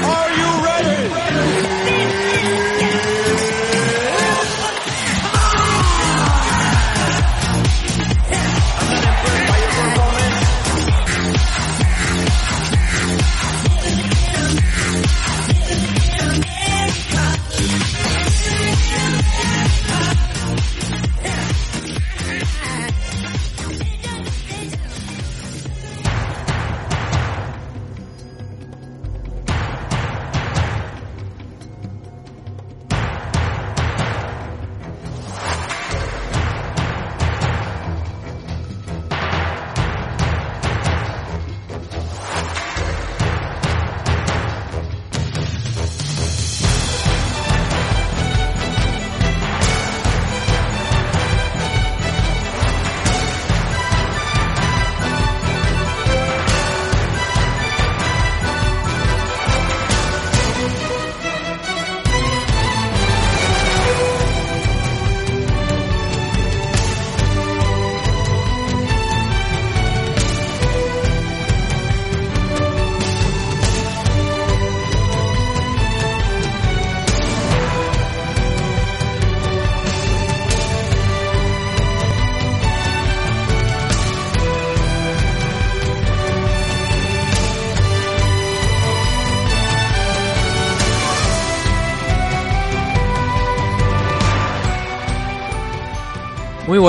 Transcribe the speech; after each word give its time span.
Muy 0.00 0.51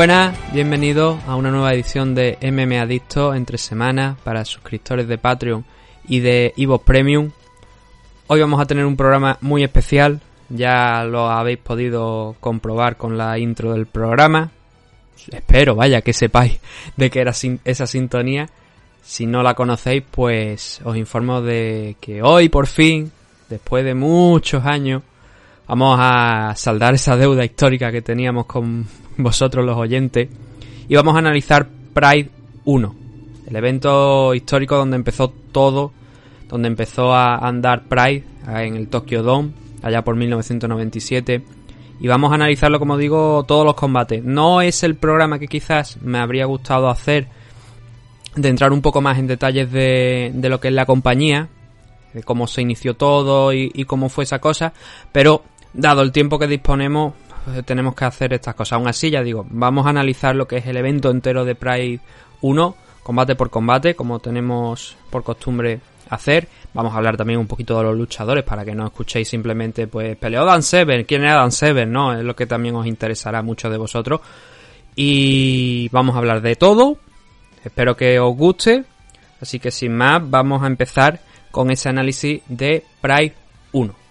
buenas, 0.06 0.38
bienvenidos 0.52 1.18
a 1.28 1.38
una 1.38 1.50
nueva 1.50 1.72
edición 1.72 2.14
de 2.14 2.38
MM 2.42 2.78
Adicto 2.78 3.34
entre 3.34 3.58
semanas 3.58 4.18
para 4.22 4.44
suscriptores 4.44 5.08
de 5.08 5.18
Patreon 5.18 5.64
y 6.10 6.20
de 6.20 6.54
Evo 6.58 6.80
Premium. 6.80 7.32
Hoy 8.28 8.42
vamos 8.42 8.60
a 8.60 8.66
tener 8.66 8.86
un 8.86 8.98
programa 8.98 9.38
muy 9.40 9.64
especial, 9.64 10.20
ya 10.50 11.06
lo 11.06 11.30
habéis 11.30 11.60
podido 11.60 12.36
comprobar 12.42 12.98
con 12.98 13.18
la 13.18 13.40
intro 13.40 13.72
del 13.72 13.86
programa. 13.86 14.52
Espero, 15.32 15.74
vaya, 15.74 16.02
que 16.02 16.12
sepáis 16.12 16.60
de 16.98 17.10
qué 17.10 17.22
era 17.22 17.32
esa 17.64 17.88
sintonía. 17.88 18.50
Si 19.02 19.26
no 19.26 19.42
la 19.42 19.54
conocéis, 19.54 20.04
pues 20.12 20.82
os 20.84 20.98
informo 20.98 21.42
de 21.42 21.96
que 22.02 22.22
hoy 22.22 22.50
por 22.50 22.68
fin, 22.68 23.10
después 23.48 23.86
de 23.86 23.94
muchos 23.94 24.66
años, 24.66 25.02
vamos 25.66 25.98
a 25.98 26.54
saldar 26.58 26.94
esa 26.94 27.16
deuda 27.16 27.46
histórica 27.46 27.90
que 27.90 28.02
teníamos 28.02 28.48
con 28.48 28.86
vosotros 29.18 29.66
los 29.66 29.78
oyentes, 29.78 30.30
y 30.88 30.96
vamos 30.96 31.16
a 31.16 31.20
analizar 31.20 31.68
Pride 31.94 32.30
1, 32.66 32.96
el 33.48 33.56
evento 33.56 34.34
histórico 34.34 34.76
donde 34.76 34.96
empezó 34.96 35.34
todo, 35.52 35.92
donde 36.50 36.68
empezó 36.68 37.14
a 37.14 37.38
andar 37.38 37.84
Pride 37.84 38.24
en 38.48 38.76
el 38.76 38.88
Tokyo 38.88 39.24
Dome, 39.24 39.52
allá 39.82 40.04
por 40.04 40.16
1997. 40.16 41.44
Y 42.00 42.08
vamos 42.08 42.32
a 42.32 42.36
analizarlo, 42.36 42.80
como 42.80 42.98
digo, 42.98 43.46
todos 43.48 43.66
los 43.66 43.76
combates. 43.76 44.24
No 44.24 44.62
es 44.62 44.84
el 44.84 44.96
programa 44.96 45.40
que 45.40 45.48
quizás 45.48 46.02
me 46.02 46.20
habría 46.20 46.46
gustado 46.46 46.90
hacer, 46.90 47.28
de 48.36 48.50
entrar 48.50 48.74
un 48.74 48.82
poco 48.82 49.00
más 49.00 49.20
en 49.20 49.28
detalles 49.28 49.72
de, 49.72 50.32
de 50.34 50.50
lo 50.50 50.60
que 50.60 50.68
es 50.68 50.74
la 50.74 50.86
compañía, 50.86 51.50
de 52.14 52.24
cómo 52.24 52.48
se 52.48 52.62
inició 52.62 52.96
todo 52.96 53.54
y, 53.54 53.86
cómo 53.86 54.10
fue 54.10 54.24
esa 54.24 54.40
cosa, 54.40 54.74
pero 55.12 55.44
dado 55.74 56.02
el 56.02 56.12
tiempo 56.12 56.40
que 56.40 56.48
disponemos, 56.48 57.14
tenemos 57.66 57.96
que 57.96 58.06
hacer 58.06 58.34
estas 58.34 58.56
cosas. 58.56 58.74
Aún 58.74 58.88
así, 58.88 59.10
ya 59.10 59.22
digo, 59.22 59.46
vamos 59.50 59.86
a 59.86 59.90
analizar 59.90 60.36
lo 60.36 60.48
que 60.48 60.58
es 60.58 60.66
el 60.66 60.78
evento 60.78 61.10
entero 61.10 61.46
de 61.46 61.56
Pride 61.56 62.00
1, 62.42 62.76
combate 63.04 63.36
por 63.36 63.50
combate, 63.50 63.96
como 63.96 64.20
tenemos 64.20 64.96
por 65.10 65.24
costumbre 65.24 65.80
hacer. 66.10 66.48
Vamos 66.74 66.94
a 66.94 66.98
hablar 66.98 67.18
también 67.18 67.40
un 67.40 67.48
poquito 67.48 67.78
de 67.78 67.84
los 67.84 67.98
luchadores 67.98 68.44
para 68.44 68.66
que 68.66 68.74
no 68.74 68.86
escuchéis 68.86 69.28
simplemente, 69.28 69.88
pues, 69.88 70.16
peleó 70.18 70.46
Dan 70.46 70.64
Seven, 70.64 71.04
quién 71.06 71.24
era 71.24 71.36
Dan 71.36 71.52
Seven, 71.52 71.92
¿no? 71.92 72.14
Es 72.18 72.24
lo 72.24 72.36
que 72.36 72.46
también 72.46 72.76
os 72.76 72.86
interesará 72.86 73.40
a 73.40 73.44
muchos 73.44 73.72
de 73.72 73.78
vosotros. 73.78 74.22
Y 74.96 75.90
vamos 75.90 76.16
a 76.16 76.20
hablar 76.20 76.42
de 76.42 76.56
todo. 76.56 76.98
Espero 77.64 77.96
que 77.96 78.20
os 78.20 78.36
guste. 78.36 78.84
Así 79.42 79.60
que 79.60 79.72
sin 79.72 79.96
más, 79.96 80.22
vamos 80.30 80.64
a 80.64 80.68
empezar 80.68 81.20
con 81.52 81.70
ese 81.70 81.90
análisis 81.90 82.42
de 82.48 82.84
Pride 83.02 83.36
1. 83.74 84.03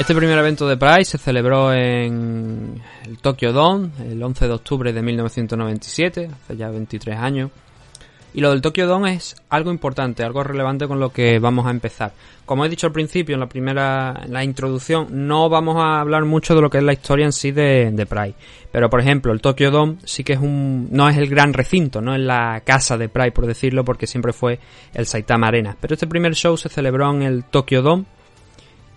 Este 0.00 0.14
primer 0.14 0.38
evento 0.38 0.66
de 0.66 0.78
Pride 0.78 1.04
se 1.04 1.18
celebró 1.18 1.74
en 1.74 2.80
el 3.06 3.18
Tokyo 3.18 3.52
Dome 3.52 3.90
el 4.08 4.22
11 4.22 4.46
de 4.46 4.54
octubre 4.54 4.94
de 4.94 5.02
1997, 5.02 6.30
hace 6.42 6.56
ya 6.56 6.70
23 6.70 7.18
años. 7.18 7.50
Y 8.32 8.40
lo 8.40 8.48
del 8.48 8.62
Tokyo 8.62 8.86
Dome 8.86 9.12
es 9.12 9.36
algo 9.50 9.70
importante, 9.70 10.24
algo 10.24 10.42
relevante 10.42 10.88
con 10.88 11.00
lo 11.00 11.10
que 11.10 11.38
vamos 11.38 11.66
a 11.66 11.70
empezar. 11.70 12.14
Como 12.46 12.64
he 12.64 12.70
dicho 12.70 12.86
al 12.86 12.94
principio, 12.94 13.34
en 13.34 13.40
la 13.40 13.48
primera, 13.50 14.22
en 14.24 14.32
la 14.32 14.42
introducción, 14.42 15.28
no 15.28 15.50
vamos 15.50 15.76
a 15.76 16.00
hablar 16.00 16.24
mucho 16.24 16.54
de 16.54 16.62
lo 16.62 16.70
que 16.70 16.78
es 16.78 16.84
la 16.84 16.94
historia 16.94 17.26
en 17.26 17.32
sí 17.32 17.50
de, 17.50 17.90
de 17.92 18.06
Pride. 18.06 18.36
Pero 18.72 18.88
por 18.88 19.00
ejemplo, 19.00 19.34
el 19.34 19.42
Tokyo 19.42 19.70
Dome 19.70 19.96
sí 20.04 20.24
que 20.24 20.32
es 20.32 20.40
un, 20.40 20.88
no 20.90 21.10
es 21.10 21.18
el 21.18 21.28
gran 21.28 21.52
recinto, 21.52 22.00
no 22.00 22.14
es 22.14 22.22
la 22.22 22.62
casa 22.64 22.96
de 22.96 23.10
Pride, 23.10 23.32
por 23.32 23.46
decirlo, 23.46 23.84
porque 23.84 24.06
siempre 24.06 24.32
fue 24.32 24.60
el 24.94 25.04
Saitama 25.04 25.48
Arena. 25.48 25.76
Pero 25.78 25.92
este 25.92 26.06
primer 26.06 26.34
show 26.34 26.56
se 26.56 26.70
celebró 26.70 27.12
en 27.12 27.20
el 27.20 27.44
Tokyo 27.44 27.82
Dome 27.82 28.06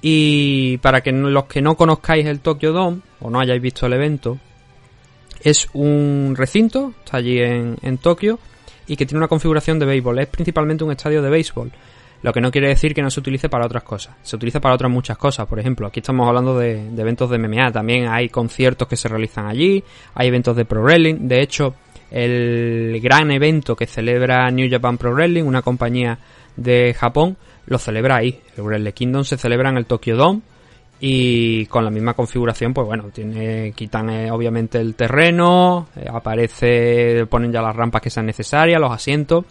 y 0.05 0.79
para 0.79 0.99
que 0.99 1.13
los 1.13 1.45
que 1.45 1.61
no 1.61 1.75
conozcáis 1.75 2.25
el 2.25 2.41
Tokyo 2.41 2.73
Dome 2.73 2.99
o 3.21 3.29
no 3.29 3.39
hayáis 3.39 3.61
visto 3.61 3.85
el 3.85 3.93
evento, 3.93 4.37
es 5.41 5.69
un 5.71 6.33
recinto, 6.37 6.93
está 6.99 7.17
allí 7.17 7.39
en, 7.39 7.97
Tokio, 7.99 8.37
y 8.85 8.97
que 8.97 9.05
tiene 9.05 9.19
una 9.19 9.29
configuración 9.29 9.79
de 9.79 9.85
béisbol. 9.85 10.19
Es 10.19 10.27
principalmente 10.27 10.83
un 10.83 10.91
estadio 10.91 11.21
de 11.21 11.29
béisbol. 11.29 11.71
Lo 12.21 12.33
que 12.33 12.41
no 12.41 12.51
quiere 12.51 12.67
decir 12.67 12.93
que 12.93 13.01
no 13.01 13.09
se 13.09 13.21
utilice 13.21 13.47
para 13.47 13.65
otras 13.65 13.83
cosas. 13.83 14.15
Se 14.23 14.35
utiliza 14.35 14.59
para 14.59 14.75
otras 14.75 14.91
muchas 14.91 15.17
cosas. 15.17 15.47
Por 15.47 15.59
ejemplo, 15.61 15.87
aquí 15.87 16.01
estamos 16.01 16.27
hablando 16.27 16.57
de, 16.59 16.89
de 16.91 17.01
eventos 17.01 17.29
de 17.29 17.37
MMA. 17.37 17.71
También 17.71 18.09
hay 18.09 18.27
conciertos 18.27 18.89
que 18.89 18.97
se 18.97 19.07
realizan 19.07 19.47
allí. 19.47 19.81
Hay 20.15 20.27
eventos 20.27 20.55
de 20.57 20.65
Pro 20.65 20.83
Wrestling. 20.83 21.29
De 21.29 21.41
hecho, 21.41 21.75
el 22.11 22.99
gran 23.01 23.31
evento 23.31 23.75
que 23.75 23.87
celebra 23.87 24.51
New 24.51 24.69
Japan 24.69 24.97
Pro 24.97 25.13
Wrestling, 25.13 25.43
una 25.43 25.61
compañía 25.61 26.19
de 26.55 26.93
Japón, 26.93 27.37
lo 27.65 27.77
celebra 27.77 28.17
ahí. 28.17 28.39
El 28.57 28.63
Wrestle 28.63 28.93
Kingdom 28.93 29.23
se 29.23 29.37
celebra 29.37 29.69
en 29.69 29.77
el 29.77 29.85
Tokyo 29.85 30.15
Dome 30.15 30.41
y 30.99 31.65
con 31.65 31.83
la 31.83 31.91
misma 31.91 32.13
configuración, 32.13 32.73
pues 32.73 32.87
bueno, 32.87 33.09
tiene, 33.13 33.73
quitan 33.75 34.09
eh, 34.09 34.31
obviamente 34.31 34.79
el 34.79 34.95
terreno, 34.95 35.87
eh, 35.95 36.05
aparece, 36.09 37.25
ponen 37.29 37.51
ya 37.51 37.61
las 37.61 37.75
rampas 37.75 38.01
que 38.01 38.09
sean 38.09 38.25
necesarias, 38.25 38.79
los 38.79 38.91
asientos 38.91 39.45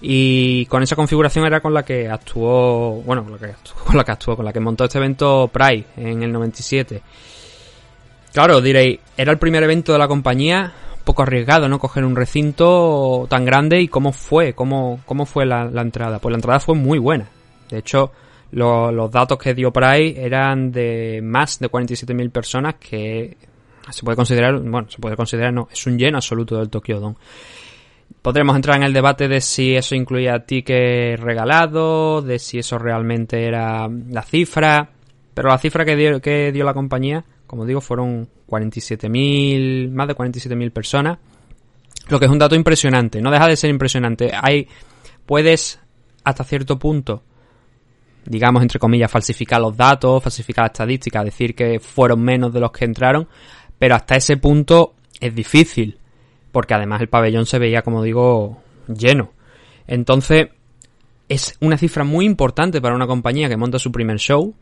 y 0.00 0.66
con 0.66 0.82
esa 0.82 0.96
configuración 0.96 1.46
era 1.46 1.60
con 1.60 1.72
la 1.72 1.82
que 1.84 2.08
actuó, 2.08 3.02
bueno, 3.04 3.24
con 3.24 3.32
la 3.32 3.38
que 3.38 3.46
actuó, 3.46 3.74
con 3.84 3.96
la 3.96 4.04
que 4.04 4.12
actuó, 4.12 4.36
con 4.36 4.44
la 4.44 4.52
que 4.52 4.60
montó 4.60 4.84
este 4.84 4.98
evento 4.98 5.50
Pride 5.52 5.84
en 5.96 6.22
el 6.22 6.32
97. 6.32 7.02
Claro, 8.32 8.60
diréis, 8.60 9.00
era 9.16 9.32
el 9.32 9.38
primer 9.38 9.62
evento 9.62 9.92
de 9.92 9.98
la 9.98 10.08
compañía, 10.08 10.72
poco 11.06 11.22
arriesgado, 11.22 11.68
¿no? 11.68 11.78
Coger 11.78 12.04
un 12.04 12.16
recinto 12.16 13.26
tan 13.30 13.44
grande 13.44 13.80
y 13.80 13.88
cómo 13.88 14.12
fue, 14.12 14.54
cómo, 14.54 15.00
cómo 15.06 15.24
fue 15.24 15.46
la, 15.46 15.70
entrada. 15.80 16.18
Pues 16.18 16.32
la 16.32 16.36
entrada 16.36 16.58
fue 16.60 16.74
muy 16.74 16.98
buena. 16.98 17.28
De 17.70 17.78
hecho, 17.78 18.10
lo, 18.50 18.90
los 18.90 19.10
datos 19.10 19.38
que 19.38 19.54
dio 19.54 19.72
por 19.72 19.84
ahí 19.84 20.14
eran 20.18 20.72
de 20.72 21.20
más 21.22 21.60
de 21.60 21.70
47.000 21.70 22.30
personas 22.30 22.74
que 22.74 23.36
se 23.88 24.02
puede 24.02 24.16
considerar, 24.16 24.58
bueno, 24.58 24.90
se 24.90 24.98
puede 24.98 25.14
considerar, 25.16 25.52
no, 25.52 25.68
es 25.72 25.86
un 25.86 25.96
lleno 25.96 26.18
absoluto 26.18 26.58
del 26.58 26.68
Tokyo 26.68 26.98
Dome. 26.98 27.16
Podremos 28.20 28.56
entrar 28.56 28.76
en 28.76 28.82
el 28.82 28.92
debate 28.92 29.28
de 29.28 29.40
si 29.40 29.76
eso 29.76 29.94
incluía 29.94 30.44
tickets 30.44 31.20
regalados, 31.20 32.24
de 32.24 32.40
si 32.40 32.58
eso 32.58 32.78
realmente 32.78 33.46
era 33.46 33.88
la 33.88 34.22
cifra. 34.22 34.90
Pero 35.34 35.50
la 35.50 35.58
cifra 35.58 35.84
que 35.84 35.94
dio, 35.94 36.20
que 36.20 36.50
dio 36.50 36.64
la 36.64 36.74
compañía, 36.74 37.24
como 37.46 37.64
digo, 37.66 37.80
fueron 37.80 38.28
47.000, 38.48 39.90
más 39.90 40.08
de 40.08 40.14
47.000 40.14 40.70
personas. 40.72 41.18
Lo 42.08 42.18
que 42.18 42.26
es 42.26 42.30
un 42.30 42.38
dato 42.38 42.54
impresionante. 42.54 43.20
No 43.20 43.30
deja 43.30 43.46
de 43.46 43.56
ser 43.56 43.70
impresionante. 43.70 44.30
Hay, 44.40 44.68
puedes, 45.24 45.80
hasta 46.24 46.44
cierto 46.44 46.78
punto, 46.78 47.22
digamos, 48.24 48.62
entre 48.62 48.78
comillas, 48.78 49.10
falsificar 49.10 49.60
los 49.60 49.76
datos, 49.76 50.22
falsificar 50.22 50.64
la 50.64 50.68
estadística, 50.68 51.24
decir 51.24 51.54
que 51.54 51.80
fueron 51.80 52.22
menos 52.22 52.52
de 52.52 52.60
los 52.60 52.70
que 52.70 52.84
entraron. 52.84 53.28
Pero 53.78 53.94
hasta 53.94 54.16
ese 54.16 54.36
punto 54.36 54.94
es 55.20 55.34
difícil 55.34 55.98
porque 56.56 56.72
además 56.72 57.02
el 57.02 57.10
pabellón 57.10 57.44
se 57.44 57.58
veía, 57.58 57.82
como 57.82 58.02
digo, 58.02 58.62
lleno. 58.88 59.32
Entonces, 59.86 60.48
es 61.28 61.54
una 61.60 61.76
cifra 61.76 62.02
muy 62.02 62.24
importante 62.24 62.80
para 62.80 62.94
una 62.94 63.06
compañía 63.06 63.50
que 63.50 63.58
monta 63.58 63.78
su 63.78 63.92
primer 63.92 64.16
show. 64.16 64.54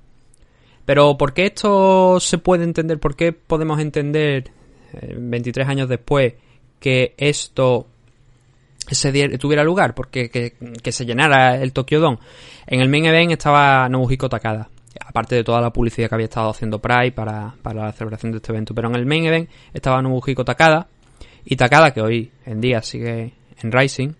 Pero 0.85 1.17
¿por 1.17 1.33
qué 1.33 1.47
esto 1.47 2.21
se 2.21 2.39
puede 2.39 2.65
entender? 2.65 2.99
¿Por 2.99 3.17
qué 3.17 3.33
podemos 3.33 3.81
entender 3.81 4.51
23 5.17 5.67
eh, 5.67 5.71
años 5.71 5.89
después 5.89 6.35
que 6.79 7.15
esto 7.17 7.87
se 8.87 9.39
tuviera 9.39 9.65
lugar? 9.65 9.95
Porque 9.95 10.29
que, 10.29 10.93
se 10.93 11.07
llenara 11.07 11.57
el 11.57 11.73
Tokyo 11.73 12.01
Dome. 12.01 12.19
En 12.67 12.81
el 12.81 12.89
main 12.89 13.07
event 13.07 13.33
estaba 13.33 13.89
Nobuhiko 13.89 14.29
Takada. 14.29 14.69
Aparte 15.05 15.35
de 15.35 15.45
toda 15.45 15.61
la 15.61 15.73
publicidad 15.73 16.09
que 16.09 16.15
había 16.15 16.27
estado 16.27 16.51
haciendo 16.51 16.79
Pride 16.81 17.13
para, 17.13 17.55
para 17.63 17.87
la 17.87 17.93
celebración 17.93 18.33
de 18.33 18.39
este 18.39 18.53
evento. 18.53 18.75
Pero 18.75 18.89
en 18.89 18.97
el 18.97 19.07
main 19.07 19.25
event 19.25 19.51
estaba 19.73 20.03
Nobuhiko 20.03 20.45
Takada 20.45 20.89
y 21.45 21.57
Takada, 21.57 21.93
que 21.93 22.01
hoy 22.01 22.31
en 22.47 22.61
día 22.61 22.83
sigue 22.83 23.35
en 23.63 23.73
Rising, 23.73 24.13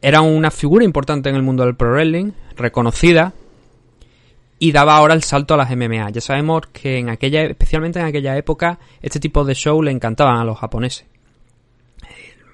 era 0.00 0.20
una 0.20 0.50
figura 0.50 0.84
importante 0.84 1.28
en 1.28 1.36
el 1.36 1.42
mundo 1.42 1.64
del 1.64 1.76
pro 1.76 1.92
wrestling, 1.92 2.32
reconocida, 2.56 3.32
y 4.62 4.70
daba 4.70 4.94
ahora 4.94 5.14
el 5.14 5.24
salto 5.24 5.54
a 5.54 5.56
las 5.56 5.76
MMA. 5.76 6.10
Ya 6.10 6.20
sabemos 6.20 6.68
que 6.72 6.96
en 6.96 7.10
aquella, 7.10 7.42
especialmente 7.42 7.98
en 7.98 8.06
aquella 8.06 8.36
época, 8.36 8.78
este 9.00 9.18
tipo 9.18 9.44
de 9.44 9.56
show 9.56 9.82
le 9.82 9.90
encantaban 9.90 10.36
a 10.38 10.44
los 10.44 10.56
japoneses. 10.56 11.04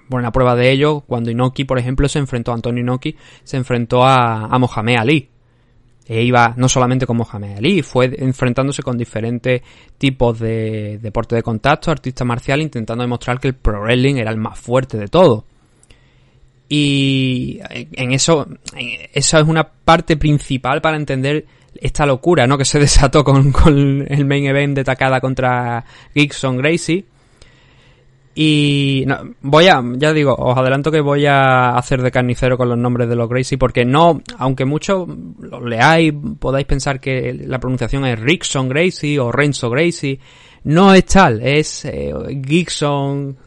Buena 0.08 0.32
prueba 0.32 0.56
de 0.56 0.72
ello, 0.72 1.00
cuando 1.00 1.30
Inoki, 1.30 1.64
por 1.64 1.78
ejemplo, 1.78 2.08
se 2.08 2.18
enfrentó 2.18 2.50
a 2.50 2.54
Antonio 2.54 2.80
Inoki, 2.80 3.14
se 3.44 3.58
enfrentó 3.58 4.04
a, 4.04 4.46
a 4.46 4.58
Mohamed 4.58 4.96
Ali, 4.96 5.28
e 6.06 6.22
iba 6.22 6.54
no 6.56 6.66
solamente 6.70 7.04
con 7.04 7.18
Mohamed 7.18 7.58
Ali, 7.58 7.82
fue 7.82 8.10
enfrentándose 8.18 8.82
con 8.82 8.96
diferentes 8.96 9.60
tipos 9.98 10.38
de 10.38 10.98
deporte 11.02 11.36
de 11.36 11.42
contacto, 11.42 11.90
artista 11.90 12.24
marcial, 12.24 12.62
intentando 12.62 13.02
demostrar 13.02 13.38
que 13.38 13.48
el 13.48 13.54
pro 13.54 13.82
wrestling 13.82 14.14
era 14.14 14.30
el 14.30 14.38
más 14.38 14.58
fuerte 14.58 14.96
de 14.96 15.08
todo. 15.08 15.44
Y 16.70 17.60
en 17.70 18.12
eso, 18.12 18.48
eso 19.12 19.38
es 19.38 19.44
una 19.46 19.64
parte 19.64 20.16
principal 20.16 20.80
para 20.80 20.96
entender 20.96 21.57
esta 21.74 22.06
locura, 22.06 22.46
¿no? 22.46 22.58
Que 22.58 22.64
se 22.64 22.78
desató 22.80 23.24
con, 23.24 23.52
con 23.52 24.06
el 24.08 24.24
main 24.24 24.46
event 24.46 24.76
de 24.76 24.84
Takada 24.84 25.20
contra 25.20 25.84
Gibson 26.14 26.56
Gracie 26.58 27.04
y 28.40 29.04
voy 29.40 29.66
a, 29.66 29.82
ya 29.96 30.12
digo, 30.12 30.32
os 30.32 30.56
adelanto 30.56 30.92
que 30.92 31.00
voy 31.00 31.26
a 31.26 31.70
hacer 31.70 32.02
de 32.02 32.12
carnicero 32.12 32.56
con 32.56 32.68
los 32.68 32.78
nombres 32.78 33.08
de 33.08 33.16
los 33.16 33.28
Gracie 33.28 33.58
porque 33.58 33.84
no, 33.84 34.22
aunque 34.38 34.64
muchos 34.64 35.08
los 35.40 35.60
leáis, 35.64 36.14
podáis 36.38 36.64
pensar 36.64 37.00
que 37.00 37.32
la 37.32 37.58
pronunciación 37.58 38.06
es 38.06 38.16
Rickson 38.16 38.68
Gracie 38.68 39.18
o 39.18 39.32
Renzo 39.32 39.70
Gracie, 39.70 40.20
no 40.68 40.92
es 40.92 41.06
tal, 41.06 41.40
es 41.42 41.86
eh, 41.86 42.12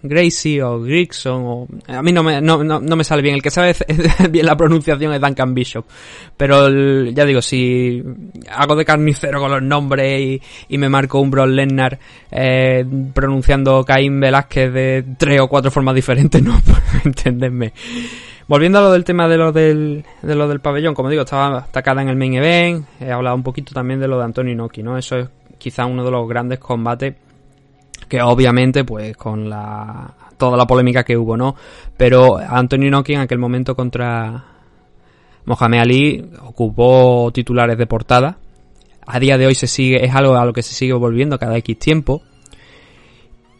Gracie 0.01 0.63
o 0.63 0.81
Grigson 0.81 1.43
o... 1.45 1.67
A 1.87 2.01
mí 2.01 2.11
no 2.11 2.23
me, 2.23 2.41
no, 2.41 2.63
no, 2.63 2.95
me 2.95 3.03
sale 3.03 3.21
bien, 3.21 3.35
el 3.35 3.43
que 3.43 3.51
sabe 3.51 3.75
bien 4.31 4.43
la 4.43 4.57
pronunciación 4.57 5.13
es 5.13 5.21
Duncan 5.21 5.53
Bishop, 5.53 5.85
pero 6.35 6.67
ya 7.11 7.23
digo, 7.23 7.43
si 7.43 8.03
hago 8.49 8.75
de 8.75 8.85
carnicero 8.85 9.39
con 9.39 9.51
los 9.51 9.61
nombres 9.61 10.41
y, 10.67 10.77
me 10.79 10.89
marco 10.89 11.19
un 11.19 11.29
Bron 11.29 11.55
Lennar 11.55 11.99
eh, 12.31 12.83
pronunciando 13.13 13.85
Caín 13.85 14.19
Velázquez 14.19 14.73
de 14.73 15.05
tres 15.15 15.41
o 15.41 15.47
cuatro 15.47 15.69
formas 15.69 15.93
diferentes, 15.93 16.41
no 16.43 16.59
puedo 16.61 16.81
entenderme. 17.05 17.73
Volviendo 18.47 18.79
a 18.79 18.81
lo 18.81 18.91
del 18.91 19.03
tema 19.03 19.27
de 19.27 19.37
lo 19.37 19.51
del, 19.51 20.03
de 20.23 20.35
lo 20.35 20.47
del 20.47 20.59
pabellón, 20.59 20.95
como 20.95 21.09
digo, 21.11 21.21
estaba 21.21 21.59
atacada 21.59 22.01
en 22.01 22.09
el 22.09 22.15
main 22.15 22.33
event, 22.33 22.87
he 22.99 23.11
hablado 23.11 23.35
un 23.35 23.43
poquito 23.43 23.75
también 23.75 23.99
de 23.99 24.07
lo 24.07 24.17
de 24.17 24.23
Antonio 24.23 24.53
Inoki, 24.53 24.81
¿no? 24.81 24.97
Eso 24.97 25.19
es 25.19 25.27
quizá 25.61 25.85
uno 25.85 26.03
de 26.03 26.09
los 26.09 26.27
grandes 26.27 26.57
combates 26.57 27.13
que 28.09 28.19
obviamente 28.19 28.83
pues 28.83 29.15
con 29.15 29.47
la 29.47 30.11
toda 30.35 30.57
la 30.57 30.65
polémica 30.65 31.03
que 31.03 31.15
hubo, 31.15 31.37
¿no? 31.37 31.55
Pero 31.95 32.37
Anthony 32.37 32.89
Noki 32.89 33.13
en 33.13 33.19
aquel 33.19 33.37
momento 33.37 33.75
contra 33.75 34.43
Mohamed 35.45 35.79
Ali 35.79 36.29
ocupó 36.41 37.29
titulares 37.31 37.77
de 37.77 37.85
portada. 37.85 38.39
A 39.05 39.19
día 39.19 39.37
de 39.37 39.45
hoy 39.45 39.53
se 39.53 39.67
sigue 39.67 40.03
es 40.03 40.15
algo 40.15 40.35
a 40.35 40.45
lo 40.45 40.51
que 40.51 40.63
se 40.63 40.73
sigue 40.73 40.93
volviendo 40.93 41.37
cada 41.37 41.57
X 41.57 41.77
tiempo. 41.77 42.23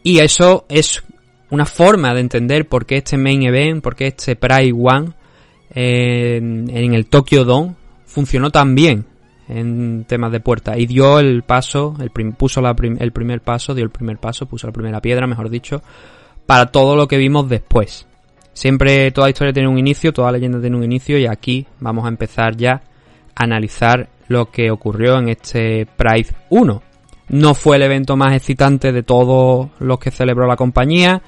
Y 0.02 0.18
eso 0.18 0.66
es 0.68 1.04
una 1.50 1.66
forma 1.66 2.12
de 2.14 2.20
entender 2.20 2.68
por 2.68 2.84
qué 2.84 2.96
este 2.96 3.16
main 3.16 3.44
event, 3.44 3.80
por 3.80 3.94
qué 3.94 4.08
este 4.08 4.34
Pride 4.34 4.72
One 4.76 5.12
en, 5.70 6.68
en 6.68 6.94
el 6.94 7.06
Tokyo 7.06 7.44
Dome 7.44 7.76
funcionó 8.06 8.50
tan 8.50 8.74
bien 8.74 9.11
en 9.58 10.04
temas 10.04 10.32
de 10.32 10.40
puerta 10.40 10.78
y 10.78 10.86
dio 10.86 11.18
el 11.18 11.42
paso, 11.42 11.94
el 12.00 12.10
puso 12.34 12.60
el 12.60 13.12
primer 13.12 13.40
paso, 13.40 13.74
dio 13.74 13.84
el 13.84 13.90
primer 13.90 14.18
paso, 14.18 14.46
puso 14.46 14.66
la 14.66 14.72
primera 14.72 15.00
piedra, 15.00 15.26
mejor 15.26 15.50
dicho, 15.50 15.82
para 16.46 16.66
todo 16.66 16.96
lo 16.96 17.06
que 17.08 17.18
vimos 17.18 17.48
después. 17.48 18.06
Siempre 18.52 19.10
toda 19.12 19.30
historia 19.30 19.52
tiene 19.52 19.68
un 19.68 19.78
inicio, 19.78 20.12
toda 20.12 20.32
leyenda 20.32 20.60
tiene 20.60 20.76
un 20.76 20.84
inicio 20.84 21.18
y 21.18 21.26
aquí 21.26 21.66
vamos 21.80 22.04
a 22.04 22.08
empezar 22.08 22.56
ya 22.56 22.82
a 23.34 23.44
analizar 23.44 24.08
lo 24.28 24.50
que 24.50 24.70
ocurrió 24.70 25.18
en 25.18 25.28
este 25.28 25.86
Pride 25.86 26.34
1. 26.50 26.82
No 27.28 27.54
fue 27.54 27.76
el 27.76 27.82
evento 27.82 28.16
más 28.16 28.34
excitante 28.34 28.92
de 28.92 29.02
todos 29.02 29.70
los 29.78 29.98
que 29.98 30.10
celebró 30.10 30.46
la 30.46 30.56
compañía. 30.56 31.22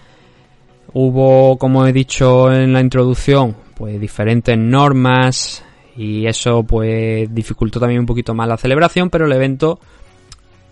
Hubo, 0.93 1.57
como 1.59 1.87
he 1.87 1.93
dicho 1.93 2.53
en 2.53 2.73
la 2.73 2.81
introducción, 2.81 3.57
pues 3.75 3.99
diferentes 4.01 4.57
normas, 4.59 5.65
y 5.97 6.27
eso 6.27 6.63
pues 6.65 7.33
dificultó 7.33 7.79
también 7.79 8.01
un 8.01 8.07
poquito 8.07 8.35
más 8.35 8.49
la 8.49 8.57
celebración, 8.57 9.11
pero 9.11 9.27
el 9.27 9.33
evento, 9.33 9.79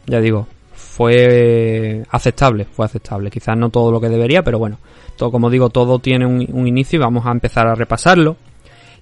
ya 0.07 0.21
digo, 0.21 0.49
fue 0.75 2.03
aceptable, 2.11 2.65
fue 2.65 2.87
aceptable. 2.87 3.31
Quizás 3.31 3.57
no 3.57 3.71
todo 3.71 3.93
lo 3.93 4.01
que 4.01 4.09
debería, 4.09 4.43
pero 4.43 4.59
bueno, 4.59 4.79
todo 5.17 5.31
como 5.31 5.49
digo, 5.49 5.71
todo 5.71 5.99
tiene 6.01 6.27
un, 6.27 6.67
inicio 6.67 6.97
y 6.97 7.01
vamos 7.01 7.25
a 7.27 7.31
empezar 7.31 7.67
a 7.67 7.75
repasarlo. 7.75 8.37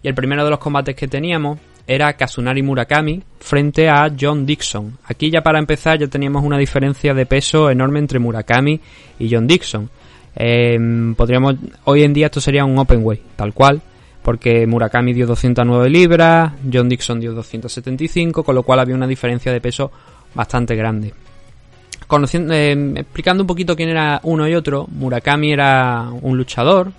Y 0.03 0.09
el 0.09 0.15
primero 0.15 0.45
de 0.45 0.51
los 0.51 0.59
combates 0.59 0.95
que 0.95 1.09
teníamos 1.09 1.59
era 1.87 2.13
Kazunari 2.13 2.63
Murakami 2.63 3.23
frente 3.39 3.89
a 3.89 4.11
John 4.19 4.47
Dixon. 4.47 4.99
Aquí 5.05 5.31
ya 5.31 5.43
para 5.43 5.59
empezar 5.59 5.99
ya 5.99 6.07
teníamos 6.07 6.45
una 6.45 6.59
diferencia 6.59 7.15
de 7.15 7.27
peso 7.27 7.71
enorme 7.71 7.99
entre 7.99 8.19
Murakami 8.19 8.81
y 9.19 9.35
John 9.35 9.47
Dixon. 9.47 9.91
Em, 10.37 11.15
podríamos, 11.17 11.57
hoy 11.85 12.05
en 12.05 12.13
día 12.13 12.27
esto 12.27 12.41
sería 12.41 12.65
un 12.65 12.79
open 12.79 13.01
way, 13.03 13.21
tal 13.37 13.53
cual 13.53 13.83
porque 14.23 14.67
Murakami 14.67 15.13
dio 15.13 15.27
209 15.27 15.89
libras, 15.89 16.53
John 16.73 16.89
Dixon 16.89 17.21
dio 17.21 17.33
275, 17.33 18.43
con 18.43 18.55
lo 18.55 18.63
cual 18.63 18.81
había 18.81 18.95
una 18.95 19.07
diferencia 19.07 19.53
de 19.53 19.61
peso 19.61 19.91
bastante 20.35 20.77
grande. 20.77 21.13
Conociendo, 22.07 22.53
eh, 22.53 22.73
explicando 22.97 23.43
un 23.43 23.47
poquito 23.47 23.77
quién 23.77 23.89
era 23.89 24.21
uno 24.25 24.49
y 24.49 24.55
otro, 24.55 24.87
Murakami 24.91 25.53
era 25.53 26.09
un 26.21 26.37
luchador, 26.37 26.93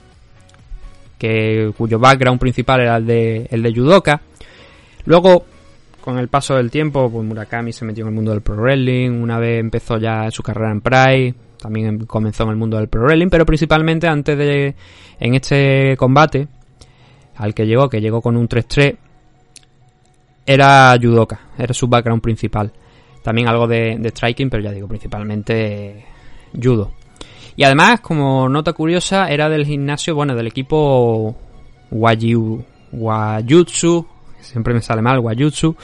que, 1.18 1.72
cuyo 1.78 2.00
background 2.00 2.40
principal 2.40 2.82
era 2.82 2.98
el 2.98 3.06
de, 3.06 3.48
el 3.52 3.62
de 3.62 3.74
judoka. 3.74 4.22
Luego, 5.06 5.46
con 6.00 6.18
el 6.18 6.28
paso 6.30 6.56
del 6.56 6.72
tiempo, 6.72 7.12
pues 7.12 7.24
Murakami 7.24 7.72
se 7.72 7.86
metió 7.86 8.04
en 8.04 8.10
el 8.10 8.16
mundo 8.16 8.32
del 8.32 8.42
pro 8.42 8.56
wrestling, 8.56 9.12
una 9.22 9.38
vez 9.38 9.60
empezó 9.60 9.98
ya 9.98 10.32
su 10.32 10.42
carrera 10.42 10.72
en 10.72 10.82
Pride, 10.82 11.36
también 11.62 12.06
comenzó 12.06 12.44
en 12.44 12.50
el 12.50 12.56
mundo 12.56 12.78
del 12.78 12.88
pro 12.88 13.04
wrestling, 13.04 13.30
pero 13.30 13.46
principalmente 13.46 14.08
antes 14.08 14.36
de 14.36 14.74
en 15.20 15.36
este 15.36 15.96
combate 15.98 16.48
al 17.36 17.54
que 17.54 17.66
llegó, 17.66 17.90
que 17.90 18.02
llegó 18.02 18.22
con 18.22 18.38
un 18.38 18.48
3-3, 18.48 18.98
era 20.46 20.96
judoka, 21.02 21.40
era 21.58 21.74
su 21.74 21.88
background 21.88 22.22
principal. 22.22 22.72
También 23.24 23.48
algo 23.48 23.68
de, 23.68 24.00
striking, 24.04 24.50
pero 24.50 24.64
ya 24.64 24.72
digo, 24.72 24.88
principalmente 24.88 26.06
judo. 26.62 26.92
Y 27.56 27.64
además, 27.64 28.00
como 28.00 28.50
nota 28.50 28.74
curiosa, 28.74 29.30
era 29.30 29.50
del 29.50 29.66
gimnasio, 29.66 30.16
bueno, 30.16 30.36
del 30.36 30.48
equipo 30.48 31.36
Wayu, 31.92 32.64
Wayutsu, 32.92 34.08
siempre 34.40 34.74
me 34.74 34.82
sale 34.82 35.02
mal, 35.02 35.20
Wayutsu, 35.20 35.76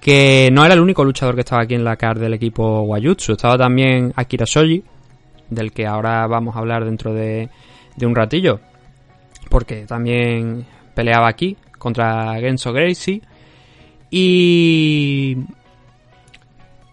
que 0.00 0.50
no 0.52 0.64
era 0.64 0.74
el 0.74 0.80
único 0.80 1.02
luchador 1.02 1.34
que 1.34 1.40
estaba 1.40 1.62
aquí 1.62 1.74
en 1.74 1.84
la 1.84 1.96
car 1.96 2.18
del 2.18 2.34
equipo 2.34 2.82
Wayutsu, 2.82 3.32
estaba 3.32 3.56
también 3.56 4.12
Akira 4.14 4.44
Shoji, 4.46 4.84
del 5.50 5.72
que 5.72 5.86
ahora 5.86 6.26
vamos 6.26 6.54
a 6.54 6.58
hablar 6.58 6.84
dentro 6.84 7.12
de, 7.12 7.48
de 7.96 8.06
un 8.06 8.14
ratillo, 8.14 8.60
porque 9.48 9.86
también 9.86 10.66
peleaba 10.94 11.28
aquí 11.28 11.56
contra 11.78 12.34
Genso 12.40 12.72
Gracie. 12.72 13.20
Y 14.10 15.36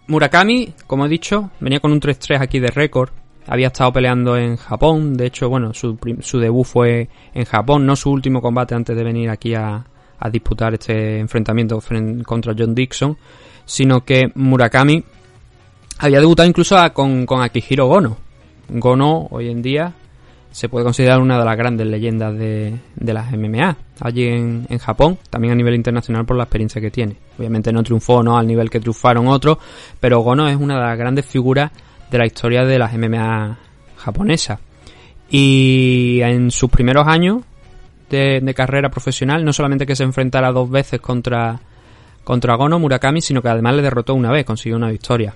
Murakami, 0.08 0.74
como 0.88 1.06
he 1.06 1.10
dicho, 1.10 1.52
venía 1.60 1.80
con 1.80 1.92
un 1.92 2.02
3-3 2.02 2.42
aquí 2.42 2.60
de 2.60 2.68
récord. 2.68 3.10
había 3.48 3.68
estado 3.68 3.94
peleando 3.94 4.36
en 4.38 4.58
Japón, 4.58 5.16
de 5.16 5.28
hecho, 5.28 5.50
bueno, 5.50 5.74
su, 5.74 5.98
su 6.20 6.40
debut 6.40 6.66
fue 6.66 7.10
en 7.34 7.46
Japón, 7.46 7.86
no 7.86 7.96
su 7.96 8.12
último 8.12 8.42
combate 8.42 8.76
antes 8.76 8.96
de 8.96 9.04
venir 9.04 9.30
aquí 9.30 9.54
a, 9.56 9.84
a 10.20 10.30
disputar 10.30 10.74
este 10.74 11.20
enfrentamiento 11.20 11.82
contra 12.26 12.54
John 12.58 12.76
Dixon, 12.76 13.18
sino 13.66 14.04
que 14.04 14.32
Murakami 14.36 15.04
había 16.00 16.20
debutado 16.20 16.50
incluso 16.50 16.76
con, 16.94 17.26
con 17.26 17.42
Akihiro 17.42 17.88
Gono. 17.88 18.18
Gono 18.70 19.28
hoy 19.32 19.50
en 19.50 19.62
día 19.62 19.94
se 20.52 20.68
puede 20.68 20.84
considerar 20.84 21.22
una 21.22 21.40
de 21.40 21.46
las 21.46 21.58
grandes 21.58 21.88
leyendas 21.88 22.38
de, 22.38 22.78
las 22.98 23.32
MMA 23.32 23.78
allí 24.02 24.28
en, 24.28 24.68
en, 24.70 24.78
Japón, 24.80 25.18
también 25.30 25.54
a 25.54 25.56
nivel 25.56 25.76
internacional 25.76 26.26
por 26.26 26.36
la 26.36 26.44
experiencia 26.44 26.82
que 26.82 26.92
tiene. 26.92 27.16
Obviamente 27.40 27.72
no 27.72 27.82
triunfó 27.84 28.22
no 28.22 28.38
al 28.38 28.46
nivel 28.46 28.70
que 28.70 28.80
triunfaron 28.80 29.28
otros, 29.28 29.58
pero 30.00 30.20
Gono 30.20 30.48
es 30.48 30.58
una 30.58 30.76
de 30.76 30.82
las 30.82 30.98
grandes 30.98 31.26
figuras 31.26 31.72
de 32.10 32.18
la 32.18 32.26
historia 32.26 32.66
de 32.66 32.78
las 32.78 32.94
MMA 32.94 33.58
japonesas. 33.98 34.60
Y 35.30 36.20
en 36.22 36.52
sus 36.52 36.70
primeros 36.70 37.08
años 37.08 37.44
de, 38.10 38.42
de, 38.42 38.54
carrera 38.54 38.90
profesional, 38.90 39.46
no 39.46 39.54
solamente 39.54 39.86
que 39.86 39.96
se 39.96 40.04
enfrentara 40.04 40.52
dos 40.52 40.70
veces 40.70 41.00
contra, 41.00 41.62
contra 42.26 42.56
Gono 42.56 42.78
Murakami, 42.78 43.22
sino 43.22 43.42
que 43.42 43.48
además 43.48 43.76
le 43.76 43.82
derrotó 43.82 44.14
una 44.14 44.32
vez, 44.32 44.44
consiguió 44.44 44.76
una 44.76 44.90
victoria. 44.90 45.34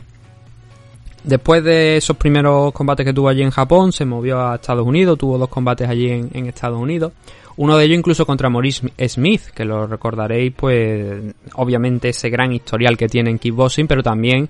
Después 1.25 1.63
de 1.63 1.98
esos 1.98 2.15
primeros 2.17 2.72
combates 2.72 3.03
que 3.03 3.12
tuvo 3.12 3.29
allí 3.29 3.41
en 3.41 3.50
Japón, 3.50 3.91
se 3.91 4.05
movió 4.05 4.39
a 4.48 4.55
Estados 4.55 4.86
Unidos, 4.86 5.17
tuvo 5.17 5.39
dos 5.39 5.50
combates 5.50 5.89
allí 5.89 6.12
en, 6.12 6.46
Estados 6.46 6.79
Unidos. 6.79 7.13
Uno 7.58 7.77
de 7.77 7.86
ellos 7.86 7.98
incluso 7.98 8.27
contra 8.27 8.48
Maurice 8.48 8.88
Smith, 9.08 9.41
que 9.55 9.65
lo 9.65 9.88
recordaréis, 9.88 10.53
pues 10.55 11.34
obviamente 11.55 12.10
ese 12.10 12.29
gran 12.29 12.51
historial 12.51 12.96
que 12.96 13.10
tiene 13.10 13.32
en 13.32 13.39
kickboxing, 13.39 13.88
pero 13.88 14.03
también 14.03 14.50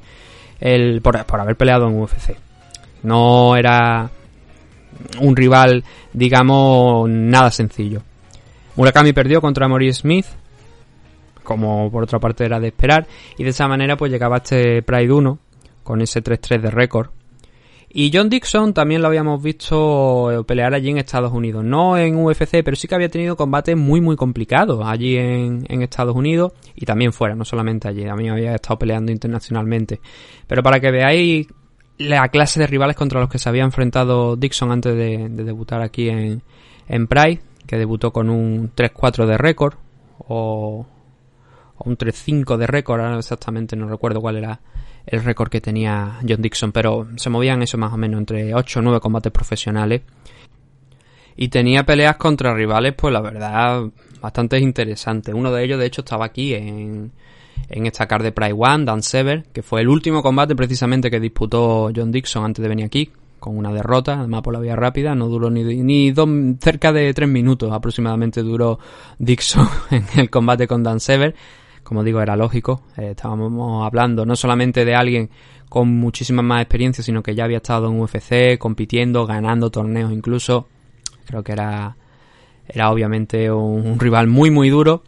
el, 0.60 1.02
por, 1.02 1.16
haber 1.40 1.56
peleado 1.56 1.88
en 1.88 1.98
UFC. 1.98 2.36
No 3.04 3.56
era 3.56 4.10
un 5.22 5.34
rival, 5.34 5.82
digamos, 6.12 7.10
nada 7.10 7.52
sencillo. 7.52 8.02
Murakami 8.76 9.14
perdió 9.14 9.40
contra 9.40 9.70
Maurice 9.70 10.02
Smith, 10.02 10.26
como 11.42 11.90
por 11.90 12.04
otra 12.04 12.20
parte 12.20 12.44
era 12.44 12.60
de 12.60 12.68
esperar, 12.68 13.08
y 13.38 13.46
de 13.46 13.52
esa 13.52 13.66
manera 13.70 13.96
pues 13.96 14.12
llegaba 14.12 14.38
este 14.38 14.82
Pride 14.82 15.14
1, 15.14 15.40
con 15.86 16.02
ese 16.02 16.22
3-3 16.22 16.60
de 16.60 16.72
récord. 16.72 17.10
Y 17.98 18.12
John 18.14 18.30
Dixon 18.30 18.74
también 18.74 19.02
lo 19.02 19.08
habíamos 19.08 19.42
visto 19.42 20.30
eh, 20.30 20.44
pelear 20.44 20.74
allí 20.74 20.90
en 20.90 20.98
Estados 20.98 21.32
Unidos. 21.32 21.64
No 21.64 21.98
en 21.98 22.18
UFC, 22.18 22.62
pero 22.62 22.76
sí 22.76 22.90
que 22.90 22.96
había 22.96 23.08
tenido 23.08 23.38
combates 23.38 23.78
muy, 23.78 24.02
muy 24.02 24.18
complicados 24.18 24.82
allí 24.86 25.16
en, 25.16 25.64
Estados 25.82 26.14
Unidos 26.14 26.52
y 26.76 26.86
también 26.86 27.14
fuera, 27.14 27.36
no 27.36 27.46
solamente 27.46 27.88
allí. 27.88 28.04
Mí 28.04 28.30
había 28.30 28.56
estado 28.56 28.80
peleando 28.80 29.14
internacionalmente. 29.14 30.02
Pero 30.46 30.62
para 30.62 30.82
que 30.82 30.92
veáis 30.92 31.48
la 31.98 32.28
clase 32.28 32.60
de 32.60 32.68
rivales 32.68 32.98
contra 32.98 33.22
los 33.22 33.30
que 33.30 33.40
se 33.40 33.48
había 33.48 33.64
enfrentado 33.64 34.36
Dixon 34.36 34.74
antes 34.74 34.94
de, 34.94 35.30
debutar 35.30 35.82
aquí 35.82 36.10
en, 36.10 36.42
en 36.90 37.08
Pride, 37.08 37.40
que 37.66 37.78
debutó 37.78 38.12
con 38.12 38.30
un 38.30 38.74
3-4 38.76 39.26
de 39.26 39.38
récord 39.38 39.76
o, 40.18 40.86
o 41.78 41.90
un 41.90 41.98
3-5 41.98 42.58
de 42.58 42.68
récord, 42.68 43.00
ahora 43.00 43.20
exactamente 43.20 43.78
no 43.78 43.88
recuerdo 43.88 44.20
cuál 44.20 44.36
era 44.36 44.60
el 45.06 45.24
récord 45.24 45.50
que 45.50 45.62
tenía 45.62 46.20
John 46.28 46.42
Dixon, 46.42 46.72
pero 46.72 47.08
se 47.16 47.30
movían 47.30 47.62
eso 47.62 47.78
más 47.78 47.94
o 47.94 47.98
menos 47.98 48.20
entre 48.20 48.54
8 48.54 48.80
o 48.80 48.82
9 48.82 49.00
combates 49.00 49.32
profesionales. 49.32 50.02
Y 51.38 51.50
tenía 51.50 51.86
peleas 51.86 52.16
contra 52.16 52.54
rivales, 52.54 52.94
pues 52.94 53.14
la 53.14 53.22
verdad, 53.22 53.84
bastante 54.22 54.58
interesantes. 54.60 55.36
Uno 55.36 55.52
de 55.52 55.64
ellos, 55.64 55.80
de 55.80 55.86
hecho, 55.86 56.02
estaba 56.02 56.26
aquí 56.26 56.54
en, 56.54 57.12
en 57.70 57.86
esta 57.86 58.08
card 58.08 58.24
de 58.24 58.32
Pride 58.32 58.56
One, 58.58 58.86
Dan 58.86 59.04
Sever, 59.04 59.44
que 59.52 59.62
fue 59.62 59.82
el 59.82 59.90
último 59.90 60.24
combate 60.24 60.56
precisamente 60.56 61.12
que 61.12 61.20
disputó 61.20 61.92
John 61.94 62.12
Dixon 62.12 62.46
antes 62.46 62.64
de 62.64 62.70
venir 62.70 62.86
aquí, 62.86 63.12
con 63.40 63.58
una 63.58 63.74
derrota, 63.74 64.20
además 64.20 64.42
por 64.42 64.54
la 64.54 64.60
vía 64.60 64.76
rápida, 64.76 65.14
no 65.14 65.28
duró 65.28 65.50
ni, 65.50 65.64
ni 65.64 66.12
dos, 66.12 66.28
cerca 66.60 66.92
de 66.94 67.14
tres 67.14 67.30
minutos 67.30 67.72
aproximadamente 67.72 68.42
duró 68.42 68.80
Dixon 69.20 69.68
en 69.92 70.06
el 70.16 70.30
combate 70.30 70.68
con 70.68 70.84
Dan 70.84 71.00
Sever 71.00 71.36
como 71.86 72.04
digo, 72.04 72.20
era 72.20 72.36
lógico. 72.36 72.82
Eh, 72.98 73.12
estábamos 73.12 73.86
hablando 73.86 74.26
no 74.26 74.36
solamente 74.36 74.84
de 74.84 74.96
alguien 74.96 75.30
con 75.70 75.88
muchísima 75.88 76.42
más 76.42 76.62
experiencia, 76.62 77.04
sino 77.04 77.22
que 77.22 77.36
ya 77.36 77.46
había 77.46 77.58
estado 77.58 77.88
en 77.88 78.00
UFC, 78.00 78.58
compitiendo, 78.58 79.26
ganando 79.28 79.70
torneos 79.70 80.12
incluso. 80.12 80.68
Creo 81.26 81.44
que 81.44 81.52
era, 81.52 81.96
era 82.68 82.92
obviamente 82.92 83.52
un, 83.52 84.00
rival 84.00 84.28
muy, 84.28 84.50
muy 84.50 84.70
duro. 84.70 85.04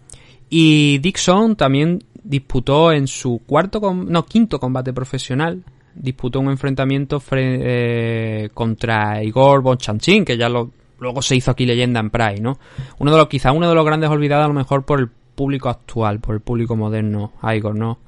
Y 0.50 1.00
Dixon 1.00 1.56
también 1.56 2.04
disputó 2.24 2.92
en 2.92 3.08
su 3.08 3.42
cuarto, 3.46 3.82
no, 3.94 4.26
quinto 4.26 4.60
combate 4.60 4.94
profesional, 4.94 5.64
disputó 5.96 6.40
un 6.40 6.50
enfrentamiento 6.50 7.22
eh, 7.32 8.50
contra 8.54 9.24
Igor 9.24 9.62
Bonchanchin, 9.62 10.24
que 10.24 10.38
ya 10.38 10.48
lo, 10.48 10.70
luego 11.00 11.24
se 11.24 11.36
hizo 11.36 11.52
aquí 11.52 11.66
leyenda 11.66 12.00
en 12.00 12.12
Pride, 12.12 12.40
¿no? 12.40 12.60
Uno 13.00 13.12
de 13.12 13.18
los, 13.18 13.28
quizá 13.28 13.52
uno 13.52 13.68
de 13.68 13.76
los 13.76 13.86
grandes 13.86 14.10
olvidados 14.10 14.46
a 14.46 14.48
lo 14.50 14.54
mejor 14.54 14.86
por 14.86 15.00
el 15.00 15.10
público 15.38 15.70
actual, 15.70 16.20
por 16.20 16.34
el 16.34 16.41
público 16.41 16.75
moderno, 16.75 17.34
Igor, 17.44 17.75
¿no? 17.75 18.00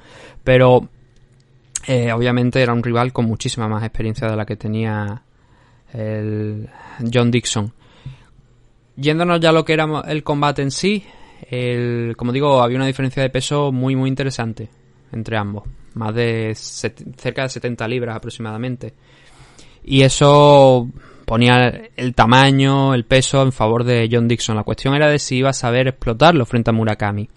Pero 0.44 0.90
eh, 1.88 2.12
obviamente 2.12 2.60
era 2.60 2.74
un 2.74 2.82
rival 2.82 3.14
con 3.14 3.26
muchísima 3.26 3.68
más 3.68 3.84
experiencia 3.84 4.28
de 4.28 4.36
la 4.36 4.48
que 4.48 4.56
tenía 4.56 5.22
el 5.94 6.68
John 7.14 7.30
Dixon. 7.30 7.72
Yéndonos 8.96 9.40
ya 9.40 9.50
a 9.50 9.54
lo 9.54 9.64
que 9.64 9.74
era 9.74 9.86
el 10.08 10.24
combate 10.24 10.64
en 10.64 10.72
sí, 10.72 11.06
el, 11.52 12.16
como 12.18 12.32
digo, 12.32 12.64
había 12.64 12.78
una 12.78 12.88
diferencia 12.88 13.22
de 13.22 13.30
peso 13.30 13.72
muy 13.72 13.96
muy 13.96 14.10
interesante 14.10 14.68
entre 15.12 15.38
ambos, 15.38 15.64
más 15.94 16.14
de 16.16 16.54
cerca 16.56 17.44
de 17.44 17.50
70 17.50 17.88
libras 17.88 18.16
aproximadamente. 18.16 18.94
Y 19.84 20.02
eso 20.02 20.90
ponía 21.30 21.92
el 21.96 22.16
tamaño, 22.16 22.96
el 22.96 23.06
peso 23.06 23.44
en 23.44 23.52
favor 23.52 23.84
de 23.84 24.10
John 24.12 24.28
Dixon. 24.28 24.56
La 24.56 24.64
cuestión 24.64 24.96
era 24.96 25.08
de 25.08 25.20
si 25.20 25.36
iba 25.36 25.52
a 25.52 25.54
saber 25.54 25.88
explotarlo 25.88 26.44
frente 26.44 26.72
a 26.72 26.74
Murakami. 26.74 27.30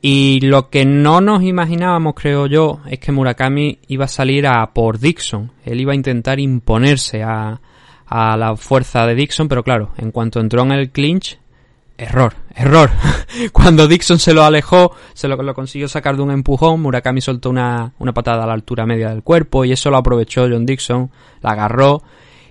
Y 0.00 0.40
lo 0.40 0.70
que 0.70 0.86
no 0.86 1.20
nos 1.20 1.42
imaginábamos, 1.42 2.14
creo 2.14 2.46
yo, 2.46 2.80
es 2.88 2.98
que 2.98 3.12
Murakami 3.12 3.80
iba 3.88 4.06
a 4.06 4.08
salir 4.08 4.46
a 4.46 4.72
por 4.72 4.98
Dixon. 4.98 5.52
Él 5.66 5.78
iba 5.78 5.92
a 5.92 5.94
intentar 5.94 6.40
imponerse 6.40 7.22
a, 7.22 7.60
a 8.06 8.36
la 8.38 8.56
fuerza 8.56 9.06
de 9.06 9.14
Dixon, 9.14 9.46
pero 9.46 9.62
claro, 9.62 9.92
en 9.98 10.10
cuanto 10.10 10.40
entró 10.40 10.62
en 10.62 10.72
el 10.72 10.90
clinch, 10.90 11.38
error, 11.98 12.32
error. 12.54 12.88
Cuando 13.52 13.86
Dixon 13.86 14.18
se 14.18 14.32
lo 14.32 14.42
alejó, 14.42 14.96
se 15.12 15.28
lo, 15.28 15.36
lo, 15.36 15.52
consiguió 15.52 15.86
sacar 15.86 16.16
de 16.16 16.22
un 16.22 16.30
empujón, 16.30 16.80
Murakami 16.80 17.20
soltó 17.20 17.50
una, 17.50 17.92
una 17.98 18.14
patada 18.14 18.44
a 18.44 18.46
la 18.46 18.54
altura 18.54 18.86
media 18.86 19.10
del 19.10 19.22
cuerpo 19.22 19.66
y 19.66 19.72
eso 19.72 19.90
lo 19.90 19.98
aprovechó 19.98 20.48
John 20.48 20.64
Dixon, 20.64 21.10
la 21.42 21.50
agarró 21.50 22.02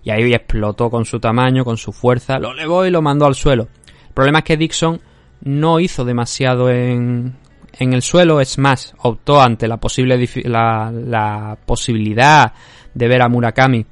y 0.05 0.11
ahí 0.11 0.33
explotó 0.33 0.89
con 0.89 1.03
su 1.03 1.19
tamaño, 1.19 1.65
con 1.65 1.77
su 1.77 1.91
fuerza, 1.91 2.37
lo 2.37 2.51
elevó 2.51 2.85
y 2.85 2.91
lo 2.91 3.01
mandó 3.01 3.25
al 3.25 3.33
suelo. 3.33 3.67
El 4.07 4.13
problema 4.13 4.39
es 4.39 4.45
que 4.45 4.55
Dixon 4.55 5.01
no 5.41 5.79
hizo 5.79 6.05
demasiado 6.05 6.69
en, 6.69 7.35
en 7.73 7.93
el 7.93 8.03
suelo, 8.03 8.39
es 8.39 8.59
más, 8.59 8.93
optó 8.99 9.41
ante 9.41 9.67
la, 9.67 9.77
posible, 9.77 10.29
la, 10.45 10.91
la 10.91 11.57
posibilidad 11.65 12.53
de 12.93 13.07
ver 13.07 13.23
a 13.23 13.27
Murakami 13.27 13.83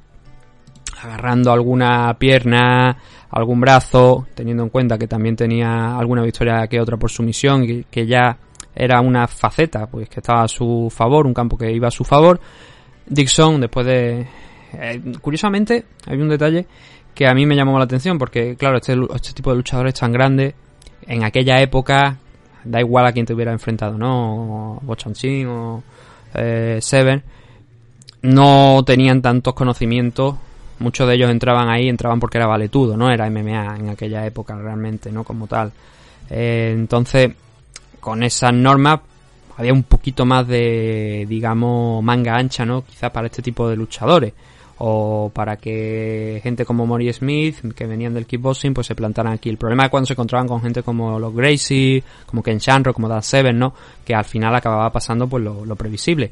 agarrando 1.02 1.52
alguna 1.52 2.14
pierna, 2.16 2.96
algún 3.30 3.60
brazo, 3.60 4.28
teniendo 4.34 4.62
en 4.62 4.68
cuenta 4.68 4.96
que 4.96 5.08
también 5.08 5.34
tenía 5.34 5.98
alguna 5.98 6.22
victoria 6.22 6.68
que 6.68 6.80
otra 6.80 6.96
por 6.96 7.10
sumisión 7.10 7.64
y 7.64 7.84
que 7.84 8.06
ya 8.06 8.38
era 8.72 9.00
una 9.00 9.26
faceta, 9.26 9.86
pues 9.88 10.08
que 10.08 10.20
estaba 10.20 10.44
a 10.44 10.48
su 10.48 10.88
favor, 10.94 11.26
un 11.26 11.34
campo 11.34 11.58
que 11.58 11.72
iba 11.72 11.88
a 11.88 11.90
su 11.90 12.04
favor. 12.04 12.40
Dixon, 13.06 13.60
después 13.60 13.84
de 13.84 14.26
eh, 14.80 15.00
curiosamente, 15.20 15.84
hay 16.06 16.20
un 16.20 16.28
detalle 16.28 16.66
que 17.14 17.26
a 17.26 17.34
mí 17.34 17.46
me 17.46 17.54
llamó 17.54 17.78
la 17.78 17.84
atención 17.84 18.18
porque, 18.18 18.56
claro, 18.56 18.78
este, 18.78 18.96
este 19.14 19.32
tipo 19.32 19.50
de 19.50 19.56
luchadores 19.56 19.94
tan 19.94 20.12
grandes, 20.12 20.54
en 21.06 21.22
aquella 21.22 21.60
época, 21.60 22.18
da 22.64 22.80
igual 22.80 23.06
a 23.06 23.12
quien 23.12 23.26
te 23.26 23.34
hubiera 23.34 23.52
enfrentado, 23.52 23.96
¿no? 23.96 24.80
Bochanchin 24.82 25.46
o 25.46 25.82
eh, 26.34 26.78
Seven, 26.80 27.22
no 28.22 28.82
tenían 28.84 29.22
tantos 29.22 29.54
conocimientos. 29.54 30.36
Muchos 30.80 31.06
de 31.06 31.14
ellos 31.14 31.30
entraban 31.30 31.68
ahí, 31.68 31.88
entraban 31.88 32.18
porque 32.18 32.38
era 32.38 32.46
valetudo, 32.46 32.96
¿no? 32.96 33.10
Era 33.10 33.30
MMA 33.30 33.76
en 33.76 33.88
aquella 33.90 34.26
época 34.26 34.56
realmente, 34.56 35.12
¿no? 35.12 35.22
Como 35.22 35.46
tal. 35.46 35.72
Eh, 36.30 36.72
entonces, 36.74 37.30
con 38.00 38.22
esas 38.22 38.52
normas, 38.52 39.00
había 39.56 39.72
un 39.72 39.84
poquito 39.84 40.24
más 40.24 40.48
de, 40.48 41.26
digamos, 41.28 42.02
manga 42.02 42.34
ancha, 42.34 42.64
¿no? 42.64 42.82
Quizás 42.84 43.10
para 43.10 43.26
este 43.28 43.42
tipo 43.42 43.68
de 43.68 43.76
luchadores 43.76 44.32
o 44.86 45.30
para 45.32 45.56
que 45.56 46.40
gente 46.42 46.66
como 46.66 46.86
Mori 46.86 47.10
Smith, 47.10 47.72
que 47.74 47.86
venían 47.86 48.12
del 48.12 48.26
kickboxing, 48.26 48.74
pues 48.74 48.86
se 48.86 48.94
plantaran 48.94 49.32
aquí. 49.32 49.48
El 49.48 49.56
problema 49.56 49.84
es 49.84 49.90
cuando 49.90 50.06
se 50.06 50.12
encontraban 50.12 50.46
con 50.46 50.60
gente 50.60 50.82
como 50.82 51.18
los 51.18 51.34
Gracie, 51.34 52.04
como 52.26 52.42
Ken 52.42 52.58
Shanro, 52.58 52.92
como 52.92 53.08
Dan 53.08 53.22
Seven, 53.22 53.58
¿no? 53.58 53.72
Que 54.04 54.14
al 54.14 54.26
final 54.26 54.54
acababa 54.54 54.90
pasando 54.92 55.26
pues 55.26 55.42
lo, 55.42 55.74
previsible. 55.74 56.30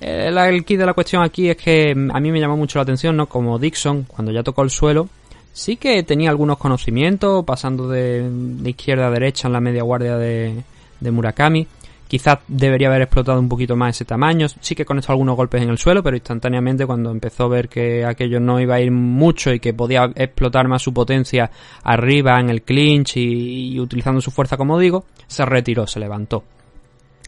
El, 0.00 0.38
eh, 0.38 0.48
el 0.48 0.64
kit 0.64 0.78
de 0.78 0.86
la 0.86 0.94
cuestión 0.94 1.24
aquí 1.24 1.48
es 1.48 1.56
que 1.56 1.90
a 1.90 2.20
mí 2.20 2.30
me 2.30 2.38
llamó 2.38 2.56
mucho 2.56 2.78
la 2.78 2.84
atención, 2.84 3.16
¿no? 3.16 3.26
Como 3.26 3.58
Dixon, 3.58 4.04
cuando 4.04 4.30
ya 4.30 4.44
tocó 4.44 4.62
el 4.62 4.70
suelo, 4.70 5.08
sí 5.52 5.74
que 5.74 6.00
tenía 6.04 6.30
algunos 6.30 6.56
conocimientos, 6.56 7.44
pasando 7.44 7.88
de, 7.88 8.30
izquierda 8.64 9.08
a 9.08 9.10
derecha 9.10 9.48
en 9.48 9.54
la 9.54 9.60
media 9.60 9.82
guardia 9.82 10.16
de, 10.16 10.62
de 11.00 11.10
Murakami, 11.10 11.66
Quizás 12.08 12.38
debería 12.48 12.88
haber 12.88 13.02
explotado 13.02 13.38
un 13.38 13.50
poquito 13.50 13.76
más 13.76 13.94
ese 13.94 14.06
tamaño. 14.06 14.48
Sí 14.48 14.74
que 14.74 14.86
conectó 14.86 15.12
algunos 15.12 15.36
golpes 15.36 15.62
en 15.62 15.68
el 15.68 15.76
suelo, 15.76 16.02
pero 16.02 16.16
instantáneamente 16.16 16.86
cuando 16.86 17.10
empezó 17.10 17.44
a 17.44 17.48
ver 17.48 17.68
que 17.68 18.04
aquello 18.04 18.40
no 18.40 18.58
iba 18.58 18.76
a 18.76 18.80
ir 18.80 18.90
mucho 18.90 19.52
y 19.52 19.60
que 19.60 19.74
podía 19.74 20.10
explotar 20.14 20.68
más 20.68 20.80
su 20.80 20.94
potencia 20.94 21.50
arriba 21.82 22.40
en 22.40 22.48
el 22.48 22.62
clinch 22.62 23.18
y, 23.18 23.78
utilizando 23.78 24.22
su 24.22 24.30
fuerza 24.30 24.56
como 24.56 24.78
digo, 24.78 25.04
se 25.26 25.44
retiró, 25.44 25.86
se 25.86 26.00
levantó. 26.00 26.44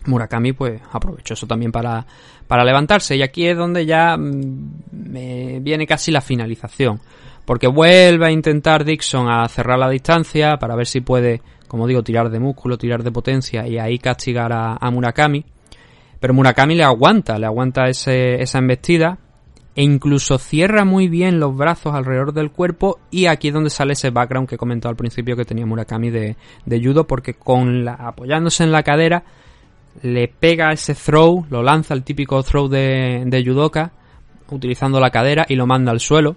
Murakami 0.06 0.54
pues 0.54 0.80
aprovechó 0.92 1.34
eso 1.34 1.46
también 1.46 1.70
para, 1.70 2.06
para 2.46 2.64
levantarse 2.64 3.16
y 3.16 3.22
aquí 3.22 3.46
es 3.46 3.56
donde 3.56 3.84
ya 3.84 4.16
mm, 4.16 5.62
viene 5.62 5.86
casi 5.86 6.10
la 6.10 6.22
finalización 6.22 7.00
porque 7.44 7.66
vuelve 7.66 8.26
a 8.26 8.30
intentar 8.30 8.84
Dixon 8.84 9.28
a 9.28 9.48
cerrar 9.48 9.78
la 9.78 9.88
distancia 9.88 10.56
para 10.58 10.76
ver 10.76 10.86
si 10.86 11.00
puede 11.00 11.40
como 11.70 11.86
digo, 11.86 12.02
tirar 12.02 12.30
de 12.30 12.40
músculo, 12.40 12.76
tirar 12.76 13.04
de 13.04 13.12
potencia 13.12 13.64
y 13.64 13.78
ahí 13.78 14.00
castigar 14.00 14.52
a, 14.52 14.90
Murakami. 14.90 15.44
Pero 16.18 16.34
Murakami 16.34 16.74
le 16.74 16.82
aguanta, 16.82 17.38
le 17.38 17.46
aguanta 17.46 17.88
esa 17.88 18.58
embestida 18.58 19.18
e 19.76 19.84
incluso 19.84 20.36
cierra 20.38 20.84
muy 20.84 21.06
bien 21.06 21.38
los 21.38 21.56
brazos 21.56 21.94
alrededor 21.94 22.32
del 22.32 22.50
cuerpo 22.50 22.98
y 23.12 23.26
aquí 23.26 23.48
es 23.48 23.54
donde 23.54 23.70
sale 23.70 23.92
ese 23.92 24.10
background 24.10 24.48
que 24.48 24.58
comentó 24.58 24.88
al 24.88 24.96
principio 24.96 25.36
que 25.36 25.44
tenía 25.44 25.64
Murakami 25.64 26.10
de, 26.10 26.36
judo 26.66 27.06
porque 27.06 27.34
con 27.34 27.84
la, 27.84 27.94
apoyándose 27.94 28.64
en 28.64 28.72
la 28.72 28.82
cadera 28.82 29.22
le 30.02 30.26
pega 30.26 30.72
ese 30.72 30.96
throw, 30.96 31.46
lo 31.50 31.62
lanza 31.62 31.94
el 31.94 32.02
típico 32.02 32.42
throw 32.42 32.66
de, 32.66 33.22
de 33.24 33.44
judoka 33.44 33.92
utilizando 34.50 34.98
la 34.98 35.10
cadera 35.10 35.46
y 35.48 35.54
lo 35.54 35.68
manda 35.68 35.92
al 35.92 36.00
suelo 36.00 36.34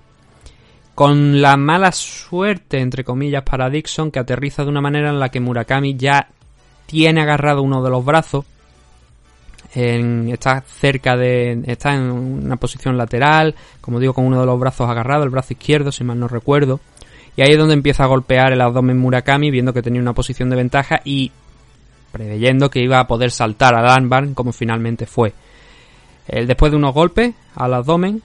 con 0.95 1.41
la 1.41 1.57
mala 1.57 1.91
suerte, 1.91 2.79
entre 2.79 3.03
comillas, 3.03 3.43
para 3.43 3.69
Dixon, 3.69 4.11
que 4.11 4.19
aterriza 4.19 4.63
de 4.63 4.69
una 4.69 4.81
manera 4.81 5.09
en 5.09 5.19
la 5.19 5.29
que 5.29 5.39
Murakami 5.39 5.95
ya 5.95 6.27
tiene 6.85 7.21
agarrado 7.21 7.63
uno 7.63 7.83
de 7.83 7.89
los 7.89 8.05
brazos. 8.05 8.45
está 9.73 10.61
cerca 10.61 11.17
de. 11.17 11.63
está 11.65 11.95
en 11.95 12.11
una 12.11 12.57
posición 12.57 12.97
lateral, 12.97 13.55
como 13.81 13.99
digo, 13.99 14.13
con 14.13 14.25
uno 14.25 14.39
de 14.39 14.45
los 14.45 14.59
brazos 14.59 14.89
agarrado, 14.89 15.23
el 15.23 15.31
brazo 15.31 15.53
izquierdo, 15.53 15.91
si 15.91 16.03
mal 16.03 16.19
no 16.19 16.27
recuerdo. 16.27 16.79
Y 17.35 17.41
ahí 17.41 17.49
es 17.51 17.57
donde 17.57 17.73
empieza 17.73 18.03
a 18.03 18.07
golpear 18.07 18.53
el 18.53 18.61
abdomen 18.61 18.99
Murakami, 18.99 19.49
viendo 19.49 19.73
que 19.73 19.81
tenía 19.81 20.01
una 20.01 20.13
posición 20.13 20.51
de 20.51 20.57
ventaja 20.57 21.01
y 21.03 21.31
preveyendo 22.11 22.69
que 22.69 22.79
iba 22.83 22.99
a 22.99 23.07
poder 23.07 23.31
saltar 23.31 23.73
al 23.73 23.89
armbar, 23.89 24.31
como 24.35 24.51
finalmente 24.51 25.07
fue. 25.07 25.33
después 26.27 26.71
de 26.71 26.77
unos 26.77 26.93
golpes 26.93 27.33
al 27.55 27.73
abdomen, 27.73 28.21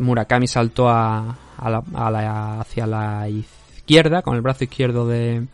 Murakami 0.00 0.46
saltó 0.46 0.90
a, 0.90 1.38
hacia 1.60 2.86
la 2.86 3.28
izquierda, 3.28 4.22
con 4.22 4.34
el 4.34 4.40
brazo 4.40 4.64
izquierdo 4.64 5.06
de, 5.06 5.46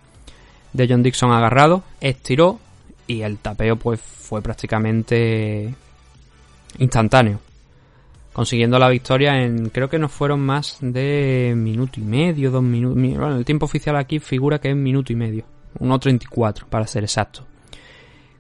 de 0.73 0.89
John 0.89 1.03
Dixon 1.03 1.33
agarrado, 1.33 1.83
estiró 2.01 2.59
y 3.07 3.23
el 3.23 3.39
tapeo 3.39 3.77
pues 3.77 4.01
fue 4.01 4.43
prácticamente 4.43 5.75
instantáneo. 6.79 7.41
Consiguiendo 8.33 8.79
la 8.79 8.91
victoria 8.91 9.43
en, 9.43 9.71
creo 9.71 9.89
que 9.89 9.99
no 9.99 10.09
fueron 10.09 10.41
más 10.41 10.79
de 10.81 11.55
minuto 11.57 11.99
y 12.01 12.03
medio, 12.03 12.51
dos 12.51 12.63
minutos. 12.63 13.01
Bueno, 13.01 13.37
el 13.37 13.45
tiempo 13.45 13.65
oficial 13.65 13.97
aquí 13.97 14.19
figura 14.19 14.59
que 14.59 14.71
es 14.71 14.77
minuto 14.77 15.13
y 15.13 15.17
medio. 15.17 15.45
1.34 15.79 16.65
para 16.67 16.87
ser 16.87 17.05
exacto. 17.05 17.47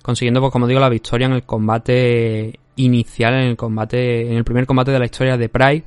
Consiguiendo, 0.02 0.40
pues 0.40 0.52
como 0.52 0.66
digo, 0.66 0.80
la 0.80 0.88
victoria 0.88 1.26
en 1.26 1.32
el 1.32 1.42
combate 1.44 2.58
inicial, 2.76 3.34
en 3.34 3.48
el 3.48 3.56
combate, 3.56 4.30
en 4.30 4.36
el 4.36 4.44
primer 4.44 4.66
combate 4.66 4.90
de 4.90 4.98
la 4.98 5.06
historia 5.06 5.36
de 5.36 5.48
Pride 5.48 5.84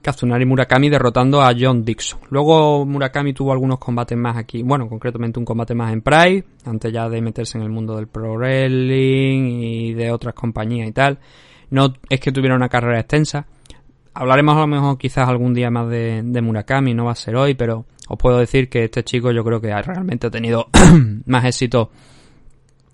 Kazunari 0.00 0.44
Murakami 0.44 0.88
derrotando 0.88 1.42
a 1.42 1.52
John 1.58 1.84
Dixon. 1.84 2.20
Luego 2.30 2.86
Murakami 2.86 3.32
tuvo 3.32 3.52
algunos 3.52 3.78
combates 3.78 4.16
más 4.16 4.36
aquí, 4.36 4.62
bueno, 4.62 4.88
concretamente 4.88 5.38
un 5.38 5.44
combate 5.44 5.74
más 5.74 5.92
en 5.92 6.02
Pride, 6.02 6.44
antes 6.64 6.92
ya 6.92 7.08
de 7.08 7.20
meterse 7.20 7.58
en 7.58 7.64
el 7.64 7.70
mundo 7.70 7.96
del 7.96 8.06
pro 8.06 8.34
wrestling 8.36 9.60
y 9.60 9.94
de 9.94 10.12
otras 10.12 10.34
compañías 10.34 10.88
y 10.88 10.92
tal. 10.92 11.18
No 11.70 11.92
es 12.08 12.20
que 12.20 12.32
tuviera 12.32 12.54
una 12.54 12.68
carrera 12.68 13.00
extensa. 13.00 13.46
Hablaremos 14.14 14.56
a 14.56 14.60
lo 14.60 14.66
mejor 14.66 14.98
quizás 14.98 15.28
algún 15.28 15.52
día 15.52 15.70
más 15.70 15.88
de, 15.88 16.40
Murakami, 16.42 16.94
no 16.94 17.06
va 17.06 17.12
a 17.12 17.16
ser 17.16 17.36
hoy, 17.36 17.54
pero 17.54 17.84
os 18.08 18.18
puedo 18.18 18.38
decir 18.38 18.68
que 18.68 18.84
este 18.84 19.04
chico 19.04 19.32
yo 19.32 19.44
creo 19.44 19.60
que 19.60 19.74
realmente 19.82 20.28
ha 20.28 20.30
tenido 20.30 20.68
más 21.26 21.44
éxito 21.44 21.90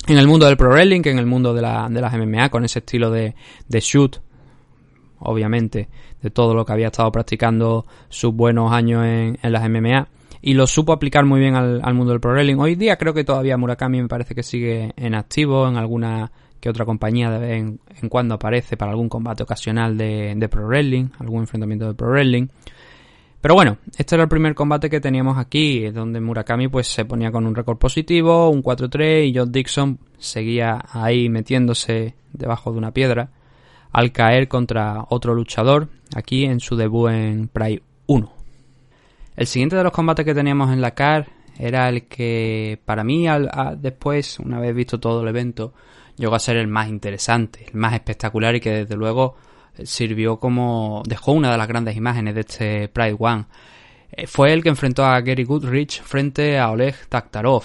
en 0.06 0.18
el 0.18 0.26
mundo 0.26 0.46
del 0.46 0.56
pro 0.56 0.70
wrestling 0.70 1.00
que 1.00 1.10
en 1.10 1.18
el 1.18 1.26
mundo 1.26 1.54
de, 1.54 1.62
la, 1.62 1.88
de 1.88 2.00
las 2.00 2.12
MMA 2.14 2.50
con 2.50 2.64
ese 2.64 2.80
estilo 2.80 3.10
de, 3.10 3.34
de 3.68 3.80
shoot 3.80 4.18
obviamente, 5.24 5.88
de 6.24 6.30
todo 6.30 6.54
lo 6.54 6.64
que 6.64 6.72
había 6.72 6.86
estado 6.86 7.12
practicando 7.12 7.84
sus 8.08 8.34
buenos 8.34 8.72
años 8.72 9.04
en, 9.04 9.38
las 9.42 9.68
MMA. 9.68 10.08
Y 10.40 10.54
lo 10.54 10.66
supo 10.66 10.92
aplicar 10.92 11.26
muy 11.26 11.38
bien 11.38 11.54
al, 11.54 11.94
mundo 11.94 12.12
del 12.12 12.20
pro 12.20 12.32
wrestling. 12.32 12.56
Hoy 12.56 12.76
día 12.76 12.96
creo 12.96 13.12
que 13.12 13.24
todavía 13.24 13.58
Murakami 13.58 14.00
me 14.00 14.08
parece 14.08 14.34
que 14.34 14.42
sigue 14.42 14.94
en 14.96 15.14
activo 15.14 15.68
en 15.68 15.76
alguna 15.76 16.32
que 16.60 16.70
otra 16.70 16.86
compañía 16.86 17.30
de 17.30 17.38
vez 17.38 17.52
en, 17.60 18.08
cuando 18.08 18.36
aparece 18.36 18.78
para 18.78 18.92
algún 18.92 19.10
combate 19.10 19.42
ocasional 19.42 19.98
de, 19.98 20.32
de, 20.34 20.48
pro 20.48 20.66
wrestling, 20.66 21.08
algún 21.18 21.40
enfrentamiento 21.40 21.88
de 21.88 21.94
pro 21.94 22.08
wrestling. 22.08 22.46
Pero 23.42 23.54
bueno, 23.54 23.76
este 23.98 24.14
era 24.14 24.24
el 24.24 24.30
primer 24.30 24.54
combate 24.54 24.88
que 24.88 25.02
teníamos 25.02 25.36
aquí, 25.36 25.90
donde 25.90 26.22
Murakami 26.22 26.68
pues 26.68 26.86
se 26.86 27.04
ponía 27.04 27.30
con 27.30 27.46
un 27.46 27.54
récord 27.54 27.76
positivo, 27.76 28.48
un 28.48 28.62
4-3 28.62 29.28
y 29.28 29.36
John 29.36 29.52
Dixon 29.52 29.98
seguía 30.16 30.82
ahí 30.90 31.28
metiéndose 31.28 32.14
debajo 32.32 32.72
de 32.72 32.78
una 32.78 32.92
piedra 32.92 33.28
al 33.94 34.10
caer 34.10 34.48
contra 34.48 35.06
otro 35.08 35.34
luchador 35.34 35.88
aquí 36.16 36.44
en 36.44 36.58
su 36.58 36.74
debut 36.74 37.10
en 37.10 37.46
Pride 37.46 37.82
1. 38.06 38.32
El 39.36 39.46
siguiente 39.46 39.76
de 39.76 39.84
los 39.84 39.92
combates 39.92 40.24
que 40.24 40.34
teníamos 40.34 40.72
en 40.72 40.80
la 40.80 40.94
CAR 40.94 41.28
era 41.56 41.88
el 41.88 42.08
que 42.08 42.80
para 42.84 43.04
mí 43.04 43.26
después, 43.76 44.40
una 44.40 44.58
vez 44.58 44.74
visto 44.74 44.98
todo 44.98 45.22
el 45.22 45.28
evento, 45.28 45.74
llegó 46.16 46.34
a 46.34 46.40
ser 46.40 46.56
el 46.56 46.66
más 46.66 46.88
interesante, 46.88 47.66
el 47.72 47.78
más 47.78 47.94
espectacular 47.94 48.56
y 48.56 48.60
que 48.60 48.70
desde 48.70 48.96
luego 48.96 49.36
sirvió 49.84 50.40
como 50.40 51.04
dejó 51.06 51.30
una 51.30 51.52
de 51.52 51.58
las 51.58 51.68
grandes 51.68 51.96
imágenes 51.96 52.34
de 52.34 52.40
este 52.40 52.88
Pride 52.88 53.16
One. 53.16 53.44
Eh, 54.10 54.26
fue 54.26 54.52
el 54.52 54.64
que 54.64 54.70
enfrentó 54.70 55.04
a 55.04 55.20
Gary 55.20 55.44
Goodrich 55.44 56.02
frente 56.02 56.58
a 56.58 56.70
Oleg 56.70 56.96
Taktarov, 57.08 57.62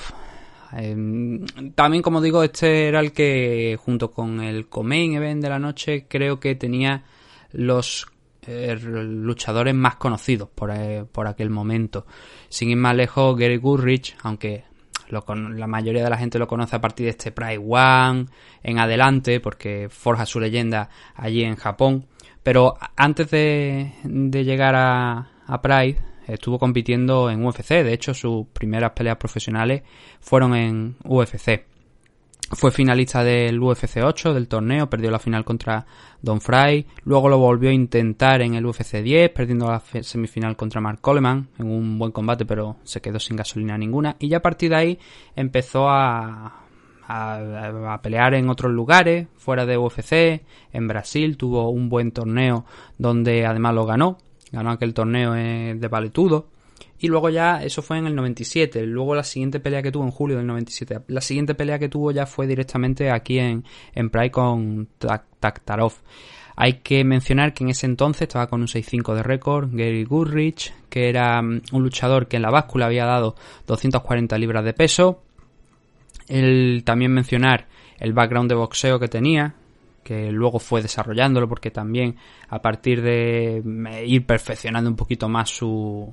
Em, 0.71 1.45
también, 1.73 2.03
como 2.03 2.21
digo, 2.21 2.43
este 2.43 2.87
era 2.87 2.99
el 2.99 3.11
que, 3.11 3.77
junto 3.79 4.11
con 4.11 4.41
el 4.41 4.67
Comain 4.67 5.13
Event 5.13 5.41
de 5.41 5.49
la 5.49 5.59
noche, 5.59 6.05
creo 6.07 6.39
que 6.39 6.55
tenía 6.55 7.03
los 7.51 8.07
eh, 8.45 8.77
luchadores 8.79 9.73
más 9.73 9.95
conocidos 9.95 10.49
por, 10.49 10.71
eh, 10.71 11.05
por, 11.11 11.27
aquel 11.27 11.49
momento. 11.49 12.05
Sin 12.49 12.69
ir 12.69 12.77
más 12.77 12.95
lejos, 12.95 13.37
Gary 13.37 13.57
Goodrich, 13.57 14.15
aunque 14.23 14.63
la 15.09 15.67
mayoría 15.67 16.03
de 16.03 16.09
la 16.09 16.17
gente 16.17 16.37
lo 16.37 16.47
conoce 16.47 16.75
a 16.75 16.81
partir 16.81 17.05
de 17.05 17.11
este 17.11 17.31
Pride 17.31 17.57
One 17.57 18.27
en 18.61 18.77
adelante, 18.77 19.39
porque 19.39 19.87
forja 19.89 20.25
su 20.25 20.39
leyenda 20.39 20.89
allí 21.15 21.43
en 21.43 21.55
Japón. 21.55 22.05
Pero 22.43 22.77
antes 22.95 23.29
de, 23.31 23.91
de 24.03 24.43
llegar 24.43 24.75
a, 24.75 25.29
a 25.45 25.61
Pride, 25.61 25.97
estuvo 26.29 26.59
compitiendo 26.59 27.29
en 27.29 27.45
UFC. 27.45 27.69
De 27.83 27.93
hecho, 27.93 28.13
sus 28.13 28.47
primeras 28.47 28.91
peleas 28.91 29.17
profesionales 29.17 29.83
fueron 30.19 30.55
en 30.55 30.95
UFC. 31.03 31.65
Fue 32.51 32.71
finalista 32.71 33.23
del 33.23 33.61
UFC 33.61 33.97
8 34.03 34.33
del 34.33 34.47
torneo, 34.47 34.89
perdió 34.89 35.11
la 35.11 35.19
final 35.19 35.45
contra 35.45 35.85
Don 36.19 36.41
Fry, 36.41 36.87
luego 37.03 37.29
lo 37.29 37.37
volvió 37.37 37.69
a 37.69 37.73
intentar 37.73 38.41
en 38.41 38.55
el 38.55 38.65
UFC 38.65 39.03
10, 39.03 39.29
perdiendo 39.29 39.67
la 39.67 39.83
semifinal 40.01 40.55
contra 40.55 40.81
Mark 40.81 40.99
Coleman 40.99 41.49
en 41.59 41.67
un 41.69 41.99
buen 41.99 42.11
combate, 42.11 42.45
pero 42.45 42.77
se 42.83 43.01
quedó 43.01 43.19
sin 43.19 43.35
gasolina 43.35 43.77
ninguna. 43.77 44.15
Y 44.17 44.29
ya 44.29 44.37
a 44.37 44.41
partir 44.41 44.71
de 44.71 44.77
ahí 44.77 44.99
empezó 45.35 45.89
a, 45.89 46.63
a, 47.07 47.93
a, 47.93 48.01
pelear 48.01 48.33
en 48.33 48.49
otros 48.49 48.71
lugares, 48.71 49.27
fuera 49.37 49.67
de 49.67 49.77
UFC, 49.77 50.43
en 50.73 50.87
Brasil 50.87 51.37
tuvo 51.37 51.69
un 51.69 51.87
buen 51.87 52.11
torneo 52.11 52.65
donde 52.97 53.45
además 53.45 53.75
lo 53.75 53.85
ganó, 53.85 54.17
ganó 54.51 54.71
aquel 54.71 54.93
torneo 54.93 55.33
de 55.33 55.87
valetudo. 55.89 56.47
Y 57.01 57.07
luego 57.07 57.29
ya, 57.29 57.63
eso 57.63 57.81
fue 57.81 57.97
en 57.97 58.07
el 58.07 58.15
97. 58.15 58.85
Luego 58.85 59.15
la 59.15 59.23
siguiente 59.23 59.59
pelea 59.61 59.81
que 59.81 59.91
tuvo 59.91 60.03
en 60.03 60.11
julio 60.11 60.37
del 60.37 60.47
97. 60.47 61.01
La 61.07 61.21
siguiente 61.21 61.55
pelea 61.55 61.79
que 61.79 61.87
tuvo 61.87 62.11
ya 62.11 62.25
fue 62.25 62.45
directamente 62.45 63.09
aquí 63.09 63.39
en, 63.39 63.63
en 63.93 64.09
Pride 64.09 64.31
con 64.31 64.87
Taktarov. 65.39 65.93
Hay 66.57 66.73
que 66.81 67.05
mencionar 67.05 67.53
que 67.53 67.63
en 67.63 67.69
ese 67.69 67.85
entonces 67.85 68.23
estaba 68.23 68.47
con 68.47 68.59
un 68.59 68.67
6-5 68.67 69.15
de 69.15 69.23
récord 69.23 69.69
Gary 69.71 70.03
Goodrich, 70.03 70.73
que 70.89 71.07
era 71.07 71.41
mm, 71.41 71.61
un 71.71 71.83
luchador 71.83 72.27
que 72.27 72.35
en 72.35 72.41
la 72.41 72.51
báscula 72.51 72.87
había 72.87 73.05
dado 73.05 73.35
240 73.67 74.37
libras 74.37 74.65
de 74.65 74.73
peso. 74.73 75.21
El, 76.27 76.83
también 76.83 77.13
mencionar 77.13 77.67
el 77.97 78.11
background 78.11 78.49
de 78.49 78.55
boxeo 78.55 78.99
que 78.99 79.07
tenía, 79.07 79.55
que 80.09 80.31
luego 80.31 80.57
fue 80.57 80.81
desarrollándolo 80.81 81.47
porque 81.47 81.69
también 81.69 82.15
a 82.49 82.63
partir 82.63 83.03
de 83.03 83.61
ir 84.07 84.25
perfeccionando 84.25 84.89
un 84.89 84.95
poquito 84.95 85.29
más 85.29 85.51
su, 85.51 86.11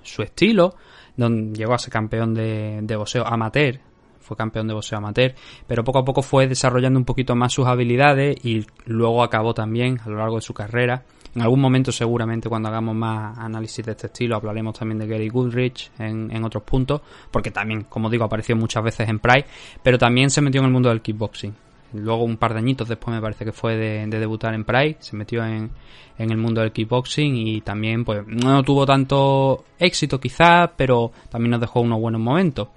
su 0.00 0.22
estilo, 0.22 0.76
donde 1.16 1.58
llegó 1.58 1.74
a 1.74 1.78
ser 1.78 1.92
campeón 1.92 2.34
de, 2.34 2.78
de 2.84 2.94
boxeo 2.94 3.26
amateur, 3.26 3.80
fue 4.20 4.36
campeón 4.36 4.68
de 4.68 4.74
boxeo 4.74 4.98
amateur, 4.98 5.34
pero 5.66 5.82
poco 5.82 5.98
a 5.98 6.04
poco 6.04 6.22
fue 6.22 6.46
desarrollando 6.46 7.00
un 7.00 7.04
poquito 7.04 7.34
más 7.34 7.52
sus 7.52 7.66
habilidades 7.66 8.36
y 8.44 8.64
luego 8.86 9.24
acabó 9.24 9.54
también 9.54 9.98
a 10.04 10.08
lo 10.08 10.18
largo 10.18 10.36
de 10.36 10.42
su 10.42 10.54
carrera 10.54 11.02
En 11.34 11.42
algún 11.42 11.60
momento 11.60 11.90
seguramente 11.90 12.48
cuando 12.48 12.68
hagamos 12.68 12.94
más 12.94 13.36
análisis 13.38 13.84
de 13.84 13.90
este 13.90 14.06
estilo 14.06 14.36
hablaremos 14.36 14.78
también 14.78 15.00
de 15.00 15.08
Gary 15.08 15.30
Goodrich 15.30 15.90
en, 15.98 16.44
otros 16.44 16.62
puntos, 16.62 17.00
porque 17.32 17.50
también, 17.50 17.86
como 17.88 18.08
digo, 18.08 18.22
apareció 18.22 18.54
muchas 18.54 18.84
veces 18.84 19.08
en 19.08 19.18
Pride, 19.18 19.46
pero 19.82 19.98
también 19.98 20.30
se 20.30 20.40
metió 20.40 20.60
en 20.60 20.66
el 20.66 20.72
mundo 20.72 20.90
del 20.90 21.02
kickboxing. 21.02 21.71
Luego 21.92 22.24
un 22.24 22.36
par 22.36 22.52
de 22.52 22.60
añitos 22.60 22.88
después 22.88 23.14
me 23.14 23.20
parece 23.20 23.44
que 23.44 23.52
fue 23.52 23.76
de, 23.76 24.06
debutar 24.06 24.54
en 24.54 24.64
Pride, 24.64 24.96
se 25.00 25.16
metió 25.16 25.44
en, 25.44 25.70
en, 26.18 26.30
el 26.30 26.36
mundo 26.36 26.60
del 26.60 26.72
kickboxing 26.72 27.36
y 27.36 27.60
también 27.60 28.04
pues 28.04 28.26
no 28.26 28.62
tuvo 28.62 28.86
tanto 28.86 29.64
éxito 29.78 30.18
quizás, 30.18 30.70
pero 30.76 31.12
también 31.30 31.50
nos 31.50 31.60
dejó 31.60 31.80
unos 31.80 32.00
buenos 32.00 32.20
momentos. 32.20 32.68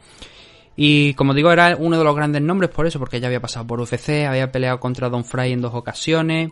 Y 0.76 1.14
como 1.14 1.34
digo, 1.34 1.52
era 1.52 1.76
uno 1.78 1.98
de 1.98 2.04
los 2.04 2.16
grandes 2.16 2.42
nombres 2.42 2.70
por 2.70 2.86
eso, 2.86 3.00
porque 3.00 3.20
ya 3.20 3.28
había 3.28 3.40
pasado 3.40 3.66
por 3.66 3.80
UFC, 3.80 4.26
había 4.28 4.52
peleado 4.52 4.80
contra 4.80 5.10
Don 5.10 5.24
Fry 5.24 5.54
en 5.54 5.62
dos 5.62 5.74
ocasiones. 5.74 6.52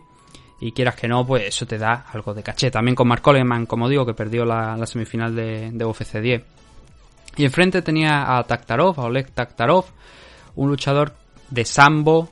Y 0.60 0.72
quieras 0.72 0.94
que 0.94 1.08
no, 1.08 1.26
pues 1.26 1.44
eso 1.46 1.66
te 1.66 1.76
da 1.76 2.06
algo 2.10 2.32
de 2.32 2.42
caché. 2.42 2.70
También 2.70 2.94
con 2.94 3.06
Mark 3.06 3.20
Coleman, 3.20 3.66
como 3.66 3.88
digo, 3.88 4.06
que 4.06 4.14
perdió 4.14 4.46
la, 4.46 4.78
semifinal 4.86 5.34
de, 5.34 5.70
de, 5.72 5.84
UFC 5.84 6.20
10. 6.20 6.42
Y 7.36 7.44
enfrente 7.44 7.82
tenía 7.82 8.38
a 8.38 8.44
Taktarov, 8.44 8.98
a 8.98 9.04
Oleg 9.04 9.30
Taktarov, 9.32 9.84
un 10.54 10.68
luchador 10.70 11.14
de 11.50 11.64
sambo, 11.64 12.30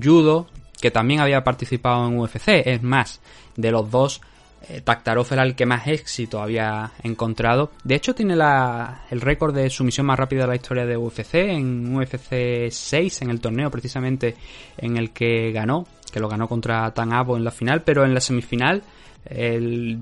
judo, 0.00 0.48
que 0.80 0.90
también 0.90 1.20
había 1.20 1.44
participado 1.44 2.06
en 2.08 2.18
UFC. 2.18 2.48
Es 2.64 2.82
más, 2.82 3.20
de 3.56 3.70
los 3.70 3.90
dos, 3.90 4.20
eh, 4.68 4.80
Taktarov 4.80 5.26
era 5.30 5.42
el 5.42 5.54
que 5.54 5.66
más 5.66 5.86
éxito 5.86 6.40
había 6.40 6.92
encontrado. 7.02 7.72
De 7.84 7.94
hecho, 7.94 8.14
tiene 8.14 8.36
la, 8.36 9.04
el 9.10 9.20
récord 9.20 9.54
de 9.54 9.70
sumisión 9.70 10.06
más 10.06 10.18
rápida 10.18 10.42
de 10.42 10.48
la 10.48 10.56
historia 10.56 10.86
de 10.86 10.96
UFC 10.96 11.34
en 11.34 11.96
UFC 11.96 12.70
6, 12.70 13.22
en 13.22 13.30
el 13.30 13.40
torneo 13.40 13.70
precisamente 13.70 14.36
en 14.76 14.96
el 14.96 15.10
que 15.10 15.52
ganó, 15.52 15.86
que 16.12 16.20
lo 16.20 16.28
ganó 16.28 16.48
contra 16.48 16.92
Tan 16.92 17.12
Abo 17.12 17.36
en 17.36 17.44
la 17.44 17.50
final, 17.50 17.82
pero 17.82 18.04
en 18.04 18.14
la 18.14 18.20
semifinal 18.20 18.82
el, 19.24 19.98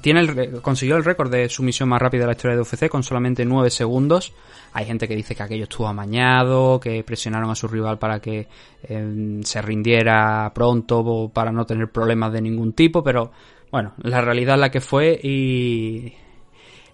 tiene 0.00 0.20
el, 0.20 0.62
consiguió 0.62 0.96
el 0.96 1.04
récord 1.04 1.30
de 1.30 1.48
sumisión 1.48 1.88
más 1.88 2.00
rápida 2.00 2.22
de 2.22 2.26
la 2.26 2.32
historia 2.32 2.56
de 2.56 2.62
UFC 2.62 2.88
con 2.88 3.02
solamente 3.02 3.44
9 3.44 3.70
segundos. 3.70 4.32
Hay 4.72 4.86
gente 4.86 5.06
que 5.06 5.14
dice 5.14 5.34
que 5.34 5.42
aquello 5.42 5.64
estuvo 5.64 5.86
amañado, 5.86 6.80
que 6.80 7.04
presionaron 7.04 7.50
a 7.50 7.54
su 7.54 7.68
rival 7.68 7.98
para 7.98 8.20
que 8.20 8.48
eh, 8.84 9.40
se 9.42 9.62
rindiera 9.62 10.50
pronto 10.54 11.30
para 11.32 11.52
no 11.52 11.66
tener 11.66 11.90
problemas 11.90 12.32
de 12.32 12.40
ningún 12.40 12.72
tipo, 12.72 13.04
pero 13.04 13.32
bueno, 13.70 13.92
la 14.02 14.20
realidad 14.20 14.54
es 14.54 14.60
la 14.60 14.70
que 14.70 14.80
fue 14.80 15.18
y 15.22 16.14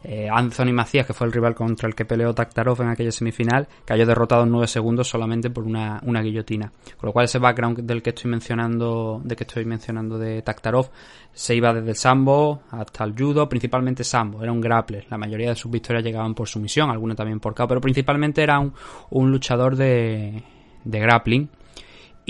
eh, 0.04 0.28
Anthony 0.30 0.72
Macías, 0.72 1.06
que 1.06 1.12
fue 1.12 1.26
el 1.26 1.32
rival 1.32 1.54
contra 1.54 1.88
el 1.88 1.94
que 1.94 2.04
peleó 2.04 2.34
Taktarov 2.34 2.80
en 2.82 2.88
aquella 2.88 3.10
semifinal, 3.10 3.66
cayó 3.84 4.06
derrotado 4.06 4.44
en 4.44 4.50
9 4.50 4.66
segundos 4.66 5.08
solamente 5.08 5.50
por 5.50 5.64
una, 5.64 6.00
guillotina. 6.22 6.72
Con 6.96 7.08
lo 7.08 7.12
cual 7.12 7.24
ese 7.24 7.38
background 7.38 7.80
del 7.80 8.02
que 8.02 8.10
estoy 8.10 8.30
mencionando, 8.30 9.20
de 9.24 9.36
que 9.36 9.44
estoy 9.44 9.64
mencionando 9.64 10.18
de 10.18 10.42
Taktarov, 10.42 10.90
se 11.32 11.54
iba 11.54 11.72
desde 11.72 11.90
el 11.90 11.96
sambo 11.96 12.62
hasta 12.70 13.04
el 13.04 13.14
judo, 13.16 13.48
principalmente 13.48 14.04
sambo, 14.04 14.42
era 14.42 14.52
un 14.52 14.60
grappler. 14.60 15.06
La 15.10 15.18
mayoría 15.18 15.50
de 15.50 15.56
sus 15.56 15.70
victorias 15.70 16.04
llegaban 16.04 16.34
por 16.34 16.48
sumisión, 16.48 16.90
algunas 16.90 17.16
también 17.16 17.40
por 17.40 17.54
KO, 17.54 17.66
pero 17.66 17.80
principalmente 17.80 18.42
era 18.42 18.58
un, 18.58 18.72
un 19.10 19.30
luchador 19.30 19.76
de, 19.76 20.42
de 20.84 21.00
grappling 21.00 21.48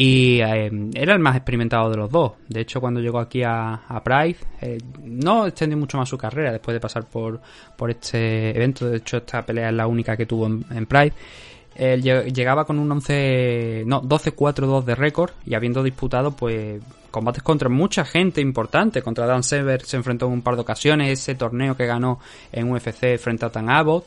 y 0.00 0.40
eh, 0.40 0.70
era 0.94 1.14
el 1.14 1.18
más 1.18 1.34
experimentado 1.34 1.90
de 1.90 1.96
los 1.96 2.08
dos. 2.08 2.34
De 2.46 2.61
hecho, 2.61 2.80
cuando 2.80 3.00
llegó 3.00 3.18
aquí 3.18 3.42
a, 3.42 3.80
Pride, 4.04 4.37
eh, 4.61 4.78
no 5.02 5.44
extendió 5.44 5.76
mucho 5.76 5.98
más 5.98 6.08
su 6.08 6.16
carrera 6.16 6.52
después 6.52 6.72
de 6.72 6.78
pasar 6.78 7.04
por, 7.06 7.40
por 7.76 7.90
este 7.90 8.50
evento. 8.50 8.88
De 8.88 8.98
hecho, 8.98 9.16
esta 9.16 9.44
pelea 9.44 9.70
es 9.70 9.74
la 9.74 9.88
única 9.88 10.16
que 10.16 10.24
tuvo 10.24 10.46
en, 10.46 10.87
Pride. 10.87 11.14
Él 11.74 12.04
llegaba 12.32 12.64
con 12.64 12.78
un 12.78 12.92
11, 12.92 13.82
no, 13.87 14.00
12-4-2 14.02 14.84
de 14.84 14.94
récord 14.94 15.32
y 15.44 15.54
habiendo 15.54 15.82
disputado 15.82 16.30
pues 16.30 16.80
combates 17.11 17.42
contra 17.42 17.68
mucha 17.68 18.04
gente 18.04 18.40
importante. 18.40 19.02
Contra 19.02 19.26
Dan 19.26 19.42
Sever 19.42 19.82
se 19.82 19.96
enfrentó 19.96 20.26
en 20.26 20.32
un 20.34 20.42
par 20.42 20.54
de 20.54 20.61
ocasiones, 20.61 21.11
ese 21.11 21.34
torneo 21.34 21.76
que 21.76 21.87
ganó 21.87 22.20
en 22.52 22.70
UFC 22.70 23.18
frente 23.18 23.46
a 23.46 23.50
Tan 23.50 23.68
Abbott 23.68 24.04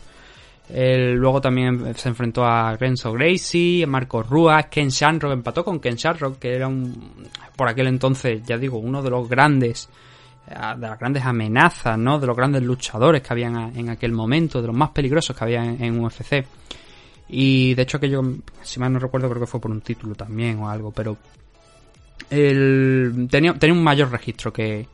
luego 0.74 1.42
también 1.42 1.94
se 1.96 2.10
enfrentó 2.10 2.46
a 2.46 2.76
Renzo 2.78 3.12
Gracie, 3.12 3.86
Marco 3.86 4.24
Rua, 4.24 4.64
Ken 4.64 4.90
Shamrock, 4.90 5.34
empató 5.34 5.66
con 5.66 5.80
Ken 5.80 5.96
Shamrock, 5.96 6.40
que 6.40 6.56
era 6.56 6.68
un, 6.68 7.28
por 7.56 7.68
aquel 7.68 7.88
entonces, 7.88 8.42
ya 8.44 8.58
digo, 8.58 8.78
uno 8.78 9.02
de 9.02 9.10
los 9.10 9.28
grandes, 9.28 9.90
de 10.48 10.88
las 10.88 11.00
grandes 11.00 11.26
amenazas, 11.26 11.98
¿no? 11.98 12.20
De 12.20 12.28
los 12.28 12.36
grandes 12.36 12.64
luchadores 12.64 13.22
que 13.22 13.34
habían 13.34 13.78
en 13.78 13.90
aquel 13.90 14.14
momento, 14.14 14.62
de 14.62 14.68
los 14.68 14.76
más 14.76 14.92
peligrosos 14.92 15.36
que 15.36 15.44
había 15.44 15.64
en, 15.64 16.00
UFC. 16.00 16.46
Y 17.30 17.74
de 17.74 17.82
hecho 17.82 17.98
aquello, 17.98 18.22
si 18.62 18.80
mal 18.80 18.94
no 18.94 19.00
recuerdo, 19.00 19.30
creo 19.30 19.42
que 19.42 19.48
fue 19.48 19.60
por 19.60 19.72
un 19.72 19.82
título 19.82 20.16
también 20.16 20.60
o 20.60 20.70
algo, 20.70 20.92
pero 20.92 21.18
tenía, 22.30 23.54
tenía 23.54 23.74
un 23.74 23.84
mayor 23.84 24.12
registro 24.12 24.52
que, 24.54 24.88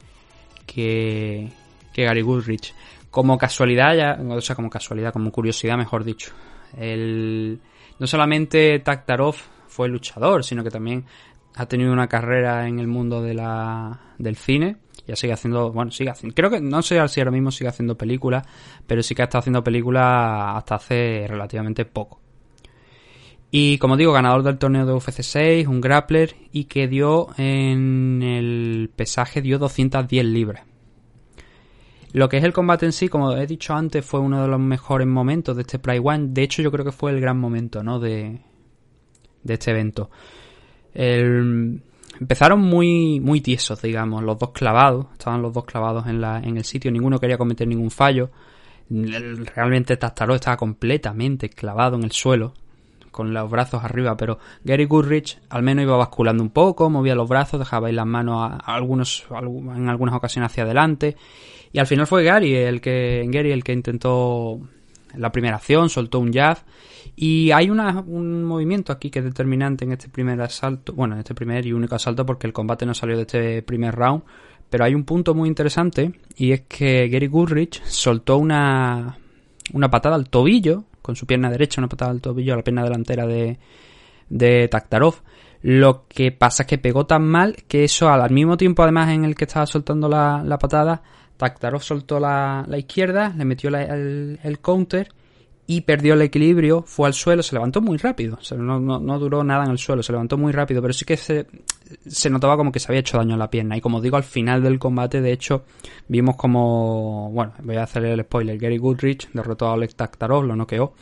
que, 0.66 1.50
que 1.94 2.04
Gary 2.04 2.22
Goodrich. 2.22 2.74
Como 3.18 3.36
casualidad, 3.36 3.96
ya, 3.96 4.20
o 4.30 4.40
sea, 4.42 4.56
como 4.56 4.70
casualidad, 4.70 5.12
como 5.12 5.32
curiosidad, 5.32 5.76
mejor 5.76 6.04
dicho. 6.04 6.34
El, 6.78 7.60
no 7.98 8.06
solamente 8.06 8.78
Taktarov 8.78 9.34
fue 9.68 9.90
luchador, 9.90 10.44
sino 10.44 10.64
que 10.64 10.70
también 10.70 11.04
ha 11.56 11.66
tenido 11.66 11.92
una 11.92 12.06
carrera 12.06 12.68
en 12.68 12.78
el 12.78 12.86
mundo 12.86 13.24
de 13.24 13.34
la, 13.34 14.14
del 14.20 14.36
cine. 14.36 14.78
Ya 15.08 15.16
sigue 15.16 15.34
haciendo, 15.34 15.72
bueno, 15.72 15.90
sigue 15.90 16.12
haciendo, 16.12 16.36
creo 16.36 16.52
que 16.52 16.62
no 16.62 16.84
sé 16.84 17.08
si 17.08 17.20
ahora 17.20 17.32
mismo 17.32 17.50
sigue 17.50 17.70
haciendo 17.70 17.98
películas, 17.98 18.46
pero 18.86 19.02
sí 19.02 19.16
que 19.16 19.24
ha 19.24 19.26
estado 19.26 19.40
haciendo 19.40 19.64
películas 19.64 20.56
hasta 20.56 20.76
hace 20.76 21.26
relativamente 21.28 21.86
poco. 21.86 22.22
Y 23.50 23.80
como 23.80 23.98
digo, 23.98 24.14
ganador 24.14 24.44
del 24.44 24.60
torneo 24.60 24.86
de 24.86 24.94
UFC 24.94 25.24
6, 25.24 25.68
un 25.68 25.82
grappler 25.82 26.36
y 26.52 26.66
que 26.66 26.88
dio 26.88 27.30
en 27.40 28.22
el 28.22 28.92
pesaje 28.96 29.42
dio 29.42 29.58
210 29.58 30.24
libras. 30.24 30.67
Lo 32.18 32.30
que 32.30 32.38
es 32.38 32.44
el 32.44 32.52
combate 32.52 32.88
en 32.88 32.94
sí, 32.94 33.10
como 33.10 33.34
he 33.34 33.46
dicho 33.46 33.76
antes, 33.76 34.04
fue 34.04 34.20
uno 34.20 34.42
de 34.42 34.48
los 34.48 34.60
mejores 34.60 35.06
momentos 35.06 35.56
de 35.56 35.62
este 35.62 35.78
Pride 35.78 36.02
One. 36.04 36.30
De 36.30 36.42
hecho, 36.42 36.64
yo 36.64 36.72
creo 36.72 36.84
que 36.84 36.92
fue 36.92 37.12
el 37.12 37.22
gran 37.22 37.40
momento, 37.40 37.84
¿no? 37.84 38.00
De, 38.00 38.42
de 39.44 39.54
este 39.54 39.70
evento. 39.70 40.10
empezaron 40.96 42.60
muy, 42.60 43.20
muy 43.20 43.42
tiesos, 43.42 43.84
digamos, 43.84 44.24
los 44.24 44.40
dos 44.40 44.50
clavados. 44.50 45.06
Estaban 45.12 45.44
los 45.44 45.54
dos 45.54 45.66
clavados 45.66 46.08
en, 46.08 46.20
la, 46.20 46.40
en 46.40 46.58
el 46.58 46.64
sitio. 46.64 46.90
Ninguno 46.90 47.20
quería 47.20 47.38
cometer 47.38 47.68
ningún 47.68 47.92
fallo. 47.92 48.32
Realmente 48.90 49.96
Tastaro 49.96 50.34
estaba 50.34 50.58
completamente 50.58 51.52
clavado 51.52 51.98
en 51.98 52.04
el 52.04 52.12
suelo 52.14 52.56
con 53.18 53.34
los 53.34 53.50
brazos 53.50 53.84
arriba, 53.84 54.16
pero 54.16 54.38
Gary 54.64 54.86
Goodrich 54.86 55.40
al 55.50 55.64
menos 55.64 55.82
iba 55.82 55.98
basculando 55.98 56.44
un 56.44 56.52
poco, 56.52 56.88
movía 56.92 57.16
los 57.16 57.28
brazos, 57.28 57.60
dejaba 57.60 57.90
ir 57.90 57.96
las 57.96 58.06
manos 58.06 58.52
a 58.64 58.76
algunos, 58.76 59.26
en 59.32 59.90
algunas 59.90 60.14
ocasiones 60.14 60.52
hacia 60.52 60.64
adelante 60.64 61.18
y 61.74 61.80
al 61.80 61.88
final 61.88 62.08
fue 62.08 62.24
Gary 62.24 62.54
el 62.56 62.80
que, 62.80 63.26
Gary 63.28 63.52
el 63.52 63.64
que 63.64 63.74
intentó 63.74 64.60
la 65.16 65.32
primera 65.32 65.56
acción, 65.56 65.90
soltó 65.90 66.20
un 66.20 66.32
jab. 66.32 66.58
Y 67.16 67.52
hay 67.52 67.70
un 67.70 68.44
movimiento 68.44 68.94
aquí 68.94 69.10
que 69.10 69.20
es 69.20 69.26
determinante 69.26 69.86
en 69.86 69.94
este 69.94 70.08
primer 70.10 70.40
asalto, 70.42 70.94
bueno, 70.94 71.16
en 71.16 71.20
este 71.20 71.34
primer 71.34 71.66
y 71.66 71.74
único 71.74 71.96
asalto 71.96 72.26
porque 72.26 72.46
el 72.46 72.54
combate 72.54 72.86
no 72.86 72.94
salió 72.94 73.16
de 73.16 73.24
este 73.24 73.62
primer 73.64 73.96
round. 73.96 74.24
Pero 74.70 74.84
hay 74.84 74.94
un 74.94 75.04
punto 75.04 75.34
muy 75.34 75.48
interesante 75.48 76.12
y 76.36 76.52
es 76.52 76.62
que 76.62 77.08
Gary 77.08 77.28
Goodrich 77.28 77.82
soltó 77.86 78.38
una, 78.38 79.18
una 79.74 79.90
patada 79.90 80.16
al 80.16 80.30
tobillo, 80.30 80.84
con 81.08 81.16
su 81.16 81.26
pierna 81.26 81.50
derecha, 81.50 81.80
una 81.80 81.88
patada 81.88 82.12
al 82.12 82.20
tobillo 82.20 82.54
a 82.54 82.58
la 82.58 82.64
pierna 82.64 82.84
delantera 82.84 83.26
de, 83.26 83.58
de 84.28 84.68
Taktarov. 84.68 85.16
Lo 85.62 86.06
que 86.10 86.34
pasa 86.34 86.64
es 86.64 86.68
que 86.68 86.78
pegó 86.78 87.06
tan 87.06 87.26
mal 87.26 87.56
que 87.70 87.86
eso 87.86 88.10
al 88.10 88.30
mismo 88.30 88.58
tiempo 88.58 88.84
además 88.84 89.10
en 89.10 89.24
el 89.24 89.36
que 89.36 89.46
estaba 89.46 89.66
soltando 89.66 90.10
la, 90.10 90.44
la 90.44 90.60
patada 90.60 91.02
Taktarov 91.38 91.82
soltó 91.82 92.20
la, 92.20 92.66
izquierda, 92.78 93.34
le 93.38 93.46
metió 93.46 93.70
el, 93.70 94.60
counter 94.62 95.10
y 95.70 95.82
perdió 95.82 96.14
el 96.14 96.22
equilibrio, 96.22 96.84
fue 96.88 97.08
al 97.08 97.14
suelo, 97.14 97.44
se 97.44 97.54
levantó 97.54 97.82
muy 97.82 97.98
rápido, 97.98 98.40
no, 98.58 99.20
duró 99.20 99.44
nada 99.44 99.66
en 99.66 99.72
el 99.72 99.78
suelo, 99.78 100.02
se 100.02 100.14
levantó 100.14 100.38
muy 100.38 100.54
rápido, 100.54 100.82
pero 100.82 100.94
sí 100.94 101.04
que 101.04 101.18
se, 101.18 101.46
se, 102.08 102.30
notaba 102.30 102.56
como 102.56 102.72
que 102.72 102.80
se 102.80 102.90
había 102.90 103.02
hecho 103.02 103.18
daño 103.18 103.34
en 103.34 103.40
la 103.40 103.50
pierna. 103.50 103.76
Y 103.76 103.82
como 103.82 104.00
digo, 104.00 104.16
al 104.16 104.24
final 104.24 104.64
del 104.64 104.80
combate, 104.80 105.20
de 105.20 105.34
hecho, 105.34 105.66
vimos 106.08 106.38
como, 106.38 107.30
bueno, 107.34 107.52
voy 107.62 107.76
a 107.76 107.84
hacer 107.84 108.06
el 108.06 108.22
spoiler, 108.22 108.58
Gary 108.58 108.78
Goodrich 108.78 109.30
derrotó 109.34 109.68
a 109.68 109.74
Oleg 109.74 109.94
Taktarov, 109.94 110.46
lo 110.46 110.56
noqueó, 110.56 110.94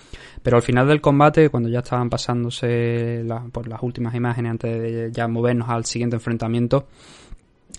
pero 0.41 0.57
al 0.57 0.63
final 0.63 0.87
del 0.87 0.99
combate, 0.99 1.49
cuando 1.49 1.69
ya 1.69 1.79
estaban 1.79 2.09
pasándose 2.09 3.23
por 3.51 3.67
las 3.67 3.83
últimas 3.83 4.15
imágenes 4.15 4.49
antes 4.49 4.81
de 4.81 5.11
ya 5.11 5.27
movernos 5.27 5.69
al 5.69 5.85
siguiente 5.85 6.15
enfrentamiento, 6.15 6.87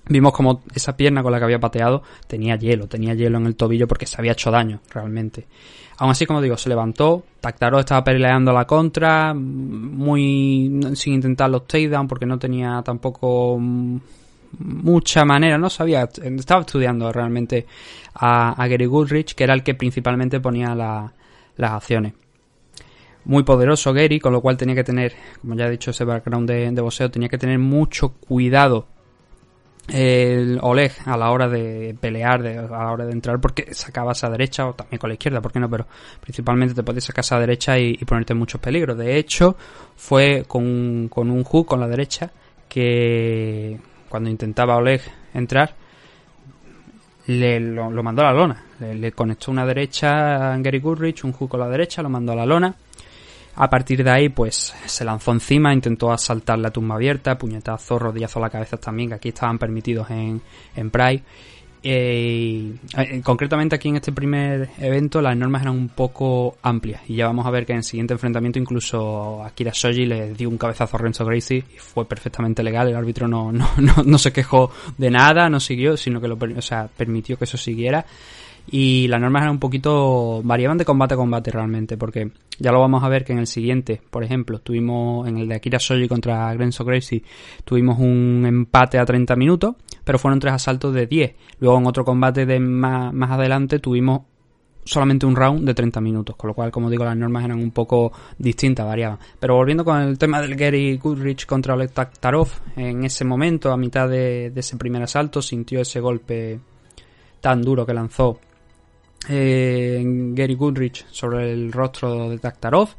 Vimos 0.08 0.32
como 0.32 0.62
esa 0.72 0.96
pierna 0.96 1.22
con 1.22 1.32
la 1.32 1.38
que 1.38 1.44
había 1.44 1.58
pateado 1.58 2.02
tenía 2.28 2.54
hielo, 2.54 2.86
tenía 2.86 3.14
hielo 3.14 3.38
en 3.38 3.46
el 3.46 3.56
tobillo 3.56 3.88
porque 3.88 4.06
se 4.06 4.16
había 4.18 4.32
hecho 4.32 4.52
daño 4.52 4.80
realmente. 4.92 5.48
Aún 5.98 6.10
así, 6.10 6.26
como 6.26 6.42
digo, 6.42 6.56
se 6.56 6.68
levantó, 6.68 7.24
Tactaro 7.40 7.80
estaba 7.80 8.04
peleando 8.04 8.50
a 8.50 8.54
la 8.54 8.66
contra, 8.66 9.32
muy 9.34 10.80
sin 10.94 11.14
intentar 11.14 11.48
los 11.48 11.66
takedown 11.66 12.06
porque 12.06 12.26
no 12.26 12.38
tenía 12.38 12.82
tampoco 12.84 13.58
mucha 14.58 15.24
manera, 15.24 15.58
no 15.58 15.70
sabía, 15.70 16.08
estaba 16.22 16.60
estudiando 16.60 17.10
realmente 17.12 17.66
a, 18.14 18.66
Gary 18.68 18.86
Goodrich, 18.86 19.34
que 19.34 19.44
era 19.44 19.54
el 19.54 19.62
que 19.62 19.74
principalmente 19.74 20.40
ponía 20.40 20.74
las 20.74 21.72
acciones. 21.72 22.12
Muy 23.24 23.42
poderoso 23.42 23.92
Gary, 23.92 24.20
con 24.20 24.32
lo 24.32 24.40
cual 24.40 24.56
tenía 24.56 24.74
que 24.74 24.84
tener, 24.84 25.14
como 25.40 25.56
ya 25.56 25.66
he 25.66 25.70
dicho, 25.70 25.90
ese 25.90 26.04
background 26.04 26.48
de, 26.48 26.70
de 26.70 26.80
boxeo, 26.80 27.10
tenía 27.10 27.28
que 27.28 27.38
tener 27.38 27.58
mucho 27.58 28.12
cuidado 28.12 28.86
el 29.88 30.58
Oleg 30.62 30.92
a 31.04 31.16
la 31.16 31.30
hora 31.30 31.48
de 31.48 31.96
pelear, 32.00 32.42
de, 32.42 32.58
a 32.58 32.62
la 32.62 32.92
hora 32.92 33.06
de 33.06 33.12
entrar, 33.12 33.40
porque 33.40 33.74
sacabas 33.74 34.24
a 34.24 34.30
derecha 34.30 34.66
o 34.66 34.74
también 34.74 34.98
con 34.98 35.08
la 35.08 35.14
izquierda, 35.14 35.40
¿por 35.40 35.52
qué 35.52 35.60
no? 35.60 35.70
Pero 35.70 35.86
principalmente 36.20 36.74
te 36.74 36.82
puedes 36.82 37.04
sacar 37.04 37.24
a 37.30 37.40
derecha 37.40 37.78
y, 37.78 37.96
ponerte 37.98 38.32
en 38.32 38.38
muchos 38.38 38.60
peligros. 38.60 38.96
De 38.96 39.16
hecho, 39.16 39.56
fue 39.96 40.44
con, 40.46 41.08
con 41.08 41.30
un 41.30 41.44
hook 41.44 41.66
con 41.66 41.80
la 41.80 41.88
derecha 41.88 42.30
que 42.68 43.78
cuando 44.08 44.30
intentaba 44.30 44.76
Oleg 44.76 45.02
entrar, 45.34 45.74
le, 47.26 47.60
lo, 47.60 47.90
mandó 48.02 48.22
a 48.22 48.26
la 48.26 48.32
lona. 48.32 48.64
Le, 48.80 49.12
conectó 49.12 49.50
una 49.50 49.66
derecha 49.66 50.52
a 50.52 50.58
Gary 50.58 50.78
Goodrich, 50.78 51.24
un 51.24 51.32
hook 51.32 51.50
con 51.50 51.60
la 51.60 51.68
derecha, 51.68 52.02
lo 52.02 52.08
mandó 52.08 52.32
a 52.32 52.36
la 52.36 52.46
lona. 52.46 52.74
A 53.56 53.70
partir 53.70 54.04
de 54.04 54.10
ahí, 54.10 54.28
pues 54.28 54.74
se 54.84 55.04
lanzó 55.04 55.32
encima, 55.32 55.72
intentó 55.72 56.12
asaltar 56.12 56.58
la 56.58 56.70
tumba 56.70 56.96
abierta, 56.96 57.38
puñetazo, 57.38 57.98
rodillazo 57.98 58.38
a 58.38 58.42
la 58.42 58.50
cabeza 58.50 58.76
también, 58.76 59.08
que 59.08 59.14
aquí 59.14 59.28
estaban 59.30 59.58
permitidos 59.58 60.10
en, 60.10 60.40
en 60.74 60.90
Pride. 60.90 61.22
Eh, 61.88 62.74
eh, 62.98 63.20
concretamente 63.22 63.76
aquí 63.76 63.88
en 63.88 63.96
este 63.96 64.10
primer 64.10 64.70
evento 64.78 65.22
las 65.22 65.36
normas 65.36 65.62
eran 65.62 65.76
un 65.76 65.88
poco 65.88 66.56
amplias. 66.62 67.02
Y 67.08 67.16
ya 67.16 67.26
vamos 67.26 67.46
a 67.46 67.50
ver 67.50 67.64
que 67.64 67.72
en 67.72 67.78
el 67.78 67.84
siguiente 67.84 68.12
enfrentamiento 68.12 68.58
incluso 68.58 69.42
Akira 69.44 69.70
Shoji 69.72 70.04
le 70.04 70.34
dio 70.34 70.48
un 70.48 70.58
cabezazo 70.58 70.96
a 70.96 71.00
Renzo 71.00 71.24
Gracie 71.24 71.58
y 71.58 71.78
fue 71.78 72.04
perfectamente 72.04 72.62
legal, 72.62 72.88
el 72.88 72.96
árbitro 72.96 73.28
no, 73.28 73.52
no, 73.52 73.70
no, 73.78 74.02
no 74.04 74.18
se 74.18 74.32
quejó 74.32 74.70
de 74.98 75.10
nada, 75.10 75.48
no 75.48 75.60
siguió, 75.60 75.96
sino 75.96 76.20
que 76.20 76.28
lo, 76.28 76.36
o 76.56 76.62
sea, 76.62 76.88
permitió 76.94 77.38
que 77.38 77.44
eso 77.44 77.56
siguiera 77.56 78.04
y 78.70 79.08
las 79.08 79.20
normas 79.20 79.42
eran 79.42 79.52
un 79.52 79.60
poquito 79.60 80.42
variaban 80.42 80.78
de 80.78 80.84
combate 80.84 81.14
a 81.14 81.16
combate 81.16 81.50
realmente 81.50 81.96
porque 81.96 82.30
ya 82.58 82.72
lo 82.72 82.80
vamos 82.80 83.02
a 83.04 83.08
ver 83.08 83.24
que 83.24 83.32
en 83.32 83.38
el 83.38 83.46
siguiente 83.46 84.00
por 84.10 84.24
ejemplo 84.24 84.60
tuvimos 84.60 85.28
en 85.28 85.38
el 85.38 85.48
de 85.48 85.56
Akira 85.56 85.78
Shoji 85.80 86.08
contra 86.08 86.52
Grenzo 86.54 86.84
Gracie 86.84 87.22
tuvimos 87.64 87.98
un 87.98 88.44
empate 88.46 88.98
a 88.98 89.04
30 89.04 89.36
minutos 89.36 89.74
pero 90.04 90.18
fueron 90.18 90.40
tres 90.40 90.54
asaltos 90.54 90.94
de 90.94 91.06
10 91.06 91.34
luego 91.60 91.78
en 91.78 91.86
otro 91.86 92.04
combate 92.04 92.46
de 92.46 92.58
más, 92.60 93.12
más 93.12 93.30
adelante 93.30 93.78
tuvimos 93.78 94.22
solamente 94.86 95.26
un 95.26 95.36
round 95.36 95.66
de 95.66 95.74
30 95.74 96.00
minutos, 96.00 96.36
con 96.36 96.48
lo 96.48 96.54
cual, 96.54 96.70
como 96.70 96.88
digo, 96.88 97.04
las 97.04 97.16
normas 97.16 97.44
eran 97.44 97.58
un 97.58 97.72
poco 97.72 98.12
distintas, 98.38 98.86
variaban. 98.86 99.18
Pero 99.38 99.56
volviendo 99.56 99.84
con 99.84 100.00
el 100.00 100.16
tema 100.16 100.40
del 100.40 100.54
Gary 100.54 100.96
Goodrich 100.96 101.44
contra 101.44 101.74
Oleg 101.74 101.90
Taktarov, 101.90 102.48
en 102.76 103.04
ese 103.04 103.24
momento, 103.24 103.72
a 103.72 103.76
mitad 103.76 104.08
de, 104.08 104.52
ese 104.54 104.76
primer 104.76 105.02
asalto, 105.02 105.42
sintió 105.42 105.80
ese 105.80 106.00
golpe 106.00 106.60
tan 107.40 107.62
duro 107.62 107.84
que 107.84 107.92
lanzó 107.92 108.38
Gary 109.28 110.54
Goodrich 110.54 111.06
sobre 111.10 111.52
el 111.52 111.72
rostro 111.72 112.28
de 112.30 112.38
Taktarov 112.38 112.90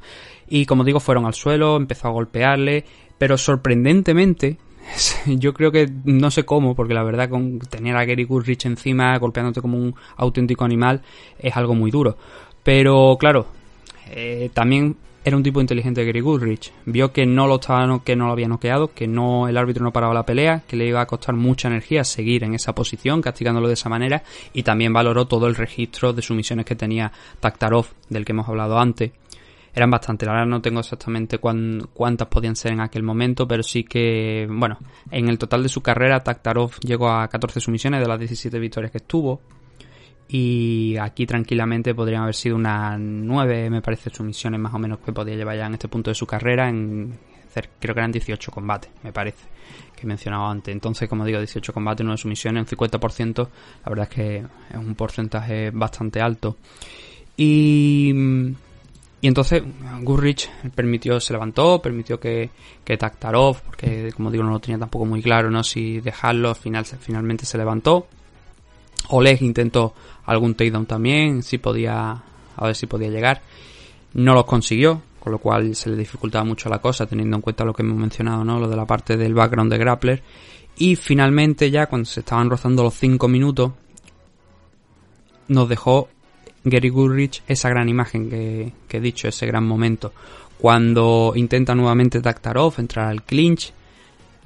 y 0.47 0.65
como 0.65 0.83
digo 0.83 0.99
fueron 0.99 1.25
al 1.25 1.33
suelo, 1.33 1.77
empezó 1.77 2.07
a 2.07 2.11
golpearle, 2.11 2.85
pero 3.17 3.37
sorprendentemente 3.37 4.57
yo 5.25 5.53
creo 5.53 5.71
que 5.71 5.89
no 6.05 6.31
sé 6.31 6.43
cómo, 6.43 6.75
porque 6.75 6.93
la 6.93 7.03
verdad 7.03 7.29
con 7.29 7.59
tener 7.59 7.95
a 7.95 8.05
Gary 8.05 8.23
Goodrich 8.23 8.65
encima 8.65 9.17
golpeándote 9.17 9.61
como 9.61 9.77
un 9.77 9.95
auténtico 10.15 10.65
animal 10.65 11.01
es 11.39 11.55
algo 11.55 11.75
muy 11.75 11.91
duro. 11.91 12.17
Pero 12.63 13.17
claro, 13.19 13.47
eh, 14.09 14.49
también 14.53 14.97
era 15.27 15.35
un 15.35 15.43
tipo 15.43 15.59
inteligente 15.59 16.05
Gary 16.05 16.21
Goodrich. 16.21 16.71
Vio 16.85 17.11
que 17.11 17.25
no 17.25 17.47
lo 17.47 17.55
estaba, 17.55 18.01
que 18.01 18.15
no 18.15 18.27
lo 18.27 18.31
había 18.31 18.47
noqueado, 18.47 18.93
que 18.93 19.09
no 19.09 19.49
el 19.49 19.57
árbitro 19.57 19.83
no 19.83 19.91
paraba 19.91 20.13
la 20.13 20.25
pelea, 20.25 20.63
que 20.65 20.77
le 20.77 20.87
iba 20.87 21.01
a 21.01 21.05
costar 21.05 21.35
mucha 21.35 21.67
energía 21.67 22.05
seguir 22.05 22.45
en 22.45 22.53
esa 22.53 22.73
posición, 22.73 23.21
castigándolo 23.21 23.67
de 23.67 23.73
esa 23.73 23.89
manera, 23.89 24.23
y 24.53 24.63
también 24.63 24.93
valoró 24.93 25.27
todo 25.27 25.47
el 25.47 25.55
registro 25.55 26.13
de 26.13 26.21
sumisiones 26.21 26.65
que 26.65 26.75
tenía 26.75 27.11
Taktarov, 27.41 27.87
del 28.07 28.23
que 28.23 28.31
hemos 28.31 28.47
hablado 28.47 28.79
antes. 28.79 29.11
Eran 29.73 29.91
bastante, 29.91 30.25
la 30.25 30.31
verdad 30.31 30.47
no 30.47 30.61
tengo 30.61 30.79
exactamente 30.79 31.39
cuántas 31.39 32.27
podían 32.29 32.55
ser 32.55 32.71
en 32.71 32.79
aquel 32.79 33.03
momento, 33.03 33.45
pero 33.45 33.63
sí 33.63 33.83
que, 33.83 34.47
bueno, 34.49 34.77
en 35.11 35.27
el 35.27 35.37
total 35.37 35.61
de 35.61 35.67
su 35.67 35.81
carrera 35.81 36.23
Taktarov 36.23 36.79
llegó 36.79 37.09
a 37.09 37.27
14 37.27 37.59
sumisiones 37.59 37.99
de 37.99 38.07
las 38.07 38.17
17 38.17 38.57
victorias 38.59 38.93
que 38.93 38.99
estuvo, 38.99 39.41
y 40.29 40.97
aquí 40.97 41.25
tranquilamente 41.25 41.95
podrían 41.95 42.23
haber 42.23 42.35
sido 42.35 42.55
unas 42.55 42.99
nueve, 42.99 43.69
me 43.69 43.81
parece, 43.81 44.09
sumisiones 44.09 44.59
más 44.59 44.73
o 44.73 44.79
menos 44.79 44.99
que 44.99 45.13
podía 45.13 45.35
llevar 45.35 45.57
ya 45.57 45.67
en 45.67 45.73
este 45.73 45.87
punto 45.87 46.11
de 46.11 46.15
su 46.15 46.25
carrera. 46.25 46.69
En, 46.69 47.17
creo 47.79 47.95
que 47.95 47.99
eran 47.99 48.11
18 48.11 48.51
combates, 48.51 48.91
me 49.03 49.11
parece, 49.11 49.45
que 49.95 50.03
he 50.03 50.05
mencionado 50.05 50.47
antes. 50.47 50.71
Entonces, 50.73 51.07
como 51.07 51.25
digo, 51.25 51.39
18 51.39 51.73
combates, 51.73 52.05
9 52.05 52.17
sumisiones, 52.17 52.71
un 52.71 52.77
50%, 52.77 53.47
la 53.85 53.89
verdad 53.89 54.07
es 54.09 54.15
que 54.15 54.37
es 54.37 54.77
un 54.77 54.95
porcentaje 54.95 55.71
bastante 55.71 56.21
alto. 56.21 56.57
Y, 57.37 58.11
y 59.21 59.27
entonces 59.27 59.63
Gurrich 60.01 60.49
permitió, 60.75 61.19
se 61.19 61.33
levantó, 61.33 61.81
permitió 61.81 62.19
que, 62.19 62.49
que 62.83 62.97
Taktarov, 62.97 63.61
porque 63.61 64.11
como 64.15 64.29
digo 64.29 64.43
no 64.43 64.51
lo 64.51 64.59
tenía 64.59 64.79
tampoco 64.79 65.05
muy 65.05 65.21
claro, 65.21 65.49
¿no? 65.49 65.63
Si 65.63 65.99
dejarlo, 66.01 66.49
al 66.49 66.55
final, 66.55 66.85
finalmente 66.85 67.45
se 67.45 67.57
levantó. 67.57 68.07
Oleg 69.09 69.41
intentó 69.41 69.93
algún 70.25 70.55
takedown 70.55 70.85
también, 70.85 71.43
si 71.43 71.57
podía, 71.57 72.11
a 72.55 72.65
ver 72.65 72.75
si 72.75 72.85
podía 72.85 73.09
llegar. 73.09 73.41
No 74.13 74.33
los 74.33 74.45
consiguió, 74.45 75.01
con 75.19 75.31
lo 75.31 75.39
cual 75.39 75.75
se 75.75 75.89
le 75.89 75.95
dificultaba 75.95 76.43
mucho 76.43 76.69
la 76.69 76.79
cosa, 76.79 77.05
teniendo 77.05 77.35
en 77.35 77.41
cuenta 77.41 77.65
lo 77.65 77.73
que 77.73 77.83
hemos 77.83 77.97
mencionado, 77.97 78.43
¿no? 78.43 78.59
Lo 78.59 78.67
de 78.67 78.75
la 78.75 78.85
parte 78.85 79.17
del 79.17 79.33
background 79.33 79.71
de 79.71 79.77
grappler. 79.77 80.23
Y 80.77 80.95
finalmente 80.95 81.71
ya, 81.71 81.87
cuando 81.87 82.05
se 82.05 82.19
estaban 82.19 82.49
rozando 82.49 82.83
los 82.83 82.93
5 82.93 83.27
minutos, 83.27 83.71
nos 85.47 85.69
dejó 85.69 86.09
Gary 86.63 86.89
Goodrich 86.89 87.43
esa 87.47 87.69
gran 87.69 87.89
imagen 87.89 88.29
que, 88.29 88.73
que, 88.87 88.97
he 88.97 89.01
dicho, 89.01 89.27
ese 89.27 89.45
gran 89.47 89.65
momento. 89.65 90.13
Cuando 90.57 91.33
intenta 91.35 91.75
nuevamente 91.75 92.21
Taktarov 92.21 92.73
entrar 92.77 93.07
al 93.07 93.23
clinch, 93.23 93.73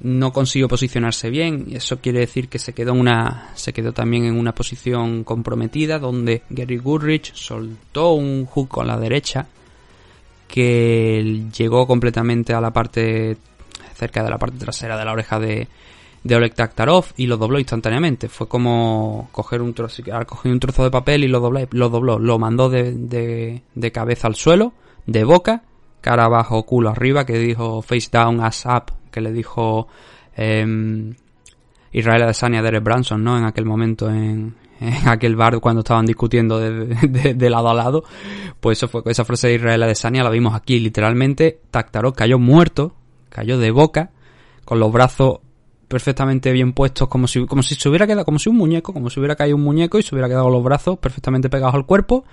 no 0.02 0.32
consiguió 0.32 0.68
posicionarse 0.68 1.30
bien 1.30 1.66
y 1.68 1.76
eso 1.76 2.00
quiere 2.00 2.20
decir 2.20 2.48
que 2.48 2.58
se 2.58 2.72
quedó 2.72 2.92
una 2.92 3.50
se 3.54 3.72
quedó 3.72 3.92
también 3.92 4.24
en 4.24 4.36
una 4.36 4.52
posición 4.52 5.22
comprometida 5.22 6.00
donde 6.00 6.42
Gary 6.50 6.78
Goodrich 6.78 7.32
soltó 7.34 8.12
un 8.14 8.46
hook 8.46 8.68
con 8.68 8.86
la 8.88 8.98
derecha 8.98 9.46
que 10.48 11.44
llegó 11.56 11.86
completamente 11.86 12.52
a 12.52 12.60
la 12.60 12.72
parte 12.72 13.36
cerca 13.94 14.24
de 14.24 14.30
la 14.30 14.38
parte 14.38 14.58
trasera 14.58 14.98
de 14.98 15.04
la 15.04 15.12
oreja 15.12 15.38
de, 15.38 15.68
de 16.24 16.36
Oleg 16.36 16.54
Taktarov 16.54 17.06
y 17.16 17.26
lo 17.26 17.36
dobló 17.36 17.58
instantáneamente. 17.58 18.28
Fue 18.28 18.48
como 18.48 19.28
coger 19.32 19.62
un 19.62 19.72
trozo, 19.72 20.02
un 20.44 20.60
trozo 20.60 20.84
de 20.84 20.90
papel 20.90 21.24
y 21.24 21.28
lo 21.28 21.40
dobló, 21.40 21.66
lo 21.70 21.88
dobló, 21.88 22.18
lo 22.18 22.38
mandó 22.38 22.68
de, 22.68 22.92
de, 22.92 23.62
de 23.74 23.92
cabeza 23.92 24.26
al 24.26 24.34
suelo, 24.34 24.74
de 25.06 25.24
boca, 25.24 25.62
cara 26.02 26.24
abajo, 26.24 26.64
culo 26.64 26.90
arriba, 26.90 27.24
que 27.24 27.38
dijo 27.38 27.80
face 27.80 28.08
down, 28.12 28.40
ass 28.40 28.66
up, 28.66 28.92
que 29.12 29.20
le 29.20 29.32
dijo 29.32 29.86
eh, 30.36 31.14
Israel 31.92 32.22
Adesanya 32.22 32.60
a 32.60 32.62
Derek 32.62 32.82
Branson, 32.82 33.22
¿no? 33.22 33.38
En 33.38 33.44
aquel 33.44 33.64
momento 33.64 34.10
en, 34.10 34.54
aquel 35.06 35.36
bar 35.36 35.60
cuando 35.60 35.80
estaban 35.80 36.06
discutiendo 36.06 36.58
de, 36.58 37.50
lado 37.50 37.70
a 37.70 37.74
lado. 37.74 38.04
Pues 38.60 38.78
eso 38.78 38.88
fue 38.88 39.02
esa 39.06 39.24
frase 39.24 39.48
de 39.48 39.54
Israel 39.54 39.82
Adesanya 39.82 40.24
la 40.24 40.30
vimos 40.30 40.54
aquí 40.54 40.80
literalmente. 40.80 41.60
Taktarov 41.70 42.14
cayó 42.14 42.38
muerto, 42.38 42.94
cayó 43.28 43.58
de 43.58 43.70
boca, 43.70 44.10
con 44.64 44.80
los 44.80 44.90
brazos 44.90 45.40
perfectamente 45.88 46.52
bien 46.52 46.72
puestos 46.72 47.06
como 47.08 47.26
si 47.26 47.44
como 47.44 47.62
si 47.62 47.74
se 47.74 47.86
hubiera 47.86 48.06
quedado 48.06 48.24
como 48.24 48.38
si 48.38 48.48
un 48.48 48.56
muñeco 48.56 48.94
como 48.94 49.10
si 49.10 49.20
hubiera 49.20 49.36
caído 49.36 49.56
un 49.56 49.62
muñeco 49.62 49.98
y 49.98 50.02
se 50.02 50.14
hubiera 50.14 50.26
quedado 50.26 50.48
los 50.48 50.64
brazos 50.64 50.98
perfectamente 50.98 51.50
pegados 51.50 51.74
al 51.74 51.84
cuerpo 51.84 52.24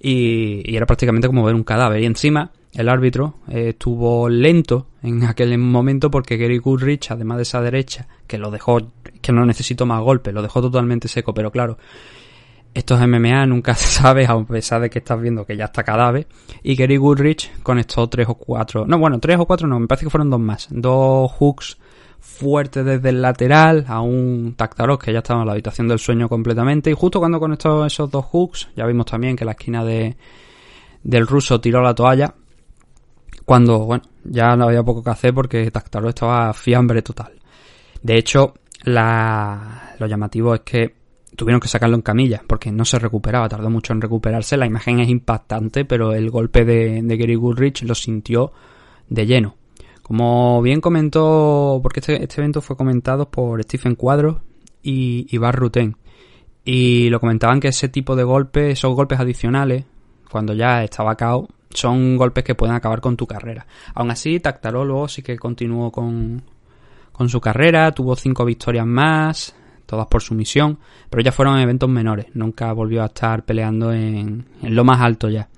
y, 0.00 0.62
y 0.64 0.74
era 0.74 0.86
prácticamente 0.86 1.28
como 1.28 1.44
ver 1.44 1.54
un 1.54 1.64
cadáver 1.64 2.02
y 2.02 2.06
encima 2.06 2.50
el 2.72 2.88
árbitro 2.88 3.34
eh, 3.48 3.70
estuvo 3.70 4.30
lento 4.30 4.86
en 5.04 5.22
aquel 5.24 5.56
momento 5.58 6.10
porque 6.10 6.38
Gary 6.38 6.56
Goodrich, 6.56 7.10
además 7.10 7.36
de 7.36 7.42
esa 7.42 7.60
derecha, 7.60 8.08
que 8.26 8.38
lo 8.38 8.50
dejó, 8.50 8.78
que 9.20 9.32
no 9.32 9.44
necesitó 9.44 9.84
más 9.84 10.00
golpes, 10.00 10.32
lo 10.32 10.40
dejó 10.40 10.62
totalmente 10.62 11.08
seco, 11.08 11.34
pero 11.34 11.52
claro, 11.52 11.76
estos 12.72 12.98
MMA 13.06 13.44
nunca 13.46 13.74
se 13.74 13.86
sabe, 13.86 14.26
a 14.26 14.42
pesar 14.44 14.80
de 14.80 14.88
que 14.88 15.00
estás 15.00 15.20
viendo 15.20 15.44
que 15.44 15.58
ya 15.58 15.66
está 15.66 15.84
cadáver. 15.84 16.26
Y 16.62 16.74
Gary 16.74 16.96
Goodrich 16.96 17.52
conectó 17.62 18.08
tres 18.08 18.28
o 18.30 18.34
cuatro, 18.34 18.86
no, 18.86 18.98
bueno, 18.98 19.20
tres 19.20 19.38
o 19.38 19.44
cuatro 19.44 19.68
no, 19.68 19.78
me 19.78 19.86
parece 19.86 20.06
que 20.06 20.10
fueron 20.10 20.30
dos 20.30 20.40
más. 20.40 20.68
Dos 20.70 21.30
hooks 21.32 21.76
fuertes 22.18 22.82
desde 22.82 23.10
el 23.10 23.20
lateral 23.20 23.84
a 23.86 24.00
un 24.00 24.54
Taktarov 24.56 24.98
que 24.98 25.12
ya 25.12 25.18
estaba 25.18 25.42
en 25.42 25.46
la 25.46 25.52
habitación 25.52 25.86
del 25.86 25.98
sueño 25.98 26.30
completamente. 26.30 26.90
Y 26.90 26.94
justo 26.94 27.18
cuando 27.18 27.38
conectó 27.38 27.84
esos 27.84 28.10
dos 28.10 28.24
hooks, 28.24 28.70
ya 28.74 28.86
vimos 28.86 29.04
también 29.04 29.36
que 29.36 29.44
la 29.44 29.52
esquina 29.52 29.84
de, 29.84 30.16
del 31.02 31.26
ruso 31.26 31.60
tiró 31.60 31.82
la 31.82 31.94
toalla 31.94 32.34
cuando, 33.44 33.80
bueno, 33.80 34.04
ya 34.24 34.56
no 34.56 34.64
había 34.64 34.82
poco 34.82 35.02
que 35.02 35.10
hacer 35.10 35.34
porque 35.34 35.70
Tactaro 35.70 36.08
estaba 36.08 36.52
fiambre 36.52 37.02
total. 37.02 37.32
De 38.02 38.16
hecho, 38.16 38.54
la, 38.84 39.94
lo 39.98 40.06
llamativo 40.06 40.54
es 40.54 40.60
que 40.60 40.94
tuvieron 41.36 41.60
que 41.60 41.68
sacarlo 41.68 41.96
en 41.96 42.02
camilla 42.02 42.42
porque 42.46 42.70
no 42.70 42.84
se 42.84 42.98
recuperaba, 42.98 43.48
tardó 43.48 43.70
mucho 43.70 43.92
en 43.92 44.00
recuperarse. 44.00 44.56
La 44.56 44.66
imagen 44.66 45.00
es 45.00 45.08
impactante, 45.08 45.84
pero 45.84 46.12
el 46.12 46.30
golpe 46.30 46.64
de, 46.64 47.02
de 47.02 47.16
Gary 47.16 47.34
Goodrich 47.34 47.82
lo 47.82 47.94
sintió 47.94 48.52
de 49.08 49.26
lleno. 49.26 49.56
Como 50.02 50.60
bien 50.60 50.80
comentó, 50.80 51.80
porque 51.82 52.00
este, 52.00 52.22
este 52.22 52.40
evento 52.40 52.60
fue 52.60 52.76
comentado 52.76 53.30
por 53.30 53.62
Stephen 53.62 53.94
Cuadro 53.94 54.42
y, 54.82 55.26
y 55.30 55.38
Bar 55.38 55.56
Ruten. 55.56 55.96
Y 56.62 57.08
lo 57.08 57.20
comentaban 57.20 57.60
que 57.60 57.68
ese 57.68 57.88
tipo 57.88 58.14
de 58.16 58.24
golpes, 58.24 58.78
esos 58.78 58.94
golpes 58.94 59.18
adicionales, 59.18 59.84
cuando 60.30 60.52
ya 60.52 60.82
estaba 60.82 61.14
cao, 61.14 61.48
son 61.74 62.16
golpes 62.16 62.44
que 62.44 62.54
pueden 62.54 62.74
acabar 62.74 63.00
con 63.00 63.16
tu 63.16 63.26
carrera. 63.26 63.66
Aún 63.94 64.10
así, 64.10 64.40
Tactaró 64.40 64.84
luego 64.84 65.08
sí 65.08 65.22
que 65.22 65.36
continuó 65.36 65.92
con, 65.92 66.42
con 67.12 67.28
su 67.28 67.40
carrera, 67.40 67.92
tuvo 67.92 68.16
cinco 68.16 68.44
victorias 68.44 68.86
más, 68.86 69.54
todas 69.86 70.06
por 70.06 70.22
sumisión, 70.22 70.78
pero 71.10 71.22
ya 71.22 71.32
fueron 71.32 71.58
eventos 71.58 71.88
menores, 71.88 72.26
nunca 72.34 72.72
volvió 72.72 73.02
a 73.02 73.06
estar 73.06 73.44
peleando 73.44 73.92
en, 73.92 74.46
en 74.62 74.74
lo 74.74 74.84
más 74.84 75.00
alto 75.00 75.28
ya. 75.28 75.48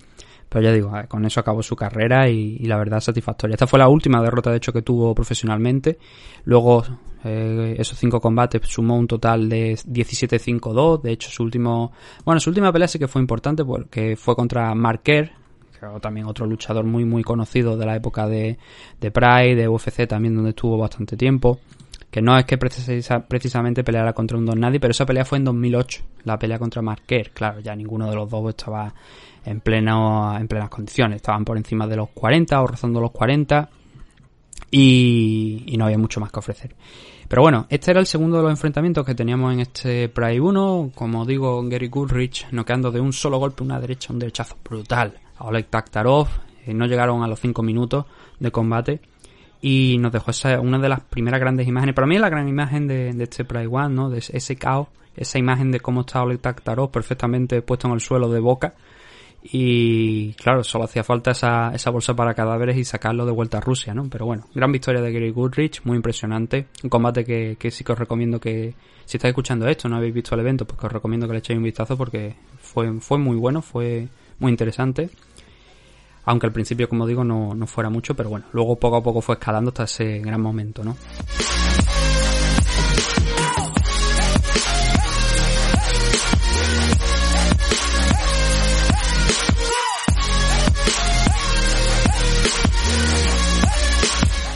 Pero 0.48 0.62
ya 0.62 0.72
digo, 0.72 0.92
con 1.08 1.24
eso 1.24 1.40
acabó 1.40 1.62
su 1.62 1.74
carrera 1.74 2.28
y, 2.28 2.58
la 2.60 2.76
verdad 2.76 3.00
satisfactoria. 3.00 3.54
Esta 3.54 3.66
fue 3.66 3.78
la 3.78 3.88
última 3.88 4.22
derrota, 4.22 4.50
de 4.50 4.58
hecho, 4.58 4.72
que 4.72 4.82
tuvo 4.82 5.14
profesionalmente. 5.14 5.98
Luego, 6.44 6.84
eh, 7.24 7.74
esos 7.78 7.98
cinco 7.98 8.20
combates 8.20 8.62
sumó 8.64 8.96
un 8.96 9.06
total 9.08 9.48
de 9.48 9.74
17-5-2. 9.74 11.02
De 11.02 11.12
hecho, 11.12 11.30
su 11.30 11.42
último, 11.42 11.92
bueno, 12.24 12.40
su 12.40 12.50
última 12.50 12.72
pelea 12.72 12.88
sí 12.88 12.98
que 12.98 13.08
fue 13.08 13.20
importante 13.20 13.64
porque 13.64 14.16
fue 14.16 14.36
contra 14.36 14.74
Marker, 14.74 15.32
también 16.00 16.26
otro 16.26 16.46
luchador 16.46 16.84
muy, 16.84 17.04
muy 17.04 17.22
conocido 17.22 17.76
de 17.76 17.86
la 17.86 17.96
época 17.96 18.26
de, 18.26 18.58
de 19.00 19.10
Pride, 19.10 19.54
de 19.54 19.68
UFC 19.68 20.06
también, 20.06 20.34
donde 20.34 20.50
estuvo 20.50 20.78
bastante 20.78 21.16
tiempo 21.16 21.58
que 22.16 22.22
no 22.22 22.38
es 22.38 22.46
que 22.46 22.56
precisamente 22.56 23.84
peleara 23.84 24.14
contra 24.14 24.38
un 24.38 24.46
Don 24.46 24.58
Nadie, 24.58 24.80
pero 24.80 24.92
esa 24.92 25.04
pelea 25.04 25.26
fue 25.26 25.36
en 25.36 25.44
2008, 25.44 26.02
la 26.24 26.38
pelea 26.38 26.58
contra 26.58 26.80
Marquer. 26.80 27.30
Claro, 27.32 27.60
ya 27.60 27.76
ninguno 27.76 28.08
de 28.08 28.16
los 28.16 28.30
dos 28.30 28.48
estaba 28.48 28.94
en, 29.44 29.60
pleno, 29.60 30.34
en 30.34 30.48
plenas 30.48 30.70
condiciones, 30.70 31.16
estaban 31.16 31.44
por 31.44 31.58
encima 31.58 31.86
de 31.86 31.96
los 31.96 32.08
40 32.10 32.58
o 32.62 32.66
rozando 32.66 33.02
los 33.02 33.10
40 33.10 33.68
y, 34.70 35.74
no 35.76 35.84
había 35.84 35.98
mucho 35.98 36.18
más 36.18 36.32
que 36.32 36.38
ofrecer. 36.38 36.74
Pero 37.28 37.42
bueno, 37.42 37.66
este 37.68 37.90
era 37.90 38.00
el 38.00 38.06
segundo 38.06 38.38
de 38.38 38.44
los 38.44 38.52
enfrentamientos 38.52 39.04
que 39.04 39.14
teníamos 39.14 39.52
en 39.52 39.60
este 39.60 40.08
Pride 40.08 40.40
1. 40.40 40.92
Como 40.94 41.26
digo, 41.26 41.62
Gary 41.68 41.88
Goodrich 41.88 42.46
noqueando 42.50 42.90
de 42.92 43.00
un 43.00 43.12
solo 43.12 43.38
golpe 43.38 43.62
una 43.62 43.78
derecha, 43.78 44.14
un 44.14 44.20
derechazo 44.20 44.56
brutal 44.64 45.20
Oleg 45.38 45.66
Taktarov. 45.66 46.28
Eh, 46.66 46.74
no 46.74 46.86
llegaron 46.86 47.22
a 47.22 47.28
los 47.28 47.40
5 47.40 47.62
minutos 47.62 48.06
de 48.38 48.50
combate 48.50 49.00
y 49.60 49.96
nos 49.98 50.12
dejó 50.12 50.30
esa, 50.30 50.60
una 50.60 50.78
de 50.78 50.88
las 50.88 51.00
primeras 51.00 51.40
grandes 51.40 51.66
imágenes. 51.66 51.94
Para 51.94 52.06
mí 52.06 52.16
es 52.16 52.20
la 52.20 52.28
gran 52.28 52.48
imagen 52.48 52.86
de, 52.86 53.10
este 53.18 53.44
Pride 53.44 53.66
One, 53.66 53.94
¿no? 53.94 54.10
De 54.10 54.18
ese 54.18 54.56
caos, 54.56 54.88
esa 55.16 55.38
imagen 55.38 55.70
de 55.70 55.80
cómo 55.80 56.02
está 56.02 56.22
Oleg 56.22 56.40
Taktarov 56.40 56.90
perfectamente 56.90 57.62
puesto 57.62 57.88
en 57.88 57.94
el 57.94 58.00
suelo 58.00 58.28
de 58.28 58.40
boca. 58.40 58.74
Y 59.48 60.32
claro, 60.34 60.64
solo 60.64 60.84
hacía 60.84 61.04
falta 61.04 61.30
esa, 61.30 61.70
esa 61.72 61.90
bolsa 61.90 62.14
para 62.14 62.34
cadáveres 62.34 62.76
y 62.76 62.84
sacarlo 62.84 63.24
de 63.24 63.30
vuelta 63.30 63.58
a 63.58 63.60
Rusia, 63.60 63.94
¿no? 63.94 64.08
Pero 64.10 64.26
bueno, 64.26 64.46
gran 64.54 64.72
victoria 64.72 65.00
de 65.00 65.12
Gary 65.12 65.30
Goodrich, 65.30 65.82
muy 65.84 65.96
impresionante. 65.96 66.66
Un 66.82 66.90
combate 66.90 67.24
que, 67.24 67.56
que 67.56 67.70
sí 67.70 67.84
que 67.84 67.92
os 67.92 67.98
recomiendo 67.98 68.40
que, 68.40 68.74
si 69.04 69.18
estáis 69.18 69.30
escuchando 69.30 69.68
esto, 69.68 69.88
no 69.88 69.96
habéis 69.96 70.14
visto 70.14 70.34
el 70.34 70.40
evento, 70.40 70.66
pues 70.66 70.80
que 70.80 70.86
os 70.86 70.92
recomiendo 70.92 71.28
que 71.28 71.34
le 71.34 71.38
echéis 71.38 71.56
un 71.56 71.62
vistazo 71.62 71.96
porque 71.96 72.34
fue, 72.58 73.00
fue 73.00 73.18
muy 73.18 73.36
bueno, 73.36 73.62
fue 73.62 74.08
muy 74.38 74.50
interesante 74.50 75.10
aunque 76.26 76.46
al 76.46 76.52
principio, 76.52 76.88
como 76.88 77.06
digo, 77.06 77.22
no, 77.24 77.54
no 77.54 77.66
fuera 77.68 77.88
mucho, 77.88 78.14
pero 78.14 78.28
bueno, 78.28 78.46
luego 78.52 78.76
poco 78.76 78.96
a 78.96 79.02
poco 79.02 79.20
fue 79.20 79.36
escalando 79.36 79.68
hasta 79.70 79.84
ese 79.84 80.18
gran 80.18 80.40
momento, 80.40 80.82
¿no? 80.84 80.96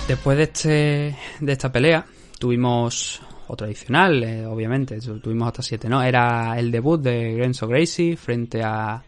Después 0.08 0.36
de 0.36 0.42
este 0.42 1.16
de 1.38 1.52
esta 1.52 1.70
pelea 1.70 2.04
tuvimos 2.36 3.22
otro 3.46 3.64
adicional, 3.66 4.24
eh, 4.24 4.44
obviamente, 4.44 4.98
tuvimos 5.00 5.46
hasta 5.46 5.62
siete, 5.62 5.88
¿no? 5.88 6.02
Era 6.02 6.58
el 6.58 6.72
debut 6.72 7.00
de 7.00 7.36
Renzo 7.38 7.68
Gracie 7.68 8.16
frente 8.16 8.60
a 8.64 9.00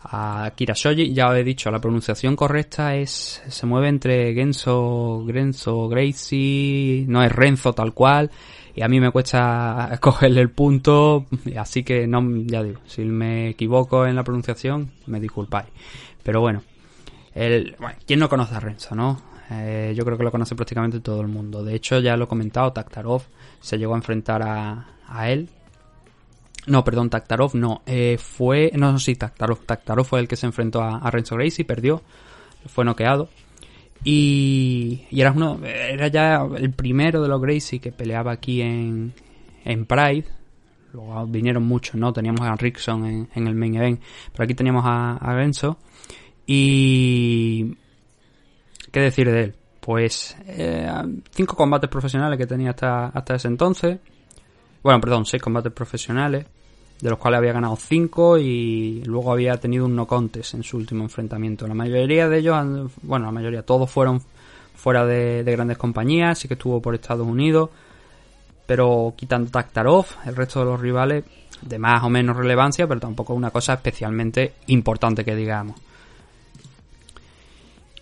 a 0.00 0.52
Kira 0.54 0.74
Shoji. 0.74 1.12
Ya 1.12 1.28
os 1.28 1.36
he 1.36 1.44
dicho, 1.44 1.70
la 1.70 1.80
pronunciación 1.80 2.36
correcta 2.36 2.94
es 2.94 3.42
se 3.48 3.66
mueve 3.66 3.88
entre 3.88 4.34
Genso, 4.34 5.24
Grenzo, 5.26 5.88
Gracie, 5.88 7.04
no 7.08 7.22
es 7.22 7.32
Renzo 7.32 7.72
tal 7.72 7.94
cual. 7.94 8.30
Y 8.74 8.82
a 8.82 8.88
mí 8.88 9.00
me 9.00 9.10
cuesta 9.10 9.98
cogerle 10.00 10.40
el 10.40 10.50
punto, 10.50 11.26
así 11.56 11.82
que 11.82 12.06
no, 12.06 12.22
ya 12.46 12.62
digo, 12.62 12.80
si 12.86 13.02
me 13.04 13.50
equivoco 13.50 14.06
en 14.06 14.14
la 14.14 14.24
pronunciación, 14.24 14.92
me 15.06 15.20
disculpáis. 15.20 15.68
Pero 16.22 16.40
bueno, 16.40 16.62
el, 17.34 17.74
bueno 17.78 17.96
¿quién 18.06 18.20
no 18.20 18.28
conoce 18.28 18.54
a 18.54 18.60
Renzo, 18.60 18.94
no? 18.94 19.20
Eh, 19.50 19.94
yo 19.96 20.04
creo 20.04 20.18
que 20.18 20.24
lo 20.24 20.30
conoce 20.30 20.54
prácticamente 20.54 21.00
todo 21.00 21.22
el 21.22 21.28
mundo. 21.28 21.64
De 21.64 21.74
hecho, 21.74 21.98
ya 22.00 22.16
lo 22.16 22.24
he 22.24 22.28
comentado, 22.28 22.72
Taktarov 22.72 23.22
se 23.60 23.78
llegó 23.78 23.94
a 23.94 23.96
enfrentar 23.96 24.42
a, 24.42 24.86
a 25.08 25.30
él 25.30 25.48
no, 26.68 26.84
perdón, 26.84 27.10
Taktarov 27.10 27.54
no. 27.54 27.82
Eh, 27.86 28.18
fue. 28.18 28.70
No, 28.74 28.92
no, 28.92 28.98
sí, 28.98 29.14
Taktarov. 29.14 29.64
Taktarov 29.64 30.04
fue 30.04 30.20
el 30.20 30.28
que 30.28 30.36
se 30.36 30.46
enfrentó 30.46 30.82
a, 30.82 31.10
Renzo 31.10 31.36
Gracie, 31.36 31.64
perdió. 31.64 32.02
Fue 32.66 32.84
noqueado. 32.84 33.28
Y, 34.04 35.06
y 35.10 35.20
era, 35.20 35.32
uno, 35.32 35.58
era 35.64 36.08
ya 36.08 36.46
el 36.56 36.72
primero 36.72 37.20
de 37.20 37.28
los 37.28 37.40
Gracie 37.40 37.80
que 37.80 37.90
peleaba 37.90 38.32
aquí 38.32 38.60
en, 38.62 39.14
Pride. 39.64 40.26
Luego 40.92 41.26
vinieron 41.26 41.64
muchos, 41.64 41.96
¿no? 41.96 42.12
Teníamos 42.12 42.42
a 42.42 42.54
Rickson 42.54 43.28
en, 43.34 43.46
el 43.46 43.54
main 43.54 43.74
event. 43.74 44.00
Pero 44.32 44.44
aquí 44.44 44.54
teníamos 44.54 44.84
a, 44.86 45.16
a 45.16 45.34
Renzo. 45.34 45.78
Y. 46.46 47.76
¿Qué 48.92 49.00
decir 49.00 49.30
de 49.30 49.42
él? 49.44 49.54
Pues. 49.80 50.36
Eh, 50.46 50.90
cinco 51.30 51.56
combates 51.56 51.90
profesionales 51.90 52.38
que 52.38 52.46
tenía 52.46 52.70
hasta, 52.70 53.06
hasta 53.06 53.34
ese 53.34 53.48
entonces. 53.48 53.98
Bueno, 54.82 55.00
perdón, 55.00 55.24
seis 55.26 55.42
combates 55.42 55.72
profesionales 55.72 56.46
de 57.00 57.10
los 57.10 57.18
cuales 57.18 57.38
había 57.38 57.52
ganado 57.52 57.76
5 57.76 58.38
y 58.38 59.02
luego 59.04 59.32
había 59.32 59.56
tenido 59.58 59.86
un 59.86 59.94
no 59.94 60.06
contest 60.06 60.54
en 60.54 60.62
su 60.62 60.76
último 60.76 61.04
enfrentamiento. 61.04 61.66
La 61.66 61.74
mayoría 61.74 62.28
de 62.28 62.38
ellos, 62.38 62.92
bueno, 63.02 63.26
la 63.26 63.32
mayoría, 63.32 63.62
todos 63.62 63.90
fueron 63.90 64.20
fuera 64.74 65.04
de, 65.06 65.42
grandes 65.44 65.78
compañías, 65.78 66.38
sí 66.38 66.48
que 66.48 66.54
estuvo 66.54 66.80
por 66.80 66.94
Estados 66.94 67.26
Unidos, 67.26 67.70
pero 68.66 69.14
quitando 69.16 69.50
Taktarov, 69.50 70.06
el 70.26 70.36
resto 70.36 70.60
de 70.60 70.66
los 70.66 70.80
rivales 70.80 71.24
de 71.62 71.78
más 71.78 72.02
o 72.04 72.10
menos 72.10 72.36
relevancia, 72.36 72.86
pero 72.86 73.00
tampoco 73.00 73.34
una 73.34 73.50
cosa 73.50 73.74
especialmente 73.74 74.54
importante 74.66 75.24
que 75.24 75.34
digamos. 75.34 75.76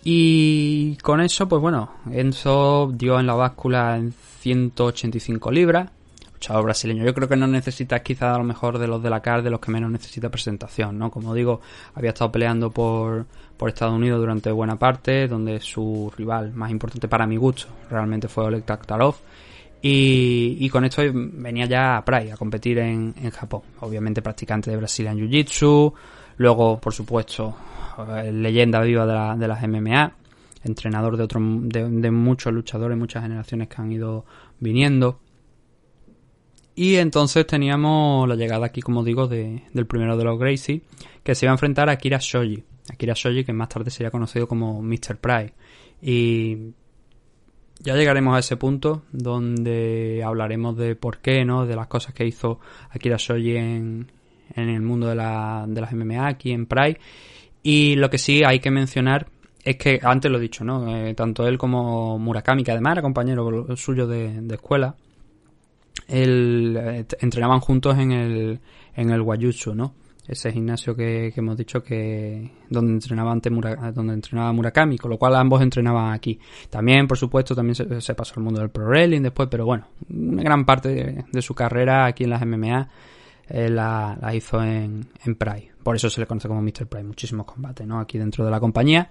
Y 0.03 0.95
con 0.97 1.19
eso, 1.21 1.49
pues 1.49 1.61
bueno, 1.61 1.89
Enzo 2.11 2.91
dio 2.93 3.19
en 3.19 3.27
la 3.27 3.33
báscula 3.33 3.97
en 3.97 4.13
185 4.41 5.51
libras, 5.51 5.89
luchador 6.37 6.63
brasileño. 6.63 7.03
Yo 7.03 7.13
creo 7.13 7.27
que 7.27 7.35
no 7.35 7.47
necesita 7.47 7.99
quizá 7.99 8.35
a 8.35 8.37
lo 8.37 8.43
mejor 8.43 8.77
de 8.77 8.87
los 8.87 9.01
de 9.01 9.09
la 9.09 9.21
CAR, 9.21 9.41
de 9.41 9.49
los 9.49 9.59
que 9.59 9.71
menos 9.71 9.91
necesita 9.91 10.29
presentación, 10.29 10.97
¿no? 10.97 11.09
Como 11.09 11.33
digo, 11.33 11.61
había 11.95 12.11
estado 12.11 12.31
peleando 12.31 12.69
por, 12.69 13.25
por 13.57 13.69
Estados 13.69 13.95
Unidos 13.95 14.19
durante 14.19 14.51
buena 14.51 14.77
parte, 14.77 15.27
donde 15.27 15.59
su 15.59 16.11
rival 16.15 16.53
más 16.53 16.69
importante 16.69 17.07
para 17.07 17.25
mi 17.25 17.37
gusto 17.37 17.67
realmente 17.89 18.27
fue 18.27 18.45
Oleg 18.45 18.63
Taktarov. 18.63 19.15
Y, 19.81 20.57
y 20.59 20.69
con 20.69 20.85
esto 20.85 21.03
venía 21.13 21.65
ya 21.65 21.97
a 21.97 22.05
Pride 22.05 22.31
a 22.31 22.37
competir 22.37 22.79
en, 22.79 23.13
en 23.21 23.31
Japón. 23.31 23.61
Obviamente 23.81 24.21
practicante 24.21 24.71
de 24.71 24.77
Brazilian 24.77 25.17
Jiu-Jitsu, 25.17 25.93
luego, 26.37 26.79
por 26.79 26.93
supuesto, 26.93 27.55
eh, 28.09 28.31
leyenda 28.31 28.81
viva 28.81 29.05
de, 29.05 29.13
la, 29.13 29.35
de 29.35 29.47
las 29.47 29.67
MMA, 29.67 30.11
entrenador 30.63 31.17
de, 31.17 31.23
otros 31.23 31.43
de, 31.63 31.89
de 31.89 32.11
muchos 32.11 32.53
luchadores, 32.53 32.97
muchas 32.97 33.23
generaciones 33.23 33.67
que 33.67 33.81
han 33.81 33.91
ido 33.91 34.25
viniendo. 34.59 35.19
Y 36.77 36.97
entonces 36.97 37.47
teníamos 37.47 38.29
la 38.29 38.35
llegada 38.35 38.67
aquí, 38.67 38.83
como 38.83 39.03
digo, 39.03 39.27
de, 39.27 39.63
del 39.73 39.87
primero 39.87 40.15
de 40.15 40.23
los 40.23 40.37
Gracie, 40.37 40.83
que 41.23 41.33
se 41.33 41.47
iba 41.47 41.51
a 41.51 41.55
enfrentar 41.55 41.89
a 41.89 41.93
Akira 41.93 42.19
Shoji. 42.21 42.63
Akira 42.93 43.15
Shoji, 43.15 43.43
que 43.43 43.51
más 43.51 43.69
tarde 43.69 43.89
sería 43.89 44.11
conocido 44.11 44.47
como 44.47 44.83
Mr. 44.83 45.17
Pride. 45.19 45.55
Y 46.03 46.75
ya 47.79 47.95
llegaremos 47.95 48.35
a 48.35 48.39
ese 48.39 48.57
punto 48.57 49.01
donde 49.11 50.21
hablaremos 50.23 50.77
de 50.77 50.95
por 50.95 51.17
qué, 51.17 51.43
¿no? 51.45 51.65
De 51.65 51.75
las 51.75 51.87
cosas 51.87 52.13
que 52.13 52.27
hizo 52.27 52.59
Akira 52.91 53.17
Shoji 53.17 53.57
en, 53.57 54.11
en 54.53 54.69
el 54.69 54.81
mundo 54.83 55.07
de, 55.07 55.15
la, 55.15 55.65
de 55.67 55.81
las 55.81 55.91
MMA 55.93 56.27
aquí 56.27 56.51
en 56.51 56.67
Pride. 56.67 56.99
Y 57.63 57.95
lo 57.95 58.11
que 58.11 58.19
sí 58.19 58.43
hay 58.43 58.59
que 58.59 58.69
mencionar 58.69 59.25
es 59.63 59.77
que, 59.77 59.99
antes 60.03 60.29
lo 60.29 60.37
he 60.37 60.41
dicho, 60.41 60.63
¿no? 60.63 60.95
Eh, 60.95 61.15
tanto 61.15 61.47
él 61.47 61.57
como 61.57 62.19
Murakami, 62.19 62.63
que 62.63 62.71
además 62.71 62.91
era 62.91 63.01
compañero 63.01 63.75
suyo 63.75 64.05
de, 64.05 64.41
de 64.41 64.53
escuela, 64.53 64.95
el, 66.07 66.77
eh, 66.79 67.05
entrenaban 67.19 67.59
juntos 67.59 67.97
en 67.97 68.11
el, 68.11 68.59
en 68.95 69.09
el 69.09 69.21
Wayutsu, 69.21 69.75
¿no? 69.75 69.93
Ese 70.27 70.51
gimnasio 70.51 70.93
que, 70.93 71.33
hemos 71.33 71.55
dicho 71.55 71.81
que 71.81 72.51
donde 72.69 72.91
entrenaba 72.91 73.31
antes 73.31 73.53
donde 73.93 74.13
entrenaba 74.13 74.51
Murakami, 74.51 74.97
con 74.97 75.11
lo 75.11 75.17
cual 75.17 75.35
ambos 75.35 75.61
entrenaban 75.61 76.11
aquí. 76.11 76.37
También, 76.69 77.07
por 77.07 77.17
supuesto, 77.17 77.55
también 77.55 77.75
se, 77.75 78.13
pasó 78.13 78.33
al 78.35 78.43
mundo 78.43 78.59
del 78.59 78.69
pro 78.69 78.87
wrestling 78.87 79.21
después, 79.21 79.47
pero 79.49 79.65
bueno, 79.65 79.87
una 80.09 80.43
gran 80.43 80.65
parte 80.65 81.25
de, 81.31 81.41
su 81.41 81.55
carrera 81.55 82.05
aquí 82.05 82.25
en 82.25 82.31
las 82.31 82.45
MMA 82.45 82.89
eh, 83.47 83.69
la, 83.69 84.19
hizo 84.33 84.61
en, 84.61 85.07
en 85.23 85.35
Pride. 85.35 85.71
Por 85.81 85.95
eso 85.95 86.09
se 86.09 86.19
le 86.19 86.27
conoce 86.27 86.49
como 86.49 86.61
Mr. 86.61 86.87
Pride. 86.87 87.05
Muchísimos 87.05 87.45
combates, 87.45 87.87
¿no? 87.87 88.01
Aquí 88.01 88.17
dentro 88.17 88.43
de 88.43 88.51
la 88.51 88.59
compañía. 88.59 89.09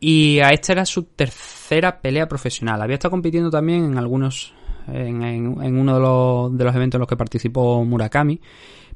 Y 0.00 0.38
a 0.38 0.48
esta 0.48 0.72
era 0.72 0.86
su 0.86 1.02
tercera 1.02 2.00
pelea 2.00 2.26
profesional. 2.26 2.80
Había 2.80 2.94
estado 2.94 3.10
compitiendo 3.10 3.50
también 3.50 3.84
en 3.84 3.98
algunos 3.98 4.54
en, 4.88 5.78
uno 5.78 5.94
de 5.94 6.00
los, 6.00 6.56
de 6.56 6.64
los 6.64 6.74
eventos 6.74 6.98
en 6.98 7.00
los 7.00 7.08
que 7.08 7.16
participó 7.16 7.84
Murakami, 7.84 8.40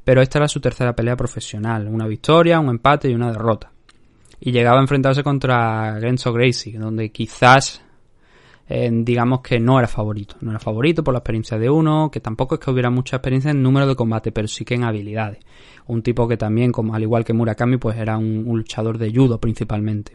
pero 0.03 0.21
esta 0.21 0.39
era 0.39 0.47
su 0.47 0.59
tercera 0.59 0.95
pelea 0.95 1.15
profesional, 1.15 1.87
una 1.87 2.07
victoria, 2.07 2.59
un 2.59 2.69
empate 2.69 3.09
y 3.09 3.15
una 3.15 3.31
derrota. 3.31 3.71
Y 4.39 4.51
llegaba 4.51 4.77
a 4.77 4.81
enfrentarse 4.81 5.23
contra 5.23 5.97
Genso 5.99 6.31
Gracie, 6.33 6.77
donde 6.77 7.09
quizás 7.11 7.81
eh, 8.67 8.89
digamos 8.91 9.41
que 9.41 9.59
no 9.59 9.77
era 9.77 9.87
favorito. 9.87 10.35
No 10.41 10.51
era 10.51 10.59
favorito 10.59 11.03
por 11.03 11.13
la 11.13 11.19
experiencia 11.19 11.57
de 11.57 11.69
uno, 11.69 12.09
que 12.11 12.19
tampoco 12.19 12.55
es 12.55 12.61
que 12.61 12.71
hubiera 12.71 12.89
mucha 12.89 13.17
experiencia 13.17 13.51
en 13.51 13.61
número 13.61 13.87
de 13.87 13.95
combate, 13.95 14.31
pero 14.31 14.47
sí 14.47 14.65
que 14.65 14.75
en 14.75 14.83
habilidades. 14.83 15.39
Un 15.87 16.01
tipo 16.01 16.27
que 16.27 16.37
también, 16.37 16.71
como 16.71 16.95
al 16.95 17.03
igual 17.03 17.23
que 17.23 17.33
Murakami, 17.33 17.77
pues 17.77 17.97
era 17.97 18.17
un, 18.17 18.43
luchador 18.45 18.97
de 18.97 19.13
judo 19.13 19.39
principalmente. 19.39 20.13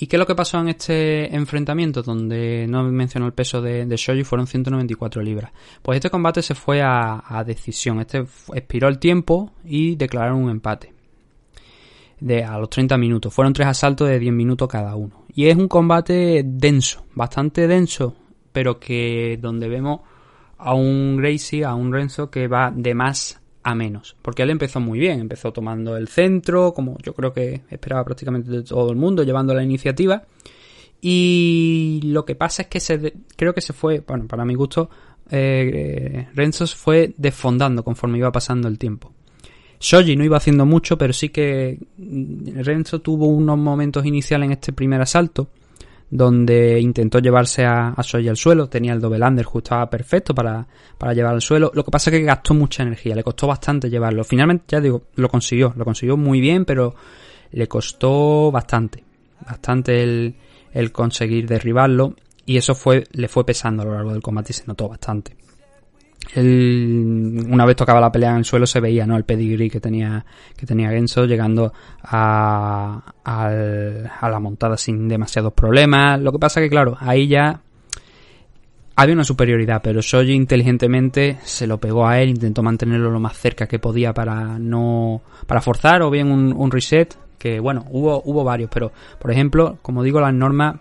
¿Y 0.00 0.06
qué 0.06 0.16
es 0.16 0.18
lo 0.18 0.26
que 0.26 0.34
pasó 0.34 0.58
en 0.58 0.68
este 0.68 1.34
enfrentamiento? 1.34 2.02
Donde 2.02 2.66
no 2.66 2.82
mencionó 2.84 3.26
el 3.26 3.34
peso 3.34 3.60
de, 3.60 3.84
de 3.84 3.96
Shoji, 3.96 4.24
fueron 4.24 4.46
194 4.46 5.20
libras. 5.20 5.52
Pues 5.82 5.96
este 5.96 6.08
combate 6.08 6.40
se 6.40 6.54
fue 6.54 6.80
a, 6.80 7.22
a 7.26 7.44
decisión. 7.44 8.00
Este 8.00 8.24
expiró 8.54 8.88
el 8.88 8.98
tiempo 8.98 9.52
y 9.62 9.96
declararon 9.96 10.44
un 10.44 10.50
empate 10.50 10.94
de 12.18 12.44
a 12.44 12.58
los 12.58 12.70
30 12.70 12.96
minutos. 12.96 13.34
Fueron 13.34 13.52
tres 13.52 13.68
asaltos 13.68 14.08
de 14.08 14.18
10 14.18 14.32
minutos 14.32 14.68
cada 14.68 14.96
uno. 14.96 15.24
Y 15.34 15.48
es 15.48 15.56
un 15.56 15.68
combate 15.68 16.42
denso, 16.46 17.04
bastante 17.14 17.68
denso, 17.68 18.14
pero 18.52 18.80
que 18.80 19.38
donde 19.40 19.68
vemos 19.68 20.00
a 20.56 20.72
un 20.72 21.18
Gracie, 21.18 21.64
a 21.64 21.74
un 21.74 21.92
Renzo 21.92 22.30
que 22.30 22.48
va 22.48 22.72
de 22.74 22.94
más 22.94 23.39
a 23.62 23.74
menos. 23.74 24.16
Porque 24.22 24.42
él 24.42 24.50
empezó 24.50 24.80
muy 24.80 24.98
bien, 24.98 25.20
empezó 25.20 25.52
tomando 25.52 25.96
el 25.96 26.08
centro, 26.08 26.72
como 26.72 26.96
yo 26.98 27.14
creo 27.14 27.32
que 27.32 27.62
esperaba 27.70 28.04
prácticamente 28.04 28.62
todo 28.62 28.90
el 28.90 28.96
mundo, 28.96 29.22
llevando 29.22 29.54
la 29.54 29.62
iniciativa. 29.62 30.24
Y 31.00 32.00
lo 32.04 32.24
que 32.24 32.34
pasa 32.34 32.62
es 32.62 32.68
que 32.68 32.80
se, 32.80 33.14
creo 33.36 33.54
que 33.54 33.60
se 33.60 33.72
fue, 33.72 34.00
bueno, 34.00 34.26
para 34.26 34.44
mi 34.44 34.54
gusto, 34.54 34.90
eh, 35.30 36.28
Renzo 36.34 36.66
fue 36.66 37.14
desfondando 37.16 37.82
conforme 37.82 38.18
iba 38.18 38.32
pasando 38.32 38.68
el 38.68 38.78
tiempo. 38.78 39.12
Shoji 39.78 40.14
no 40.14 40.24
iba 40.24 40.36
haciendo 40.36 40.66
mucho, 40.66 40.98
pero 40.98 41.14
sí 41.14 41.30
que 41.30 41.78
Renzo 41.96 43.00
tuvo 43.00 43.28
unos 43.28 43.56
momentos 43.56 44.04
iniciales 44.04 44.46
en 44.46 44.52
este 44.52 44.74
primer 44.74 45.00
asalto 45.00 45.48
donde 46.10 46.80
intentó 46.80 47.20
llevarse 47.20 47.64
a, 47.64 47.94
Shoji 48.02 48.28
al 48.28 48.36
suelo, 48.36 48.68
tenía 48.68 48.92
el 48.92 49.00
double 49.00 49.24
under, 49.24 49.46
estaba 49.54 49.88
perfecto 49.88 50.34
para, 50.34 50.66
para 50.98 51.14
llevar 51.14 51.34
al 51.34 51.40
suelo. 51.40 51.70
Lo 51.72 51.84
que 51.84 51.90
pasa 51.90 52.10
es 52.10 52.18
que 52.18 52.24
gastó 52.24 52.52
mucha 52.52 52.82
energía, 52.82 53.14
le 53.14 53.22
costó 53.22 53.46
bastante 53.46 53.88
llevarlo. 53.88 54.24
Finalmente, 54.24 54.64
ya 54.68 54.80
digo, 54.80 55.02
lo 55.14 55.28
consiguió, 55.28 55.72
lo 55.76 55.84
consiguió 55.84 56.16
muy 56.16 56.40
bien, 56.40 56.64
pero 56.64 56.94
le 57.52 57.68
costó 57.68 58.50
bastante, 58.50 59.04
bastante 59.46 60.02
el, 60.02 60.34
el 60.72 60.92
conseguir 60.92 61.46
derribarlo 61.46 62.14
y 62.44 62.56
eso 62.56 62.74
fue, 62.74 63.04
le 63.12 63.28
fue 63.28 63.46
pesando 63.46 63.82
a 63.82 63.86
lo 63.86 63.94
largo 63.94 64.12
del 64.12 64.22
combate 64.22 64.52
y 64.52 64.54
se 64.54 64.66
notó 64.66 64.88
bastante 64.88 65.36
una 66.36 67.64
vez 67.64 67.76
tocaba 67.76 68.00
la 68.00 68.12
pelea 68.12 68.30
en 68.30 68.36
el 68.38 68.44
suelo 68.44 68.66
se 68.66 68.80
veía 68.80 69.06
no 69.06 69.16
el 69.16 69.24
pedigree 69.24 69.70
que 69.70 69.80
tenía 69.80 70.24
que 70.56 70.66
tenía 70.66 70.90
Genso 70.90 71.24
llegando 71.24 71.72
a, 72.02 73.14
a, 73.24 74.28
la 74.28 74.40
montada 74.40 74.76
sin 74.76 75.08
demasiados 75.08 75.52
problemas. 75.52 76.20
Lo 76.20 76.32
que 76.32 76.38
pasa 76.38 76.60
que 76.60 76.70
claro 76.70 76.96
ahí 77.00 77.28
ya 77.28 77.60
había 78.96 79.14
una 79.14 79.24
superioridad 79.24 79.80
pero 79.82 80.00
Shoji 80.02 80.32
inteligentemente 80.32 81.38
se 81.42 81.66
lo 81.66 81.78
pegó 81.78 82.06
a 82.06 82.20
él 82.20 82.30
intentó 82.30 82.62
mantenerlo 82.62 83.10
lo 83.10 83.20
más 83.20 83.36
cerca 83.36 83.66
que 83.66 83.78
podía 83.78 84.12
para 84.12 84.58
no 84.58 85.22
para 85.46 85.60
forzar 85.60 86.02
o 86.02 86.10
bien 86.10 86.30
un, 86.30 86.52
un 86.52 86.70
reset 86.70 87.16
que 87.38 87.60
bueno 87.60 87.86
hubo 87.90 88.20
hubo 88.26 88.44
varios 88.44 88.68
pero 88.72 88.92
por 89.18 89.30
ejemplo 89.30 89.78
como 89.80 90.02
digo 90.02 90.20
las 90.20 90.34
normas 90.34 90.76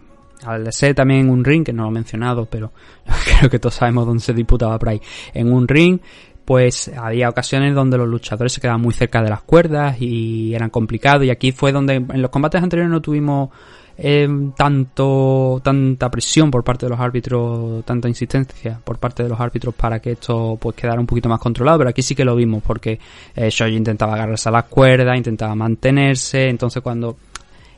al 0.46 0.72
ser 0.74 0.96
también 0.96 1.30
un 1.30 1.44
ring, 1.44 1.64
que 1.64 1.74
no 1.74 1.84
lo 1.84 1.90
he 1.90 1.94
mencionado, 1.94 2.46
pero 2.46 2.72
creo 3.40 3.50
que 3.50 3.60
todos 3.60 3.76
sabemos 3.76 4.06
dónde 4.06 4.24
se 4.24 4.34
disputaba 4.34 4.78
por 4.80 4.90
ahí. 4.90 5.02
En 5.34 5.52
un 5.52 5.68
ring, 5.68 6.00
pues 6.46 6.90
había 6.98 7.30
ocasiones 7.30 7.76
donde 7.76 7.98
los 7.98 8.08
luchadores 8.08 8.54
se 8.54 8.60
quedaban 8.60 8.82
muy 8.82 8.94
cerca 8.94 9.22
de 9.22 9.30
las 9.30 9.42
cuerdas 9.42 9.98
y 10.00 10.54
eran 10.56 10.72
complicados. 10.72 11.24
Y 11.26 11.30
aquí 11.30 11.52
fue 11.52 11.72
donde 11.72 11.96
en 11.96 12.22
los 12.22 12.32
combates 12.32 12.64
anteriores 12.64 12.92
no 12.92 13.02
tuvimos 13.02 13.50
eh, 14.02 14.30
tanto 14.56 15.60
tanta 15.62 16.10
presión 16.10 16.50
por 16.50 16.64
parte 16.64 16.86
de 16.86 16.90
los 16.90 17.00
árbitros, 17.00 17.84
tanta 17.86 18.08
insistencia 18.08 18.80
por 18.84 18.98
parte 18.98 19.24
de 19.24 19.30
los 19.30 19.40
árbitros 19.40 19.76
para 19.76 20.00
que 20.00 20.14
esto 20.14 20.58
pues 20.60 20.74
quedara 20.76 21.02
un 21.02 21.06
poquito 21.06 21.28
más 21.30 21.40
controlado. 21.40 21.80
Pero 21.80 21.90
aquí 21.90 22.02
sí 22.02 22.16
que 22.16 22.26
lo 22.26 22.36
vimos 22.36 22.64
porque 22.66 22.98
eh, 23.36 23.50
Shoji 23.52 23.76
intentaba 23.76 24.14
agarrarse 24.14 24.50
a 24.50 24.54
las 24.54 24.66
cuerdas, 24.66 25.18
intentaba 25.18 25.54
mantenerse. 25.54 26.48
Entonces 26.50 26.82
cuando 26.82 27.16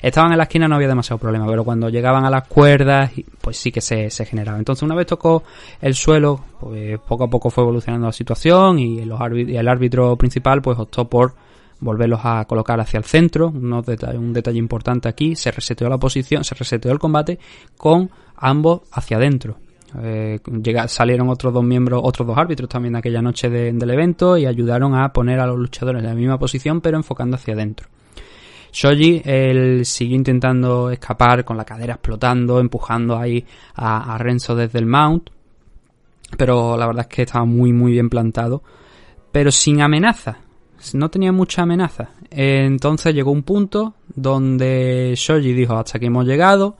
Estaban 0.01 0.31
en 0.31 0.37
la 0.37 0.43
esquina 0.43 0.67
no 0.67 0.75
había 0.75 0.87
demasiado 0.87 1.19
problema, 1.19 1.45
pero 1.47 1.63
cuando 1.63 1.89
llegaban 1.89 2.25
a 2.25 2.29
las 2.29 2.47
cuerdas, 2.47 3.11
pues 3.39 3.57
sí 3.57 3.71
que 3.71 3.81
se, 3.81 4.09
generaba. 4.25 4.57
Entonces 4.57 4.81
una 4.81 4.95
vez 4.95 5.05
tocó 5.05 5.43
el 5.79 5.93
suelo, 5.93 6.43
pues 6.59 6.99
poco 6.99 7.25
a 7.25 7.29
poco 7.29 7.49
fue 7.49 7.63
evolucionando 7.63 8.07
la 8.07 8.13
situación 8.13 8.79
y, 8.79 9.05
los 9.05 9.19
y 9.35 9.55
el 9.55 9.67
árbitro 9.67 10.15
principal 10.15 10.61
pues 10.61 10.79
optó 10.79 11.07
por 11.07 11.35
volverlos 11.81 12.21
a 12.23 12.45
colocar 12.45 12.79
hacia 12.79 12.97
el 12.97 13.03
centro. 13.03 13.49
un 13.49 14.33
detalle 14.33 14.57
importante 14.57 15.07
aquí, 15.07 15.35
se 15.35 15.51
reseteó 15.51 15.87
la 15.87 15.97
posición, 15.97 16.43
se 16.43 16.55
reseteó 16.55 16.91
el 16.91 16.99
combate 16.99 17.37
con 17.77 18.09
ambos 18.37 18.81
hacia 18.91 19.17
adentro. 19.17 19.57
Eh, 20.01 20.39
salieron 20.87 21.29
otros 21.29 21.53
dos 21.53 21.63
miembros, 21.63 22.01
otros 22.03 22.25
dos 22.25 22.37
árbitros 22.37 22.69
también 22.69 22.95
aquella 22.95 23.21
noche 23.21 23.49
del 23.49 23.89
evento 23.89 24.37
y 24.37 24.45
ayudaron 24.45 24.95
a 24.95 25.11
poner 25.11 25.39
a 25.39 25.45
los 25.45 25.59
luchadores 25.59 26.01
en 26.01 26.07
la 26.07 26.15
misma 26.15 26.39
posición 26.39 26.81
pero 26.81 26.97
enfocando 26.97 27.35
hacia 27.35 27.53
adentro. 27.53 27.87
Shoji, 28.71 29.21
él 29.25 29.85
siguió 29.85 30.15
intentando 30.15 30.89
escapar 30.89 31.43
con 31.43 31.57
la 31.57 31.65
cadera 31.65 31.95
explotando, 31.95 32.59
empujando 32.59 33.17
ahí 33.17 33.45
a, 33.75 34.17
Renzo 34.17 34.55
desde 34.55 34.79
el 34.79 34.85
mount. 34.85 35.29
Pero 36.37 36.77
la 36.77 36.87
verdad 36.87 37.05
es 37.09 37.13
que 37.13 37.21
estaba 37.23 37.45
muy, 37.45 37.73
muy 37.73 37.91
bien 37.91 38.09
plantado. 38.09 38.63
Pero 39.31 39.51
sin 39.51 39.81
amenaza. 39.81 40.37
No 40.93 41.09
tenía 41.09 41.31
mucha 41.31 41.63
amenaza. 41.63 42.11
Entonces 42.29 43.13
llegó 43.13 43.31
un 43.31 43.43
punto 43.43 43.95
donde 44.15 45.13
Shoji 45.15 45.53
dijo, 45.53 45.75
hasta 45.75 45.97
aquí 45.97 46.07
hemos 46.07 46.25
llegado. 46.25 46.77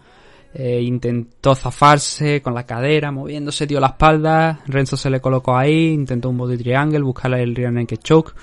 Eh, 0.54 0.82
intentó 0.82 1.56
zafarse 1.56 2.42
con 2.42 2.54
la 2.54 2.66
cadera, 2.66 3.12
moviéndose, 3.12 3.68
dio 3.68 3.80
la 3.82 3.88
espalda. 3.88 4.62
Renzo 4.66 4.96
se 4.96 5.10
le 5.10 5.20
colocó 5.20 5.58
ahí, 5.58 5.90
intentó 5.90 6.30
un 6.30 6.38
body 6.38 6.58
triangle, 6.58 7.02
buscarle 7.02 7.44
el 7.44 7.54
rear 7.54 7.74
naked 7.74 7.98
choke. 7.98 8.34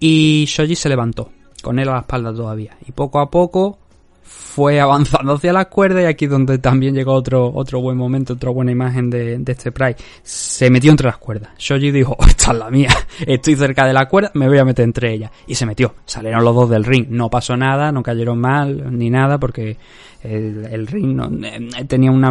Y 0.00 0.44
Shoji 0.46 0.74
se 0.74 0.88
levantó 0.88 1.30
con 1.62 1.78
él 1.78 1.88
a 1.88 1.92
la 1.92 2.00
espalda 2.00 2.34
todavía. 2.34 2.76
Y 2.86 2.92
poco 2.92 3.20
a 3.20 3.30
poco 3.30 3.78
fue 4.22 4.80
avanzando 4.82 5.34
hacia 5.34 5.52
las 5.52 5.66
cuerdas 5.66 6.02
y 6.02 6.06
aquí 6.06 6.26
donde 6.26 6.58
también 6.58 6.94
llegó 6.94 7.12
otro, 7.12 7.52
otro 7.54 7.80
buen 7.80 7.96
momento, 7.96 8.34
otra 8.34 8.50
buena 8.50 8.72
imagen 8.72 9.08
de, 9.08 9.42
este 9.46 9.72
Pride. 9.72 9.96
Se 10.22 10.70
metió 10.70 10.90
entre 10.90 11.06
las 11.06 11.18
cuerdas. 11.18 11.50
Shoji 11.58 11.90
dijo, 11.90 12.16
esta 12.28 12.52
es 12.52 12.58
la 12.58 12.70
mía, 12.70 12.90
estoy 13.26 13.56
cerca 13.56 13.86
de 13.86 13.92
la 13.92 14.08
cuerda, 14.08 14.30
me 14.34 14.48
voy 14.48 14.58
a 14.58 14.64
meter 14.64 14.84
entre 14.84 15.12
ellas. 15.12 15.30
Y 15.46 15.54
se 15.54 15.64
metió. 15.66 15.94
Salieron 16.04 16.44
los 16.44 16.54
dos 16.54 16.68
del 16.70 16.84
ring. 16.84 17.06
No 17.08 17.30
pasó 17.30 17.56
nada, 17.56 17.92
no 17.92 18.02
cayeron 18.02 18.38
mal 18.38 18.96
ni 18.96 19.08
nada 19.10 19.38
porque 19.38 19.76
el, 20.22 20.86
ring 20.86 21.16
no, 21.16 21.30
eh, 21.46 21.84
tenía 21.86 22.10
una, 22.10 22.30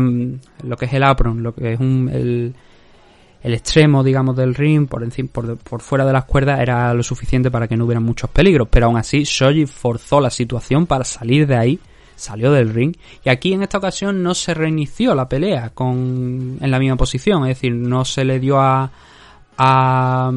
lo 0.64 0.78
que 0.78 0.86
es 0.86 0.94
el 0.94 1.04
apron, 1.04 1.44
lo 1.44 1.54
que 1.54 1.74
es 1.74 1.80
un, 1.80 2.10
el, 2.12 2.56
el 3.44 3.54
extremo, 3.56 4.04
digamos, 4.04 4.36
del 4.36 4.54
ring, 4.54 4.88
por, 4.88 5.04
encima, 5.04 5.30
por, 5.32 5.82
fuera 5.82 6.06
de 6.06 6.14
las 6.14 6.26
cuerdas, 6.26 6.60
era 6.60 6.94
lo 6.94 7.02
suficiente 7.02 7.50
para 7.50 7.68
que 7.68 7.76
no 7.76 7.86
hubiera 7.86 8.00
muchos 8.00 8.30
peligros. 8.30 8.68
Pero 8.70 8.86
aún 8.86 8.98
así, 8.98 9.24
Shoji 9.24 9.66
forzó 9.66 10.22
la 10.22 10.30
situación 10.30 10.86
para 10.86 11.04
salir 11.04 11.48
de 11.48 11.58
ahí, 11.58 11.80
salió 12.16 12.52
del 12.52 12.72
ring. 12.72 12.96
Y 13.26 13.30
aquí 13.30 13.54
en 13.54 13.64
esta 13.64 13.80
ocasión 13.80 14.22
no 14.22 14.36
se 14.36 14.54
reinició 14.54 15.16
la 15.16 15.28
pelea 15.28 15.72
con, 15.74 16.58
en 16.62 16.72
la 16.72 16.78
misma 16.78 16.98
posición. 16.98 17.44
Es 17.44 17.58
decir, 17.58 17.74
no 17.74 18.06
se 18.06 18.24
le 18.26 18.40
dio 18.40 18.60
a, 18.60 18.92
a, 19.58 20.32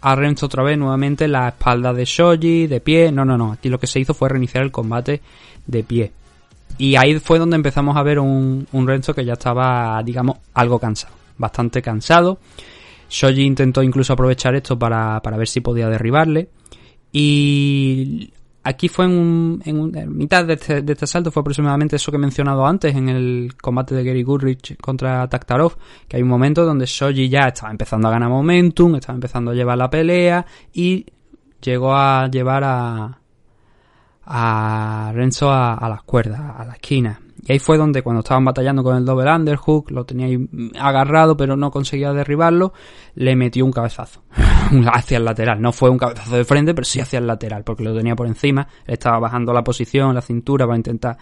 a 0.00 0.34
otra 0.42 0.62
vez 0.62 0.78
nuevamente 0.78 1.28
la 1.28 1.48
espalda 1.48 1.92
de 1.92 2.06
Shoji, 2.06 2.68
de 2.68 2.80
pie. 2.80 3.12
No, 3.12 3.26
no, 3.26 3.36
no. 3.36 3.52
Aquí 3.52 3.68
lo 3.68 3.78
que 3.78 3.86
se 3.86 4.00
hizo 4.00 4.14
fue 4.14 4.30
reiniciar 4.30 4.64
el 4.64 4.72
combate 4.72 5.20
de 5.66 5.84
pie. 5.84 6.10
Y 6.78 6.96
ahí 6.96 7.18
fue 7.18 7.38
donde 7.38 7.56
empezamos 7.56 7.98
a 7.98 8.02
ver 8.02 8.18
un, 8.18 8.66
un 8.72 8.88
Renzo 8.88 9.14
que 9.14 9.26
ya 9.26 9.34
estaba, 9.34 10.02
digamos, 10.02 10.38
algo 10.54 10.78
cansado 10.78 11.23
bastante 11.36 11.82
cansado. 11.82 12.38
Shoji 13.08 13.42
intentó 13.42 13.82
incluso 13.82 14.12
aprovechar 14.12 14.54
esto 14.54 14.78
para, 14.78 15.20
para 15.22 15.36
ver 15.36 15.48
si 15.48 15.60
podía 15.60 15.88
derribarle. 15.88 16.48
Y 17.12 18.32
aquí 18.64 18.88
fue 18.88 19.04
en, 19.04 19.62
en, 19.64 20.16
mitad 20.16 20.44
de 20.44 20.54
este, 20.54 20.82
de 20.82 20.92
este, 20.92 21.04
asalto, 21.04 21.30
fue 21.30 21.42
aproximadamente 21.42 21.96
eso 21.96 22.10
que 22.10 22.16
he 22.16 22.20
mencionado 22.20 22.66
antes 22.66 22.94
en 22.96 23.08
el 23.08 23.54
combate 23.60 23.94
de 23.94 24.02
Gary 24.02 24.22
Goodrich 24.22 24.76
contra 24.80 25.28
Taktarov, 25.28 25.76
que 26.08 26.16
hay 26.16 26.22
un 26.22 26.28
momento 26.28 26.64
donde 26.64 26.86
Shoji 26.86 27.28
ya 27.28 27.48
estaba 27.48 27.70
empezando 27.70 28.08
a 28.08 28.10
ganar 28.10 28.30
momentum, 28.30 28.96
estaba 28.96 29.14
empezando 29.14 29.52
a 29.52 29.54
llevar 29.54 29.78
la 29.78 29.90
pelea 29.90 30.44
y 30.72 31.06
llegó 31.60 31.94
a 31.94 32.28
llevar 32.28 32.64
a, 32.64 33.18
a 34.24 35.12
Renzo 35.14 35.52
a 35.52 35.88
las 35.88 36.02
cuerdas, 36.02 36.40
a 36.40 36.64
la 36.64 36.72
esquina. 36.72 37.20
Y 37.46 37.52
ahí 37.52 37.58
fue 37.58 37.76
donde 37.76 38.02
cuando 38.02 38.20
estaban 38.20 38.44
batallando 38.44 38.82
con 38.82 38.96
el 38.96 39.04
double 39.04 39.30
underhook, 39.30 39.90
lo 39.90 40.04
tenía 40.04 40.26
agarrado 40.78 41.36
pero 41.36 41.56
no 41.56 41.70
conseguía 41.70 42.12
derribarlo, 42.12 42.72
le 43.14 43.36
metió 43.36 43.64
un 43.64 43.72
cabezazo 43.72 44.22
hacia 44.92 45.18
el 45.18 45.24
lateral. 45.24 45.60
No 45.60 45.72
fue 45.72 45.90
un 45.90 45.98
cabezazo 45.98 46.36
de 46.36 46.44
frente, 46.44 46.74
pero 46.74 46.84
sí 46.84 47.00
hacia 47.00 47.18
el 47.18 47.26
lateral, 47.26 47.62
porque 47.64 47.84
lo 47.84 47.94
tenía 47.94 48.16
por 48.16 48.26
encima. 48.26 48.66
estaba 48.86 49.18
bajando 49.18 49.52
la 49.52 49.62
posición, 49.62 50.14
la 50.14 50.22
cintura 50.22 50.66
para 50.66 50.76
intentar 50.76 51.18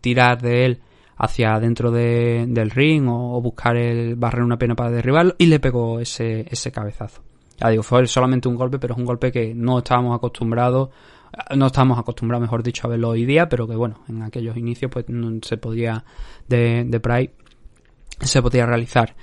tirar 0.00 0.40
de 0.40 0.64
él 0.64 0.80
hacia 1.18 1.60
dentro 1.60 1.90
del 1.90 2.70
ring 2.70 3.06
o, 3.08 3.40
buscar 3.40 3.76
el 3.76 4.16
barrer 4.16 4.42
una 4.42 4.56
pena 4.56 4.74
para 4.74 4.90
derribarlo 4.90 5.34
y 5.38 5.46
le 5.46 5.60
pegó 5.60 6.00
ese, 6.00 6.46
ese 6.50 6.72
cabezazo. 6.72 7.22
Ya 7.60 7.68
digo, 7.68 7.82
fue 7.82 8.06
solamente 8.06 8.48
un 8.48 8.56
golpe, 8.56 8.78
pero 8.78 8.94
es 8.94 8.98
un 8.98 9.04
golpe 9.04 9.30
que 9.30 9.54
no 9.54 9.78
estábamos 9.78 10.16
acostumbrados 10.16 10.88
no 11.56 11.66
estamos 11.66 11.98
acostumbrados, 11.98 12.42
mejor 12.42 12.62
dicho, 12.62 12.86
a 12.86 12.90
verlo 12.90 13.10
hoy 13.10 13.24
día, 13.24 13.48
pero 13.48 13.66
que 13.66 13.76
bueno, 13.76 14.00
en 14.08 14.22
aquellos 14.22 14.56
inicios 14.56 14.90
pues 14.90 15.08
no 15.08 15.38
se 15.42 15.56
podía 15.56 16.04
de, 16.48 16.84
de 16.84 17.00
Pride 17.00 17.32
se 18.20 18.42
podía 18.42 18.66
realizar. 18.66 19.14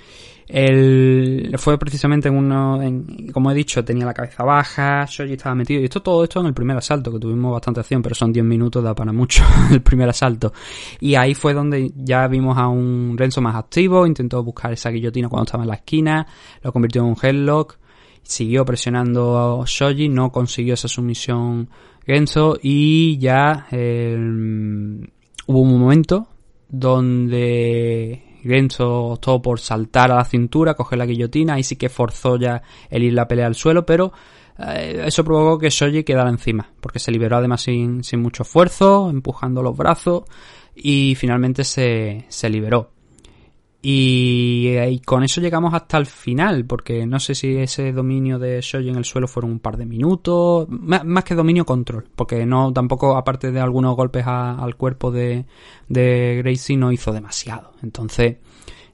El, 0.48 1.54
fue 1.58 1.78
precisamente 1.78 2.28
en 2.28 2.36
uno, 2.36 2.80
en, 2.82 3.30
como 3.32 3.50
he 3.50 3.54
dicho, 3.54 3.84
tenía 3.84 4.06
la 4.06 4.14
cabeza 4.14 4.44
baja, 4.44 5.04
Shoji 5.06 5.34
estaba 5.34 5.54
metido, 5.54 5.82
y 5.82 5.84
esto 5.84 6.00
todo 6.00 6.24
esto 6.24 6.40
en 6.40 6.46
el 6.46 6.54
primer 6.54 6.76
asalto, 6.76 7.12
que 7.12 7.18
tuvimos 7.18 7.52
bastante 7.52 7.80
acción, 7.80 8.00
pero 8.00 8.14
son 8.14 8.32
10 8.32 8.46
minutos, 8.46 8.82
da 8.82 8.94
para 8.94 9.12
mucho 9.12 9.44
el 9.70 9.82
primer 9.82 10.08
asalto. 10.08 10.52
Y 11.00 11.16
ahí 11.16 11.34
fue 11.34 11.52
donde 11.52 11.92
ya 11.94 12.26
vimos 12.28 12.56
a 12.56 12.66
un 12.66 13.16
Renzo 13.18 13.42
más 13.42 13.56
activo, 13.56 14.06
intentó 14.06 14.42
buscar 14.42 14.72
esa 14.72 14.90
guillotina 14.90 15.28
cuando 15.28 15.44
estaba 15.44 15.64
en 15.64 15.68
la 15.68 15.76
esquina, 15.76 16.26
lo 16.62 16.72
convirtió 16.72 17.02
en 17.02 17.08
un 17.08 17.16
headlock, 17.20 17.78
siguió 18.22 18.64
presionando 18.64 19.60
a 19.60 19.64
Shoji, 19.66 20.08
no 20.08 20.32
consiguió 20.32 20.74
esa 20.74 20.88
sumisión 20.88 21.68
Genzo, 22.08 22.58
y 22.62 23.18
ya 23.18 23.66
hubo 23.70 25.60
un 25.60 25.78
momento 25.78 26.26
donde 26.70 28.40
Genzo 28.42 29.08
optó 29.08 29.42
por 29.42 29.60
saltar 29.60 30.10
a 30.10 30.16
la 30.16 30.24
cintura, 30.24 30.72
coger 30.72 30.98
la 30.98 31.04
guillotina, 31.04 31.58
y 31.58 31.62
sí 31.62 31.76
que 31.76 31.90
forzó 31.90 32.38
ya 32.38 32.62
el 32.88 33.02
ir 33.02 33.12
la 33.12 33.28
pelea 33.28 33.46
al 33.46 33.54
suelo, 33.54 33.84
pero 33.84 34.10
eh, 34.58 35.02
eso 35.04 35.22
provocó 35.22 35.58
que 35.58 35.68
Shoji 35.68 36.02
quedara 36.02 36.30
encima, 36.30 36.72
porque 36.80 36.98
se 36.98 37.12
liberó 37.12 37.36
además 37.36 37.60
sin, 37.60 38.02
sin 38.02 38.22
mucho 38.22 38.42
esfuerzo, 38.42 39.10
empujando 39.10 39.62
los 39.62 39.76
brazos, 39.76 40.22
y 40.74 41.14
finalmente 41.14 41.62
se, 41.62 42.24
se 42.28 42.48
liberó. 42.48 42.90
Eh, 43.80 44.90
y, 44.90 44.98
con 45.00 45.22
eso 45.22 45.40
llegamos 45.40 45.72
hasta 45.72 45.98
el 45.98 46.06
final, 46.06 46.64
porque 46.64 47.06
no 47.06 47.20
sé 47.20 47.34
si 47.34 47.56
ese 47.56 47.92
dominio 47.92 48.38
de 48.38 48.60
Shoji 48.60 48.88
en 48.88 48.96
el 48.96 49.04
suelo 49.04 49.28
fueron 49.28 49.52
un 49.52 49.60
par 49.60 49.76
de 49.76 49.86
minutos, 49.86 50.66
más, 50.68 51.24
que 51.24 51.34
dominio 51.34 51.64
control, 51.64 52.04
porque 52.14 52.44
no 52.44 52.72
tampoco, 52.72 53.16
aparte 53.16 53.52
de 53.52 53.60
algunos 53.60 53.94
golpes 53.94 54.24
al 54.26 54.74
cuerpo 54.76 55.10
de, 55.12 55.44
Gracie, 55.88 56.76
no 56.76 56.90
hizo 56.90 57.12
demasiado. 57.12 57.72
Entonces, 57.82 58.38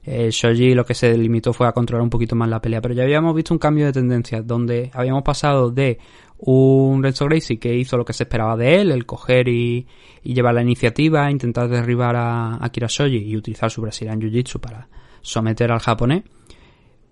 eh, 0.03 0.29
Shoji 0.31 0.75
lo 0.75 0.85
que 0.85 0.93
se 0.93 1.17
limitó 1.17 1.51
fue 1.51 1.67
a 1.67 1.71
controlar 1.71 2.03
un 2.03 2.11
poquito 2.11 2.35
más 2.35 2.47
la 2.47 2.61
pelea, 2.61 2.81
pero 2.81 2.93
ya 2.93 3.03
habíamos 3.03 3.35
visto 3.35 3.55
un 3.55 3.59
cambio 3.59 3.87
de 3.87 3.93
tendencia, 3.93 4.43
donde 4.43 4.91
habíamos 4.93 5.23
pasado 5.23 5.71
de 5.71 5.97
un 6.37 7.01
Renzo 7.01 7.25
Gracie 7.25 7.57
que 7.57 7.75
hizo 7.75 7.97
lo 7.97 8.05
que 8.05 8.13
se 8.13 8.23
esperaba 8.23 8.57
de 8.57 8.81
él, 8.81 8.91
el 8.91 9.05
coger 9.05 9.47
y, 9.47 9.87
llevar 10.23 10.55
la 10.55 10.61
iniciativa, 10.61 11.29
intentar 11.29 11.69
derribar 11.69 12.15
a, 12.15 12.55
a 12.55 12.69
Shoji 12.69 13.17
y 13.17 13.37
utilizar 13.37 13.69
su 13.69 13.81
Brazilian 13.81 14.19
Jiu-Jitsu 14.19 14.59
para 14.59 14.87
someter 15.21 15.71
al 15.71 15.79
japonés. 15.79 16.23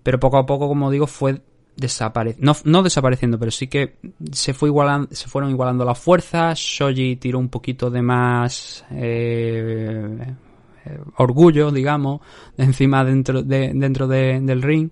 Pero 0.02 0.20
poco 0.20 0.36
a 0.36 0.46
poco, 0.46 0.68
como 0.68 0.90
digo, 0.90 1.06
fue 1.06 1.40
desapareciendo, 1.76 2.54
no, 2.64 2.82
desapareciendo, 2.82 3.38
pero 3.38 3.50
sí 3.50 3.66
que 3.66 3.96
se 4.32 4.52
fue 4.52 4.68
igualando, 4.68 5.08
se 5.12 5.28
fueron 5.28 5.50
igualando 5.50 5.84
las 5.84 5.98
fuerzas. 5.98 6.58
Shoji 6.58 7.16
tiró 7.16 7.38
un 7.38 7.48
poquito 7.48 7.90
de 7.90 8.02
más 8.02 8.84
eh, 8.90 10.34
eh, 10.84 10.98
orgullo, 11.16 11.70
digamos, 11.70 12.20
encima 12.58 13.04
dentro 13.04 13.42
de, 13.42 13.72
dentro 13.74 14.06
del 14.06 14.60
ring 14.60 14.90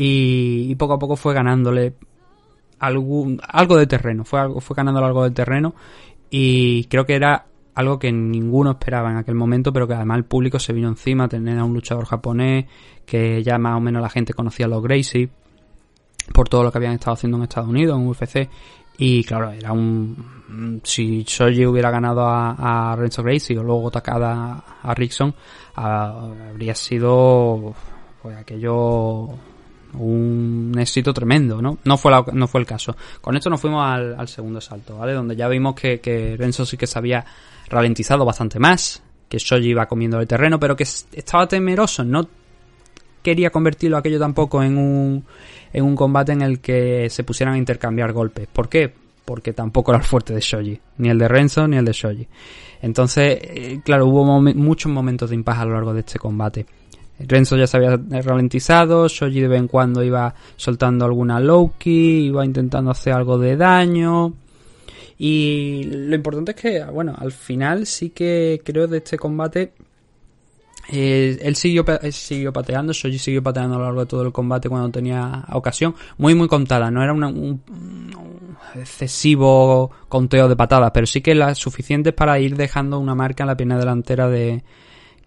y, 0.00 0.74
poco 0.76 0.94
a 0.94 0.98
poco 0.98 1.16
fue 1.16 1.34
ganándole 1.34 1.92
algún, 2.78 3.40
algo 3.46 3.76
de 3.76 3.86
terreno, 3.86 4.24
fue, 4.24 4.40
algo, 4.40 4.60
fue 4.60 4.74
ganando 4.74 5.04
algo 5.04 5.24
de 5.24 5.30
terreno 5.30 5.74
y 6.30 6.84
creo 6.84 7.06
que 7.06 7.14
era 7.14 7.46
algo 7.74 7.98
que 7.98 8.10
ninguno 8.10 8.72
esperaba 8.72 9.10
en 9.10 9.18
aquel 9.18 9.36
momento, 9.36 9.72
pero 9.72 9.86
que 9.86 9.94
además 9.94 10.18
el 10.18 10.24
público 10.24 10.58
se 10.58 10.72
vino 10.72 10.88
encima, 10.88 11.28
tener 11.28 11.58
a 11.58 11.64
un 11.64 11.74
luchador 11.74 12.06
japonés, 12.06 12.66
que 13.06 13.42
ya 13.42 13.56
más 13.58 13.76
o 13.76 13.80
menos 13.80 14.02
la 14.02 14.10
gente 14.10 14.34
conocía 14.34 14.66
a 14.66 14.68
los 14.68 14.82
Gracie, 14.82 15.28
por 16.34 16.48
todo 16.48 16.64
lo 16.64 16.72
que 16.72 16.78
habían 16.78 16.94
estado 16.94 17.14
haciendo 17.14 17.36
en 17.36 17.44
Estados 17.44 17.68
Unidos, 17.68 17.98
en 17.98 18.08
UFC, 18.08 18.50
y 19.00 19.22
claro, 19.22 19.52
era 19.52 19.72
un. 19.72 20.80
Si 20.82 21.22
Shoji 21.22 21.66
hubiera 21.66 21.88
ganado 21.92 22.22
a, 22.26 22.96
Renzo 22.98 23.22
Gracie 23.22 23.56
o 23.56 23.62
luego 23.62 23.92
Takada 23.92 24.64
a 24.82 24.94
Rickson, 24.94 25.32
habría 25.76 26.74
sido. 26.74 27.74
Pues 28.20 28.36
aquello 28.36 29.28
un 29.94 30.74
éxito 30.78 31.12
tremendo, 31.12 31.62
¿no? 31.62 31.78
No 31.84 31.96
fue, 31.96 32.12
no 32.32 32.46
fue 32.46 32.60
el 32.60 32.66
caso. 32.66 32.96
Con 33.20 33.36
esto 33.36 33.50
nos 33.50 33.60
fuimos 33.60 33.84
al, 33.84 34.28
segundo 34.28 34.60
salto, 34.60 34.98
¿vale? 34.98 35.12
Donde 35.12 35.36
ya 35.36 35.48
vimos 35.48 35.74
que, 35.74 36.00
que, 36.00 36.36
Renzo 36.36 36.66
sí 36.66 36.76
que 36.76 36.86
se 36.86 36.98
había 36.98 37.24
ralentizado 37.68 38.24
bastante 38.24 38.58
más, 38.58 39.02
que 39.28 39.38
Shoji 39.38 39.68
iba 39.68 39.86
comiendo 39.86 40.20
el 40.20 40.26
terreno, 40.26 40.58
pero 40.58 40.76
que 40.76 40.84
estaba 40.84 41.46
temeroso, 41.46 42.04
no 42.04 42.28
quería 43.22 43.50
convertirlo 43.50 43.96
aquello 43.96 44.18
tampoco 44.18 44.62
en 44.62 44.78
un, 44.78 45.24
en 45.72 45.84
un 45.84 45.94
combate 45.96 46.32
en 46.32 46.42
el 46.42 46.60
que 46.60 47.10
se 47.10 47.24
pusieran 47.24 47.54
a 47.54 47.58
intercambiar 47.58 48.12
golpes. 48.12 48.48
¿Por 48.52 48.68
qué? 48.68 48.92
Porque 49.24 49.52
tampoco 49.52 49.90
era 49.90 49.98
el 49.98 50.04
fuerte 50.04 50.34
de 50.34 50.40
Shoji, 50.40 50.80
ni 50.98 51.10
el 51.10 51.18
de 51.18 51.28
Renzo 51.28 51.68
ni 51.68 51.76
el 51.76 51.84
de 51.84 51.92
Shoji. 51.92 52.26
Entonces, 52.80 53.38
eh, 53.42 53.80
claro, 53.84 54.06
hubo 54.06 54.40
muchos 54.40 54.90
momentos 54.90 55.30
de 55.30 55.36
impas 55.36 55.58
a 55.58 55.64
lo 55.64 55.74
largo 55.74 55.92
de 55.92 56.00
este 56.00 56.18
combate. 56.18 56.64
Renzo 57.20 57.56
ya 57.56 57.66
se 57.66 57.76
había 57.76 57.96
ralentizado, 58.22 59.08
Shoji 59.08 59.40
de 59.40 59.48
vez 59.48 59.60
en 59.60 59.68
cuando 59.68 60.04
iba 60.04 60.34
soltando 60.56 61.04
alguna 61.04 61.40
Loki, 61.40 62.26
iba 62.26 62.44
intentando 62.44 62.90
hacer 62.90 63.12
algo 63.12 63.38
de 63.38 63.56
daño. 63.56 64.34
Y 65.18 65.82
lo 65.84 66.14
importante 66.14 66.52
es 66.52 66.56
que, 66.56 66.84
bueno, 66.84 67.14
al 67.18 67.32
final 67.32 67.86
sí 67.86 68.10
que 68.10 68.60
creo 68.64 68.86
de 68.86 68.98
este 68.98 69.18
combate 69.18 69.72
eh, 70.90 71.38
él 71.42 71.54
siguió, 71.54 71.84
siguió 72.10 72.52
pateando, 72.52 72.92
Shoji 72.92 73.18
siguió 73.18 73.42
pateando 73.42 73.74
a 73.74 73.78
lo 73.78 73.84
largo 73.84 74.00
de 74.00 74.06
todo 74.06 74.22
el 74.22 74.32
combate 74.32 74.68
cuando 74.68 74.90
tenía 74.90 75.44
ocasión. 75.52 75.94
Muy, 76.16 76.34
muy 76.34 76.48
contada, 76.48 76.90
no 76.90 77.02
era 77.02 77.12
un, 77.12 77.62
excesivo 78.74 79.90
conteo 80.08 80.48
de 80.48 80.56
patadas, 80.56 80.90
pero 80.92 81.06
sí 81.06 81.20
que 81.20 81.34
las 81.34 81.58
suficientes 81.58 82.14
para 82.14 82.38
ir 82.40 82.56
dejando 82.56 82.98
una 82.98 83.14
marca 83.14 83.42
en 83.42 83.48
la 83.48 83.56
pierna 83.56 83.78
delantera 83.78 84.28
de, 84.28 84.62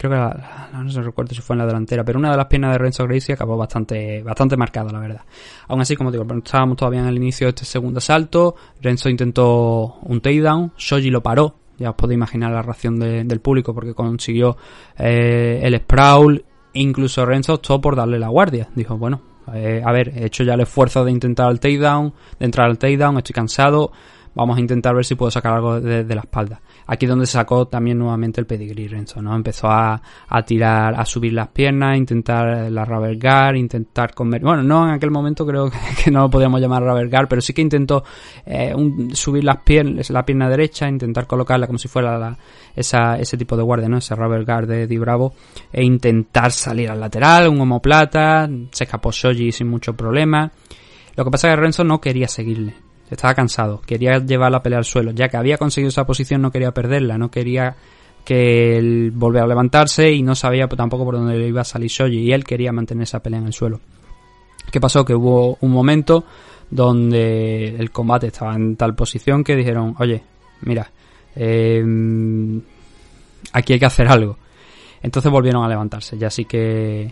creo 0.01 0.11
que 0.11 0.17
la, 0.17 0.69
no 0.73 0.89
se 0.89 1.01
recuerdo 1.01 1.35
si 1.35 1.41
fue 1.41 1.53
en 1.53 1.59
la 1.59 1.67
delantera, 1.67 2.03
pero 2.03 2.17
una 2.17 2.31
de 2.31 2.37
las 2.37 2.47
piernas 2.47 2.71
de 2.71 2.79
Renzo 2.79 3.03
Gracie 3.03 3.35
acabó 3.35 3.55
bastante, 3.55 4.23
bastante 4.23 4.57
marcada, 4.57 4.91
la 4.91 4.99
verdad. 4.99 5.21
Aún 5.67 5.79
así, 5.79 5.95
como 5.95 6.11
digo, 6.11 6.25
estábamos 6.43 6.75
todavía 6.77 7.01
en 7.01 7.05
el 7.05 7.17
inicio 7.17 7.45
de 7.45 7.49
este 7.49 7.65
segundo 7.65 7.99
asalto, 7.99 8.55
Renzo 8.81 9.09
intentó 9.09 9.99
un 10.01 10.19
takedown, 10.19 10.73
Shoji 10.75 11.11
lo 11.11 11.21
paró, 11.21 11.55
ya 11.77 11.91
os 11.91 11.95
podéis 11.95 12.17
imaginar 12.17 12.51
la 12.51 12.63
reacción 12.63 12.99
del 12.99 13.39
público 13.41 13.75
porque 13.75 13.93
consiguió 13.93 14.57
eh, 14.97 15.59
el 15.61 15.77
sprawl, 15.77 16.45
incluso 16.73 17.23
Renzo 17.23 17.53
optó 17.53 17.79
por 17.79 17.95
darle 17.95 18.17
la 18.17 18.29
guardia, 18.29 18.69
dijo, 18.73 18.97
bueno, 18.97 19.21
eh, 19.53 19.83
a 19.85 19.91
ver, 19.91 20.17
he 20.17 20.25
hecho 20.25 20.43
ya 20.43 20.55
el 20.55 20.61
esfuerzo 20.61 21.05
de 21.05 21.11
intentar 21.11 21.51
el 21.51 21.59
takedown, 21.59 22.11
de 22.39 22.45
entrar 22.45 22.67
al 22.67 22.79
takedown, 22.79 23.17
estoy 23.17 23.33
cansado, 23.33 23.91
vamos 24.33 24.57
a 24.57 24.59
intentar 24.59 24.95
ver 24.95 25.05
si 25.05 25.15
puedo 25.15 25.31
sacar 25.31 25.53
algo 25.53 25.79
de, 25.79 26.03
la 26.15 26.21
espalda. 26.21 26.61
Aquí 26.87 27.05
donde 27.05 27.25
sacó 27.25 27.67
también 27.67 27.97
nuevamente 27.97 28.41
el 28.41 28.47
pedigree 28.47 28.87
Renzo, 28.87 29.21
¿no? 29.21 29.35
Empezó 29.35 29.67
a, 29.67 30.01
a 30.27 30.43
tirar, 30.43 30.99
a 30.99 31.05
subir 31.05 31.33
las 31.33 31.49
piernas, 31.49 31.97
intentar 31.97 32.71
la 32.71 32.85
rubber 32.85 33.17
intentar 33.55 34.13
comer, 34.13 34.41
bueno, 34.41 34.63
no 34.63 34.87
en 34.87 34.93
aquel 34.93 35.11
momento 35.11 35.45
creo 35.45 35.69
que, 36.03 36.11
no 36.11 36.21
lo 36.21 36.29
podíamos 36.29 36.59
llamar 36.61 36.83
rubber 36.83 37.09
pero 37.27 37.41
sí 37.41 37.53
que 37.53 37.61
intentó 37.61 38.03
eh, 38.45 38.73
subir 39.13 39.43
las 39.43 39.57
piernas, 39.57 40.09
la 40.09 40.25
pierna 40.25 40.49
derecha, 40.49 40.87
intentar 40.87 41.27
colocarla 41.27 41.67
como 41.67 41.79
si 41.79 41.87
fuera 41.87 42.37
ese 42.75 43.37
tipo 43.37 43.57
de 43.57 43.63
guardia, 43.63 43.89
¿no? 43.89 43.97
Ese 43.97 44.15
rubber 44.15 44.45
guard 44.45 44.67
de 44.67 44.87
Di 44.87 44.97
Bravo 44.97 45.33
e 45.71 45.83
intentar 45.83 46.51
salir 46.51 46.89
al 46.89 46.99
lateral, 46.99 47.49
un 47.49 47.61
homoplata, 47.61 48.49
se 48.71 48.83
escapó 48.83 49.11
Shoji 49.11 49.51
sin 49.51 49.67
mucho 49.67 49.93
problema. 49.93 50.51
Lo 51.15 51.25
que 51.25 51.31
pasa 51.31 51.49
es 51.49 51.55
que 51.55 51.61
Renzo 51.61 51.83
no 51.83 51.99
quería 51.99 52.27
seguirle 52.27 52.90
estaba 53.11 53.35
cansado, 53.35 53.81
quería 53.81 54.19
llevar 54.19 54.51
la 54.51 54.63
pelea 54.63 54.79
al 54.79 54.85
suelo, 54.85 55.11
ya 55.11 55.27
que 55.27 55.37
había 55.37 55.57
conseguido 55.57 55.89
esa 55.89 56.05
posición 56.05 56.41
no 56.41 56.51
quería 56.51 56.71
perderla, 56.71 57.17
no 57.17 57.29
quería 57.29 57.75
que 58.23 58.77
él 58.77 59.11
volviera 59.13 59.45
a 59.45 59.47
levantarse 59.47 60.11
y 60.11 60.23
no 60.23 60.33
sabía 60.33 60.67
tampoco 60.67 61.03
por 61.03 61.15
dónde 61.15 61.37
le 61.37 61.47
iba 61.47 61.61
a 61.61 61.65
salir 61.65 61.89
Shoji 61.89 62.19
y 62.19 62.31
él 62.31 62.43
quería 62.43 62.71
mantener 62.71 63.03
esa 63.03 63.21
pelea 63.21 63.39
en 63.39 63.47
el 63.47 63.53
suelo. 63.53 63.81
¿Qué 64.71 64.79
pasó? 64.79 65.03
Que 65.03 65.13
hubo 65.13 65.57
un 65.59 65.71
momento 65.71 66.23
donde 66.69 67.75
el 67.75 67.91
combate 67.91 68.27
estaba 68.27 68.55
en 68.55 68.77
tal 68.77 68.95
posición 68.95 69.43
que 69.43 69.55
dijeron, 69.55 69.95
oye, 69.99 70.23
mira, 70.61 70.89
em, 71.35 72.61
aquí 73.51 73.73
hay 73.73 73.79
que 73.79 73.85
hacer 73.85 74.07
algo. 74.07 74.37
Entonces 75.03 75.31
volvieron 75.31 75.65
a 75.65 75.67
levantarse, 75.67 76.17
ya 76.17 76.27
así 76.27 76.45
que 76.45 77.11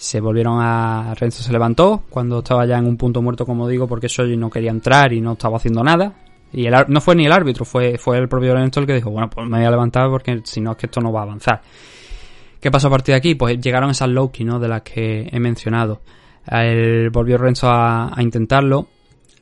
se 0.00 0.18
volvieron 0.18 0.56
a... 0.62 1.14
Renzo 1.14 1.42
se 1.42 1.52
levantó 1.52 2.04
cuando 2.08 2.38
estaba 2.38 2.64
ya 2.64 2.78
en 2.78 2.86
un 2.86 2.96
punto 2.96 3.20
muerto, 3.20 3.44
como 3.44 3.68
digo, 3.68 3.86
porque 3.86 4.08
Shoji 4.08 4.34
no 4.34 4.48
quería 4.48 4.70
entrar 4.70 5.12
y 5.12 5.20
no 5.20 5.32
estaba 5.32 5.58
haciendo 5.58 5.84
nada. 5.84 6.14
Y 6.54 6.64
el, 6.64 6.74
no 6.88 7.02
fue 7.02 7.14
ni 7.14 7.26
el 7.26 7.32
árbitro, 7.32 7.66
fue, 7.66 7.98
fue 7.98 8.16
el 8.16 8.26
propio 8.26 8.54
Renzo 8.54 8.80
el 8.80 8.86
que 8.86 8.94
dijo, 8.94 9.10
bueno, 9.10 9.28
pues 9.28 9.46
me 9.46 9.58
voy 9.58 9.66
a 9.66 9.70
levantar 9.70 10.08
porque 10.08 10.40
si 10.44 10.62
no 10.62 10.70
es 10.70 10.78
que 10.78 10.86
esto 10.86 11.02
no 11.02 11.12
va 11.12 11.20
a 11.20 11.22
avanzar. 11.24 11.60
¿Qué 12.58 12.70
pasó 12.70 12.86
a 12.88 12.90
partir 12.90 13.12
de 13.12 13.18
aquí? 13.18 13.34
Pues 13.34 13.60
llegaron 13.60 13.90
esas 13.90 14.08
Loki, 14.08 14.42
¿no? 14.42 14.58
De 14.58 14.68
las 14.68 14.80
que 14.80 15.28
he 15.30 15.38
mencionado. 15.38 16.00
El, 16.46 17.10
volvió 17.10 17.36
Renzo 17.36 17.68
a, 17.68 18.10
intentarlo. 18.20 18.88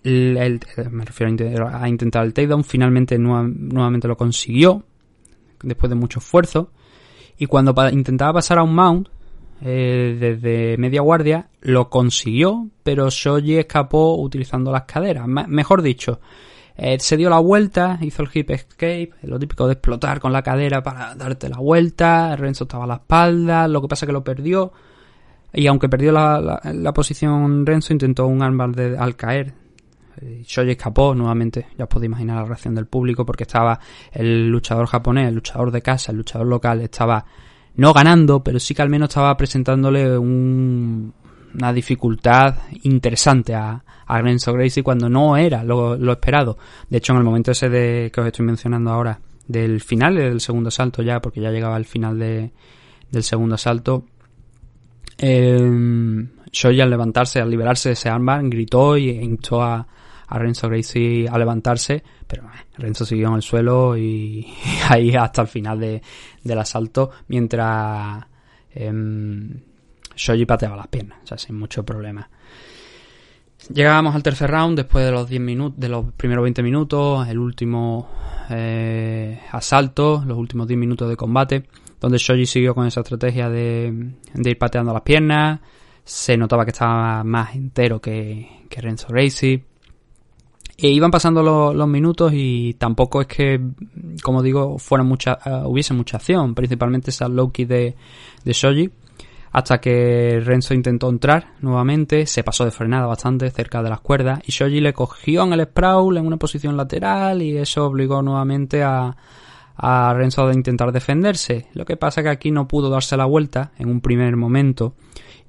Me 0.03 1.05
refiero 1.05 1.69
a, 1.73 1.89
intentar 1.89 2.25
el 2.25 2.35
takedown. 2.35 2.65
Finalmente 2.65 3.17
nuevamente 3.17 4.09
lo 4.09 4.17
consiguió. 4.17 4.83
Después 5.63 5.89
de 5.89 5.95
mucho 5.95 6.19
esfuerzo. 6.19 6.73
Y 7.39 7.47
cuando 7.47 7.73
intentaba 7.93 8.33
pasar 8.33 8.59
a 8.59 8.65
un 8.65 8.75
mount, 8.75 9.09
eh, 9.63 10.17
desde 10.19 10.77
media 10.79 11.01
guardia, 11.03 11.49
lo 11.61 11.89
consiguió, 11.91 12.69
pero 12.83 13.11
Shoji 13.11 13.57
escapó 13.57 14.17
utilizando 14.21 14.71
las 14.71 14.83
caderas. 14.83 15.27
mejor 15.27 15.83
dicho, 15.83 16.21
Eh, 16.81 16.97
se 17.01 17.17
dio 17.17 17.29
la 17.29 17.41
vuelta, 17.41 17.99
hizo 18.03 18.23
el 18.23 18.29
hip 18.33 18.51
escape, 18.51 19.11
lo 19.23 19.37
típico 19.37 19.67
de 19.67 19.73
explotar 19.73 20.21
con 20.21 20.33
la 20.33 20.43
cadera 20.43 20.81
para 20.81 21.13
darte 21.17 21.49
la 21.49 21.59
vuelta. 21.59 22.37
Renzo 22.37 22.65
estaba 22.65 22.85
a 22.85 22.87
la 22.87 22.95
espalda, 22.95 23.67
lo 23.67 23.83
que 23.83 23.89
pasa 23.89 24.07
que 24.07 24.13
lo 24.13 24.23
perdió. 24.23 24.73
Y 25.53 25.67
aunque 25.67 25.89
perdió 25.89 26.13
la, 26.13 26.61
la, 26.63 26.93
posición 26.93 27.67
Renzo, 27.67 27.93
intentó 27.93 28.29
un 28.29 28.43
armbar 28.43 28.77
de, 28.77 28.97
al 28.97 29.17
caer. 29.17 29.55
Shoji 30.45 30.71
escapó 30.71 31.17
nuevamente, 31.17 31.67
ya 31.77 31.85
os 31.85 31.91
podéis 31.91 32.11
imaginar 32.11 32.37
la 32.37 32.45
reacción 32.45 32.77
del 32.77 32.87
público 32.87 33.27
porque 33.27 33.43
estaba 33.43 33.81
el 34.13 34.49
luchador 34.49 34.87
japonés, 34.87 35.29
el 35.29 35.35
luchador 35.35 35.73
de 35.73 35.83
casa, 35.83 36.13
el 36.13 36.19
luchador 36.19 36.47
local, 36.47 36.81
estaba 36.81 37.25
no 37.79 37.93
ganando, 37.93 38.43
pero 38.43 38.59
sí 38.59 38.75
que 38.75 38.83
al 38.83 38.91
menos 38.91 39.09
estaba 39.09 39.37
presentándole 39.37 40.19
un, 40.19 41.15
una 41.55 41.73
dificultad 41.73 42.57
interesante 42.83 43.55
a, 43.55 43.85
a 44.05 44.21
Renzo 44.21 44.53
Gracie 44.53 44.83
cuando 44.83 45.09
no 45.09 45.37
era 45.37 45.63
lo, 45.63 45.95
esperado. 46.11 46.59
De 46.91 46.99
hecho, 46.99 47.13
en 47.13 47.19
el 47.19 47.25
momento 47.25 47.53
ese 47.53 47.69
de 47.69 48.11
que 48.13 48.21
os 48.21 48.27
estoy 48.27 48.45
mencionando 48.45 48.91
ahora, 48.91 49.21
del 49.47 49.81
final 49.81 50.17
del 50.17 50.41
segundo 50.41 50.73
salto 50.73 51.03
ya, 51.03 51.23
porque 51.23 51.41
ya 51.41 51.53
llegaba 51.53 51.77
al 51.77 51.85
final 51.85 52.19
de, 52.19 52.51
del 53.13 53.23
segundo 53.23 53.57
salto, 53.57 54.05
eh, 55.17 56.27
Shoji 56.51 56.81
al 56.81 56.91
levantarse, 56.91 57.41
al 57.41 57.49
liberarse 57.49 57.91
de 57.91 57.93
ese 57.93 58.09
armbar, 58.09 58.43
gritó 58.49 58.97
y 58.97 59.11
instó 59.11 59.63
a, 59.63 59.87
a 60.29 60.39
Renzo 60.39 60.69
Gracie 60.69 61.29
a 61.29 61.39
levantarse, 61.39 62.03
pero 62.27 62.45
eh, 62.45 62.67
Renzo 62.77 63.05
siguió 63.05 63.29
en 63.29 63.35
el 63.35 63.43
suelo 63.43 63.97
y, 63.97 64.47
ahí 64.89 65.15
hasta 65.15 65.43
el 65.43 65.49
final 65.49 65.81
de, 65.81 66.03
del 66.43 66.59
asalto, 66.59 67.11
mientras 67.29 68.25
eh, 68.75 68.93
Shoji 70.15 70.47
pateaba 70.47 70.77
las 70.77 70.89
piernas, 70.89 71.19
o 71.25 71.27
sea, 71.27 71.39
sin 71.39 71.59
mucho 71.59 71.85
problema. 71.85 72.29
Llegábamos 73.73 74.15
al 74.15 74.23
tercer 74.23 74.51
round 74.51 74.77
después 74.77 75.05
de 75.05 75.11
los 75.11 75.29
10 75.29 75.43
minutos, 75.43 75.79
de 75.79 75.89
los 75.89 76.13
primeros 76.13 76.43
20 76.43 76.63
minutos, 76.63 77.29
el 77.29 77.39
último 77.39 78.09
eh, 78.51 79.41
asalto, 79.53 80.23
los 80.27 80.39
últimos 80.39 80.67
10 80.67 80.79
minutos 80.79 81.09
de 81.09 81.17
combate, 81.17 81.65
donde 82.01 82.19
Shoji 82.19 82.47
siguió 82.47 82.75
con 82.75 82.87
esa 82.87 83.01
estrategia 83.01 83.51
de, 83.51 84.13
de 84.33 84.51
ir 84.51 84.59
pateando 84.59 84.93
las 84.93 85.03
piernas. 85.03 85.61
Se 86.05 86.37
notaba 86.39 86.65
que 86.65 86.71
estaba 86.71 87.23
más 87.25 87.55
entero 87.55 88.01
que, 88.01 88.65
que 88.71 88.81
Renzo 88.81 89.09
Gracie. 89.09 89.65
E 90.81 90.91
iban 90.91 91.11
pasando 91.11 91.43
los 91.43 91.89
minutos 91.89 92.33
y 92.33 92.75
tampoco 92.75 93.21
es 93.21 93.27
que, 93.27 93.61
como 94.23 94.45
digo, 94.45 94.79
fuera 94.79 95.03
mucha, 95.03 95.37
uh, 95.45 95.69
hubiese 95.69 95.93
mucha 95.93 96.19
acción, 96.19 96.55
principalmente 96.55 97.11
esa 97.11 97.29
Loki 97.29 97.65
de, 97.65 97.97
de 98.45 98.53
Shoji 98.53 98.89
hasta 99.51 99.81
que 99.81 100.41
Renzo 100.41 100.75
intentó 100.75 101.09
entrar 101.09 101.55
nuevamente, 101.63 102.27
se 102.27 102.45
pasó 102.45 102.65
de 102.65 102.71
frenada 102.71 103.07
bastante 103.07 103.51
cerca 103.51 103.83
de 103.83 103.91
las 103.91 104.01
cuerdas 104.01 104.41
y 104.47 104.53
Shoji 104.53 104.81
le 104.81 104.93
cogió 104.93 105.43
en 105.43 105.53
el 105.55 105.65
sprawl 105.65 106.17
en 106.17 106.27
una 106.27 106.37
posición 106.37 106.77
lateral 106.77 107.43
y 107.43 107.57
eso 107.57 107.87
obligó 107.87 108.23
nuevamente 108.23 108.85
a, 108.85 109.17
a 109.77 110.15
Renzo 110.15 110.47
a 110.47 110.55
intentar 110.55 110.93
defenderse. 110.93 111.67
Lo 111.75 111.87
que 111.87 111.97
pasa 111.97 112.23
que 112.23 112.29
aquí 112.29 112.53
no 112.53 112.69
pudo 112.69 112.89
darse 112.89 113.17
la 113.17 113.25
vuelta 113.25 113.73
en 113.79 113.89
un 113.89 114.01
primer 114.01 114.37
momento 114.37 114.95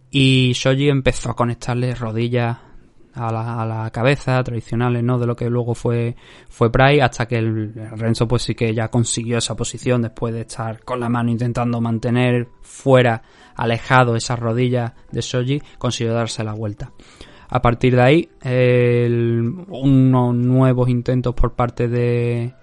y 0.09 0.53
Shoji 0.53 0.89
empezó 0.89 1.29
a 1.29 1.35
conectarle 1.35 1.93
rodillas 1.93 2.57
a 3.19 3.65
la, 3.65 3.89
cabeza 3.91 4.41
tradicionales 4.43 5.03
no 5.03 5.17
de 5.19 5.27
lo 5.27 5.35
que 5.35 5.49
luego 5.49 5.73
fue 5.73 6.15
fue 6.47 6.71
Price 6.71 7.01
hasta 7.01 7.27
que 7.27 7.37
el, 7.37 7.73
Renzo 7.97 8.27
pues 8.27 8.43
sí 8.43 8.55
que 8.55 8.73
ya 8.73 8.89
consiguió 8.89 9.37
esa 9.37 9.55
posición 9.55 10.01
después 10.01 10.33
de 10.33 10.41
estar 10.41 10.83
con 10.83 10.99
la 10.99 11.09
mano 11.09 11.31
intentando 11.31 11.81
mantener 11.81 12.47
fuera 12.61 13.21
alejado 13.55 14.15
esas 14.15 14.39
rodillas 14.39 14.93
de 15.11 15.21
Shoji, 15.21 15.61
consiguió 15.77 16.13
darse 16.13 16.43
la 16.43 16.53
vuelta. 16.53 16.91
A 17.49 17.61
partir 17.61 17.95
de 17.95 18.01
ahí, 18.01 18.29
unos 19.69 20.35
nuevos 20.35 20.87
intentos 20.87 21.33
por 21.33 21.53
parte 21.55 21.87
de, 21.87 22.53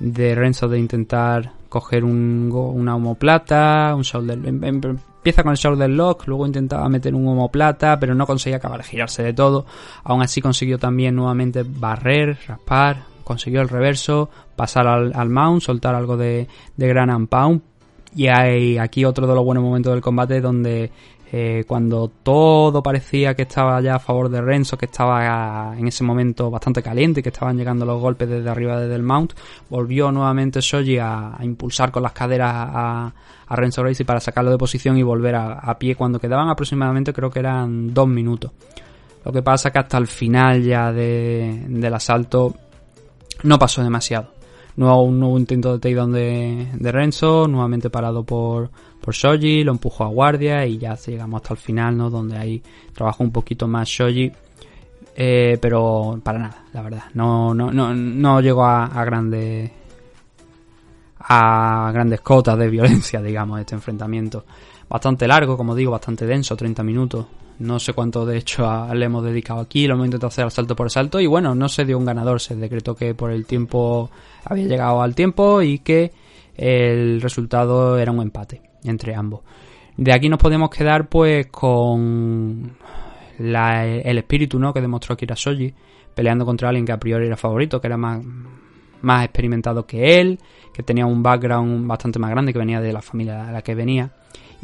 de 0.00 0.34
Renzo 0.34 0.68
de 0.68 0.78
intentar 0.78 1.52
coger 1.72 2.04
un, 2.04 2.50
una 2.52 2.96
homoplata, 2.96 3.94
un 3.96 4.02
shoulder, 4.02 4.38
em, 4.46 4.62
em, 4.62 4.80
empieza 4.84 5.42
con 5.42 5.52
el 5.52 5.56
shoulder 5.56 5.88
lock, 5.88 6.26
luego 6.26 6.46
intentaba 6.46 6.86
meter 6.90 7.14
un 7.14 7.26
homoplata, 7.26 7.98
pero 7.98 8.14
no 8.14 8.26
conseguía 8.26 8.58
acabar 8.58 8.82
de 8.82 8.88
girarse 8.88 9.22
de 9.22 9.32
todo. 9.32 9.64
Aún 10.04 10.20
así 10.20 10.42
consiguió 10.42 10.78
también 10.78 11.16
nuevamente 11.16 11.62
barrer, 11.62 12.36
raspar, 12.46 13.04
consiguió 13.24 13.62
el 13.62 13.70
reverso, 13.70 14.28
pasar 14.54 14.86
al, 14.86 15.12
al 15.14 15.30
mount, 15.30 15.62
soltar 15.62 15.94
algo 15.94 16.18
de, 16.18 16.46
de 16.76 16.88
gran 16.88 17.08
and 17.08 17.30
pound, 17.30 17.62
y 18.14 18.26
hay 18.26 18.76
aquí 18.76 19.06
otro 19.06 19.26
de 19.26 19.34
los 19.34 19.42
buenos 19.42 19.64
momentos 19.64 19.94
del 19.94 20.02
combate 20.02 20.42
donde 20.42 20.90
eh, 21.34 21.64
cuando 21.66 22.08
todo 22.22 22.82
parecía 22.82 23.34
que 23.34 23.42
estaba 23.42 23.80
ya 23.80 23.94
a 23.94 23.98
favor 23.98 24.28
de 24.28 24.42
Renzo, 24.42 24.76
que 24.76 24.84
estaba 24.84 25.74
en 25.74 25.88
ese 25.88 26.04
momento 26.04 26.50
bastante 26.50 26.82
caliente, 26.82 27.22
que 27.22 27.30
estaban 27.30 27.56
llegando 27.56 27.86
los 27.86 27.98
golpes 28.02 28.28
desde 28.28 28.50
arriba 28.50 28.78
desde 28.78 28.96
el 28.96 29.02
mount, 29.02 29.32
volvió 29.70 30.12
nuevamente 30.12 30.60
Shoji 30.60 30.98
a, 30.98 31.38
impulsar 31.40 31.90
con 31.90 32.02
las 32.02 32.12
caderas 32.12 32.52
a, 32.54 33.12
Renzo 33.48 33.82
Gracie 33.82 34.04
para 34.04 34.20
sacarlo 34.20 34.50
de 34.50 34.58
posición 34.58 34.98
y 34.98 35.02
volver 35.02 35.34
a, 35.34 35.78
pie 35.78 35.94
cuando 35.94 36.18
quedaban 36.18 36.50
aproximadamente 36.50 37.14
creo 37.14 37.30
que 37.30 37.38
eran 37.38 37.94
dos 37.94 38.08
minutos. 38.08 38.50
Lo 39.24 39.32
que 39.32 39.42
pasa 39.42 39.70
que 39.70 39.78
hasta 39.78 39.96
el 39.96 40.06
final 40.06 40.62
ya 40.62 40.92
del 40.92 41.94
asalto 41.94 42.54
no 43.44 43.58
pasó 43.58 43.82
demasiado 43.82 44.32
Nuevo, 44.74 45.02
un 45.02 45.20
nuevo 45.20 45.38
intento 45.38 45.72
de 45.72 45.78
takedown 45.78 46.12
de, 46.12 46.68
de 46.74 46.92
Renzo, 46.92 47.46
nuevamente 47.46 47.90
parado 47.90 48.24
por, 48.24 48.70
por 49.02 49.14
Shoji, 49.14 49.64
lo 49.64 49.72
empujó 49.72 50.04
a 50.04 50.08
guardia 50.08 50.64
y 50.64 50.78
ya 50.78 50.94
llegamos 50.94 51.42
hasta 51.42 51.54
el 51.54 51.60
final, 51.60 51.96
¿no? 51.96 52.08
Donde 52.08 52.38
ahí 52.38 52.62
trabajó 52.94 53.24
un 53.24 53.32
poquito 53.32 53.66
más 53.66 53.88
Shoji. 53.88 54.30
Eh, 55.14 55.58
pero 55.60 56.20
para 56.22 56.38
nada, 56.38 56.64
la 56.72 56.82
verdad. 56.82 57.02
No, 57.14 57.52
no, 57.52 57.70
no, 57.72 57.92
no 57.94 58.40
llegó 58.40 58.64
a, 58.64 59.04
grandes 59.04 59.70
a 61.18 61.90
grandes 61.92 62.20
cotas 62.20 62.56
de 62.56 62.70
violencia, 62.70 63.20
digamos, 63.20 63.60
este 63.60 63.74
enfrentamiento. 63.74 64.44
Bastante 64.88 65.26
largo, 65.26 65.56
como 65.56 65.74
digo, 65.74 65.90
bastante 65.90 66.24
denso, 66.24 66.56
30 66.56 66.82
minutos. 66.82 67.26
No 67.58 67.78
sé 67.78 67.92
cuánto 67.92 68.24
de 68.24 68.38
hecho 68.38 68.66
le 68.94 69.04
hemos 69.04 69.24
dedicado 69.24 69.60
aquí, 69.60 69.86
lo 69.86 69.94
hemos 69.94 70.06
intentado 70.06 70.28
hacer 70.28 70.46
asalto 70.46 70.74
por 70.74 70.86
asalto 70.86 71.20
y 71.20 71.26
bueno, 71.26 71.54
no 71.54 71.68
se 71.68 71.84
dio 71.84 71.98
un 71.98 72.04
ganador, 72.04 72.40
se 72.40 72.56
decretó 72.56 72.94
que 72.94 73.14
por 73.14 73.30
el 73.30 73.46
tiempo 73.46 74.10
había 74.44 74.66
llegado 74.66 75.02
al 75.02 75.14
tiempo 75.14 75.62
y 75.62 75.78
que 75.80 76.12
el 76.56 77.20
resultado 77.20 77.98
era 77.98 78.10
un 78.10 78.20
empate 78.20 78.71
entre 78.84 79.14
ambos. 79.14 79.40
De 79.96 80.12
aquí 80.12 80.28
nos 80.28 80.38
podemos 80.38 80.70
quedar 80.70 81.08
pues 81.08 81.46
con 81.48 82.76
el 83.38 84.18
espíritu 84.18 84.58
¿no? 84.58 84.72
que 84.72 84.80
demostró 84.80 85.16
Kira 85.16 85.36
Soji 85.36 85.74
peleando 86.14 86.44
contra 86.44 86.68
alguien 86.68 86.84
que 86.84 86.92
a 86.92 86.98
priori 86.98 87.26
era 87.26 87.36
favorito, 87.36 87.80
que 87.80 87.86
era 87.86 87.96
más, 87.96 88.22
más 89.00 89.24
experimentado 89.24 89.86
que 89.86 90.20
él, 90.20 90.38
que 90.72 90.82
tenía 90.82 91.06
un 91.06 91.22
background 91.22 91.86
bastante 91.86 92.18
más 92.18 92.30
grande, 92.30 92.52
que 92.52 92.58
venía 92.58 92.80
de 92.80 92.92
la 92.92 93.02
familia 93.02 93.44
de 93.44 93.52
la 93.52 93.62
que 93.62 93.74
venía 93.74 94.12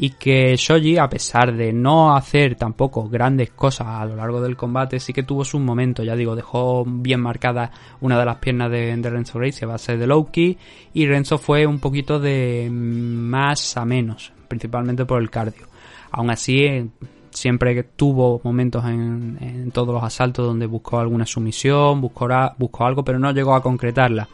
y 0.01 0.11
que 0.11 0.55
Shoji, 0.57 0.97
a 0.97 1.09
pesar 1.09 1.53
de 1.53 1.73
no 1.73 2.15
hacer 2.15 2.55
tampoco 2.55 3.09
grandes 3.09 3.51
cosas 3.51 3.89
a 3.89 4.07
lo 4.07 4.15
largo 4.15 4.41
del 4.41 4.57
combate, 4.57 5.01
sí 5.01 5.13
que 5.13 5.25
tuvo 5.25 5.45
sus 5.45 5.61
momentos, 5.61 6.07
ya 6.07 6.15
digo, 6.15 6.37
dejó 6.37 6.85
bien 6.87 7.21
marcada 7.21 7.73
una 8.01 8.17
de 8.17 8.25
las 8.25 8.37
piernas 8.37 8.71
de, 8.71 8.97
Renzo 9.03 9.41
Gracie 9.41 9.65
a 9.65 9.69
base 9.69 9.97
de 9.97 10.07
Loki 10.07 10.57
y 10.95 11.07
Renzo 11.07 11.37
fue 11.37 11.67
un 11.67 11.81
poquito 11.81 12.21
de 12.21 12.69
más 12.71 13.77
a 13.77 13.85
menos, 13.85 14.33
principalmente 14.47 15.05
por 15.05 15.21
el 15.21 15.31
cardio. 15.31 15.67
Aún 16.13 16.31
así, 16.31 16.89
siempre 17.31 17.83
tuvo 17.83 18.41
momentos 18.45 18.85
en, 18.85 19.71
todos 19.73 19.93
los 19.93 20.05
asaltos 20.05 20.47
donde 20.47 20.67
buscó 20.67 21.01
alguna 21.01 21.27
sumisión, 21.27 22.01
buscó, 22.01 22.29
buscó 22.57 22.87
algo, 22.87 23.05
pero 23.05 23.19
no 23.19 23.33
llegó 23.33 23.53
a 23.57 23.63
concretarla 23.63 24.29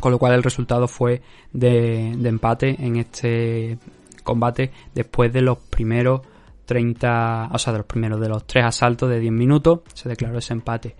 con 0.00 0.12
lo 0.12 0.18
cual 0.18 0.34
el 0.34 0.42
resultado 0.42 0.88
fue 0.88 1.22
de, 1.52 2.10
empate 2.10 2.76
en 2.78 2.96
este 2.96 3.78
combate 4.26 4.70
después 4.94 5.32
de 5.32 5.40
los 5.40 5.56
primeros 5.56 6.20
30, 6.66 7.50
o 7.52 7.58
sea, 7.58 7.72
de 7.72 7.78
los 7.78 7.86
primeros 7.86 8.20
de 8.20 8.28
los 8.28 8.46
tres 8.46 8.64
asaltos 8.64 9.08
de 9.08 9.20
10 9.20 9.32
minutos, 9.32 9.80
se 9.94 10.08
declaró 10.08 10.38
ese 10.38 10.52
empate. 10.52 10.96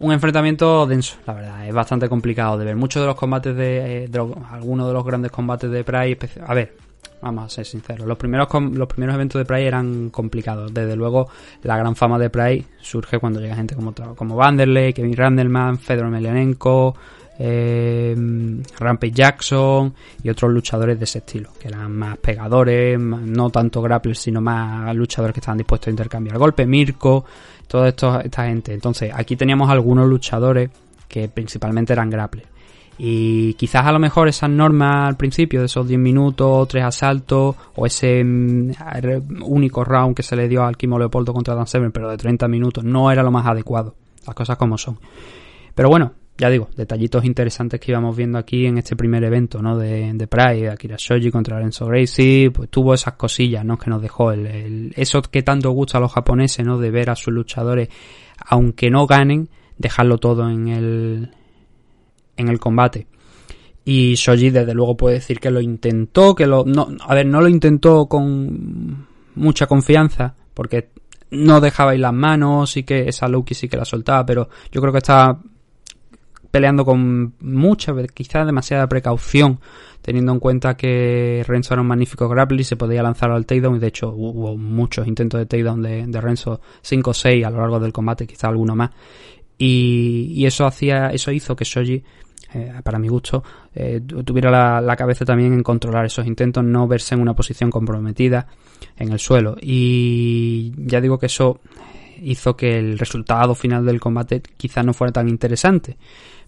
Un 0.00 0.12
enfrentamiento 0.12 0.86
denso, 0.86 1.16
la 1.26 1.34
verdad, 1.34 1.66
es 1.66 1.74
bastante 1.74 2.08
complicado 2.08 2.56
de 2.56 2.64
ver. 2.64 2.76
Muchos 2.76 3.02
de 3.02 3.06
los 3.06 3.16
combates 3.16 3.54
de, 3.54 4.04
eh, 4.04 4.10
algunos 4.50 4.86
de 4.86 4.92
los 4.92 5.04
grandes 5.04 5.30
combates 5.30 5.70
de 5.70 5.84
Pride, 5.84 6.18
a 6.46 6.54
ver, 6.54 6.76
vamos 7.20 7.44
a 7.44 7.48
ser 7.48 7.66
sinceros, 7.66 8.06
los 8.06 8.16
primeros 8.16 8.48
los 8.72 8.88
primeros 8.88 9.14
eventos 9.16 9.40
de 9.40 9.44
Pride 9.44 9.66
eran 9.66 10.10
complicados. 10.10 10.72
Desde 10.72 10.96
luego, 10.96 11.28
la 11.62 11.76
gran 11.76 11.96
fama 11.96 12.18
de 12.18 12.30
Pride 12.30 12.64
surge 12.80 13.18
cuando 13.18 13.40
llega 13.40 13.56
gente 13.56 13.74
como 13.74 13.92
como 14.16 14.36
Vanderlei, 14.36 14.92
Kevin 14.92 15.16
Randleman, 15.16 15.78
Fedor 15.78 16.06
Emelianenko, 16.06 16.94
eh, 17.38 18.14
Rampage 18.78 19.12
Jackson 19.12 19.94
y 20.22 20.28
otros 20.28 20.52
luchadores 20.52 20.98
de 20.98 21.04
ese 21.04 21.18
estilo, 21.18 21.50
que 21.60 21.68
eran 21.68 21.92
más 21.92 22.18
pegadores, 22.18 22.98
no 22.98 23.50
tanto 23.50 23.80
grapplers, 23.80 24.18
sino 24.18 24.40
más 24.40 24.94
luchadores 24.94 25.34
que 25.34 25.40
estaban 25.40 25.58
dispuestos 25.58 25.88
a 25.88 25.90
intercambiar 25.90 26.38
golpes, 26.38 26.66
Mirko, 26.66 27.24
toda 27.66 27.88
esta 27.88 28.46
gente. 28.46 28.74
Entonces, 28.74 29.12
aquí 29.14 29.36
teníamos 29.36 29.70
algunos 29.70 30.08
luchadores 30.08 30.70
que 31.06 31.28
principalmente 31.28 31.92
eran 31.92 32.10
grapplers. 32.10 32.48
Y 33.00 33.54
quizás 33.54 33.86
a 33.86 33.92
lo 33.92 34.00
mejor 34.00 34.26
esas 34.26 34.50
normas 34.50 35.06
al 35.06 35.16
principio 35.16 35.60
de 35.60 35.66
esos 35.66 35.86
10 35.86 36.00
minutos, 36.00 36.66
3 36.66 36.84
asaltos, 36.84 37.54
o 37.76 37.86
ese 37.86 38.24
mm, 38.24 38.72
único 39.42 39.84
round 39.84 40.16
que 40.16 40.24
se 40.24 40.34
le 40.34 40.48
dio 40.48 40.64
al 40.64 40.76
Kimo 40.76 40.98
Leopoldo 40.98 41.32
contra 41.32 41.54
Dan 41.54 41.68
Severn, 41.68 41.92
pero 41.92 42.10
de 42.10 42.16
30 42.16 42.48
minutos, 42.48 42.82
no 42.82 43.12
era 43.12 43.22
lo 43.22 43.30
más 43.30 43.46
adecuado. 43.46 43.94
Las 44.26 44.34
cosas 44.34 44.56
como 44.56 44.76
son. 44.76 44.98
Pero 45.76 45.88
bueno, 45.88 46.12
ya 46.38 46.48
digo, 46.48 46.70
detallitos 46.76 47.24
interesantes 47.24 47.80
que 47.80 47.90
íbamos 47.90 48.16
viendo 48.16 48.38
aquí 48.38 48.64
en 48.64 48.78
este 48.78 48.94
primer 48.94 49.24
evento, 49.24 49.60
¿no? 49.60 49.76
De, 49.76 50.12
de 50.14 50.26
Pride, 50.28 50.70
Akira 50.70 50.94
Shoji 50.96 51.32
contra 51.32 51.56
Lorenzo 51.56 51.86
Gracie, 51.86 52.52
pues 52.52 52.70
tuvo 52.70 52.94
esas 52.94 53.14
cosillas, 53.14 53.64
¿no? 53.64 53.76
Que 53.76 53.90
nos 53.90 54.00
dejó 54.00 54.30
el, 54.30 54.92
eso 54.96 55.20
que 55.20 55.42
tanto 55.42 55.70
gusta 55.72 55.98
a 55.98 56.00
los 56.00 56.12
japoneses, 56.12 56.64
¿no? 56.64 56.78
De 56.78 56.92
ver 56.92 57.10
a 57.10 57.16
sus 57.16 57.34
luchadores, 57.34 57.88
aunque 58.38 58.88
no 58.88 59.08
ganen, 59.08 59.48
dejarlo 59.76 60.18
todo 60.18 60.48
en 60.48 60.68
el, 60.68 61.30
en 62.36 62.48
el 62.48 62.60
combate. 62.60 63.08
Y 63.84 64.14
Shoji 64.14 64.50
desde 64.50 64.74
luego 64.74 64.96
puede 64.96 65.16
decir 65.16 65.40
que 65.40 65.50
lo 65.50 65.60
intentó, 65.60 66.36
que 66.36 66.46
lo, 66.46 66.64
no, 66.64 66.88
a 67.00 67.14
ver, 67.16 67.26
no 67.26 67.40
lo 67.40 67.48
intentó 67.48 68.06
con 68.06 69.08
mucha 69.34 69.66
confianza, 69.66 70.36
porque 70.54 70.90
no 71.32 71.60
dejaba 71.60 71.96
ir 71.96 72.00
las 72.00 72.12
manos, 72.12 72.70
sí 72.70 72.84
que 72.84 73.08
esa 73.08 73.26
Loki 73.26 73.54
sí 73.54 73.68
que 73.68 73.76
la 73.76 73.84
soltaba, 73.84 74.24
pero 74.24 74.48
yo 74.70 74.80
creo 74.80 74.92
que 74.92 74.98
estaba 74.98 75.40
peleando 76.50 76.84
con 76.84 77.34
mucha, 77.40 77.94
quizás 78.14 78.46
demasiada 78.46 78.88
precaución, 78.88 79.60
teniendo 80.02 80.32
en 80.32 80.40
cuenta 80.40 80.76
que 80.76 81.44
Renzo 81.46 81.74
era 81.74 81.82
un 81.82 81.88
magnífico 81.88 82.28
grappler 82.28 82.60
y 82.60 82.64
se 82.64 82.76
podía 82.76 83.02
lanzar 83.02 83.30
al 83.30 83.46
takedown, 83.46 83.76
y 83.76 83.78
de 83.80 83.88
hecho 83.88 84.10
hubo 84.10 84.56
muchos 84.56 85.06
intentos 85.06 85.38
de 85.38 85.46
takedown 85.46 85.82
de, 85.82 86.06
de 86.06 86.20
Renzo, 86.20 86.60
5 86.82 87.10
o 87.10 87.14
6 87.14 87.44
a 87.44 87.50
lo 87.50 87.58
largo 87.58 87.80
del 87.80 87.92
combate, 87.92 88.26
quizá 88.26 88.48
alguno 88.48 88.74
más, 88.74 88.90
y, 89.58 90.46
eso 90.46 90.66
hacía, 90.66 91.08
eso 91.08 91.32
hizo 91.32 91.56
que 91.56 91.64
Shoji 91.64 92.02
eh, 92.54 92.72
para 92.82 92.98
mi 92.98 93.08
gusto, 93.08 93.42
eh, 93.74 94.00
tuviera 94.24 94.80
la, 94.80 94.96
cabeza 94.96 95.24
también 95.24 95.52
en 95.52 95.62
controlar 95.62 96.06
esos 96.06 96.26
intentos, 96.26 96.64
no 96.64 96.86
verse 96.86 97.14
en 97.14 97.20
una 97.20 97.34
posición 97.34 97.70
comprometida 97.70 98.46
en 98.96 99.12
el 99.12 99.18
suelo. 99.18 99.56
Y 99.60 100.72
ya 100.78 101.00
digo 101.00 101.18
que 101.18 101.26
eso 101.26 101.60
hizo 102.22 102.56
que 102.56 102.78
el 102.78 102.98
resultado 102.98 103.54
final 103.54 103.84
del 103.84 104.00
combate 104.00 104.42
quizás 104.56 104.86
no 104.86 104.94
fuera 104.94 105.12
tan 105.12 105.28
interesante. 105.28 105.98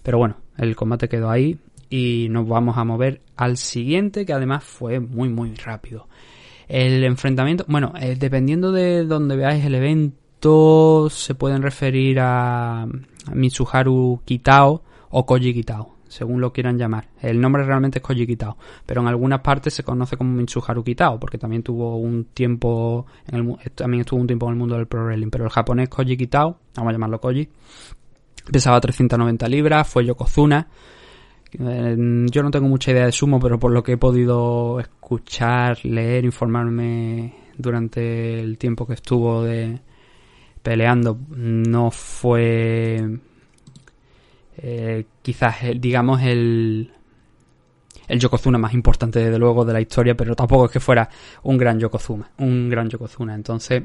Pero 0.03 0.19
bueno, 0.19 0.37
el 0.57 0.77
combate 0.77 1.09
quedó 1.09 1.31
ahí 1.31 1.59
y 1.89 2.29
nos 2.31 2.49
vamos 2.49 2.79
a 2.79 2.85
mover 2.85 3.21
al 3.37 3.57
siguiente, 3.57 4.25
que 4.25 4.33
además 4.33 4.65
fue 4.65 5.01
muy, 5.01 5.29
muy 5.29 5.55
rápido. 5.55 6.07
El 6.69 7.03
enfrentamiento, 7.03 7.65
bueno, 7.67 7.93
eh, 8.01 8.17
dependiendo 8.17 8.71
de 8.71 9.05
donde 9.05 9.37
veáis 9.37 9.65
el 9.65 9.75
evento, 9.75 11.09
se 11.11 11.35
pueden 11.35 11.63
referir 11.63 12.19
a, 12.21 12.87
Mitsuharu 13.35 14.23
Kitao 14.25 14.83
o 15.11 15.27
Koji 15.27 15.53
Kitao, 15.53 15.97
según 16.09 16.41
lo 16.41 16.53
quieran 16.53 16.79
llamar. 16.79 17.09
El 17.21 17.41
nombre 17.41 17.65
realmente 17.65 17.99
es 17.99 18.03
Koji 18.03 18.27
Kitao, 18.27 18.57
pero 18.87 19.01
en 19.01 19.09
algunas 19.09 19.41
partes 19.41 19.75
se 19.75 19.83
conoce 19.83 20.17
como 20.17 20.33
Mitsuharu 20.33 20.85
Kitao, 20.85 21.19
porque 21.19 21.39
también 21.39 21.63
tuvo 21.63 21.97
un 21.97 22.27
tiempo 22.27 23.07
en 23.27 23.37
el, 23.37 23.71
también 23.73 24.03
estuvo 24.03 24.21
un 24.21 24.27
tiempo 24.27 24.47
en 24.47 24.53
el 24.53 24.59
mundo 24.59 24.77
del 24.77 24.87
pro 24.87 25.05
wrestling, 25.05 25.31
pero 25.31 25.45
el 25.45 25.51
japonés 25.51 25.89
Koji 25.89 26.17
Kitao, 26.17 26.59
vamos 26.77 26.91
a 26.91 26.93
llamarlo 26.93 27.21
Koji, 27.21 27.49
pesaba 28.51 28.81
390 28.81 29.49
libras, 29.49 29.89
fue 29.89 30.05
Yokozuna. 30.05 30.69
Eh, 31.53 31.97
yo 32.31 32.43
no 32.43 32.51
tengo 32.51 32.69
mucha 32.69 32.93
idea 32.93 33.07
de 33.07 33.13
sumo, 33.13 33.41
pero 33.41 33.59
por 33.59 33.73
lo 33.73 33.83
que 33.83 33.93
he 33.93 33.97
podido 33.97 34.79
escuchar, 34.81 35.85
leer, 35.85 36.25
informarme 36.25 37.35
durante 37.57 38.41
el 38.41 38.59
tiempo 38.59 38.87
que 38.87 38.95
estuvo 38.95 39.43
de 39.43 39.81
peleando, 40.63 41.19
no 41.31 41.91
fue 41.91 43.19
eh, 44.59 45.05
quizás, 45.23 45.57
digamos, 45.77 46.21
el, 46.23 46.93
el 48.09 48.21
Yokozuna 48.21 48.59
más 48.59 48.75
importante, 48.75 49.21
desde 49.21 49.39
luego, 49.39 49.65
de 49.65 49.73
la 49.73 49.81
historia, 49.81 50.15
pero 50.15 50.35
tampoco 50.37 50.67
es 50.67 50.73
que 50.73 50.81
fuera 50.81 51.09
un 51.45 51.57
gran 51.57 51.79
Yokozuna, 51.79 52.31
un 52.39 52.69
gran 52.69 52.89
Yokozuna. 52.89 53.35
Entonces, 53.35 53.83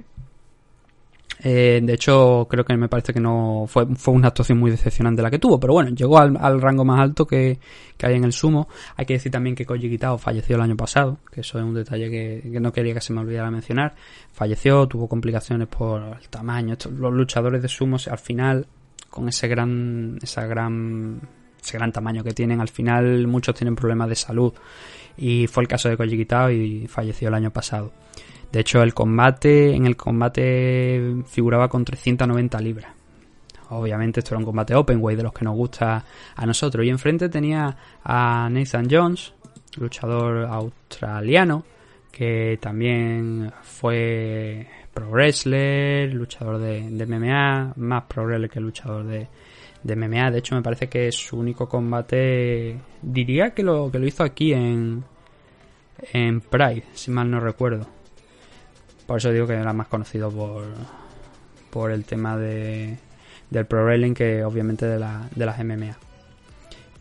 eh, 1.47 1.79
de 1.79 1.93
hecho, 1.93 2.47
creo 2.49 2.65
que 2.65 2.75
me 2.75 2.89
parece 2.89 3.13
que 3.13 3.19
no 3.19 3.65
fue, 3.67 3.85
fue 3.95 4.15
una 4.15 4.29
actuación 4.29 4.57
muy 4.57 4.71
decepcionante 4.71 5.21
la 5.21 5.29
que 5.29 5.37
tuvo, 5.37 5.59
pero 5.59 5.73
bueno, 5.73 5.91
llegó 5.91 6.17
al, 6.17 6.59
rango 6.59 6.83
más 6.83 6.99
alto 6.99 7.27
que, 7.27 7.59
que, 7.97 8.07
hay 8.07 8.15
en 8.15 8.23
el 8.23 8.33
sumo. 8.33 8.67
Hay 8.95 9.05
que 9.05 9.13
decir 9.13 9.31
también 9.31 9.55
que 9.55 9.63
Koji 9.63 9.87
Kitao 9.87 10.17
falleció 10.17 10.55
el 10.55 10.63
año 10.63 10.75
pasado, 10.75 11.19
que 11.31 11.41
eso 11.41 11.59
es 11.59 11.63
un 11.63 11.75
detalle 11.75 12.09
que, 12.09 12.59
no 12.59 12.73
quería 12.73 12.95
que 12.95 13.01
se 13.01 13.13
me 13.13 13.21
olvidara 13.21 13.51
mencionar. 13.51 13.93
Falleció, 14.33 14.87
tuvo 14.87 15.07
complicaciones 15.07 15.67
por 15.67 16.17
el 16.19 16.29
tamaño. 16.29 16.75
los 16.97 17.13
luchadores 17.13 17.61
de 17.61 17.67
sumo 17.67 17.97
al 18.09 18.17
final 18.17 18.65
con 19.11 19.29
ese 19.29 19.47
gran, 19.47 20.17
esa 20.23 20.47
gran, 20.47 21.21
ese 21.61 21.77
gran 21.77 21.91
tamaño 21.91 22.23
que 22.23 22.33
tienen. 22.33 22.59
Al 22.59 22.69
final 22.69 23.27
muchos 23.27 23.53
tienen 23.53 23.75
problemas 23.75 24.09
de 24.09 24.15
salud 24.15 24.51
y 25.15 25.45
fue 25.45 25.61
el 25.61 25.67
caso 25.67 25.89
de 25.89 25.97
Koji 25.97 26.17
Kitao 26.17 26.49
y 26.49 26.87
falleció 26.87 27.27
el 27.27 27.35
año 27.35 27.51
pasado. 27.51 27.91
De 28.55 28.61
hecho, 28.61 28.81
el 28.81 28.93
combate, 28.93 29.75
en 29.75 29.85
el 29.85 29.97
combate 29.97 31.23
figuraba 31.27 31.67
con 31.67 31.83
390 31.83 32.61
libras. 32.61 32.93
Obviamente 33.71 34.21
esto 34.21 34.33
era 34.33 34.39
un 34.39 34.45
combate 34.45 34.73
open 34.73 34.99
way 35.01 35.17
de 35.17 35.23
los 35.23 35.33
que 35.33 35.43
nos 35.43 35.57
gusta 35.57 36.05
a 36.33 36.45
nosotros. 36.45 36.85
Y 36.85 36.89
enfrente 36.89 37.27
tenía 37.27 37.75
a 38.01 38.47
Nathan 38.49 38.87
Jones, 38.89 39.33
luchador 39.75 40.45
australiano, 40.45 41.65
que 42.09 42.57
también 42.61 43.51
fue 43.61 44.65
pro 44.93 45.09
wrestler, 45.09 46.13
luchador 46.13 46.57
de, 46.57 47.05
MMA, 47.05 47.73
más 47.75 48.03
pro 48.03 48.23
wrestler 48.23 48.49
que 48.49 48.61
luchador 48.61 49.03
de, 49.03 49.27
MMA. 49.83 50.31
De 50.31 50.37
hecho, 50.37 50.55
me 50.55 50.61
parece 50.61 50.87
que 50.87 51.11
su 51.11 51.37
único 51.37 51.67
combate, 51.67 52.79
diría 53.01 53.49
que 53.49 53.63
lo, 53.63 53.91
que 53.91 53.99
lo 53.99 54.07
hizo 54.07 54.23
aquí 54.23 54.53
en, 54.53 55.03
en 56.13 56.39
Pride, 56.39 56.85
si 56.93 57.11
mal 57.11 57.29
no 57.29 57.41
recuerdo. 57.41 57.85
Por 59.05 59.17
eso 59.17 59.31
digo 59.31 59.47
que 59.47 59.53
era 59.53 59.73
más 59.73 59.87
conocido 59.87 60.31
por, 60.31 60.65
por 61.69 61.91
el 61.91 62.05
tema 62.05 62.37
de, 62.37 62.97
del 63.49 63.65
pro 63.65 63.83
wrestling 63.83 64.13
que 64.13 64.43
obviamente 64.43 64.85
de, 64.85 64.99
la, 64.99 65.29
de 65.35 65.45
las 65.45 65.63
MMA. 65.63 65.97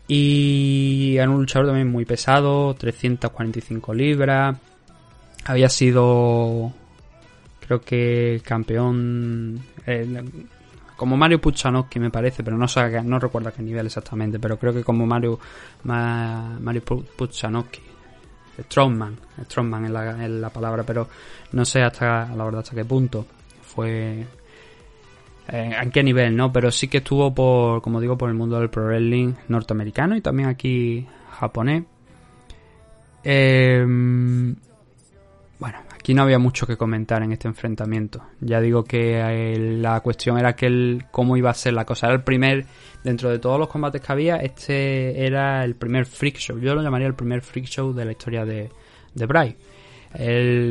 Y 0.07 1.15
era 1.17 1.29
un 1.29 1.39
luchador 1.39 1.67
también 1.67 1.91
muy 1.91 2.05
pesado, 2.05 2.73
345 2.75 3.93
libras. 3.93 4.55
Había 5.45 5.69
sido 5.69 6.73
Creo 7.65 7.81
que 7.81 8.41
campeón. 8.45 9.59
como 10.95 11.17
Mario 11.17 11.41
Puchanowski 11.41 11.99
me 11.99 12.11
parece, 12.11 12.43
pero 12.43 12.57
no 12.57 12.67
sé, 12.67 13.01
no 13.01 13.19
recuerdo 13.19 13.49
a 13.49 13.51
qué 13.51 13.63
nivel 13.63 13.87
exactamente, 13.87 14.39
pero 14.39 14.57
creo 14.59 14.73
que 14.73 14.83
como 14.83 15.05
Mario, 15.05 15.39
Mario 15.83 16.83
Puchanowski. 16.83 17.81
Strongman, 18.63 19.17
Strongman 19.43 19.85
es 19.85 19.91
la, 19.91 20.27
la 20.27 20.49
palabra, 20.49 20.83
pero 20.83 21.07
no 21.51 21.65
sé 21.65 21.81
hasta 21.81 22.27
la 22.35 22.43
verdad 22.43 22.61
hasta 22.61 22.75
qué 22.75 22.85
punto 22.85 23.25
fue 23.61 24.25
eh, 25.47 25.75
en 25.81 25.91
qué 25.91 26.03
nivel, 26.03 26.35
¿no? 26.35 26.51
Pero 26.51 26.71
sí 26.71 26.87
que 26.87 26.97
estuvo 26.97 27.33
por, 27.33 27.81
como 27.81 28.01
digo, 28.01 28.17
por 28.17 28.29
el 28.29 28.35
mundo 28.35 28.59
del 28.59 28.69
pro 28.69 28.85
wrestling 28.85 29.33
norteamericano 29.47 30.15
y 30.15 30.21
también 30.21 30.49
aquí 30.49 31.05
japonés. 31.31 31.83
Eh, 33.23 33.83
bueno, 35.59 35.77
Aquí 36.05 36.13
no 36.13 36.21
había 36.21 36.37
mucho 36.37 36.67
que 36.67 36.77
comentar 36.77 37.23
en 37.23 37.31
este 37.31 37.47
enfrentamiento. 37.47 38.21
Ya 38.39 38.61
digo 38.61 38.83
que 38.83 39.17
eh, 39.17 39.57
la 39.57 39.99
cuestión 40.01 40.37
era 40.37 40.55
que 40.55 40.99
cómo 41.09 41.35
iba 41.35 41.49
a 41.49 41.53
ser 41.55 41.73
la 41.73 41.83
cosa. 41.83 42.05
Era 42.05 42.17
el 42.17 42.21
primer, 42.21 42.67
dentro 43.03 43.31
de 43.31 43.39
todos 43.39 43.57
los 43.57 43.67
combates 43.67 44.01
que 44.01 44.11
había, 44.11 44.35
este 44.35 45.25
era 45.25 45.65
el 45.65 45.73
primer 45.73 46.05
freak 46.05 46.37
show. 46.37 46.59
Yo 46.59 46.75
lo 46.75 46.83
llamaría 46.83 47.07
el 47.07 47.15
primer 47.15 47.41
freak 47.41 47.65
show 47.65 47.91
de 47.91 48.05
la 48.05 48.11
historia 48.11 48.45
de, 48.45 48.69
de 49.15 49.25
Bray. 49.25 49.57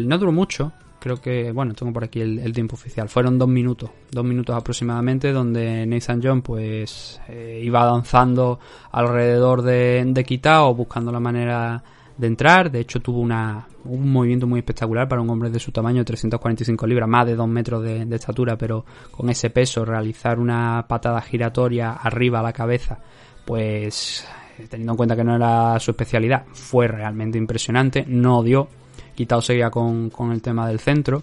No 0.07 0.19
duró 0.19 0.31
mucho, 0.31 0.73
creo 1.01 1.17
que, 1.17 1.51
bueno, 1.51 1.75
tengo 1.75 1.93
por 1.93 2.05
aquí 2.05 2.21
el, 2.21 2.53
tiempo 2.53 2.77
oficial. 2.77 3.09
Fueron 3.09 3.37
dos 3.37 3.49
minutos, 3.49 3.91
dos 4.13 4.25
minutos 4.25 4.55
aproximadamente, 4.55 5.33
donde 5.33 5.85
Nathan 5.85 6.21
John 6.23 6.43
pues 6.43 7.21
eh, 7.27 7.61
iba 7.61 7.85
danzando 7.85 8.61
alrededor 8.93 9.63
de, 9.63 10.05
de 10.07 10.23
Kitao, 10.23 10.77
buscando 10.77 11.11
la 11.11 11.19
manera 11.19 11.83
de 12.17 12.27
entrar. 12.27 12.71
De 12.71 12.81
hecho, 12.81 13.01
tuvo 13.01 13.21
una, 13.21 13.67
un 13.85 14.11
movimiento 14.11 14.47
muy 14.47 14.61
espectacular 14.61 15.09
para 15.09 15.23
un 15.23 15.31
hombre 15.31 15.51
de 15.51 15.59
su 15.59 15.73
tamaño, 15.73 16.05
345 16.05 16.87
libras, 16.87 17.09
más 17.09 17.27
de 17.27 17.35
2 17.35 17.49
metros 17.49 17.83
de, 17.83 18.07
estatura, 18.15 18.57
pero 18.57 18.85
con 19.11 19.29
ese 19.31 19.51
peso, 19.51 19.85
realizar 19.85 20.39
una 20.39 20.85
patada 20.89 21.21
giratoria 21.21 21.93
arriba 21.93 22.41
a 22.41 22.43
la 22.43 22.53
cabeza, 22.53 22.99
pues 23.45 24.27
teniendo 24.69 24.93
en 24.93 24.97
cuenta 24.97 25.17
que 25.17 25.25
no 25.25 25.35
era 25.35 25.79
su 25.81 25.91
especialidad, 25.91 26.45
fue 26.53 26.87
realmente 26.87 27.39
impresionante. 27.39 28.05
No 28.07 28.43
dio. 28.43 28.69
Quitado 29.15 29.43
seguía 29.43 29.71
con, 29.71 30.11
con 30.11 30.33
el 30.33 30.43
tema 30.43 30.69
del 30.69 30.81
centro. 30.81 31.23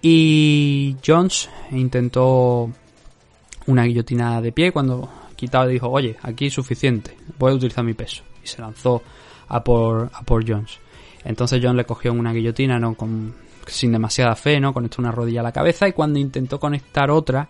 Y 0.00 0.96
Jones 1.04 1.50
intentó 1.70 2.70
una 3.66 3.84
guillotina 3.84 4.40
de 4.40 4.52
pie 4.52 4.72
cuando 4.72 5.10
Quitado 5.38 5.68
dijo, 5.68 5.88
oye, 5.88 6.16
aquí 6.22 6.46
es 6.46 6.54
suficiente, 6.54 7.16
voy 7.38 7.52
a 7.52 7.54
utilizar 7.54 7.84
mi 7.84 7.94
peso. 7.94 8.24
Y 8.42 8.48
se 8.48 8.60
lanzó 8.60 9.02
a 9.48 9.64
por, 9.64 10.10
a 10.12 10.22
por 10.22 10.48
Jones. 10.48 10.78
Entonces 11.24 11.60
Jones 11.62 11.76
le 11.76 11.84
cogió 11.84 12.12
una 12.12 12.32
guillotina, 12.32 12.78
¿no? 12.78 12.94
Con, 12.94 13.34
sin 13.66 13.92
demasiada 13.92 14.34
fe, 14.34 14.60
¿no? 14.60 14.72
Conectó 14.72 15.02
una 15.02 15.12
rodilla 15.12 15.40
a 15.40 15.44
la 15.44 15.52
cabeza 15.52 15.88
y 15.88 15.92
cuando 15.92 16.18
intentó 16.18 16.58
conectar 16.58 17.10
otra, 17.10 17.48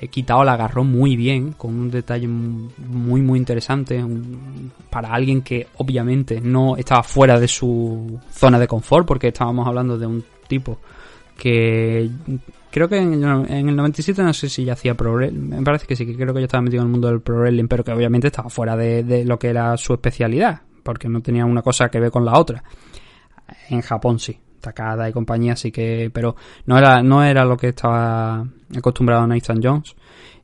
eh, 0.00 0.08
Quitao 0.08 0.44
la 0.44 0.54
agarró 0.54 0.84
muy 0.84 1.16
bien, 1.16 1.52
con 1.52 1.74
un 1.74 1.90
detalle 1.90 2.26
muy, 2.28 3.22
muy 3.22 3.38
interesante. 3.38 4.02
para 4.90 5.12
alguien 5.12 5.42
que 5.42 5.68
obviamente 5.78 6.40
no 6.40 6.76
estaba 6.76 7.02
fuera 7.02 7.38
de 7.38 7.48
su 7.48 8.18
zona 8.30 8.58
de 8.58 8.68
confort, 8.68 9.06
porque 9.06 9.28
estábamos 9.28 9.66
hablando 9.66 9.98
de 9.98 10.06
un 10.06 10.24
tipo 10.48 10.78
que 11.36 12.08
creo 12.70 12.88
que 12.88 12.96
en, 12.96 13.12
el 13.22 13.76
97 13.76 14.22
no 14.22 14.32
sé 14.32 14.48
si 14.48 14.64
ya 14.64 14.72
hacía 14.72 14.94
pro 14.94 15.16
me 15.16 15.62
parece 15.62 15.86
que 15.86 15.94
sí, 15.94 16.06
que 16.06 16.16
creo 16.16 16.32
que 16.32 16.40
yo 16.40 16.46
estaba 16.46 16.62
metido 16.62 16.82
en 16.82 16.86
el 16.86 16.92
mundo 16.92 17.08
del 17.08 17.20
pro 17.20 17.40
wrestling, 17.40 17.68
pero 17.68 17.84
que 17.84 17.92
obviamente 17.92 18.28
estaba 18.28 18.48
fuera 18.48 18.76
de, 18.76 19.02
de 19.02 19.24
lo 19.24 19.38
que 19.38 19.48
era 19.48 19.76
su 19.76 19.92
especialidad, 19.92 20.62
porque 20.86 21.08
no 21.08 21.20
tenía 21.20 21.44
una 21.44 21.62
cosa 21.62 21.88
que 21.88 21.98
ver 21.98 22.12
con 22.12 22.24
la 22.24 22.38
otra. 22.38 22.62
En 23.68 23.80
Japón 23.80 24.20
sí, 24.20 24.38
Takada 24.60 25.08
y 25.08 25.12
compañía, 25.12 25.54
así 25.54 25.72
que, 25.72 26.10
pero 26.14 26.36
no 26.66 26.78
era, 26.78 27.02
no 27.02 27.24
era 27.24 27.44
lo 27.44 27.56
que 27.56 27.70
estaba 27.70 28.46
acostumbrado 28.76 29.26
Nathan 29.26 29.60
Jones. 29.60 29.96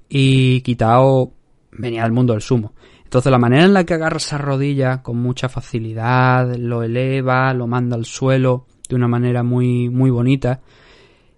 Y 0.08 0.60
Kitao 0.62 1.32
venía 1.70 2.02
del 2.02 2.12
mundo 2.12 2.32
del 2.32 2.42
sumo. 2.42 2.72
Entonces 3.04 3.30
la 3.30 3.38
manera 3.38 3.64
en 3.64 3.72
la 3.72 3.84
que 3.84 3.94
agarra 3.94 4.16
esa 4.16 4.36
rodilla 4.36 5.00
con 5.00 5.16
mucha 5.18 5.48
facilidad, 5.48 6.56
lo 6.56 6.82
eleva, 6.82 7.54
lo 7.54 7.68
manda 7.68 7.94
al 7.94 8.04
suelo 8.04 8.66
de 8.88 8.96
una 8.96 9.06
manera 9.06 9.44
muy, 9.44 9.90
muy 9.90 10.10
bonita, 10.10 10.60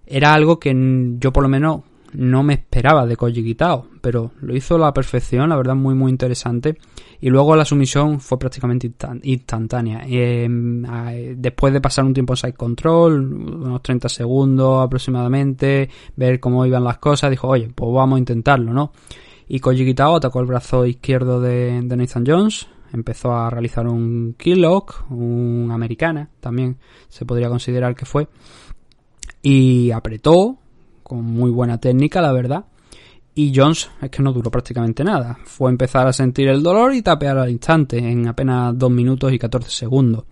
era 0.07 0.33
algo 0.33 0.59
que 0.59 0.73
yo 1.19 1.31
por 1.31 1.43
lo 1.43 1.49
menos 1.51 1.83
no 2.15 2.43
me 2.43 2.55
esperaba 2.55 3.07
de 3.07 3.17
Koji 3.17 3.43
Kitao, 3.43 3.87
pero 4.01 4.33
lo 4.41 4.55
hizo 4.55 4.77
a 4.77 4.79
la 4.79 4.95
perfección, 4.95 5.49
la 5.49 5.57
verdad 5.57 5.75
muy 5.75 5.95
muy 5.95 6.11
interesante. 6.11 6.79
Y 7.21 7.31
luego 7.31 7.57
la 7.57 7.65
sumisión 7.65 8.21
fue 8.21 8.39
prácticamente 8.39 8.93
instantánea. 9.23 10.03
Em, 10.07 10.83
después 11.37 11.73
de 11.73 11.81
pasar 11.81 12.05
un 12.05 12.15
tiempo 12.15 12.35
en 12.35 12.37
side 12.37 12.53
control, 12.53 13.21
unos 13.65 13.83
30 13.83 14.09
segundos 14.09 14.85
aproximadamente, 14.85 15.89
ver 16.17 16.39
cómo 16.41 16.67
iban 16.67 16.85
las 16.85 16.99
cosas, 16.99 17.31
dijo, 17.31 17.49
oye, 17.49 17.71
pues 17.75 17.93
vamos 17.93 18.17
a 18.17 18.19
intentarlo, 18.19 18.73
¿no? 18.73 18.93
Y 19.49 19.61
Koji 19.61 19.85
Kitao 19.85 20.17
atacó 20.17 20.41
el 20.41 20.47
brazo 20.47 20.87
izquierdo 20.87 21.41
de, 21.41 21.81
Nathan 21.83 22.25
Jones, 22.27 22.67
empezó 22.93 23.33
a 23.33 23.51
realizar 23.51 23.87
un 23.87 24.37
lock, 24.39 25.05
un 25.11 25.71
americana, 25.73 26.31
también 26.41 26.79
se 27.09 27.27
podría 27.27 27.49
considerar 27.49 27.95
que 27.95 28.07
fue, 28.07 28.29
y 29.43 29.91
apretó, 29.91 30.59
con 31.05 31.23
muy 31.25 31.51
buena 31.51 31.79
técnica, 31.79 32.21
la 32.21 32.33
verdad. 32.33 32.65
Y 33.37 33.53
Jones 33.55 33.91
es 34.01 34.11
que 34.11 34.23
no 34.23 34.33
duró 34.33 34.51
prácticamente 34.51 35.05
nada. 35.05 35.39
Fue 35.45 35.71
empezar 35.71 36.07
a 36.07 36.13
sentir 36.13 36.49
el 36.49 36.63
dolor 36.63 36.95
y 36.95 37.03
tapear 37.03 37.39
al 37.39 37.51
instante, 37.51 37.99
en 37.99 38.27
apenas 38.27 38.77
2 38.77 38.91
minutos 38.91 39.33
y 39.33 39.39
14 39.39 39.71
segundos. 39.71 40.25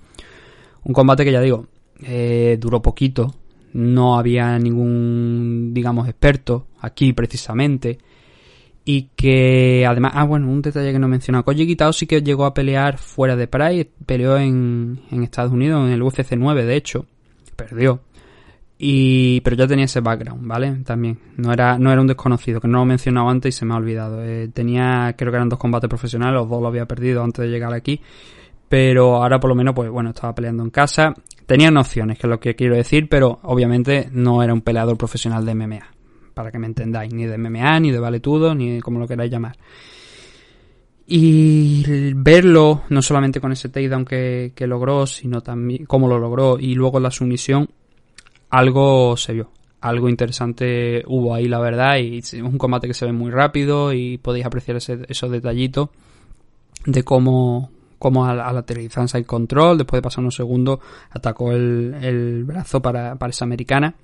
Un 0.84 0.92
combate 0.92 1.24
que 1.24 1.32
ya 1.32 1.40
digo, 1.40 1.66
eh, 2.02 2.56
duró 2.60 2.80
poquito. 2.80 3.34
No 3.74 4.18
había 4.18 4.58
ningún, 4.58 5.72
digamos, 5.72 6.08
experto 6.08 6.66
aquí 6.80 7.12
precisamente. 7.12 7.98
Y 8.84 9.10
que 9.16 9.84
además, 9.86 10.12
ah 10.14 10.24
bueno, 10.24 10.48
un 10.48 10.62
detalle 10.62 10.92
que 10.92 10.98
no 10.98 11.08
mencionado. 11.08 11.44
Koji 11.44 11.66
Kitao 11.66 11.92
sí 11.92 12.06
que 12.06 12.22
llegó 12.22 12.44
a 12.44 12.54
pelear 12.54 12.98
fuera 12.98 13.36
de 13.36 13.46
Pride. 13.46 13.90
Peleó 14.06 14.38
en, 14.38 15.00
en 15.10 15.22
Estados 15.22 15.52
Unidos, 15.52 15.86
en 15.86 15.92
el 15.92 16.02
UFC 16.02 16.32
9 16.36 16.64
de 16.64 16.76
hecho. 16.76 17.06
Perdió 17.56 18.00
y, 18.84 19.40
pero 19.42 19.54
ya 19.54 19.68
tenía 19.68 19.84
ese 19.84 20.00
background, 20.00 20.44
¿vale? 20.44 20.78
También. 20.84 21.16
No 21.36 21.52
era, 21.52 21.78
no 21.78 21.92
era 21.92 22.00
un 22.00 22.08
desconocido, 22.08 22.60
que 22.60 22.66
no 22.66 22.78
lo 22.78 22.82
he 22.82 22.86
mencionado 22.86 23.28
antes 23.28 23.54
y 23.54 23.56
se 23.56 23.64
me 23.64 23.74
ha 23.74 23.76
olvidado. 23.76 24.24
Eh, 24.24 24.48
tenía, 24.52 25.14
creo 25.16 25.30
que 25.30 25.36
eran 25.36 25.48
dos 25.48 25.60
combates 25.60 25.88
profesionales, 25.88 26.34
los 26.34 26.50
dos 26.50 26.60
lo 26.60 26.66
había 26.66 26.84
perdido 26.84 27.22
antes 27.22 27.44
de 27.44 27.48
llegar 27.48 27.72
aquí. 27.72 28.00
Pero 28.68 29.22
ahora 29.22 29.38
por 29.38 29.50
lo 29.50 29.54
menos, 29.54 29.72
pues 29.72 29.88
bueno, 29.88 30.10
estaba 30.10 30.34
peleando 30.34 30.64
en 30.64 30.70
casa. 30.70 31.14
Tenía 31.46 31.70
nociones, 31.70 32.18
que 32.18 32.26
es 32.26 32.28
lo 32.28 32.40
que 32.40 32.56
quiero 32.56 32.74
decir, 32.74 33.08
pero 33.08 33.38
obviamente 33.44 34.08
no 34.10 34.42
era 34.42 34.52
un 34.52 34.62
peleador 34.62 34.98
profesional 34.98 35.46
de 35.46 35.54
MMA. 35.54 35.86
Para 36.34 36.50
que 36.50 36.58
me 36.58 36.66
entendáis, 36.66 37.14
ni 37.14 37.24
de 37.24 37.38
MMA, 37.38 37.78
ni 37.78 37.92
de 37.92 38.00
valetudo, 38.00 38.52
ni 38.52 38.80
como 38.80 38.98
lo 38.98 39.06
queráis 39.06 39.30
llamar. 39.30 39.56
Y 41.06 41.84
verlo, 42.16 42.82
no 42.88 43.00
solamente 43.00 43.40
con 43.40 43.52
ese 43.52 43.68
takedown 43.68 44.04
que, 44.04 44.52
que 44.56 44.66
logró, 44.66 45.06
sino 45.06 45.40
también 45.40 45.86
cómo 45.86 46.08
lo 46.08 46.18
logró 46.18 46.58
y 46.58 46.74
luego 46.74 46.98
la 46.98 47.12
sumisión, 47.12 47.68
algo 48.52 49.16
se 49.16 49.32
vio. 49.32 49.50
Algo 49.80 50.08
interesante 50.08 51.02
hubo 51.08 51.34
ahí, 51.34 51.48
la 51.48 51.58
verdad, 51.58 51.96
y 51.96 52.18
es 52.18 52.34
un 52.34 52.58
combate 52.58 52.86
que 52.86 52.94
se 52.94 53.06
ve 53.06 53.12
muy 53.12 53.32
rápido 53.32 53.92
y 53.92 54.18
podéis 54.18 54.46
apreciar 54.46 54.76
esos 54.76 55.30
detallitos 55.30 55.88
de 56.86 57.02
cómo, 57.02 57.72
cómo 57.98 58.26
al, 58.26 58.40
al 58.40 58.56
aterrizar 58.58 59.08
en 59.12 59.24
control, 59.24 59.78
después 59.78 59.98
de 59.98 60.02
pasar 60.02 60.20
unos 60.20 60.36
segundos, 60.36 60.78
atacó 61.10 61.50
el, 61.50 62.44
brazo 62.44 62.80
para, 62.80 63.16
esa 63.28 63.44
americana 63.44 63.94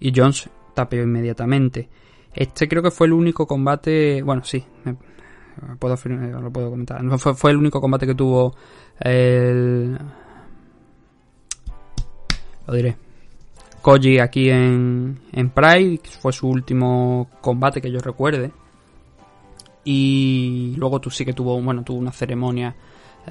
y 0.00 0.12
Jones 0.18 0.48
tapeó 0.72 1.02
inmediatamente. 1.02 1.90
Este 2.32 2.68
creo 2.68 2.82
que 2.82 2.90
fue 2.90 3.08
el 3.08 3.12
único 3.12 3.46
combate, 3.46 4.22
bueno, 4.22 4.44
sí, 4.44 4.64
puedo, 5.78 5.96
lo 6.40 6.52
puedo 6.52 6.70
comentar, 6.70 7.02
fue, 7.18 7.34
fue 7.34 7.50
el 7.50 7.58
único 7.58 7.80
combate 7.80 8.06
que 8.06 8.14
tuvo 8.14 8.54
el... 9.00 9.98
Lo 12.66 12.74
diré 12.74 13.07
Koji 13.88 14.18
aquí 14.18 14.50
en, 14.50 15.18
en 15.32 15.48
Pride, 15.48 16.00
fue 16.20 16.30
su 16.30 16.46
último 16.46 17.26
combate 17.40 17.80
que 17.80 17.90
yo 17.90 18.00
recuerde. 18.00 18.52
Y 19.82 20.74
luego 20.76 21.00
tú 21.00 21.08
sí 21.08 21.24
que 21.24 21.32
tuvo, 21.32 21.58
bueno, 21.62 21.82
tuvo 21.82 21.96
una 21.96 22.12
ceremonia 22.12 22.76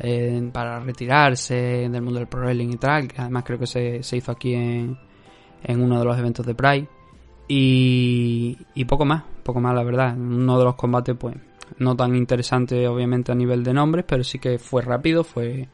eh, 0.02 0.50
para 0.52 0.80
retirarse 0.80 1.54
del 1.88 2.02
mundo 2.02 2.18
del 2.18 2.28
pro 2.28 2.42
wrestling 2.42 2.70
y 2.70 2.78
tal, 2.78 3.08
que 3.08 3.22
además 3.22 3.44
creo 3.46 3.60
que 3.60 3.68
se, 3.68 4.02
se 4.02 4.18
hizo 4.18 4.32
aquí 4.32 4.56
en, 4.56 4.98
en 5.64 5.80
uno 5.80 6.00
de 6.00 6.06
los 6.06 6.18
eventos 6.18 6.44
de 6.44 6.56
Pride. 6.56 6.88
Y, 7.48 8.58
y 8.74 8.86
poco 8.86 9.06
más, 9.06 9.26
poco 9.44 9.62
más 9.62 9.76
la 9.76 9.84
verdad. 9.84 10.18
Uno 10.18 10.58
de 10.58 10.66
los 10.66 10.74
combates, 10.74 11.16
pues, 11.20 11.36
no 11.78 11.96
tan 11.96 12.16
interesante 12.16 12.88
obviamente 12.88 13.32
a 13.32 13.36
nivel 13.36 13.64
de 13.64 13.76
nombres, 13.76 14.06
pero 14.08 14.24
sí 14.24 14.40
que 14.40 14.58
fue 14.58 14.82
rápido, 14.82 15.24
fue 15.24 15.68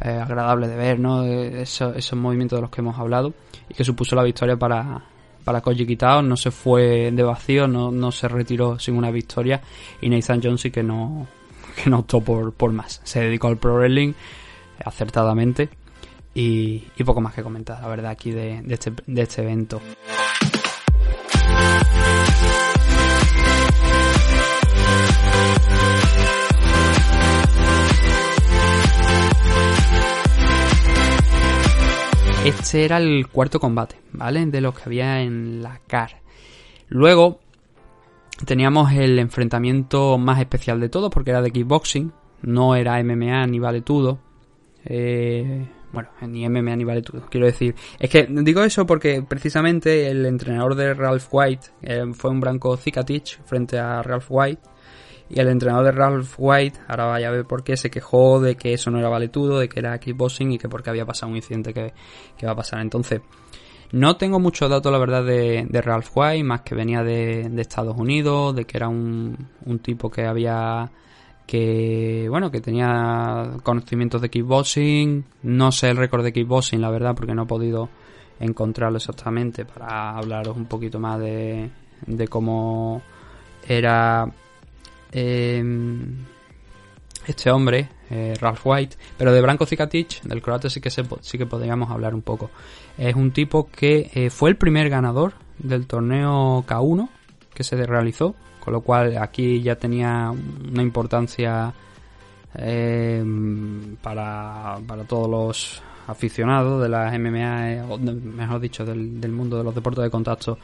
eh, 0.00 0.10
agradable 0.10 0.68
de 0.68 0.76
ver, 0.76 0.98
¿no? 0.98 1.24
Esos, 1.24 1.96
esos 1.96 2.18
movimientos 2.18 2.56
de 2.56 2.62
los 2.62 2.70
que 2.70 2.80
hemos 2.80 2.98
hablado 2.98 3.32
y 3.68 3.74
que 3.74 3.84
supuso 3.84 4.16
la 4.16 4.22
victoria 4.22 4.56
para, 4.56 5.02
para 5.44 5.60
Koji 5.60 5.86
Kitao. 5.86 6.22
No 6.22 6.36
se 6.36 6.50
fue 6.50 7.10
de 7.12 7.22
vacío, 7.22 7.68
no, 7.68 7.90
no 7.90 8.12
se 8.12 8.28
retiró 8.28 8.78
sin 8.78 8.96
una 8.96 9.10
victoria 9.10 9.60
y 10.00 10.08
Nathan 10.08 10.40
Jones 10.42 10.60
sí 10.60 10.70
que 10.70 10.82
no, 10.82 11.26
que 11.82 11.90
no 11.90 12.00
optó 12.00 12.20
por, 12.20 12.72
más. 12.72 13.00
Se 13.04 13.20
dedicó 13.20 13.48
al 13.48 13.56
pro 13.56 13.76
wrestling 13.76 14.12
acertadamente 14.84 15.68
y, 16.34 16.78
poco 17.04 17.20
más 17.20 17.34
que 17.34 17.42
comentar, 17.42 17.80
la 17.80 17.88
verdad, 17.88 18.10
aquí 18.10 18.30
de, 18.30 18.62
este, 18.68 18.92
de 19.06 19.22
este 19.22 19.42
evento. 19.42 19.80
Este 32.44 32.84
era 32.84 32.98
el 32.98 33.28
cuarto 33.28 33.60
combate, 33.60 34.00
¿vale? 34.12 34.44
De 34.46 34.60
los 34.60 34.74
que 34.74 34.82
había 34.86 35.22
en 35.22 35.62
la 35.62 35.80
CAR. 35.86 36.20
Luego 36.88 37.38
teníamos 38.44 38.92
el 38.92 39.20
enfrentamiento 39.20 40.18
más 40.18 40.40
especial 40.40 40.80
de 40.80 40.88
todos 40.88 41.08
porque 41.08 41.30
era 41.30 41.40
de 41.40 41.52
kickboxing, 41.52 42.12
no 42.42 42.74
era 42.74 43.00
MMA 43.02 43.46
ni 43.46 43.60
valetudo. 43.60 44.18
Eh, 44.84 45.68
bueno, 45.92 46.08
ni 46.22 46.48
MMA 46.48 46.74
ni 46.74 46.84
valetudo, 46.84 47.28
quiero 47.30 47.46
decir. 47.46 47.76
Es 48.00 48.10
que 48.10 48.26
digo 48.28 48.64
eso 48.64 48.86
porque 48.86 49.22
precisamente 49.22 50.08
el 50.08 50.26
entrenador 50.26 50.74
de 50.74 50.94
Ralph 50.94 51.28
White 51.30 51.66
eh, 51.82 52.06
fue 52.12 52.32
un 52.32 52.40
Branco 52.40 52.76
Zikatich 52.76 53.40
frente 53.44 53.78
a 53.78 54.02
Ralph 54.02 54.26
White 54.28 54.71
y 55.32 55.40
el 55.40 55.48
entrenador 55.48 55.86
de 55.86 55.92
Ralph 55.92 56.34
White, 56.36 56.78
ahora 56.88 57.06
vaya 57.06 57.28
a 57.28 57.30
ver 57.30 57.46
por 57.46 57.64
qué, 57.64 57.78
se 57.78 57.90
quejó 57.90 58.38
de 58.38 58.54
que 58.54 58.74
eso 58.74 58.90
no 58.90 58.98
era 58.98 59.08
valetudo, 59.08 59.58
de 59.58 59.68
que 59.68 59.80
era 59.80 59.98
kickboxing 59.98 60.52
y 60.52 60.58
que 60.58 60.68
porque 60.68 60.90
había 60.90 61.06
pasado 61.06 61.30
un 61.30 61.36
incidente 61.36 61.72
que, 61.72 61.94
que 62.36 62.44
va 62.44 62.52
a 62.52 62.56
pasar. 62.56 62.80
Entonces, 62.80 63.22
no 63.92 64.16
tengo 64.16 64.38
muchos 64.38 64.68
datos, 64.68 64.92
la 64.92 64.98
verdad, 64.98 65.24
de, 65.24 65.66
de 65.66 65.80
Ralph 65.80 66.10
White, 66.14 66.44
más 66.44 66.60
que 66.60 66.74
venía 66.74 67.02
de, 67.02 67.48
de, 67.48 67.62
Estados 67.62 67.96
Unidos, 67.96 68.54
de 68.54 68.66
que 68.66 68.76
era 68.76 68.88
un, 68.88 69.48
un 69.64 69.78
tipo 69.78 70.10
que 70.10 70.26
había 70.26 70.90
que 71.46 72.28
bueno 72.30 72.52
que 72.52 72.60
tenía 72.60 73.56
conocimientos 73.64 74.22
de 74.22 74.30
kickboxing 74.30 75.24
no 75.42 75.72
sé 75.72 75.90
el 75.90 75.96
récord 75.96 76.22
de 76.22 76.32
kickboxing 76.32 76.80
la 76.80 76.88
verdad 76.88 77.16
porque 77.16 77.34
no 77.34 77.42
he 77.42 77.46
podido 77.46 77.88
encontrarlo 78.38 78.98
exactamente 78.98 79.64
para 79.64 80.16
hablaros 80.16 80.56
un 80.56 80.66
poquito 80.66 81.00
más 81.00 81.18
de, 81.18 81.68
de 82.06 82.28
cómo 82.28 83.02
era 83.66 84.32
este 87.26 87.50
hombre, 87.50 87.88
eh, 88.10 88.34
Ralph 88.40 88.60
White, 88.64 88.96
pero 89.16 89.32
de 89.32 89.40
Branko 89.40 89.66
Cicatich, 89.66 90.22
del 90.22 90.42
croata 90.42 90.68
sí 90.68 90.80
que, 90.80 90.90
sí 90.90 91.38
que 91.38 91.46
podríamos 91.46 91.90
hablar 91.90 92.14
un 92.14 92.22
poco. 92.22 92.50
Es 92.98 93.14
un 93.14 93.30
tipo 93.32 93.68
que 93.70 94.10
eh, 94.14 94.30
fue 94.30 94.50
el 94.50 94.56
primer 94.56 94.88
ganador 94.88 95.34
del 95.58 95.86
torneo 95.86 96.64
K1 96.66 97.08
que 97.54 97.64
se 97.64 97.76
realizó, 97.86 98.34
con 98.60 98.72
lo 98.72 98.80
cual 98.80 99.16
aquí 99.18 99.62
ya 99.62 99.76
tenía 99.76 100.30
una 100.30 100.82
importancia 100.82 101.72
em, 102.54 103.96
para, 103.96 104.78
para 104.86 105.04
todos 105.04 105.28
los 105.28 105.82
aficionados 106.06 106.82
de 106.82 106.88
las 106.88 107.12
MMA, 107.18 107.72
eh, 107.72 107.82
mejor 108.24 108.60
dicho, 108.60 108.84
del, 108.84 109.20
del 109.20 109.32
mundo 109.32 109.58
de 109.58 109.64
los 109.64 109.74
deportes 109.74 110.02
de 110.02 110.10
contacto 110.10 110.58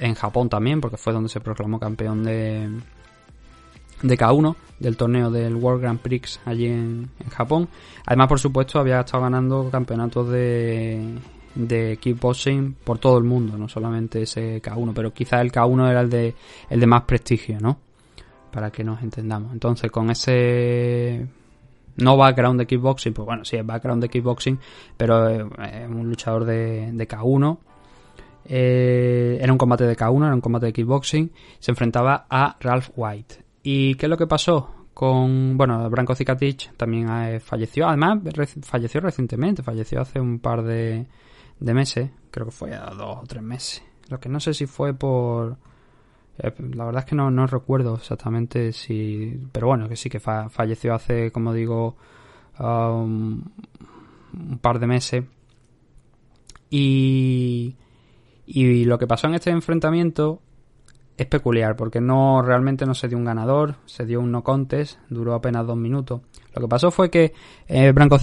en 0.00 0.14
Japón 0.14 0.48
también, 0.48 0.80
porque 0.80 0.96
fue 0.96 1.12
donde 1.12 1.28
se 1.28 1.40
proclamó 1.40 1.78
campeón 1.78 2.24
de, 2.24 2.68
de 4.02 4.16
K1 4.16 4.56
del 4.78 4.96
torneo 4.96 5.30
del 5.30 5.54
World 5.56 5.82
Grand 5.82 6.00
Prix 6.00 6.40
allí 6.44 6.66
en, 6.66 7.10
Japón. 7.30 7.68
Además, 8.06 8.28
por 8.28 8.38
supuesto, 8.38 8.78
había 8.78 9.00
estado 9.00 9.24
ganando 9.24 9.68
campeonatos 9.70 10.28
de, 10.30 11.18
de 11.54 11.98
kickboxing 12.00 12.76
por 12.84 12.98
todo 12.98 13.18
el 13.18 13.24
mundo, 13.24 13.58
no 13.58 13.68
solamente 13.68 14.22
ese 14.22 14.62
K1, 14.62 14.92
pero 14.94 15.12
quizás 15.12 15.40
el 15.40 15.52
K1 15.52 15.90
era 15.90 16.00
el 16.00 16.10
de, 16.10 16.34
el 16.70 16.80
de 16.80 16.86
más 16.86 17.02
prestigio, 17.02 17.58
¿no? 17.60 17.78
Para 18.52 18.70
que 18.70 18.84
nos 18.84 19.02
entendamos. 19.02 19.52
Entonces, 19.52 19.90
con 19.90 20.10
ese 20.10 21.26
no 21.96 22.16
background 22.16 22.60
de 22.60 22.66
kickboxing, 22.66 23.12
pues 23.12 23.26
bueno, 23.26 23.44
sí 23.44 23.56
es 23.56 23.66
background 23.66 24.02
de 24.02 24.08
kickboxing, 24.08 24.58
pero 24.96 25.28
es 25.28 25.88
un 25.88 26.08
luchador 26.08 26.44
de, 26.44 26.92
de 26.92 27.08
K1. 27.08 27.58
Eh, 28.50 29.38
era 29.40 29.52
un 29.52 29.58
combate 29.58 29.84
de 29.84 29.96
K1, 29.96 30.24
era 30.24 30.34
un 30.34 30.40
combate 30.40 30.66
de 30.66 30.72
kickboxing. 30.72 31.30
Se 31.58 31.72
enfrentaba 31.72 32.26
a 32.30 32.56
Ralph 32.60 32.90
White. 32.96 33.47
¿Y 33.62 33.94
qué 33.94 34.06
es 34.06 34.10
lo 34.10 34.16
que 34.16 34.26
pasó? 34.26 34.74
Con, 34.94 35.56
bueno, 35.56 35.88
Branko 35.90 36.14
Cicatich 36.14 36.72
también 36.76 37.08
eh, 37.08 37.40
falleció, 37.40 37.86
además 37.86 38.18
falleció 38.62 39.00
recientemente, 39.00 39.62
falleció 39.62 40.00
hace 40.00 40.20
un 40.20 40.40
par 40.40 40.64
de, 40.64 41.06
de 41.60 41.74
meses, 41.74 42.10
creo 42.32 42.46
que 42.46 42.52
fue 42.52 42.74
a 42.74 42.86
dos 42.86 43.18
o 43.22 43.26
tres 43.26 43.42
meses. 43.42 43.82
Lo 44.08 44.18
que 44.18 44.28
no 44.28 44.40
sé 44.40 44.54
si 44.54 44.66
fue 44.66 44.94
por, 44.94 45.58
eh, 46.38 46.52
la 46.74 46.84
verdad 46.84 47.00
es 47.00 47.08
que 47.08 47.16
no, 47.16 47.30
no 47.30 47.46
recuerdo 47.46 47.96
exactamente 47.96 48.72
si. 48.72 49.40
Pero 49.52 49.66
bueno, 49.66 49.88
que 49.88 49.96
sí 49.96 50.08
que 50.08 50.20
falleció 50.20 50.94
hace, 50.94 51.32
como 51.32 51.52
digo, 51.52 51.96
um, 52.58 53.42
un 54.32 54.58
par 54.60 54.78
de 54.78 54.86
meses. 54.86 55.24
Y. 56.70 57.76
Y 58.46 58.84
lo 58.86 58.98
que 58.98 59.06
pasó 59.06 59.26
en 59.26 59.34
este 59.34 59.50
enfrentamiento 59.50 60.40
es 61.18 61.26
peculiar, 61.26 61.74
porque 61.74 62.00
no 62.00 62.42
realmente 62.42 62.86
no 62.86 62.94
se 62.94 63.08
dio 63.08 63.18
un 63.18 63.24
ganador, 63.24 63.74
se 63.86 64.06
dio 64.06 64.20
un 64.20 64.30
no 64.30 64.44
contest, 64.44 65.00
duró 65.10 65.34
apenas 65.34 65.66
dos 65.66 65.76
minutos. 65.76 66.20
Lo 66.54 66.62
que 66.62 66.68
pasó 66.68 66.92
fue 66.92 67.10
que 67.10 67.32
eh, 67.66 67.90
Branko 67.90 68.18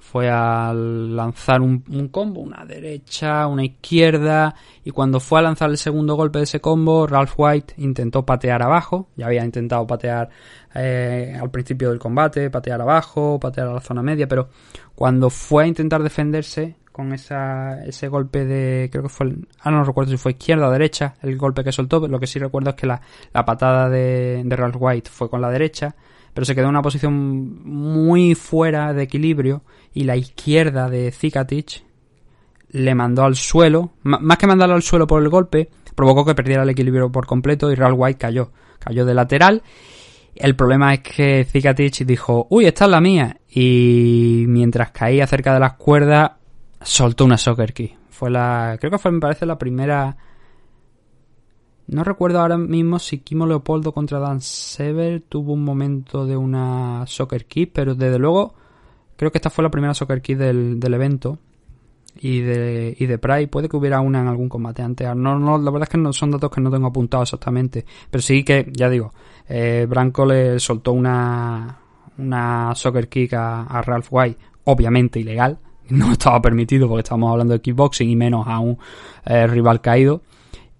fue 0.00 0.30
a 0.30 0.72
lanzar 0.72 1.60
un, 1.60 2.08
combo, 2.10 2.40
una 2.40 2.64
derecha, 2.64 3.46
una 3.46 3.62
izquierda, 3.64 4.54
y 4.82 4.90
cuando 4.90 5.20
fue 5.20 5.38
a 5.38 5.42
lanzar 5.42 5.68
el 5.68 5.76
segundo 5.76 6.14
golpe 6.14 6.38
de 6.38 6.44
ese 6.44 6.60
combo, 6.60 7.06
Ralph 7.06 7.34
White 7.36 7.74
intentó 7.76 8.24
patear 8.24 8.62
abajo, 8.62 9.08
ya 9.16 9.26
había 9.26 9.44
intentado 9.44 9.86
patear 9.86 10.30
eh, 10.74 11.36
al 11.38 11.50
principio 11.50 11.90
del 11.90 11.98
combate, 11.98 12.48
patear 12.48 12.80
abajo, 12.80 13.38
patear 13.38 13.68
a 13.68 13.74
la 13.74 13.80
zona 13.80 14.02
media, 14.02 14.26
pero 14.26 14.48
cuando 14.94 15.28
fue 15.28 15.64
a 15.64 15.66
intentar 15.66 16.02
defenderse 16.02 16.76
con 16.92 17.12
esa, 17.12 17.84
ese 17.84 18.08
golpe 18.08 18.44
de, 18.44 18.88
creo 18.90 19.04
que 19.04 19.08
fue, 19.08 19.34
ah 19.60 19.70
no 19.70 19.84
recuerdo 19.84 20.10
si 20.10 20.16
fue 20.16 20.32
izquierda 20.32 20.68
o 20.68 20.70
derecha, 20.72 21.14
el 21.22 21.36
golpe 21.36 21.62
que 21.62 21.72
soltó, 21.72 22.06
lo 22.06 22.18
que 22.18 22.26
sí 22.26 22.38
recuerdo 22.38 22.70
es 22.70 22.76
que 22.76 22.86
la, 22.86 23.00
patada 23.32 23.88
de, 23.88 24.42
de 24.44 24.56
Ralph 24.56 24.76
White 24.78 25.10
fue 25.10 25.30
con 25.30 25.40
la 25.40 25.50
derecha, 25.50 25.94
pero 26.34 26.44
se 26.44 26.54
quedó 26.54 26.64
en 26.64 26.70
una 26.70 26.82
posición 26.82 27.62
muy 27.64 28.34
fuera 28.34 28.92
de 28.92 29.02
equilibrio 29.02 29.62
y 29.92 30.04
la 30.04 30.16
izquierda 30.16 30.88
de 30.88 31.10
Zikatic 31.10 31.84
le 32.72 32.94
mandó 32.94 33.24
al 33.24 33.34
suelo, 33.34 33.92
más 34.02 34.38
que 34.38 34.46
mandarlo 34.46 34.74
al 34.74 34.82
suelo 34.82 35.06
por 35.06 35.22
el 35.22 35.28
golpe, 35.28 35.70
provocó 35.94 36.24
que 36.24 36.34
perdiera 36.34 36.62
el 36.62 36.70
equilibrio 36.70 37.10
por 37.10 37.26
completo 37.26 37.70
y 37.70 37.74
Real 37.74 37.94
White 37.96 38.18
cayó, 38.18 38.52
cayó 38.78 39.04
de 39.04 39.14
lateral. 39.14 39.62
El 40.34 40.54
problema 40.54 40.94
es 40.94 41.00
que 41.00 41.44
Zikatic 41.44 42.06
dijo, 42.06 42.46
uy, 42.50 42.66
esta 42.66 42.84
es 42.84 42.90
la 42.90 43.00
mía, 43.00 43.40
y 43.48 44.44
mientras 44.46 44.92
caía 44.92 45.26
cerca 45.26 45.52
de 45.52 45.60
las 45.60 45.74
cuerdas, 45.74 46.32
soltó 46.82 47.24
una 47.24 47.38
soccer 47.38 47.72
key. 47.72 47.96
Fue 48.10 48.30
la, 48.30 48.76
creo 48.80 48.90
que 48.90 48.98
fue, 48.98 49.12
me 49.12 49.20
parece, 49.20 49.46
la 49.46 49.58
primera 49.58 50.16
no 51.90 52.04
recuerdo 52.04 52.40
ahora 52.40 52.56
mismo 52.56 53.00
si 53.00 53.18
Kimo 53.18 53.46
Leopoldo 53.46 53.92
contra 53.92 54.20
Dan 54.20 54.40
Sever 54.40 55.22
tuvo 55.22 55.54
un 55.54 55.64
momento 55.64 56.24
de 56.24 56.36
una 56.36 57.04
soccer 57.08 57.46
kick, 57.46 57.72
pero 57.72 57.96
desde 57.96 58.16
luego 58.16 58.54
creo 59.16 59.32
que 59.32 59.38
esta 59.38 59.50
fue 59.50 59.64
la 59.64 59.72
primera 59.72 59.92
soccer 59.92 60.22
kick 60.22 60.38
del, 60.38 60.94
evento. 60.94 61.38
Y 62.20 62.40
de, 62.40 62.94
y 62.96 63.06
de 63.06 63.18
Pride 63.18 63.48
puede 63.48 63.68
que 63.68 63.76
hubiera 63.76 64.00
una 64.00 64.20
en 64.20 64.28
algún 64.28 64.48
combate 64.48 64.82
antes. 64.82 65.08
No, 65.16 65.36
no, 65.38 65.58
la 65.58 65.70
verdad 65.72 65.88
es 65.88 65.88
que 65.88 65.98
no 65.98 66.12
son 66.12 66.30
datos 66.30 66.50
que 66.50 66.60
no 66.60 66.70
tengo 66.70 66.86
apuntados 66.86 67.28
exactamente. 67.28 67.84
Pero 68.08 68.22
sí 68.22 68.44
que, 68.44 68.70
ya 68.72 68.88
digo, 68.88 69.12
eh, 69.48 69.84
Branco 69.88 70.24
le 70.24 70.60
soltó 70.60 70.92
una, 70.92 71.76
una 72.18 72.72
soccer 72.76 73.08
kick 73.08 73.32
a, 73.34 73.82
Ralph 73.82 74.08
White, 74.12 74.38
obviamente 74.64 75.18
ilegal. 75.18 75.58
No 76.00 76.12
estaba 76.12 76.40
permitido 76.40 76.88
porque 76.88 77.00
estábamos 77.00 77.32
hablando 77.32 77.54
de 77.54 77.60
kickboxing 77.60 78.08
y 78.08 78.16
menos 78.16 78.46
a 78.46 78.58
un 78.60 78.78
eh, 79.24 79.46
rival 79.46 79.80
caído. 79.80 80.22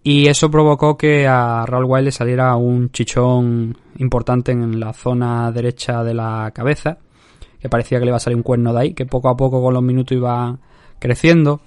Y 0.02 0.28
eso 0.28 0.50
provocó 0.50 0.96
que 0.96 1.26
a 1.26 1.66
Raúl 1.66 1.84
Wild 1.84 2.04
le 2.06 2.12
saliera 2.12 2.56
un 2.56 2.90
chichón 2.90 3.76
importante 3.98 4.52
en 4.52 4.80
la 4.80 4.94
zona 4.94 5.52
derecha 5.52 6.02
de 6.02 6.14
la 6.14 6.52
cabeza, 6.54 6.98
que 7.60 7.68
parecía 7.68 7.98
que 7.98 8.06
le 8.06 8.10
iba 8.10 8.16
a 8.16 8.20
salir 8.20 8.38
un 8.38 8.42
cuerno 8.42 8.72
de 8.72 8.80
ahí, 8.80 8.94
que 8.94 9.04
poco 9.04 9.28
a 9.28 9.36
poco 9.36 9.62
con 9.62 9.74
los 9.74 9.82
minutos 9.82 10.16
iba 10.16 10.58
creciendo. 10.98 11.60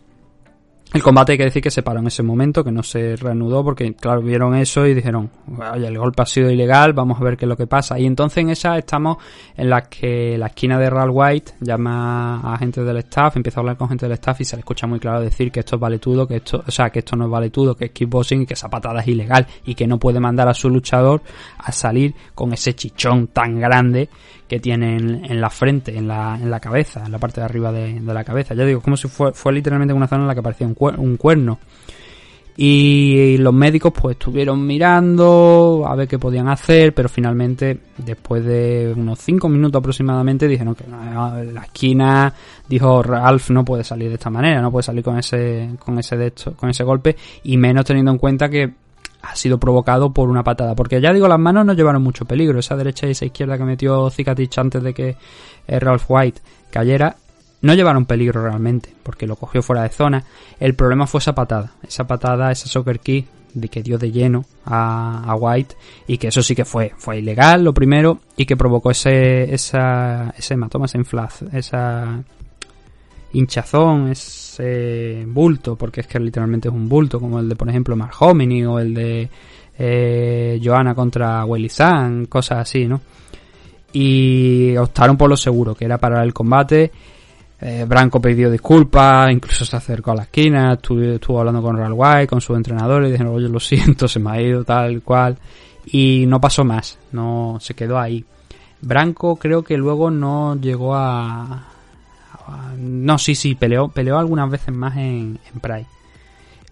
El 0.93 1.01
combate 1.01 1.31
hay 1.31 1.39
que 1.39 1.45
decir 1.45 1.63
que 1.63 1.71
se 1.71 1.81
paró 1.81 2.01
en 2.01 2.07
ese 2.07 2.21
momento, 2.21 2.63
que 2.63 2.71
no 2.71 2.83
se 2.83 3.15
reanudó, 3.15 3.63
porque 3.63 3.95
claro, 3.95 4.21
vieron 4.21 4.55
eso 4.55 4.85
y 4.85 4.93
dijeron, 4.93 5.31
oye, 5.73 5.87
el 5.87 5.97
golpe 5.97 6.21
ha 6.21 6.25
sido 6.27 6.51
ilegal, 6.51 6.93
vamos 6.93 7.19
a 7.19 7.23
ver 7.23 7.35
qué 7.35 7.45
es 7.45 7.49
lo 7.49 7.57
que 7.57 7.65
pasa. 7.65 7.97
Y 7.97 8.05
entonces 8.05 8.37
en 8.37 8.51
esa 8.51 8.77
estamos 8.77 9.17
en 9.57 9.71
la 9.71 9.81
que 9.81 10.37
la 10.37 10.47
esquina 10.47 10.77
de 10.77 10.91
Real 10.91 11.09
White 11.11 11.53
llama 11.61 12.41
a 12.53 12.57
gente 12.59 12.83
del 12.83 12.97
staff, 12.97 13.35
empieza 13.35 13.59
a 13.59 13.61
hablar 13.61 13.75
con 13.75 13.89
gente 13.89 14.05
del 14.05 14.13
staff 14.13 14.41
y 14.41 14.45
se 14.45 14.55
le 14.55 14.59
escucha 14.59 14.85
muy 14.85 14.99
claro 14.99 15.19
decir 15.19 15.51
que 15.51 15.61
esto 15.61 15.77
es 15.77 15.81
valetudo, 15.81 16.27
que 16.27 16.35
esto, 16.35 16.63
o 16.63 16.71
sea, 16.71 16.91
que 16.91 16.99
esto 16.99 17.15
no 17.15 17.25
es 17.25 17.31
valetudo, 17.31 17.75
que 17.75 17.85
es 17.85 17.91
kickboxing 17.91 18.43
y 18.43 18.45
que 18.45 18.53
esa 18.53 18.69
patada 18.69 19.01
es 19.01 19.07
ilegal 19.07 19.47
y 19.65 19.73
que 19.73 19.87
no 19.87 19.97
puede 19.97 20.19
mandar 20.19 20.47
a 20.47 20.53
su 20.53 20.69
luchador 20.69 21.23
a 21.57 21.71
salir 21.71 22.13
con 22.35 22.53
ese 22.53 22.75
chichón 22.75 23.29
tan 23.29 23.59
grande 23.59 24.09
que 24.47 24.59
tiene 24.59 24.97
en, 24.97 25.41
la 25.41 25.49
frente, 25.49 25.97
en 25.97 26.07
la, 26.07 26.37
en 26.39 26.51
la 26.51 26.59
cabeza, 26.59 27.03
en 27.03 27.11
la 27.11 27.17
parte 27.17 27.41
de 27.41 27.45
arriba 27.45 27.71
de, 27.71 27.99
la 28.01 28.23
cabeza. 28.23 28.53
Ya 28.53 28.65
digo, 28.65 28.81
como 28.81 28.95
si 28.95 29.07
fue, 29.07 29.33
fue 29.33 29.51
literalmente 29.51 29.95
una 29.95 30.07
zona 30.07 30.21
en 30.21 30.27
la 30.27 30.35
que 30.35 30.43
parecía 30.43 30.67
un, 30.67 30.75
un 30.97 31.17
cuerno. 31.17 31.59
Y 32.55 33.37
los 33.39 33.53
médicos 33.53 33.91
pues 33.99 34.15
estuvieron 34.15 34.63
mirando 34.63 35.85
a 35.87 35.95
ver 35.95 36.07
qué 36.07 36.19
podían 36.19 36.47
hacer, 36.49 36.93
pero 36.93 37.09
finalmente 37.09 37.79
después 37.97 38.45
de 38.45 38.93
unos 38.95 39.17
5 39.19 39.49
minutos 39.49 39.79
aproximadamente 39.79 40.47
dijeron 40.47 40.75
que 40.75 40.83
en 40.83 41.53
la 41.53 41.63
esquina 41.63 42.31
dijo 42.69 43.01
Ralph 43.01 43.49
no 43.49 43.65
puede 43.65 43.83
salir 43.83 44.09
de 44.09 44.15
esta 44.15 44.29
manera, 44.29 44.61
no 44.61 44.71
puede 44.71 44.83
salir 44.83 45.03
con 45.03 45.17
ese 45.17 45.71
con 45.79 45.97
ese 45.97 46.15
de 46.15 46.31
con 46.55 46.69
ese 46.69 46.83
golpe 46.83 47.15
y 47.43 47.57
menos 47.57 47.85
teniendo 47.85 48.11
en 48.11 48.19
cuenta 48.19 48.47
que 48.49 48.71
ha 49.23 49.35
sido 49.35 49.57
provocado 49.57 50.13
por 50.13 50.29
una 50.29 50.43
patada. 50.43 50.75
Porque 50.75 51.01
ya 51.01 51.13
digo, 51.13 51.27
las 51.27 51.39
manos 51.39 51.65
no 51.65 51.73
llevaron 51.73 52.03
mucho 52.03 52.25
peligro. 52.25 52.59
Esa 52.59 52.75
derecha 52.75 53.07
y 53.07 53.11
esa 53.11 53.25
izquierda 53.25 53.57
que 53.57 53.63
metió 53.63 54.09
Zikatich 54.09 54.57
antes 54.59 54.83
de 54.83 54.93
que 54.93 55.15
eh, 55.65 55.79
Ralph 55.79 56.03
White 56.09 56.41
cayera, 56.69 57.15
no 57.63 57.73
llevaron 57.73 58.05
peligro 58.05 58.43
realmente, 58.43 58.93
porque 59.01 59.25
lo 59.25 59.35
cogió 59.35 59.63
fuera 59.63 59.83
de 59.83 59.89
zona. 59.89 60.23
El 60.59 60.75
problema 60.75 61.07
fue 61.07 61.19
esa 61.19 61.33
patada. 61.33 61.71
Esa 61.87 62.05
patada, 62.05 62.51
esa 62.51 62.67
soccer 62.67 62.99
key 62.99 63.25
de 63.53 63.69
que 63.69 63.81
dio 63.81 63.97
de 63.97 64.11
lleno 64.11 64.45
a, 64.65 65.35
White 65.39 65.75
y 66.07 66.17
que 66.17 66.27
eso 66.27 66.41
sí 66.41 66.55
que 66.55 66.65
fue 66.65 66.91
fue 66.97 67.19
ilegal 67.19 67.63
lo 67.63 67.71
primero 67.71 68.19
y 68.35 68.45
que 68.47 68.57
provocó 68.57 68.89
ese 68.89 69.53
esa 69.53 70.33
ese 70.35 70.55
hematoma 70.55 70.85
esa 70.85 70.97
inflaz, 70.97 71.43
esa 71.53 72.23
hinchazón, 73.33 74.09
ese 74.09 75.23
bulto, 75.27 75.75
porque 75.75 76.01
es 76.01 76.07
que 76.07 76.19
literalmente 76.19 76.67
es 76.69 76.73
un 76.73 76.87
bulto, 76.87 77.19
como 77.19 77.39
el 77.39 77.49
de, 77.49 77.55
por 77.55 77.67
ejemplo, 77.67 77.95
Mark 77.95 78.13
Hominy 78.19 78.63
o 78.65 78.79
el 78.79 78.93
de 78.93 79.29
eh, 79.77 80.61
Johanna 80.63 80.93
contra 80.93 81.43
Willy 81.43 81.69
San, 81.69 82.27
cosas 82.27 82.59
así, 82.59 82.87
¿no? 82.87 83.01
Y 83.91 84.75
optaron 84.77 85.17
por 85.17 85.29
lo 85.29 85.37
seguro, 85.37 85.75
que 85.75 85.85
era 85.85 85.97
parar 85.97 86.23
el 86.23 86.33
combate. 86.33 86.91
Eh, 87.65 87.85
Branco 87.87 88.19
pidió 88.19 88.51
disculpas, 88.51 89.31
incluso 89.31 89.63
se 89.63 89.77
acercó 89.77 90.11
a 90.11 90.15
la 90.15 90.23
esquina, 90.23 90.73
estuvo, 90.73 91.39
hablando 91.39 91.61
con 91.61 91.77
White, 91.93 92.27
con 92.27 92.41
su 92.41 92.53
entrenador, 92.55 93.05
y 93.05 93.11
dijeron, 93.11 93.33
oye, 93.33 93.47
lo 93.47 93.59
siento, 93.61 94.05
se 94.09 94.19
me 94.19 94.31
ha 94.31 94.41
ido 94.41 94.65
tal 94.65 95.01
cual. 95.01 95.37
Y 95.85 96.25
no 96.27 96.41
pasó 96.41 96.65
más, 96.65 96.99
no 97.13 97.57
se 97.61 97.73
quedó 97.73 97.97
ahí. 97.97 98.25
Branco 98.81 99.37
creo 99.37 99.63
que 99.63 99.77
luego 99.77 100.11
no 100.11 100.57
llegó 100.57 100.93
a, 100.93 101.69
no, 102.77 103.17
sí, 103.17 103.33
sí, 103.33 103.55
peleó, 103.55 103.87
peleó 103.87 104.17
algunas 104.17 104.49
veces 104.49 104.75
más 104.75 104.97
en, 104.97 105.39
Pride. 105.61 105.87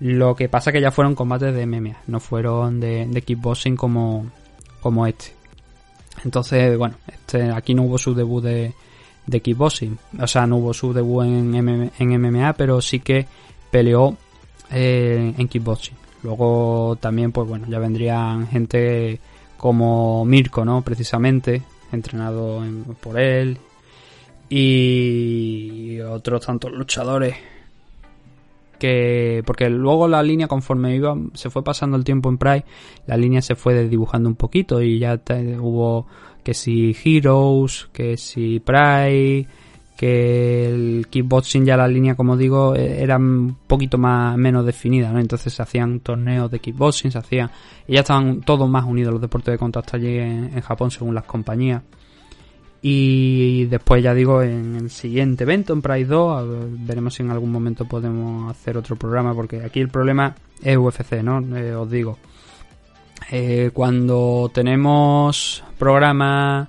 Lo 0.01 0.35
que 0.35 0.49
pasa 0.49 0.73
que 0.73 0.81
ya 0.81 0.91
fueron 0.91 1.15
combates 1.15 1.55
de 1.55 1.65
MMA, 1.65 1.99
no 2.07 2.19
fueron 2.19 2.81
de, 2.81 3.07
de 3.07 3.21
kickboxing 3.21 3.77
como, 3.77 4.25
como 4.81 5.07
este. 5.07 5.33
Entonces, 6.25 6.77
bueno, 6.77 6.95
este, 7.07 7.49
aquí 7.49 7.73
no 7.73 7.83
hubo 7.83 7.97
su 7.97 8.13
debut 8.13 8.43
de, 8.43 8.73
de 9.31 9.41
kickboxing. 9.41 9.97
O 10.19 10.27
sea, 10.27 10.45
no 10.45 10.57
hubo 10.57 10.73
su 10.73 10.93
debut 10.93 11.23
en, 11.23 11.91
en 11.97 12.21
MMA, 12.21 12.53
pero 12.53 12.81
sí 12.81 12.99
que 12.99 13.25
peleó 13.71 14.15
eh, 14.69 15.33
en 15.37 15.47
kickboxing. 15.47 15.95
Luego 16.23 16.97
también, 16.99 17.31
pues 17.31 17.47
bueno, 17.47 17.65
ya 17.67 17.79
vendrían 17.79 18.47
gente 18.47 19.19
como 19.57 20.23
Mirko, 20.25 20.63
¿no? 20.63 20.81
Precisamente, 20.83 21.63
entrenado 21.91 22.63
por 23.01 23.19
él 23.19 23.57
y 24.49 25.99
otros 26.01 26.45
tantos 26.45 26.71
luchadores 26.73 27.35
que 28.77 29.43
porque 29.45 29.69
luego 29.69 30.07
la 30.07 30.21
línea 30.23 30.47
conforme 30.47 30.95
iba 30.95 31.15
se 31.35 31.49
fue 31.49 31.63
pasando 31.63 31.95
el 31.95 32.03
tiempo 32.03 32.27
en 32.27 32.37
Pride 32.37 32.65
la 33.05 33.15
línea 33.15 33.41
se 33.41 33.55
fue 33.55 33.75
desdibujando 33.75 34.27
un 34.27 34.35
poquito 34.35 34.81
y 34.81 34.99
ya 34.99 35.21
hubo 35.59 36.07
que 36.43 36.53
si 36.53 36.95
Heroes 37.03 37.89
que 37.93 38.17
si 38.17 38.59
Pride 38.59 39.47
que 40.01 40.65
el 40.65 41.07
kickboxing 41.11 41.63
ya 41.63 41.77
la 41.77 41.87
línea, 41.87 42.15
como 42.15 42.35
digo, 42.35 42.73
e, 42.75 43.03
era 43.03 43.17
un 43.17 43.55
poquito 43.67 43.99
más 43.99 44.35
menos 44.35 44.65
definida, 44.65 45.11
¿no? 45.11 45.19
Entonces 45.19 45.53
se 45.53 45.61
hacían 45.61 45.99
torneos 45.99 46.49
de 46.49 46.57
kickboxing, 46.57 47.11
se 47.11 47.19
hacían... 47.19 47.51
Y 47.87 47.93
ya 47.93 47.99
estaban 47.99 48.41
todos 48.41 48.67
más 48.67 48.83
unidos 48.83 49.13
los 49.13 49.21
deportes 49.21 49.51
de 49.51 49.59
contacto 49.59 49.97
allí 49.97 50.17
en, 50.17 50.59
Japón 50.61 50.89
según 50.89 51.13
las 51.13 51.25
compañías. 51.25 51.83
Y 52.81 53.65
después, 53.65 54.01
ya 54.01 54.15
digo, 54.15 54.41
en 54.41 54.75
el 54.75 54.89
siguiente 54.89 55.43
evento, 55.43 55.71
en 55.71 55.83
Pride 55.83 56.05
2, 56.05 56.47
veremos 56.79 57.13
si 57.13 57.21
en 57.21 57.29
algún 57.29 57.51
momento 57.51 57.85
podemos 57.85 58.49
hacer 58.49 58.77
otro 58.77 58.95
programa, 58.95 59.35
porque 59.35 59.61
aquí 59.63 59.81
el 59.81 59.89
problema 59.89 60.33
es 60.63 60.77
UFC, 60.77 61.21
¿no? 61.21 61.41
Eh, 61.55 61.75
os 61.75 61.91
digo. 61.91 62.17
Eh, 63.29 63.71
cuando 63.73 64.49
tenemos 64.53 65.63
programas 65.77 66.67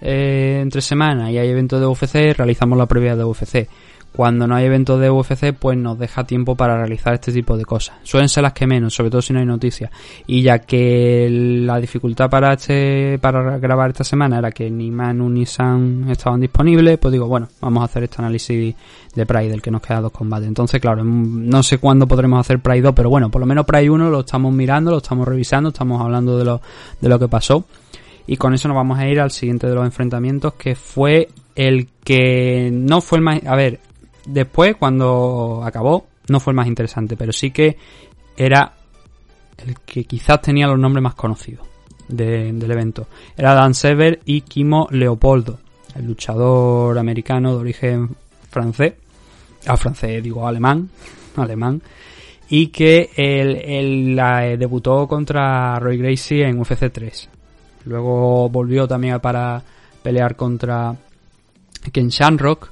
eh, 0.00 0.58
entre 0.62 0.80
semana 0.80 1.30
y 1.30 1.38
hay 1.38 1.48
eventos 1.48 1.80
de 1.80 1.86
UFC, 1.86 2.36
realizamos 2.36 2.76
la 2.76 2.86
previa 2.86 3.16
de 3.16 3.24
UFC. 3.24 3.68
Cuando 4.16 4.46
no 4.46 4.54
hay 4.54 4.64
eventos 4.64 4.98
de 4.98 5.10
UFC, 5.10 5.52
pues 5.52 5.76
nos 5.76 5.98
deja 5.98 6.24
tiempo 6.24 6.54
para 6.54 6.78
realizar 6.78 7.12
este 7.12 7.30
tipo 7.32 7.54
de 7.58 7.66
cosas. 7.66 7.96
Suelen 8.02 8.30
ser 8.30 8.44
las 8.44 8.54
que 8.54 8.66
menos, 8.66 8.94
sobre 8.94 9.10
todo 9.10 9.20
si 9.20 9.34
no 9.34 9.40
hay 9.40 9.44
noticias. 9.44 9.90
Y 10.26 10.40
ya 10.40 10.60
que 10.60 11.28
la 11.30 11.78
dificultad 11.78 12.30
para 12.30 12.54
este, 12.54 13.18
para 13.20 13.58
grabar 13.58 13.90
esta 13.90 14.04
semana 14.04 14.38
era 14.38 14.50
que 14.52 14.70
ni 14.70 14.90
Manu 14.90 15.28
ni 15.28 15.44
Sam 15.44 16.08
estaban 16.08 16.40
disponibles, 16.40 16.96
pues 16.96 17.12
digo, 17.12 17.26
bueno, 17.26 17.48
vamos 17.60 17.82
a 17.82 17.84
hacer 17.84 18.04
este 18.04 18.16
análisis 18.22 18.74
de 19.14 19.26
Pride, 19.26 19.50
del 19.50 19.60
que 19.60 19.70
nos 19.70 19.82
queda 19.82 20.00
dos 20.00 20.12
combates. 20.12 20.48
Entonces, 20.48 20.80
claro, 20.80 21.04
no 21.04 21.62
sé 21.62 21.76
cuándo 21.76 22.08
podremos 22.08 22.40
hacer 22.40 22.60
Pride 22.60 22.80
2, 22.80 22.94
pero 22.96 23.10
bueno, 23.10 23.30
por 23.30 23.40
lo 23.40 23.46
menos 23.46 23.66
Pride 23.66 23.90
1 23.90 24.08
lo 24.08 24.20
estamos 24.20 24.50
mirando, 24.50 24.92
lo 24.92 24.96
estamos 24.96 25.28
revisando, 25.28 25.68
estamos 25.68 26.00
hablando 26.00 26.38
de 26.38 26.44
lo, 26.46 26.62
de 27.02 27.08
lo 27.10 27.18
que 27.18 27.28
pasó. 27.28 27.66
Y 28.26 28.38
con 28.38 28.54
eso 28.54 28.66
nos 28.66 28.76
vamos 28.76 28.98
a 28.98 29.06
ir 29.06 29.20
al 29.20 29.30
siguiente 29.30 29.66
de 29.66 29.74
los 29.74 29.84
enfrentamientos, 29.84 30.54
que 30.54 30.74
fue 30.74 31.28
el 31.54 31.88
que 32.02 32.70
no 32.72 33.02
fue 33.02 33.18
el 33.18 33.24
más... 33.24 33.44
A 33.44 33.54
ver, 33.54 33.80
después, 34.26 34.76
cuando 34.76 35.62
acabó, 35.64 36.06
no 36.28 36.40
fue 36.40 36.52
el 36.52 36.56
más 36.56 36.66
interesante, 36.66 37.16
pero 37.16 37.32
sí 37.32 37.50
que 37.50 37.76
era 38.36 38.72
el 39.58 39.78
que 39.80 40.04
quizás 40.04 40.42
tenía 40.42 40.66
los 40.66 40.78
nombres 40.78 41.02
más 41.02 41.14
conocidos 41.14 41.66
del 42.08 42.70
evento. 42.70 43.06
Era 43.36 43.54
Dan 43.54 43.74
Sever 43.74 44.20
y 44.24 44.42
Kimo 44.42 44.88
Leopoldo, 44.90 45.58
el 45.94 46.06
luchador 46.06 46.98
americano 46.98 47.52
de 47.52 47.60
origen 47.60 48.16
francés, 48.50 48.94
ah, 49.66 49.76
francés 49.76 50.22
digo 50.22 50.46
alemán, 50.46 50.88
alemán, 51.36 51.82
y 52.48 52.68
que 52.68 53.10
él, 53.16 54.16
debutó 54.58 55.08
contra 55.08 55.78
Roy 55.80 55.98
Gracie 55.98 56.46
en 56.46 56.60
UFC 56.60 56.92
3. 56.92 57.28
Luego 57.86 58.48
volvió 58.48 58.86
también 58.86 59.20
para 59.20 59.62
pelear 60.02 60.36
contra 60.36 60.94
Ken 61.92 62.08
Shamrock. 62.08 62.70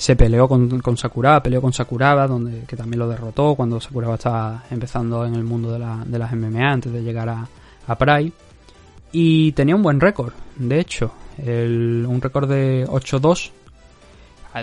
Se 0.00 0.16
peleó 0.16 0.48
con, 0.48 0.80
con 0.80 0.96
Sakuraba, 0.96 1.42
peleó 1.42 1.60
con 1.60 1.74
Sakuraba, 1.74 2.26
donde, 2.26 2.64
que 2.64 2.74
también 2.74 3.00
lo 3.00 3.06
derrotó 3.06 3.54
cuando 3.54 3.78
Sakuraba 3.78 4.14
estaba 4.14 4.64
empezando 4.70 5.26
en 5.26 5.34
el 5.34 5.44
mundo 5.44 5.70
de, 5.70 5.78
la, 5.78 6.02
de 6.06 6.18
las 6.18 6.32
MMA 6.32 6.72
antes 6.72 6.90
de 6.90 7.02
llegar 7.02 7.28
a, 7.28 7.46
a 7.86 7.98
Pride. 7.98 8.32
Y 9.12 9.52
tenía 9.52 9.76
un 9.76 9.82
buen 9.82 10.00
récord, 10.00 10.32
de 10.56 10.80
hecho, 10.80 11.12
un 11.36 12.18
récord 12.18 12.48
de 12.48 12.86
8-2. 12.86 13.50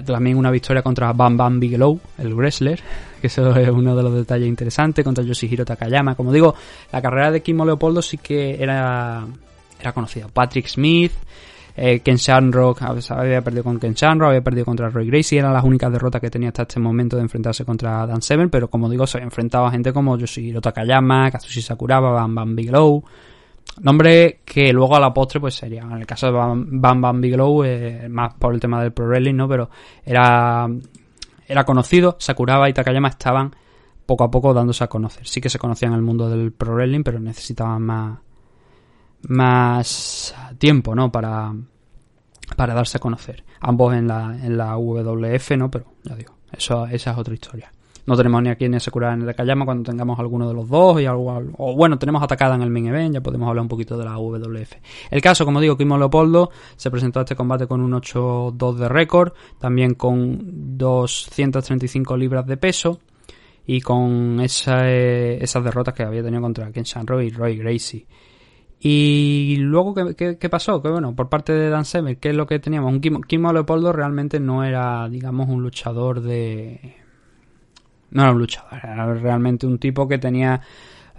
También 0.07 0.37
una 0.37 0.49
victoria 0.49 0.81
contra 0.81 1.13
Bam 1.13 1.37
Bam 1.37 1.59
Bigelow, 1.59 1.99
el 2.17 2.33
wrestler, 2.33 2.81
que 3.21 3.27
eso 3.27 3.55
es 3.55 3.69
uno 3.69 3.95
de 3.95 4.01
los 4.01 4.15
detalles 4.15 4.47
interesantes, 4.47 5.05
contra 5.05 5.23
Yoshihiro 5.23 5.63
Takayama. 5.63 6.15
Como 6.15 6.33
digo, 6.33 6.55
la 6.91 6.99
carrera 6.99 7.29
de 7.29 7.43
Kimo 7.43 7.63
Leopoldo 7.63 8.01
sí 8.01 8.17
que 8.17 8.55
era 8.59 9.23
era 9.79 9.93
conocido. 9.93 10.29
Patrick 10.29 10.67
Smith, 10.67 11.11
eh, 11.79 11.99
Ken 11.99 12.15
Shamrock 12.15 12.81
había 12.81 13.43
perdido 13.43 13.63
con 13.63 13.77
Ken 13.77 13.93
Shamrock, 13.93 14.29
había 14.29 14.43
perdido 14.43 14.65
contra 14.65 14.89
Roy 14.89 15.05
Gracie, 15.05 15.37
eran 15.37 15.53
las 15.53 15.63
únicas 15.63 15.91
derrotas 15.91 16.19
que 16.19 16.31
tenía 16.31 16.49
hasta 16.49 16.63
este 16.63 16.79
momento 16.79 17.17
de 17.17 17.21
enfrentarse 17.21 17.65
contra 17.65 18.07
Dan 18.07 18.23
Seven, 18.23 18.49
pero 18.49 18.67
como 18.67 18.89
digo, 18.89 19.05
se 19.05 19.19
había 19.19 19.25
enfrentado 19.25 19.67
a 19.67 19.71
gente 19.71 19.93
como 19.93 20.17
Yoshihiro 20.17 20.59
Takayama, 20.59 21.29
Kazushi 21.29 21.61
Sakuraba, 21.61 22.09
Bam 22.13 22.33
Bam 22.33 22.55
Bigelow, 22.55 23.03
nombre 23.81 24.39
que 24.43 24.73
luego 24.73 24.95
a 24.95 24.99
la 24.99 25.13
postre 25.13 25.39
pues 25.39 25.53
sería, 25.53 25.83
en 25.83 25.91
el 25.91 26.07
caso 26.07 26.25
de 26.25 26.31
Bam 26.31 26.99
Bam, 26.99 27.21
Bigelow, 27.21 27.63
eh, 27.63 28.07
más 28.09 28.33
por 28.33 28.55
el 28.55 28.59
tema 28.59 28.81
del 28.81 28.91
Pro 28.91 29.05
Wrestling, 29.05 29.35
¿no? 29.35 29.47
Pero 29.47 29.69
era, 30.03 30.67
era 31.47 31.63
conocido, 31.63 32.15
Sakuraba 32.19 32.67
y 32.67 32.73
Takayama 32.73 33.09
estaban 33.09 33.55
poco 34.03 34.23
a 34.23 34.31
poco 34.31 34.51
dándose 34.51 34.83
a 34.83 34.87
conocer. 34.87 35.27
Sí 35.27 35.41
que 35.41 35.49
se 35.49 35.59
conocían 35.59 35.91
en 35.91 35.97
el 35.97 36.03
mundo 36.03 36.27
del 36.27 36.53
Pro 36.53 36.73
Wrestling, 36.73 37.03
pero 37.03 37.19
necesitaban 37.19 37.83
más 37.83 38.17
más 39.27 40.35
tiempo, 40.57 40.95
¿no? 40.95 41.11
Para, 41.11 41.53
para 42.55 42.73
darse 42.73 42.97
a 42.97 43.01
conocer. 43.01 43.43
Ambos 43.59 43.93
en 43.93 44.07
la, 44.07 44.37
en 44.41 44.57
la 44.57 44.77
WF, 44.77 45.51
¿no? 45.57 45.69
Pero 45.69 45.85
ya 46.03 46.15
digo, 46.15 46.35
eso, 46.51 46.85
esa 46.87 47.11
es 47.11 47.17
otra 47.17 47.33
historia. 47.33 47.71
No 48.07 48.15
tenemos 48.15 48.41
ni 48.41 48.49
aquí 48.49 48.69
ni 48.69 48.79
Sakura 48.79 49.13
en 49.13 49.23
el 49.23 49.35
Kayama 49.35 49.65
cuando 49.65 49.91
tengamos 49.91 50.17
alguno 50.17 50.47
de 50.47 50.53
los 50.53 50.69
dos 50.69 51.01
y 51.01 51.05
algo, 51.05 51.43
o 51.57 51.75
bueno, 51.75 51.99
tenemos 51.99 52.23
atacada 52.23 52.55
en 52.55 52.61
el 52.61 52.69
main 52.69 52.87
event, 52.87 53.15
ya 53.15 53.21
podemos 53.21 53.49
hablar 53.49 53.63
un 53.63 53.67
poquito 53.67 53.97
de 53.97 54.05
la 54.05 54.17
WF. 54.17 54.75
El 55.11 55.21
caso, 55.21 55.43
como 55.43 55.59
digo, 55.59 55.75
Kimo 55.75 55.97
Leopoldo 55.97 56.49
se 56.77 56.89
presentó 56.89 57.19
a 57.19 57.23
este 57.23 57.35
combate 57.35 57.67
con 57.67 57.81
un 57.81 57.91
8-2 57.91 58.75
de 58.75 58.87
récord, 58.87 59.33
también 59.59 59.95
con 59.95 60.77
235 60.77 62.15
libras 62.15 62.47
de 62.47 62.55
peso 62.55 63.01
y 63.65 63.81
con 63.81 64.39
esa, 64.39 64.89
esas 64.89 65.61
derrotas 65.61 65.93
que 65.93 66.03
había 66.03 66.23
tenido 66.23 66.41
contra 66.41 66.71
Ken 66.71 66.85
Shanro 66.85 67.21
y 67.21 67.29
Roy 67.29 67.57
Gracie. 67.57 68.07
Y 68.79 69.55
luego, 69.57 69.95
¿qué, 70.15 70.49
pasó? 70.49 70.81
Que 70.81 70.89
bueno, 70.89 71.15
por 71.15 71.29
parte 71.29 71.51
de 71.53 71.69
Dan 71.69 71.85
Semer, 71.85 72.17
¿qué 72.17 72.29
es 72.29 72.35
lo 72.35 72.45
que 72.45 72.59
teníamos? 72.59 72.93
Un 72.93 73.01
Kimo, 73.23 73.51
Leopoldo 73.51 73.91
realmente 73.91 74.39
no 74.39 74.63
era, 74.63 75.09
digamos, 75.09 75.49
un 75.49 75.63
luchador 75.63 76.21
de... 76.21 76.95
No 78.11 78.21
era 78.21 78.31
un 78.31 78.39
luchador, 78.39 78.79
era 78.83 79.13
realmente 79.15 79.65
un 79.65 79.79
tipo 79.79 80.07
que 80.07 80.19
tenía 80.19 80.61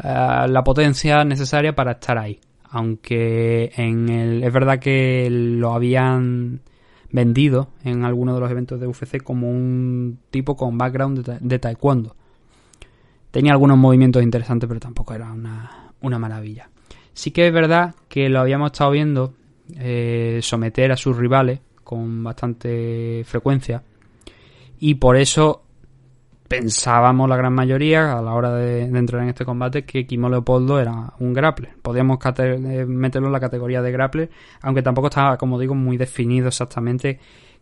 eh, 0.03 0.47
la 0.49 0.63
potencia 0.65 1.25
necesaria 1.25 1.75
para 1.75 1.93
estar 1.93 2.17
ahí. 2.17 2.39
Aunque 2.71 3.73
en 3.77 4.09
el, 4.09 4.45
es 4.45 4.53
verdad 4.53 4.79
que 4.79 5.29
lo 5.31 5.73
habían 5.73 6.61
vendido 7.11 7.71
en 7.83 8.05
algunos 8.05 8.35
de 8.35 8.41
los 8.41 8.51
eventos 8.51 8.79
de 8.79 8.87
UFC 8.87 9.23
como 9.23 9.51
un 9.51 10.19
tipo 10.31 10.57
con 10.57 10.79
background 10.79 11.25
de, 11.25 11.39
de 11.41 11.59
taekwondo. 11.59 12.15
Tenía 13.31 13.53
algunos 13.53 13.77
movimientos 13.77 14.23
interesantes, 14.23 14.69
pero 14.69 14.81
tampoco 14.81 15.13
era 15.15 15.33
una, 15.33 15.93
una 16.01 16.19
maravilla. 16.19 16.71
Sí 17.19 17.33
que 17.33 17.49
es 17.49 17.53
verdad 17.53 17.97
que 18.09 18.29
lo 18.29 18.39
habíamos 18.39 18.71
estado 18.71 18.93
viendo 18.93 19.35
eh, 19.77 20.39
someter 20.41 20.93
a 20.93 20.97
sus 20.97 21.17
rivales 21.17 21.59
con 21.83 22.23
bastante 22.23 23.25
frecuencia 23.27 23.83
y 24.79 24.95
por 24.95 25.17
eso 25.17 25.65
pensábamos 26.47 27.29
la 27.29 27.37
gran 27.37 27.53
mayoría 27.55 28.17
a 28.17 28.23
la 28.23 28.35
hora 28.35 28.55
de, 28.55 28.83
entrar 28.83 29.25
en 29.25 29.31
este 29.31 29.45
combate 29.45 29.85
que 29.85 30.07
Kimo 30.07 30.29
Leopoldo 30.29 30.79
era 30.79 31.13
un 31.19 31.35
grappler. 31.35 31.75
Podíamos 31.83 32.21
eh, 32.39 32.87
meterlo 32.87 33.27
en 33.27 33.33
la 33.33 33.41
categoría 33.41 33.83
de 33.83 33.91
grappler, 33.91 34.31
aunque 34.63 34.83
tampoco 34.83 35.09
estaba, 35.09 35.37
como 35.39 35.59
digo, 35.59 35.75
muy 35.75 35.97
definido 35.97 36.47
exactamente 36.47 37.19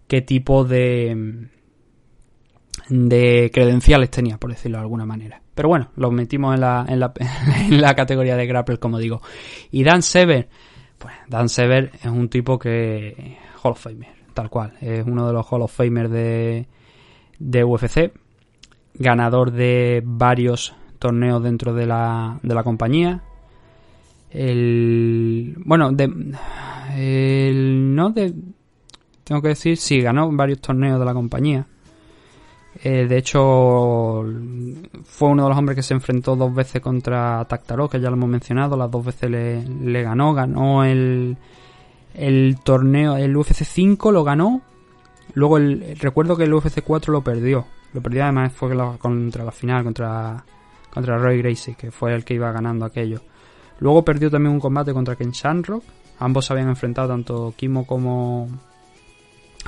qué 0.07 0.21
tipo 0.21 0.65
de, 0.65 1.49
de 2.91 3.51
credenciales 3.55 4.11
tenía, 4.11 4.37
por 4.37 4.51
decirlo 4.51 4.77
de 4.77 4.83
alguna 4.83 5.07
manera. 5.07 5.41
Pero 5.57 5.71
bueno, 5.71 5.89
lo 5.97 6.11
metimos 6.11 6.55
en 6.55 6.61
la, 6.61 6.85
en 6.87 7.01
la, 7.01 7.13
en 7.71 7.81
la 7.81 7.95
categoría 7.95 8.37
de 8.37 8.47
grapple, 8.47 8.77
como 8.77 8.99
digo. 8.99 9.23
Y 9.71 9.85
Dan 9.85 10.03
Sever, 10.03 10.51
pues 10.99 11.15
Dan 11.29 11.49
Sever 11.49 11.93
es 11.95 12.07
un 12.07 12.29
tipo 12.29 12.59
que... 12.59 13.39
Hall 13.63 13.73
of 13.73 13.81
Famer, 13.81 14.11
tal 14.35 14.51
cual. 14.51 14.75
Es 14.83 15.05
uno 15.07 15.27
de 15.27 15.33
los 15.33 15.47
Hall 15.51 15.63
of 15.63 15.75
Famers 15.75 16.11
de, 16.11 16.69
de 17.39 17.65
UFC. 17.65 18.13
Ganador 18.95 19.51
de 19.51 20.03
varios 20.05 20.75
torneos 20.99 21.43
dentro 21.43 21.73
de 21.73 21.87
la, 21.87 22.39
de 22.43 22.55
la 22.55 22.63
compañía. 22.63 23.23
El, 24.31 25.55
bueno, 25.65 25.91
de, 25.91 26.05
el, 26.95 27.95
no 27.95 28.11
de, 28.11 28.35
tengo 29.25 29.41
que 29.41 29.49
decir, 29.49 29.79
sí, 29.79 30.03
ganó 30.03 30.31
varios 30.33 30.61
torneos 30.61 30.99
de 30.99 31.07
la 31.07 31.15
compañía. 31.15 31.67
Eh, 32.83 33.07
de 33.09 33.17
hecho, 33.17 34.25
fue 35.05 35.29
uno 35.29 35.45
de 35.45 35.49
los 35.49 35.59
hombres 35.59 35.77
que 35.77 35.83
se 35.83 35.95
enfrentó 35.95 36.37
dos 36.37 36.55
veces 36.55 36.83
contra 36.83 37.45
Taktaro, 37.47 37.89
que 37.89 38.01
ya 38.01 38.11
lo 38.11 38.17
hemos 38.17 38.29
mencionado, 38.29 38.77
las 38.77 38.91
dos 38.91 39.05
veces 39.05 39.31
le, 39.31 40.03
ganó, 40.03 40.35
ganó 40.35 40.85
el, 40.85 41.37
el 42.15 42.59
torneo, 42.63 43.17
el 43.17 43.35
UFC 43.37 43.65
5 43.65 44.13
lo 44.13 44.25
ganó, 44.25 44.61
luego 45.35 45.57
el, 45.57 45.97
recuerdo 45.99 46.37
que 46.37 46.45
el 46.45 46.53
UFC 46.53 46.83
4 46.83 47.13
lo 47.13 47.23
perdió, 47.23 47.67
lo 47.95 48.03
perdió 48.03 48.25
además 48.25 48.53
fue 48.53 48.77
contra 48.99 49.45
la 49.45 49.53
final, 49.53 49.83
contra, 49.83 50.45
contra 50.93 51.17
Roy 51.17 51.39
Gracie, 51.39 51.77
que 51.77 51.91
fue 51.91 52.15
el 52.15 52.25
que 52.25 52.35
iba 52.35 52.53
ganando 52.53 52.85
aquello. 52.85 53.23
Luego 53.81 54.05
perdió 54.05 54.31
también 54.31 54.53
un 54.53 54.61
combate 54.61 54.93
contra 54.93 55.17
Ken 55.17 55.31
Shamrock, 55.31 55.83
ambos 56.19 56.45
se 56.45 56.53
habían 56.53 56.69
enfrentado, 56.69 57.09
tanto 57.09 57.55
Kimo 57.57 57.87
como, 57.87 58.49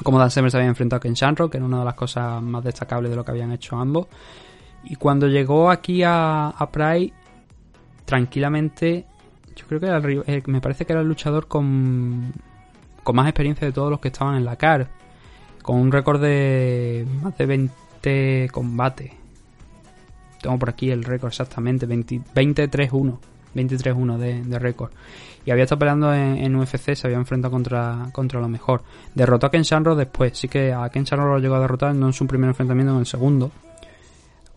como 0.03 0.19
Dan 0.19 0.31
Semer 0.31 0.51
se 0.51 0.57
había 0.57 0.69
enfrentado 0.69 0.99
a 0.99 1.01
Ken 1.01 1.15
Shamrock, 1.15 1.51
que 1.51 1.57
era 1.59 1.66
una 1.66 1.81
de 1.81 1.85
las 1.85 1.95
cosas 1.95 2.43
más 2.43 2.65
destacables 2.65 3.11
de 3.11 3.16
lo 3.16 3.25
que 3.25 3.31
habían 3.31 3.53
hecho 3.53 3.77
ambos. 3.77 4.07
Y 4.85 4.97
cuando 4.97 5.27
llegó 5.27 5.70
aquí 5.70 6.03
a, 6.03 6.49
a 6.49 6.70
Pride, 6.70 7.12
tranquilamente, 8.05 9.07
yo 9.55 9.66
creo 9.66 9.81
que 9.81 9.87
era 9.87 10.01
eh, 10.27 10.43
me 10.47 10.61
parece 10.61 10.87
que 10.87 10.93
era 10.93 11.03
el 11.03 11.09
luchador 11.09 11.49
con, 11.49 12.33
con 13.03 13.16
más 13.16 13.27
experiencia 13.27 13.66
de 13.66 13.73
todos 13.73 13.91
los 13.91 14.01
que 14.01 14.09
estaban 14.09 14.37
en 14.37 14.45
la 14.45 14.57
CAR. 14.57 14.89
con 15.62 15.77
un 15.77 15.93
récord 15.93 16.20
de 16.20 17.07
más 17.23 17.37
de 17.37 17.47
20 17.47 18.49
combates. 18.53 19.12
Tengo 20.41 20.59
por 20.59 20.70
aquí 20.70 20.91
el 20.91 21.05
récord 21.05 21.29
exactamente, 21.29 21.89
23-1. 21.89 23.19
23-1 23.55 24.16
de, 24.19 24.43
de 24.43 24.59
récord. 24.59 24.93
Y 25.49 25.51
había 25.51 25.65
estado 25.65 25.79
peleando 25.79 26.12
en, 26.12 26.55
UFC, 26.57 26.95
se 26.95 27.07
había 27.07 27.16
enfrentado 27.16 27.51
contra, 27.51 28.11
contra 28.12 28.39
lo 28.39 28.51
mejor. 28.51 28.83
Derrotó 29.15 29.47
a 29.47 29.51
Ken 29.51 29.62
Shamrock 29.62 29.97
después, 29.97 30.37
sí 30.37 30.47
que 30.47 30.75
a 30.75 30.87
Ken 30.91 31.05
Shamrock 31.05 31.29
lo 31.31 31.39
llegó 31.39 31.55
a 31.55 31.61
derrotar, 31.61 31.95
no 31.95 32.09
en 32.09 32.12
su 32.12 32.27
primer 32.27 32.49
enfrentamiento, 32.49 32.93
en 32.93 32.99
el 32.99 33.07
segundo. 33.07 33.51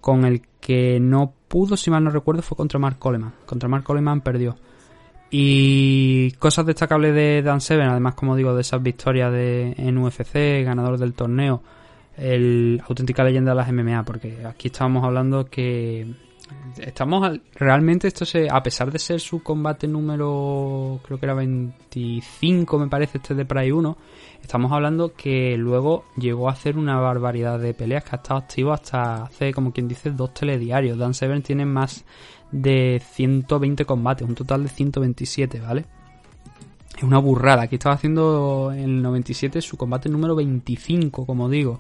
Con 0.02 0.26
el 0.26 0.42
que 0.60 1.00
no 1.00 1.32
pudo, 1.48 1.78
si 1.78 1.90
mal 1.90 2.04
no 2.04 2.10
recuerdo, 2.10 2.42
fue 2.42 2.58
contra 2.58 2.78
Mark 2.78 3.00
Coleman. 3.00 3.32
Contra 3.46 3.70
Mark 3.70 3.86
Coleman 3.86 4.20
perdió. 4.20 4.58
Y 5.30 6.32
cosas 6.32 6.66
destacables 6.66 7.16
de 7.16 7.42
Dan 7.42 7.62
Seven, 7.62 7.88
además, 7.88 8.16
como 8.16 8.36
digo, 8.36 8.54
de 8.54 8.60
esas 8.60 8.84
victorias 8.84 9.32
de, 9.32 9.74
en 9.78 9.98
UFC, 9.98 10.66
ganador 10.66 10.98
del 10.98 11.14
torneo, 11.14 11.64
el 12.18 12.84
auténtica 12.86 13.24
leyenda 13.24 13.52
de 13.52 13.56
las 13.56 13.72
MMA, 13.72 14.04
porque 14.04 14.46
aquí 14.46 14.68
estábamos 14.68 15.06
hablando 15.06 15.46
que 15.46 16.06
estamos 16.78 17.40
realmente 17.56 18.08
esto 18.08 18.26
se 18.26 18.48
a 18.50 18.64
pesar 18.64 18.92
de 18.92 19.00
ser 19.00 19.20
su 19.20 19.44
combate 19.44 19.88
número 19.88 21.00
creo 21.04 21.20
que 21.20 21.26
era 21.26 21.34
25 21.34 22.80
me 22.80 22.88
parece 22.88 23.18
este 23.18 23.36
de 23.36 23.46
Pride 23.46 23.74
1 23.74 23.98
estamos 24.42 24.72
hablando 24.72 25.14
que 25.14 25.56
luego 25.58 26.06
llegó 26.18 26.50
a 26.50 26.54
hacer 26.54 26.78
una 26.78 27.00
barbaridad 27.00 27.60
de 27.60 27.74
peleas 27.74 28.04
que 28.04 28.16
ha 28.16 28.18
estado 28.18 28.40
activo 28.40 28.74
hasta 28.74 29.24
hace 29.24 29.54
como 29.54 29.72
quien 29.72 29.88
dice 29.88 30.12
dos 30.12 30.34
telediarios. 30.34 30.98
Dan 30.98 31.14
Severn 31.14 31.42
tiene 31.42 31.66
más 31.66 32.04
de 32.52 33.02
120 33.14 33.86
combates 33.86 34.28
un 34.28 34.36
total 34.36 34.64
de 34.64 34.70
127 34.70 35.60
vale 35.62 35.86
es 36.98 37.04
una 37.04 37.20
burrada. 37.20 37.64
Aquí 37.64 37.76
estaba 37.76 37.96
haciendo 37.96 38.72
en 38.74 38.84
el 38.84 39.02
97 39.02 39.62
su 39.62 39.78
combate 39.78 40.10
número 40.10 40.36
25 40.36 41.26
como 41.26 41.50
digo 41.50 41.80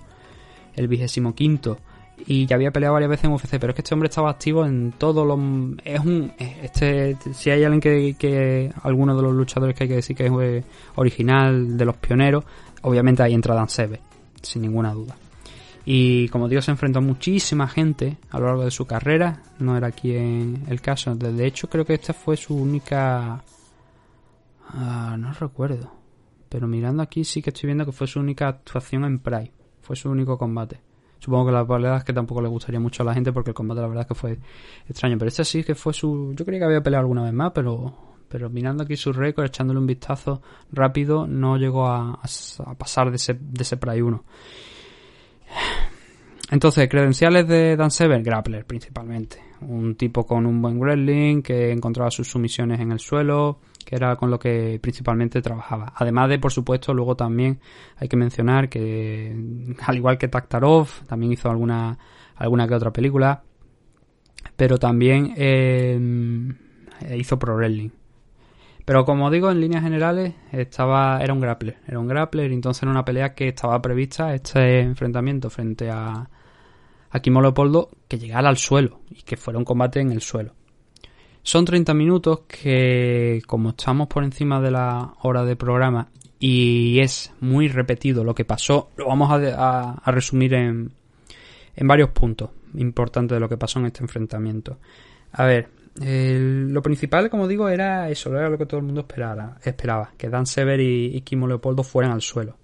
el 0.76 0.88
vigésimo 0.88 1.35
quinto 1.35 1.77
y 2.26 2.45
ya 2.45 2.56
había 2.56 2.72
peleado 2.72 2.93
varias 2.93 3.10
veces 3.10 3.26
en 3.26 3.31
UFC, 3.34 3.52
pero 3.60 3.69
es 3.69 3.76
que 3.76 3.81
este 3.81 3.93
hombre 3.93 4.10
estaba 4.10 4.30
activo 4.30 4.65
en 4.65 4.93
todo 4.98 5.26
lo... 5.26 5.35
Es 5.84 5.99
un... 5.99 6.34
Este, 6.38 7.18
si 7.34 7.49
hay 7.49 7.64
alguien 7.64 7.81
que, 7.81 8.15
que... 8.18 8.72
Alguno 8.84 9.15
de 9.15 9.22
los 9.22 9.34
luchadores 9.34 9.76
que 9.76 9.84
hay 9.84 9.89
que 9.89 9.95
decir 9.95 10.15
que 10.15 10.26
es 10.26 10.31
eh, 10.41 10.64
original, 10.95 11.77
de 11.77 11.85
los 11.85 11.98
pioneros, 11.98 12.43
obviamente 12.81 13.23
ahí 13.23 13.34
entra 13.34 13.56
Dan 13.56 13.69
Seve, 13.69 13.99
sin 14.41 14.61
ninguna 14.61 14.93
duda. 14.93 15.15
Y 15.85 16.27
como 16.30 16.48
digo, 16.48 16.61
se 16.61 16.72
enfrentó 16.72 16.99
a 16.99 17.02
muchísima 17.02 17.68
gente 17.68 18.18
a 18.30 18.39
lo 18.39 18.45
largo 18.48 18.65
de 18.65 18.72
su 18.72 18.85
carrera, 18.85 19.41
no 19.60 19.76
era 19.76 19.88
aquí 19.88 20.15
en 20.15 20.64
el 20.68 20.81
caso. 20.81 21.15
De 21.15 21.45
hecho, 21.45 21.69
creo 21.69 21.85
que 21.85 21.95
esta 21.95 22.14
fue 22.14 22.38
su 22.38 22.56
única... 22.56 23.43
Ah, 24.69 25.15
no 25.18 25.34
recuerdo. 25.34 25.91
Pero 26.49 26.68
mirando 26.68 27.02
aquí 27.02 27.23
sí 27.23 27.41
que 27.41 27.49
estoy 27.49 27.68
viendo 27.68 27.85
que 27.85 27.91
fue 27.91 28.07
su 28.07 28.19
única 28.19 28.48
actuación 28.48 29.06
en 29.06 29.19
Pride. 29.19 29.52
Fue 29.81 29.95
su 29.95 30.10
único 30.10 30.38
combate. 30.38 30.90
Supongo 31.22 31.45
que 31.45 31.52
la 31.52 31.64
verdad 31.64 31.98
es 31.98 32.03
que 32.03 32.14
tampoco 32.14 32.41
le 32.41 32.49
gustaría 32.49 32.80
mucho 32.80 33.03
a 33.03 33.06
la 33.06 33.14
gente 33.14 33.31
porque 33.31 33.52
el 33.52 33.53
combate 33.53 33.80
la 33.80 33.88
verdad 33.88 34.02
es 34.02 34.07
que 34.07 34.15
fue 34.15 34.39
extraño. 34.88 35.19
Pero 35.19 35.30
este 35.30 35.45
sí 35.45 35.64
que 35.64 35.76
fue 35.76 35.93
su... 35.93 36.34
Yo 36.35 36.43
creía 36.43 36.61
que 36.61 36.65
había 36.65 36.81
peleado 36.81 37.02
alguna 37.02 37.23
vez 37.23 37.34
más, 37.34 37.52
pero 37.53 38.11
pero 38.27 38.49
mirando 38.49 38.84
aquí 38.84 38.95
su 38.95 39.11
récord, 39.11 39.45
echándole 39.45 39.80
un 39.80 39.85
vistazo 39.85 40.41
rápido, 40.72 41.27
no 41.27 41.57
llegó 41.57 41.88
a, 41.88 42.18
pasar 42.77 43.10
de 43.10 43.18
ese, 43.18 43.34
de 43.34 43.61
ese 43.61 43.76
Pride 43.76 44.02
1. 44.02 44.23
Entonces, 46.52 46.88
credenciales 46.89 47.45
de 47.48 47.76
Dan 47.76 47.91
Sever, 47.91 48.23
grappler 48.23 48.65
principalmente. 48.65 49.38
Un 49.60 49.95
tipo 49.95 50.26
con 50.26 50.45
un 50.45 50.61
buen 50.61 50.80
wrestling, 50.80 51.41
que 51.41 51.72
encontraba 51.72 52.10
sus 52.10 52.30
sumisiones 52.30 52.80
en 52.80 52.93
el 52.93 52.99
suelo, 52.99 53.60
que 53.83 53.95
era 53.95 54.15
con 54.15 54.29
lo 54.29 54.39
que 54.39 54.79
principalmente 54.81 55.41
trabajaba. 55.41 55.93
Además 55.95 56.29
de, 56.29 56.39
por 56.39 56.51
supuesto, 56.51 56.93
luego 56.93 57.15
también 57.15 57.59
hay 57.97 58.07
que 58.07 58.17
mencionar 58.17 58.69
que, 58.69 59.35
al 59.85 59.95
igual 59.97 60.17
que 60.17 60.27
Taktarov, 60.27 60.87
también 61.07 61.33
hizo 61.33 61.49
alguna, 61.49 61.97
alguna 62.35 62.67
que 62.67 62.75
otra 62.75 62.91
película, 62.91 63.43
pero 64.55 64.77
también 64.77 65.33
em, 65.35 66.55
hizo 67.15 67.37
Pro 67.39 67.55
Wrestling. 67.55 67.89
Pero 68.85 69.05
como 69.05 69.29
digo, 69.29 69.51
en 69.51 69.61
líneas 69.61 69.83
generales, 69.83 70.33
estaba, 70.51 71.19
era 71.21 71.33
un 71.33 71.39
grappler. 71.39 71.77
Era 71.87 71.99
un 71.99 72.07
grappler, 72.07 72.51
entonces 72.51 72.83
en 72.83 72.89
una 72.89 73.05
pelea 73.05 73.33
que 73.33 73.47
estaba 73.47 73.81
prevista 73.81 74.33
este 74.33 74.79
enfrentamiento 74.79 75.49
frente 75.49 75.89
a, 75.89 76.29
a 77.09 77.19
Kimo 77.19 77.41
Leopoldo, 77.41 77.89
que 78.07 78.17
llegara 78.17 78.49
al 78.49 78.57
suelo 78.57 79.01
y 79.09 79.21
que 79.21 79.37
fuera 79.37 79.59
un 79.59 79.65
combate 79.65 79.99
en 79.99 80.11
el 80.11 80.21
suelo. 80.21 80.55
Son 81.43 81.65
30 81.65 81.93
minutos 81.93 82.41
que, 82.41 83.41
como 83.47 83.69
estamos 83.69 84.07
por 84.07 84.23
encima 84.23 84.61
de 84.61 84.72
la 84.72 85.13
hora 85.23 85.43
de 85.43 85.55
programa 85.55 86.09
y 86.39 86.99
es 86.99 87.34
muy 87.39 87.68
repetido 87.68 88.23
lo 88.23 88.35
que 88.35 88.45
pasó, 88.45 88.89
lo 88.95 89.07
vamos 89.07 89.30
a, 89.31 90.11
resumir 90.11 90.53
en, 90.53 90.91
varios 91.77 92.09
puntos 92.09 92.51
importantes 92.76 93.35
de 93.35 93.39
lo 93.39 93.49
que 93.49 93.57
pasó 93.57 93.80
en 93.80 93.88
este 93.88 94.03
enfrentamiento. 94.03 94.77
A 95.34 95.45
ver, 95.45 95.69
lo 95.95 96.81
principal, 96.84 97.30
como 97.31 97.47
digo, 97.47 97.69
era 97.69 98.09
eso, 98.09 98.30
era 98.38 98.49
lo 98.49 98.57
que 98.57 98.68
todo 98.68 98.80
el 98.80 98.85
mundo 98.85 99.01
esperaba, 99.01 99.57
esperaba 99.63 100.11
que 100.18 100.30
Dan 100.30 100.45
Sever 100.45 100.80
y, 100.80 101.15
y 101.15 101.22
Kimo 101.22 101.47
Leopoldo 101.47 101.84
fueran 101.84 102.11
al 102.11 102.22
suelo. 102.22 102.55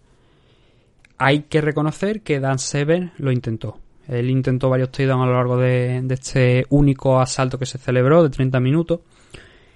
Hay 1.17 1.43
que 1.43 1.61
reconocer 1.61 2.21
que 2.21 2.39
Dan 2.39 2.59
Sever 2.59 3.11
lo 3.17 3.31
intentó. 3.31 3.79
Él 4.07 4.29
intentó 4.29 4.69
varios 4.69 4.91
takedowns 4.91 5.23
a 5.23 5.25
lo 5.25 5.33
largo 5.33 5.57
de, 5.57 6.03
este 6.09 6.65
único 6.69 7.19
asalto 7.19 7.59
que 7.59 7.65
se 7.65 7.77
celebró 7.77 8.23
de 8.23 8.29
30 8.29 8.59
minutos 8.59 9.01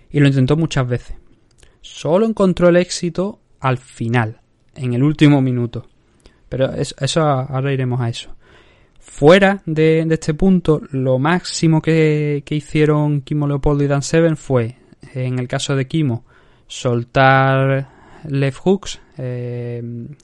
y 0.10 0.20
lo 0.20 0.28
intentó 0.28 0.56
muchas 0.56 0.88
veces. 0.88 1.18
Solo 1.82 2.26
encontró 2.26 2.70
el 2.70 2.78
éxito 2.78 3.40
al 3.60 3.78
final, 3.78 4.40
en 4.76 4.94
el 4.94 5.04
último 5.04 5.42
minuto. 5.42 5.88
Pero 6.48 6.72
eso, 6.74 7.22
ahora 7.22 7.74
iremos 7.74 8.00
a 8.02 8.10
eso. 8.10 8.36
Fuera 9.00 9.62
de, 9.66 10.06
este 10.10 10.34
punto, 10.34 10.82
lo 10.92 11.18
máximo 11.18 11.82
que, 11.82 12.44
que, 12.46 12.56
hicieron 12.56 13.22
Kimo 13.22 13.48
Leopoldo 13.48 13.84
y 13.84 13.88
Dan 13.88 14.02
Seven 14.02 14.38
fue, 14.38 14.78
en 15.14 15.40
el 15.40 15.48
caso 15.48 15.76
de 15.76 15.88
Kimo, 15.88 16.24
soltar 16.68 17.90
left 18.28 18.60
hooks. 18.60 19.02
Eh, 19.24 19.84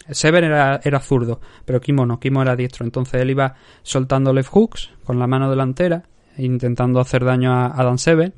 Sever 0.10 0.44
era, 0.44 0.99
zurdo, 0.99 1.40
pero 1.65 1.80
Kimo 1.80 2.07
no, 2.07 2.19
Kimo 2.19 2.41
era 2.41 2.56
diestro. 2.56 2.84
Entonces 2.84 3.22
él 3.22 3.30
iba 3.30 3.53
soltando 3.84 4.34
left 4.34 4.49
hooks 4.49 4.90
con 5.03 5.19
la 5.19 5.28
mano 5.28 5.52
delantera, 5.52 6.02
intentando 6.38 6.99
hacer 6.99 7.24
daño 7.24 7.53
a, 7.53 7.84
Dan 7.84 7.99
Sever. 7.99 8.34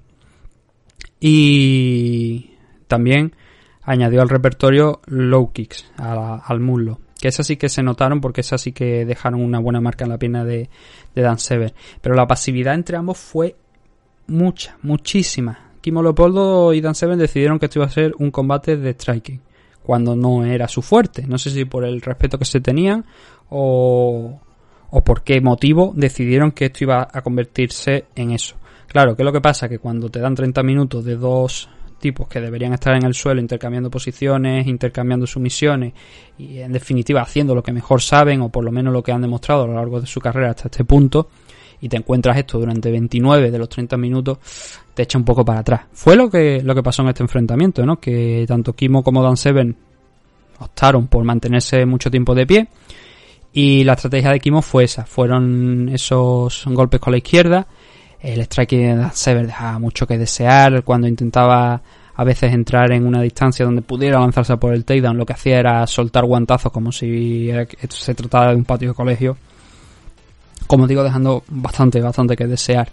Y 1.22 2.52
también 2.88 3.36
añadió 3.84 4.22
al 4.22 4.28
repertorio 4.28 5.00
low 5.06 5.54
kicks 5.54 5.90
al 5.98 6.60
muslo. 6.60 7.00
Que 7.18 7.30
esas 7.30 7.48
sí 7.48 7.56
que 7.56 7.70
se 7.70 7.82
notaron 7.82 8.20
porque 8.20 8.42
esas 8.42 8.60
sí 8.60 8.74
que 8.74 9.06
dejaron 9.06 9.42
una 9.42 9.60
buena 9.60 9.80
marca 9.80 10.04
en 10.04 10.10
la 10.10 10.18
pierna 10.18 10.44
de, 10.44 10.70
de 11.16 11.22
Dan 11.22 11.40
Sever. 11.40 11.74
Pero 12.02 12.16
la 12.16 12.28
pasividad 12.28 12.76
entre 12.76 12.98
ambos 12.98 13.18
fue 13.18 13.56
mucha, 14.28 14.78
muchísima. 14.82 15.72
Kimo 15.80 16.04
Leopoldo 16.04 16.74
y 16.74 16.82
Dan 16.82 16.96
Seven 16.96 17.18
decidieron 17.18 17.60
que 17.60 17.68
esto 17.68 17.80
iba 17.80 17.86
a 17.86 17.92
ser 17.92 18.14
un 18.20 18.32
combate 18.32 18.76
de 18.76 18.92
striking 18.92 19.40
cuando 19.90 20.16
no 20.16 20.46
era 20.46 20.68
su 20.68 20.84
fuerte. 20.84 21.26
No 21.26 21.40
sé 21.40 21.50
si 21.50 21.66
por 21.66 21.84
el 21.84 22.00
respeto 22.00 22.38
que 22.38 22.46
se 22.46 22.62
tenían 22.62 23.06
o, 23.50 24.40
o 24.92 25.04
por 25.04 25.24
qué 25.24 25.42
motivo 25.42 25.94
decidieron 25.96 26.52
que 26.52 26.66
esto 26.66 26.84
iba 26.84 27.08
a 27.12 27.22
convertirse 27.24 28.06
en 28.14 28.30
eso. 28.30 28.56
Claro, 28.86 29.16
¿qué 29.16 29.24
es 29.24 29.26
lo 29.26 29.34
que 29.34 29.42
pasa? 29.42 29.68
Que 29.68 29.80
cuando 29.80 30.08
te 30.08 30.20
dan 30.20 30.36
30 30.36 30.62
minutos 30.62 31.04
de 31.04 31.16
dos 31.16 31.72
tipos 31.98 32.28
que 32.28 32.40
deberían 32.40 32.74
estar 32.74 32.96
en 32.98 33.04
el 33.04 33.16
suelo 33.16 33.42
intercambiando 33.42 33.90
posiciones, 33.90 34.68
intercambiando 34.68 35.26
sumisiones 35.26 35.94
y 36.38 36.60
en 36.60 36.72
definitiva 36.72 37.24
haciendo 37.24 37.56
lo 37.56 37.64
que 37.64 37.74
mejor 37.74 38.00
saben 38.04 38.42
o 38.42 38.50
por 38.50 38.64
lo 38.64 38.72
menos 38.72 38.94
lo 38.94 39.02
que 39.02 39.12
han 39.12 39.24
demostrado 39.24 39.64
a 39.64 39.68
lo 39.70 39.74
largo 39.74 40.00
de 40.00 40.06
su 40.06 40.22
carrera 40.22 40.52
hasta 40.52 40.68
este 40.68 40.86
punto 40.86 41.30
y 41.82 41.90
te 41.90 41.98
encuentras 41.98 42.38
esto 42.38 42.60
durante 42.60 42.92
29 42.92 43.52
de 43.52 43.58
los 43.58 43.70
30 43.70 43.98
minutos, 43.98 44.38
te 44.94 45.04
echa 45.04 45.18
un 45.18 45.26
poco 45.26 45.46
para 45.46 45.60
atrás. 45.60 45.82
Fue 45.94 46.16
lo 46.16 46.30
que, 46.30 46.62
lo 46.64 46.76
que 46.76 46.84
pasó 46.84 47.02
en 47.02 47.10
este 47.10 47.24
enfrentamiento, 47.24 47.86
¿no? 47.86 48.00
Que 48.00 48.46
tanto 48.48 48.74
Kimo 48.74 49.04
como 49.04 49.24
Dan 49.24 49.38
Seven 49.38 49.76
optaron 50.60 51.08
por 51.08 51.24
mantenerse 51.24 51.86
mucho 51.86 52.12
tiempo 52.12 52.36
de 52.36 52.46
pie. 52.46 52.68
Y 53.54 53.84
la 53.84 53.94
estrategia 53.94 54.32
de 54.32 54.40
Kimo 54.40 54.62
fue 54.62 54.84
esa. 54.84 55.06
Fueron 55.06 55.90
esos 55.90 56.66
golpes 56.68 57.00
con 57.00 57.12
la 57.12 57.18
izquierda. 57.18 57.68
El 58.20 58.42
strike 58.42 58.72
de 58.72 58.96
Dan 58.96 59.14
Seven 59.14 59.48
dejaba 59.48 59.80
mucho 59.80 60.06
que 60.06 60.18
desear. 60.18 60.84
Cuando 60.84 61.08
intentaba 61.08 61.82
a 62.16 62.24
veces 62.26 62.54
entrar 62.54 62.92
en 62.92 63.08
una 63.08 63.22
distancia 63.22 63.64
donde 63.64 63.82
pudiera 63.82 64.20
lanzarse 64.20 64.58
por 64.58 64.74
el 64.74 64.84
takedown, 64.84 65.18
lo 65.18 65.26
que 65.26 65.34
hacía 65.34 65.58
era 65.58 65.88
soltar 65.88 66.26
guantazos 66.26 66.72
como 66.72 66.92
si 66.92 67.50
se 67.88 68.14
tratara 68.14 68.52
de 68.52 68.58
un 68.58 68.66
patio 68.66 68.90
de 68.90 68.94
colegio. 68.94 69.38
Como 70.70 70.86
digo, 70.86 71.04
dejando 71.04 71.42
bastante, 71.50 72.00
bastante 72.00 72.36
que 72.36 72.46
desear. 72.46 72.92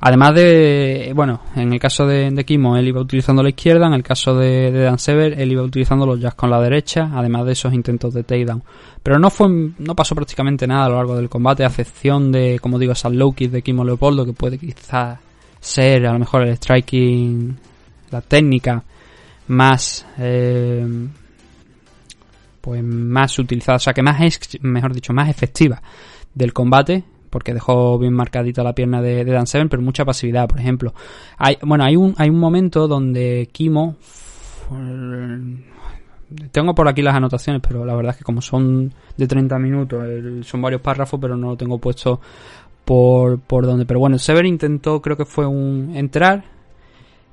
Además 0.00 0.36
de, 0.36 1.10
bueno, 1.16 1.40
en 1.56 1.72
el 1.72 1.80
caso 1.80 2.06
de, 2.06 2.30
de, 2.30 2.44
Kimo, 2.44 2.76
él 2.76 2.86
iba 2.86 3.00
utilizando 3.00 3.42
la 3.42 3.48
izquierda, 3.48 3.88
en 3.88 3.94
el 3.94 4.04
caso 4.04 4.36
de, 4.36 4.70
de 4.70 4.84
Dan 4.84 5.00
Sever, 5.00 5.40
él 5.40 5.50
iba 5.50 5.64
utilizando 5.64 6.06
los 6.06 6.20
jazz 6.20 6.36
con 6.36 6.48
la 6.48 6.60
derecha, 6.60 7.10
además 7.12 7.44
de 7.44 7.52
esos 7.54 7.74
intentos 7.74 8.14
de 8.14 8.22
takedown. 8.22 8.62
Pero 9.02 9.18
no 9.18 9.30
fue, 9.30 9.48
no 9.48 9.96
pasó 9.96 10.14
prácticamente 10.14 10.68
nada 10.68 10.84
a 10.84 10.88
lo 10.90 10.94
largo 10.94 11.16
del 11.16 11.28
combate, 11.28 11.64
a 11.64 11.66
excepción 11.66 12.30
de, 12.30 12.60
como 12.60 12.78
digo, 12.78 12.92
esas 12.92 13.12
low 13.12 13.32
kicks 13.32 13.50
de 13.50 13.62
Kimo 13.62 13.84
Leopoldo, 13.84 14.24
que 14.24 14.32
puede 14.32 14.56
quizás 14.56 15.18
ser 15.58 16.06
a 16.06 16.12
lo 16.12 16.20
mejor 16.20 16.46
el 16.46 16.56
striking, 16.56 17.58
la 18.12 18.20
técnica 18.20 18.80
más, 19.48 20.06
eh, 20.18 20.86
pues 22.60 22.84
más 22.84 23.36
utilizada, 23.40 23.74
o 23.74 23.80
sea 23.80 23.92
que 23.92 24.02
más 24.02 24.20
mejor 24.60 24.94
dicho, 24.94 25.12
más 25.12 25.28
efectiva 25.28 25.82
del 26.34 26.52
combate, 26.52 27.04
porque 27.30 27.54
dejó 27.54 27.98
bien 27.98 28.14
marcadita 28.14 28.62
la 28.62 28.74
pierna 28.74 29.02
de, 29.02 29.24
Dan 29.24 29.46
Seven, 29.46 29.68
pero 29.68 29.82
mucha 29.82 30.04
pasividad, 30.04 30.48
por 30.48 30.60
ejemplo. 30.60 30.94
Hay, 31.36 31.58
bueno, 31.62 31.84
hay 31.84 31.96
un, 31.96 32.14
hay 32.18 32.30
un 32.30 32.38
momento 32.38 32.88
donde 32.88 33.48
Kimo 33.52 33.96
tengo 36.52 36.74
por 36.74 36.88
aquí 36.88 37.02
las 37.02 37.14
anotaciones, 37.14 37.62
pero 37.66 37.84
la 37.84 37.94
verdad 37.94 38.12
es 38.12 38.18
que 38.18 38.24
como 38.24 38.42
son 38.42 38.92
de 39.16 39.26
30 39.26 39.58
minutos, 39.58 40.04
son 40.46 40.62
varios 40.62 40.80
párrafos, 40.80 41.18
pero 41.20 41.36
no 41.36 41.48
lo 41.48 41.56
tengo 41.56 41.78
puesto 41.78 42.20
por, 42.84 43.38
por 43.40 43.66
donde. 43.66 43.84
Pero 43.84 44.00
bueno, 44.00 44.18
Sever 44.18 44.46
intentó, 44.46 45.02
creo 45.02 45.16
que 45.16 45.24
fue 45.24 45.46
un 45.46 45.92
entrar. 45.94 46.57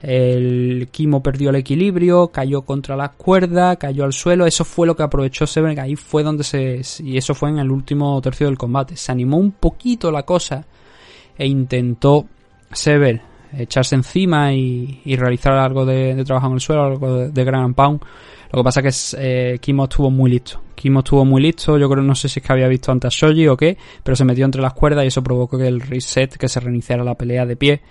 El 0.08 0.90
Kimo 0.92 1.24
perdió 1.24 1.50
el 1.50 1.56
equilibrio, 1.56 2.28
cayó 2.28 2.62
contra 2.62 2.96
la 2.96 3.10
cuerda, 3.10 3.76
cayó 3.78 4.04
al 4.04 4.14
suelo. 4.14 4.46
Eso 4.46 4.64
fue 4.64 4.86
lo 4.86 4.96
que 4.96 5.04
aprovechó 5.04 5.48
Sever. 5.48 5.80
Ahí 5.80 5.96
fue 5.96 6.24
donde 6.24 6.44
se. 6.44 6.82
Y 7.04 7.18
eso 7.18 7.34
fue 7.34 7.50
en 7.50 7.60
el 7.60 7.72
último 7.72 8.22
tercio 8.22 8.48
del 8.48 8.58
combate. 8.58 8.96
Se 8.96 9.12
animó 9.12 9.38
un 9.38 9.54
poquito 9.54 10.12
la 10.12 10.24
cosa 10.24 10.66
e 11.38 11.48
intentó 11.48 12.28
Sever 12.72 13.22
echarse 13.58 13.96
encima 13.96 14.54
y, 14.54 15.02
realizar 15.16 15.54
algo 15.54 15.86
de, 15.86 16.24
trabajo 16.26 16.48
en 16.48 16.54
el 16.54 16.60
suelo, 16.60 16.84
algo 16.84 17.18
de, 17.20 17.30
de 17.30 17.44
Grand 17.46 17.74
Pound 17.74 18.02
lo 18.56 18.62
que 18.62 18.64
pasa 18.64 18.80
es 18.80 19.16
que 19.20 19.54
eh, 19.54 19.60
Kimo 19.60 19.84
estuvo 19.84 20.10
muy 20.10 20.32
listo. 20.32 20.62
Kimo 20.76 21.00
estuvo 21.00 21.26
muy 21.26 21.42
listo, 21.42 21.78
yo 21.78 21.90
creo, 21.90 22.02
no 22.02 22.16
sé 22.16 22.30
si 22.30 22.40
es 22.40 22.46
que 22.46 22.54
había 22.54 22.70
visto 22.70 22.90
antes 22.90 23.08
a 23.08 23.28
Shoji 23.28 23.50
o 23.50 23.58
qué, 23.58 23.78
pero 24.02 24.16
se 24.16 24.24
metió 24.24 24.46
entre 24.46 24.62
las 24.62 24.74
cuerdas 24.74 25.04
y 25.04 25.08
eso 25.08 25.22
provocó 25.22 25.58
que 25.58 25.68
el 25.68 25.82
reset, 25.82 26.38
que 26.38 26.48
se 26.48 26.62
reiniciara 26.62 27.04
la 27.04 27.16
pelea 27.16 27.46
de 27.46 27.58
pie. 27.58 27.82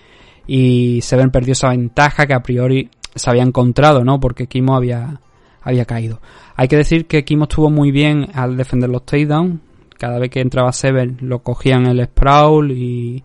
Y 0.46 1.00
Seven 1.02 1.30
perdió 1.30 1.52
esa 1.52 1.70
ventaja 1.70 2.26
que 2.26 2.34
a 2.34 2.42
priori 2.42 2.90
se 3.14 3.30
había 3.30 3.42
encontrado, 3.42 4.04
¿no? 4.04 4.20
Porque 4.20 4.46
Kimo 4.46 4.76
había, 4.76 5.20
había 5.62 5.84
caído. 5.84 6.20
Hay 6.56 6.68
que 6.68 6.76
decir 6.76 7.06
que 7.06 7.24
Kimo 7.24 7.44
estuvo 7.44 7.70
muy 7.70 7.90
bien 7.90 8.28
al 8.34 8.56
defender 8.56 8.90
los 8.90 9.04
takedowns. 9.04 9.60
Cada 9.98 10.18
vez 10.18 10.30
que 10.30 10.40
entraba 10.40 10.72
Seven 10.72 11.18
lo 11.20 11.40
cogían 11.40 11.86
el 11.86 12.04
sprawl 12.04 12.72
y, 12.72 13.22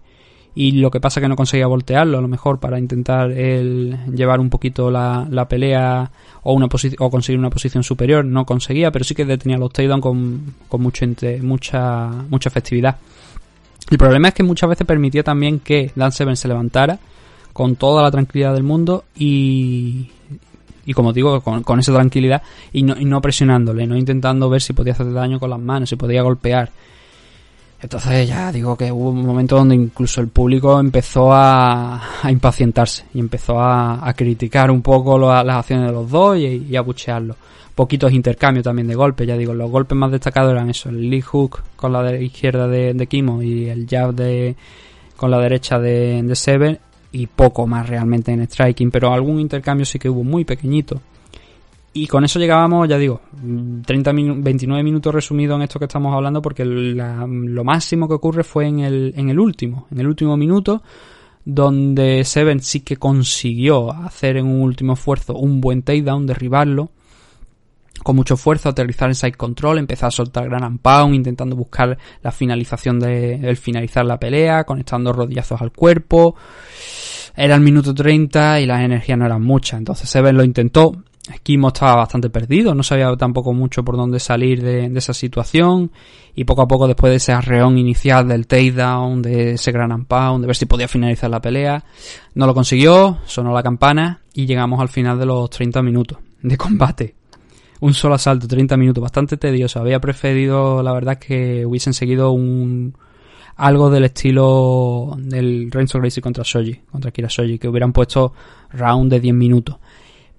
y 0.55 0.73
lo 0.73 0.91
que 0.91 0.99
pasa 0.99 1.19
es 1.19 1.23
que 1.23 1.29
no 1.29 1.35
conseguía 1.35 1.67
voltearlo 1.67 2.17
a 2.17 2.21
lo 2.21 2.27
mejor 2.27 2.59
para 2.59 2.77
intentar 2.77 3.31
el 3.31 3.97
llevar 4.13 4.39
un 4.39 4.49
poquito 4.49 4.91
la, 4.91 5.25
la 5.29 5.47
pelea 5.47 6.11
o 6.43 6.53
una 6.53 6.67
o 6.99 7.09
conseguir 7.09 7.39
una 7.39 7.49
posición 7.49 7.83
superior 7.83 8.25
no 8.25 8.45
conseguía 8.45 8.91
pero 8.91 9.05
sí 9.05 9.15
que 9.15 9.25
detenía 9.25 9.57
los 9.57 9.71
takedowns 9.71 10.01
con, 10.01 10.53
con 10.67 10.81
mucho 10.81 11.05
mucha 11.41 12.09
mucha 12.29 12.49
efectividad 12.49 12.97
el 13.89 13.97
problema 13.97 14.29
es 14.29 14.33
que 14.33 14.43
muchas 14.43 14.69
veces 14.69 14.85
permitía 14.85 15.23
también 15.23 15.59
que 15.59 15.91
Dan 15.95 16.11
Seven 16.11 16.35
se 16.35 16.47
levantara 16.47 16.99
con 17.53 17.75
toda 17.75 18.03
la 18.03 18.11
tranquilidad 18.11 18.53
del 18.53 18.63
mundo 18.63 19.05
y 19.15 20.11
y 20.89 20.93
como 20.93 21.13
digo, 21.13 21.39
con, 21.41 21.61
con 21.61 21.79
esa 21.79 21.93
tranquilidad 21.93 22.41
y 22.73 22.81
no, 22.81 22.97
y 22.99 23.05
no 23.05 23.21
presionándole, 23.21 23.85
no 23.85 23.95
intentando 23.95 24.49
ver 24.49 24.59
si 24.59 24.73
podía 24.73 24.93
hacer 24.93 25.13
daño 25.13 25.39
con 25.39 25.51
las 25.51 25.59
manos, 25.59 25.87
si 25.87 25.95
podía 25.95 26.23
golpear. 26.23 26.71
Entonces 27.79 28.27
ya 28.27 28.51
digo 28.51 28.75
que 28.75 28.91
hubo 28.91 29.11
un 29.11 29.23
momento 29.23 29.55
donde 29.55 29.75
incluso 29.75 30.19
el 30.19 30.29
público 30.29 30.79
empezó 30.79 31.31
a, 31.31 32.01
impacientarse 32.27 33.05
y 33.13 33.19
empezó 33.19 33.59
a, 33.59 34.11
criticar 34.15 34.71
un 34.71 34.81
poco 34.81 35.19
las 35.19 35.57
acciones 35.57 35.85
de 35.85 35.91
los 35.91 36.09
dos 36.09 36.39
y, 36.39 36.75
a 36.75 36.81
buchearlo. 36.81 37.35
Poquitos 37.79 38.11
intercambios 38.11 38.65
también 38.65 38.89
de 38.89 38.93
golpes, 38.93 39.25
ya 39.25 39.37
digo, 39.37 39.53
los 39.53 39.71
golpes 39.71 39.97
más 39.97 40.11
destacados 40.11 40.51
eran 40.51 40.69
eso, 40.69 40.89
el 40.89 41.09
lead 41.09 41.23
hook 41.23 41.61
con 41.77 41.93
la 41.93 42.13
izquierda 42.13 42.67
de, 42.67 43.07
Kimo 43.07 43.41
y 43.41 43.69
el 43.69 43.87
jab 43.87 44.13
de, 44.13 44.57
con 45.15 45.31
la 45.31 45.39
derecha 45.39 45.79
de, 45.79 46.21
de 46.21 46.35
Seven 46.35 46.77
y 47.13 47.27
poco 47.27 47.67
más 47.67 47.87
realmente 47.87 48.33
en 48.33 48.45
striking, 48.45 48.91
pero 48.91 49.13
algún 49.13 49.39
intercambio 49.39 49.85
sí 49.85 49.97
que 49.97 50.09
hubo 50.09 50.25
muy 50.25 50.43
pequeñito. 50.43 50.99
Y 51.93 52.07
con 52.07 52.25
eso 52.25 52.37
llegábamos, 52.37 52.89
ya 52.89 52.97
digo, 52.97 53.21
30 53.85 54.11
29 54.11 54.83
minutos 54.83 55.15
resumidos 55.15 55.55
en 55.55 55.61
esto 55.61 55.79
que 55.79 55.85
estamos 55.85 56.13
hablando, 56.13 56.41
porque 56.41 56.65
lo 56.65 57.63
máximo 57.63 58.09
que 58.09 58.15
ocurre 58.15 58.43
fue 58.43 58.67
en 58.67 58.79
el, 58.79 59.13
en 59.15 59.29
el 59.29 59.39
último, 59.39 59.87
en 59.89 60.01
el 60.01 60.07
último 60.07 60.35
minuto, 60.35 60.83
donde 61.45 62.25
Seven 62.25 62.59
sí 62.59 62.81
que 62.81 62.97
consiguió 62.97 63.93
hacer 63.93 64.35
en 64.35 64.47
un 64.47 64.63
último 64.63 64.95
esfuerzo 64.95 65.37
un 65.37 65.61
buen 65.61 65.81
takedown, 65.81 66.27
derribarlo, 66.27 66.91
con 68.03 68.15
mucho 68.15 68.35
esfuerzo, 68.35 68.69
aterrizar 68.69 69.09
en 69.09 69.15
side 69.15 69.33
control, 69.33 69.77
empezar 69.77 70.07
a 70.07 70.11
soltar 70.11 70.49
gran 70.49 70.77
pound, 70.77 71.15
intentando 71.15 71.55
buscar 71.55 71.97
la 72.21 72.31
finalización 72.31 72.99
de, 72.99 73.35
el 73.35 73.57
finalizar 73.57 74.05
la 74.05 74.19
pelea, 74.19 74.63
conectando 74.63 75.13
rodillazos 75.13 75.61
al 75.61 75.71
cuerpo. 75.71 76.35
Era 77.35 77.55
el 77.55 77.61
minuto 77.61 77.93
30 77.93 78.61
y 78.61 78.65
las 78.65 78.81
energías 78.81 79.17
no 79.17 79.25
eran 79.25 79.41
muchas, 79.41 79.79
entonces 79.79 80.09
Seven 80.09 80.35
lo 80.35 80.43
intentó, 80.43 80.93
Kimo 81.43 81.69
estaba 81.69 81.95
bastante 81.95 82.29
perdido, 82.29 82.73
no 82.73 82.83
sabía 82.83 83.15
tampoco 83.15 83.53
mucho 83.53 83.83
por 83.83 83.95
dónde 83.95 84.19
salir 84.19 84.63
de, 84.63 84.85
esa 84.95 85.13
situación 85.13 85.91
y 86.35 86.43
poco 86.43 86.63
a 86.63 86.67
poco 86.67 86.87
después 86.87 87.11
de 87.11 87.17
ese 87.17 87.31
arreón 87.31 87.77
inicial 87.77 88.27
del 88.27 88.47
takedown, 88.47 89.21
de 89.21 89.53
ese 89.53 89.71
gran 89.71 89.89
de 89.89 90.47
ver 90.47 90.55
si 90.55 90.65
podía 90.65 90.87
finalizar 90.87 91.29
la 91.29 91.41
pelea, 91.41 91.83
no 92.33 92.45
lo 92.45 92.53
consiguió, 92.53 93.19
sonó 93.25 93.53
la 93.53 93.63
campana 93.63 94.21
y 94.33 94.45
llegamos 94.45 94.79
al 94.79 94.89
final 94.89 95.19
de 95.19 95.25
los 95.25 95.49
30 95.49 95.81
minutos 95.81 96.17
de 96.41 96.57
combate. 96.57 97.18
Un 97.81 97.93
solo 97.93 98.15
asalto, 98.15 98.47
30 98.47 98.75
minutos, 98.77 99.01
bastante 99.01 99.37
tedioso. 99.37 99.79
Había 99.79 99.99
preferido, 99.99 100.83
la 100.83 100.91
verdad, 100.93 101.17
que 101.17 101.65
hubiesen 101.65 101.93
seguido 101.93 102.31
un 102.31 102.93
algo 103.55 103.89
del 103.89 104.05
estilo 104.05 105.17
del 105.17 105.69
Renzo 105.69 105.99
Gracie 105.99 106.21
contra 106.21 106.43
Shoji, 106.45 106.75
contra 106.91 107.11
Kira 107.11 107.27
Shoji, 107.29 107.59
que 107.59 107.67
hubieran 107.67 107.91
puesto 107.91 108.33
round 108.71 109.11
de 109.11 109.19
10 109.19 109.35
minutos. 109.35 109.77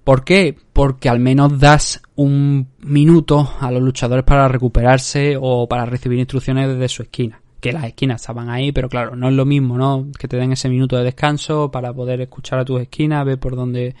¿Por 0.03 0.23
qué? 0.23 0.55
Porque 0.73 1.07
al 1.07 1.19
menos 1.19 1.59
das 1.59 2.01
un 2.15 2.67
minuto 2.79 3.53
a 3.59 3.69
los 3.69 3.81
luchadores 3.83 4.25
para 4.25 4.47
recuperarse 4.47 5.37
o 5.39 5.67
para 5.67 5.85
recibir 5.85 6.17
instrucciones 6.17 6.67
desde 6.67 6.89
su 6.89 7.03
esquina. 7.03 7.39
Que 7.59 7.71
las 7.71 7.85
esquinas 7.85 8.21
estaban 8.21 8.49
ahí, 8.49 8.71
pero 8.71 8.89
claro, 8.89 9.15
no 9.15 9.29
es 9.29 9.35
lo 9.35 9.45
mismo, 9.45 9.77
¿no? 9.77 10.07
Que 10.17 10.27
te 10.27 10.37
den 10.37 10.53
ese 10.53 10.67
minuto 10.67 10.97
de 10.97 11.03
descanso 11.03 11.69
para 11.69 11.93
poder 11.93 12.21
escuchar 12.21 12.57
a 12.57 12.65
tus 12.65 12.81
esquinas, 12.81 13.23
ver 13.23 13.39
por 13.39 13.55
dónde 13.55 13.93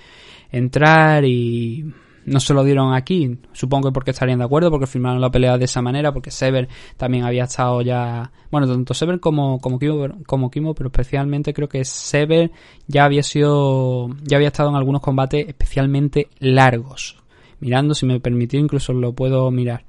entrar 0.51 1.23
y 1.25 1.93
no 2.25 2.39
se 2.39 2.53
lo 2.53 2.63
dieron 2.63 2.93
aquí, 2.93 3.37
supongo 3.51 3.89
que 3.89 3.93
porque 3.93 4.11
estarían 4.11 4.39
de 4.39 4.45
acuerdo, 4.45 4.69
porque 4.69 4.87
firmaron 4.87 5.21
la 5.21 5.31
pelea 5.31 5.57
de 5.57 5.65
esa 5.65 5.81
manera, 5.81 6.11
porque 6.11 6.31
Sever 6.31 6.67
también 6.97 7.23
había 7.23 7.43
estado 7.45 7.81
ya, 7.81 8.31
bueno, 8.51 8.67
tanto 8.67 8.93
Sever 8.93 9.19
como, 9.19 9.59
como 9.59 9.79
Kimo, 9.79 10.07
como 10.25 10.51
Kimo, 10.51 10.73
pero 10.73 10.89
especialmente 10.89 11.53
creo 11.53 11.69
que 11.69 11.83
Sever 11.85 12.51
ya 12.87 13.05
había 13.05 13.23
sido, 13.23 14.09
ya 14.23 14.37
había 14.37 14.49
estado 14.49 14.69
en 14.69 14.75
algunos 14.75 15.01
combates 15.01 15.47
especialmente 15.47 16.29
largos. 16.39 17.17
Mirando, 17.59 17.93
si 17.93 18.07
me 18.07 18.19
permitió, 18.19 18.59
incluso 18.59 18.91
lo 18.91 19.13
puedo 19.13 19.51
mirar 19.51 19.85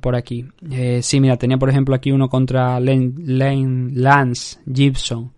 por 0.00 0.16
aquí. 0.16 0.46
Eh, 0.70 1.00
sí, 1.02 1.20
mira, 1.20 1.36
tenía 1.36 1.58
por 1.58 1.68
ejemplo 1.68 1.94
aquí 1.94 2.10
uno 2.10 2.28
contra 2.28 2.80
Lane 2.80 3.90
Lance 3.92 4.58
Gibson 4.72 5.33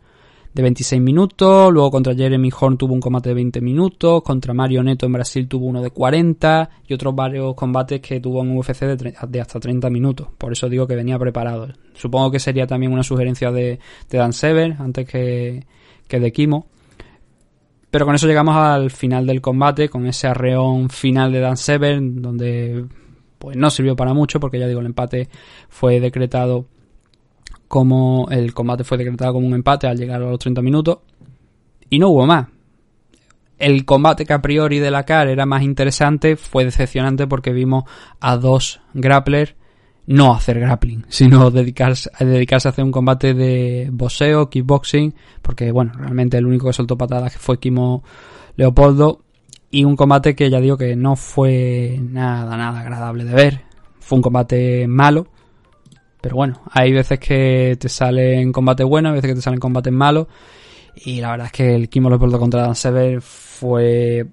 de 0.56 0.62
26 0.62 1.02
minutos, 1.02 1.70
luego 1.70 1.90
contra 1.90 2.14
Jeremy 2.14 2.50
Horn 2.58 2.78
tuvo 2.78 2.94
un 2.94 3.00
combate 3.00 3.28
de 3.28 3.34
20 3.34 3.60
minutos, 3.60 4.22
contra 4.22 4.54
Mario 4.54 4.82
Neto 4.82 5.04
en 5.04 5.12
Brasil 5.12 5.46
tuvo 5.46 5.66
uno 5.66 5.82
de 5.82 5.90
40 5.90 6.70
y 6.88 6.94
otros 6.94 7.14
varios 7.14 7.54
combates 7.54 8.00
que 8.00 8.20
tuvo 8.20 8.42
en 8.42 8.56
UFC 8.56 8.80
de, 8.86 9.40
hasta 9.42 9.60
30 9.60 9.90
minutos. 9.90 10.28
Por 10.38 10.52
eso 10.52 10.70
digo 10.70 10.86
que 10.86 10.96
venía 10.96 11.18
preparado. 11.18 11.68
Supongo 11.92 12.30
que 12.30 12.38
sería 12.38 12.66
también 12.66 12.90
una 12.90 13.02
sugerencia 13.02 13.52
de, 13.52 13.78
Dan 14.08 14.32
Sever 14.32 14.76
antes 14.78 15.06
que, 15.06 15.66
que 16.08 16.20
de 16.20 16.32
Kimo. 16.32 16.68
Pero 17.90 18.06
con 18.06 18.14
eso 18.14 18.26
llegamos 18.26 18.56
al 18.56 18.90
final 18.90 19.26
del 19.26 19.42
combate, 19.42 19.90
con 19.90 20.06
ese 20.06 20.26
arreón 20.26 20.88
final 20.88 21.32
de 21.32 21.40
Dan 21.40 21.58
Sever, 21.58 21.98
donde 22.00 22.86
pues 23.38 23.58
no 23.58 23.68
sirvió 23.68 23.94
para 23.94 24.14
mucho, 24.14 24.40
porque 24.40 24.58
ya 24.58 24.66
digo, 24.66 24.80
el 24.80 24.86
empate 24.86 25.28
fue 25.68 26.00
decretado 26.00 26.64
como 27.68 28.28
el 28.30 28.54
combate 28.54 28.84
fue 28.84 28.98
decretado 28.98 29.34
como 29.34 29.46
un 29.46 29.54
empate 29.54 29.86
al 29.86 29.98
llegar 29.98 30.22
a 30.22 30.30
los 30.30 30.38
30 30.38 30.62
minutos 30.62 30.98
y 31.90 31.98
no 31.98 32.08
hubo 32.08 32.26
más. 32.26 32.48
El 33.58 33.84
combate 33.84 34.26
que 34.26 34.34
a 34.34 34.42
priori 34.42 34.78
de 34.78 34.90
la 34.90 35.04
CAR 35.04 35.28
era 35.28 35.46
más 35.46 35.62
interesante 35.62 36.36
fue 36.36 36.64
decepcionante 36.64 37.26
porque 37.26 37.52
vimos 37.52 37.84
a 38.20 38.36
dos 38.36 38.80
grapplers 38.92 39.54
no 40.06 40.32
hacer 40.32 40.60
grappling, 40.60 41.04
sino 41.08 41.50
dedicarse, 41.50 42.10
dedicarse 42.20 42.68
a 42.68 42.70
hacer 42.70 42.84
un 42.84 42.92
combate 42.92 43.34
de 43.34 43.88
boxeo, 43.92 44.48
kickboxing, 44.48 45.14
porque 45.42 45.72
bueno, 45.72 45.92
realmente 45.96 46.38
el 46.38 46.46
único 46.46 46.66
que 46.68 46.72
soltó 46.72 46.96
patadas 46.96 47.36
fue 47.36 47.58
Kimo 47.58 48.02
Leopoldo 48.56 49.22
y 49.70 49.84
un 49.84 49.96
combate 49.96 50.34
que 50.34 50.48
ya 50.48 50.60
digo 50.60 50.76
que 50.76 50.96
no 50.96 51.16
fue 51.16 51.98
nada, 52.00 52.56
nada 52.56 52.80
agradable 52.80 53.24
de 53.24 53.34
ver. 53.34 53.62
Fue 53.98 54.16
un 54.16 54.22
combate 54.22 54.86
malo, 54.86 55.26
pero 56.26 56.34
bueno, 56.34 56.60
hay 56.72 56.92
veces 56.92 57.20
que 57.20 57.76
te 57.78 57.88
salen 57.88 58.50
combates 58.50 58.84
buenos, 58.84 59.10
hay 59.10 59.14
veces 59.18 59.30
que 59.30 59.34
te 59.36 59.42
salen 59.42 59.60
combates 59.60 59.92
malos. 59.92 60.26
Y 60.96 61.20
la 61.20 61.30
verdad 61.30 61.46
es 61.46 61.52
que 61.52 61.72
el 61.72 61.88
Kimo 61.88 62.10
Leopoldo 62.10 62.40
contra 62.40 62.62
Dan 62.62 62.74
Sever 62.74 63.20
fue 63.20 64.26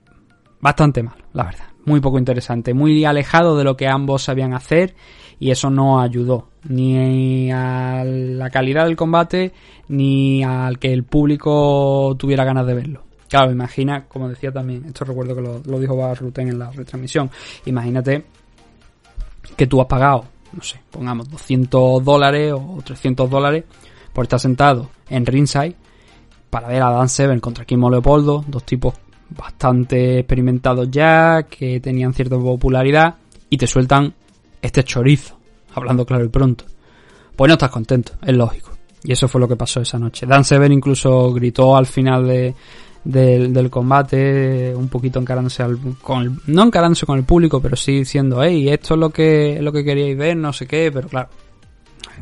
bastante 0.60 1.04
malo, 1.04 1.24
la 1.34 1.44
verdad. 1.44 1.66
Muy 1.86 2.00
poco 2.00 2.18
interesante, 2.18 2.74
muy 2.74 3.06
alejado 3.06 3.56
de 3.56 3.64
lo 3.64 3.78
que 3.78 3.88
ambos 3.88 4.24
sabían 4.24 4.56
hacer 4.56 4.96
y 5.38 5.52
eso 5.52 5.70
no 5.70 6.02
ayudó 6.02 6.48
ni 6.68 7.52
a 7.52 8.04
la 8.04 8.50
calidad 8.50 8.86
del 8.86 8.96
combate 8.96 9.54
ni 9.90 10.44
al 10.44 10.80
que 10.80 10.94
el 10.94 11.04
público 11.04 12.16
tuviera 12.18 12.44
ganas 12.44 12.66
de 12.66 12.74
verlo. 12.74 13.04
Claro, 13.30 13.52
imagina, 13.52 14.06
como 14.08 14.30
decía 14.30 14.52
también, 14.52 14.84
esto 14.86 15.06
recuerdo 15.06 15.36
que 15.36 15.42
lo, 15.42 15.80
dijo 15.80 15.96
Barruten 15.96 16.48
en 16.48 16.58
la 16.58 16.72
retransmisión, 16.72 17.30
imagínate 17.66 18.26
que 19.56 19.68
tú 19.68 19.80
has 19.80 19.88
pagado, 19.88 20.26
no 20.54 20.64
sé, 20.64 20.80
pongamos 20.92 21.30
200 21.30 22.04
dólares 22.04 22.54
o 22.54 22.80
300 22.84 23.30
dólares 23.30 23.64
por 24.14 24.26
estar 24.26 24.40
sentado 24.40 24.90
en 25.10 25.26
ringside 25.26 25.76
para 26.50 26.68
ver 26.68 26.84
a 26.84 26.92
Dan 26.92 27.10
Severn 27.10 27.40
contra 27.40 27.66
Kim 27.66 27.82
Leopoldo, 27.90 28.46
dos 28.48 28.64
tipos 28.64 28.94
bastante 29.30 30.20
experimentados 30.20 30.90
ya, 30.92 31.44
que 31.50 31.80
tenían 31.80 32.14
cierta 32.14 32.38
popularidad, 32.38 33.16
y 33.50 33.58
te 33.58 33.66
sueltan 33.66 34.14
este 34.62 34.84
chorizo, 34.84 35.40
hablando 35.74 36.06
claro 36.06 36.26
y 36.26 36.30
pronto. 36.30 36.66
Pues 37.36 37.50
no 37.50 37.54
estás 37.54 37.72
contento, 37.72 38.14
es 38.22 38.36
lógico. 38.36 38.72
Y 39.04 39.12
eso 39.12 39.28
fue 39.28 39.42
lo 39.42 39.48
que 39.48 39.56
pasó 39.56 39.82
esa 39.82 39.98
noche. 39.98 40.26
Dan 40.26 40.44
Severn 40.44 40.72
incluso 40.72 41.34
gritó 41.34 41.76
al 41.76 41.88
final 41.88 42.28
de, 42.28 42.54
del, 43.04 43.70
combate, 43.70 44.74
un 44.76 44.88
poquito 44.88 45.20
encarándose 45.20 45.64
al, 45.64 45.80
con 46.02 46.42
no 46.48 46.64
encarándose 46.64 47.06
con 47.06 47.18
el 47.18 47.26
público, 47.26 47.62
pero 47.62 47.76
sí 47.76 48.00
diciendo, 48.00 48.44
hey, 48.44 48.70
esto 48.70 48.94
es 48.94 49.00
lo 49.00 49.10
que, 49.10 49.56
es 49.56 49.62
lo 49.62 49.72
que 49.72 49.84
queríais 49.84 50.18
ver, 50.18 50.38
no 50.38 50.54
sé 50.54 50.68
qué, 50.68 50.92
pero 50.94 51.08
claro, 51.08 51.30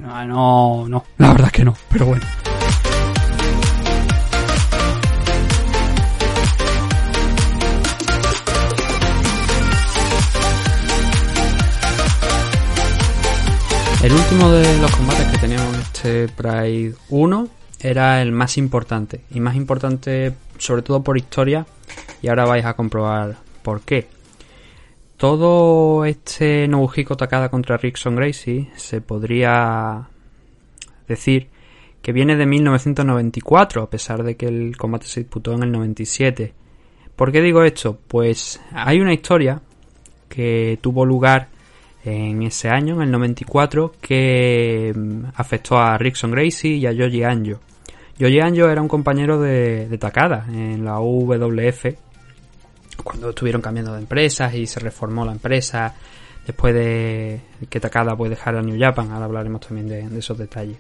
no, 0.02 0.88
no, 0.88 1.04
la 1.18 1.32
verdad 1.32 1.52
que 1.52 1.66
no, 1.66 1.76
pero 1.90 2.06
bueno. 2.08 2.24
El 14.04 14.14
último 14.14 14.52
de 14.52 14.80
los 14.80 14.96
combates 14.96 15.28
que 15.28 15.38
teníamos 15.38 15.76
en 15.76 15.82
este 15.82 16.28
Pride 16.30 16.96
1 17.10 17.48
era 17.82 18.22
el 18.24 18.32
más 18.32 18.58
importante. 18.58 19.22
Y 19.30 19.40
más 19.40 19.56
importante 19.56 20.34
sobre 20.62 20.84
todo 20.84 21.04
por 21.04 21.18
historia. 21.18 21.66
Y 22.22 22.28
ahora 22.28 22.46
vais 22.46 22.66
a 22.66 22.76
comprobar 22.76 23.38
por 23.64 23.82
qué. 23.82 24.08
Todo 25.18 26.06
este 26.06 26.68
Nobuhiko 26.68 27.16
Takada 27.16 27.50
contra 27.50 27.78
Rickson 27.78 28.16
Gracie 28.16 28.70
se 28.76 29.02
podría 29.02 30.08
decir 31.08 31.50
que 32.02 32.12
viene 32.12 32.36
de 32.36 32.46
1994, 32.46 33.84
a 33.84 33.90
pesar 33.90 34.24
de 34.24 34.36
que 34.36 34.48
el 34.48 34.78
combate 34.78 35.06
se 35.06 35.22
disputó 35.22 35.54
en 35.54 35.64
el 35.64 35.72
97. 35.72 36.54
¿Por 37.16 37.32
qué 37.32 37.42
digo 37.42 37.64
esto? 37.64 38.00
Pues 38.08 38.60
hay 38.72 39.00
una 39.00 39.14
historia 39.14 39.62
que 40.28 40.80
tuvo 40.82 41.06
lugar 41.06 41.50
en 42.04 42.42
ese 42.42 42.70
año, 42.70 42.96
en 42.96 43.02
el 43.04 43.12
94, 43.12 43.94
que 44.02 44.92
mm, 44.96 45.26
afectó 45.36 45.78
a 45.78 45.98
Rickson 45.98 46.32
Gracie 46.32 46.72
y 46.76 46.88
a 46.88 46.92
Yoji 46.92 47.24
Anjo. 47.24 47.60
Yoji 48.22 48.40
Anjo 48.40 48.70
era 48.70 48.84
un 48.84 48.88
compañero 48.88 49.42
de, 49.42 49.98
Takada 50.00 50.46
en 50.48 50.86
la 50.86 51.00
UWF 51.00 51.86
cuando 53.04 53.32
estuvieron 53.32 53.64
cambiando 53.64 53.94
de 53.94 54.00
empresas 54.00 54.54
y 54.54 54.68
se 54.68 54.80
reformó 54.80 55.26
la 55.26 55.32
empresa 55.32 55.96
después 56.46 56.72
de 56.76 57.42
que 57.68 57.80
Takada 57.80 58.16
puede 58.16 58.36
dejar 58.36 58.58
a 58.58 58.62
New 58.62 58.80
Japan. 58.80 59.10
Ahora 59.10 59.26
hablaremos 59.26 59.62
también 59.62 59.88
de, 59.88 60.20
esos 60.20 60.38
detalles. 60.38 60.78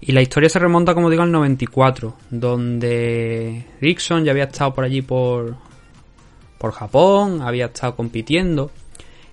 Y 0.00 0.12
la 0.12 0.22
historia 0.22 0.48
se 0.48 0.60
remonta, 0.60 0.94
como 0.94 1.10
digo, 1.10 1.24
al 1.24 1.32
94, 1.32 2.14
donde 2.30 3.66
Rickson 3.80 4.24
ya 4.24 4.30
había 4.30 4.44
estado 4.44 4.72
por 4.72 4.84
allí 4.84 5.02
por, 5.02 5.56
por 6.58 6.70
Japón, 6.70 7.42
había 7.42 7.66
estado 7.66 7.96
compitiendo 7.96 8.70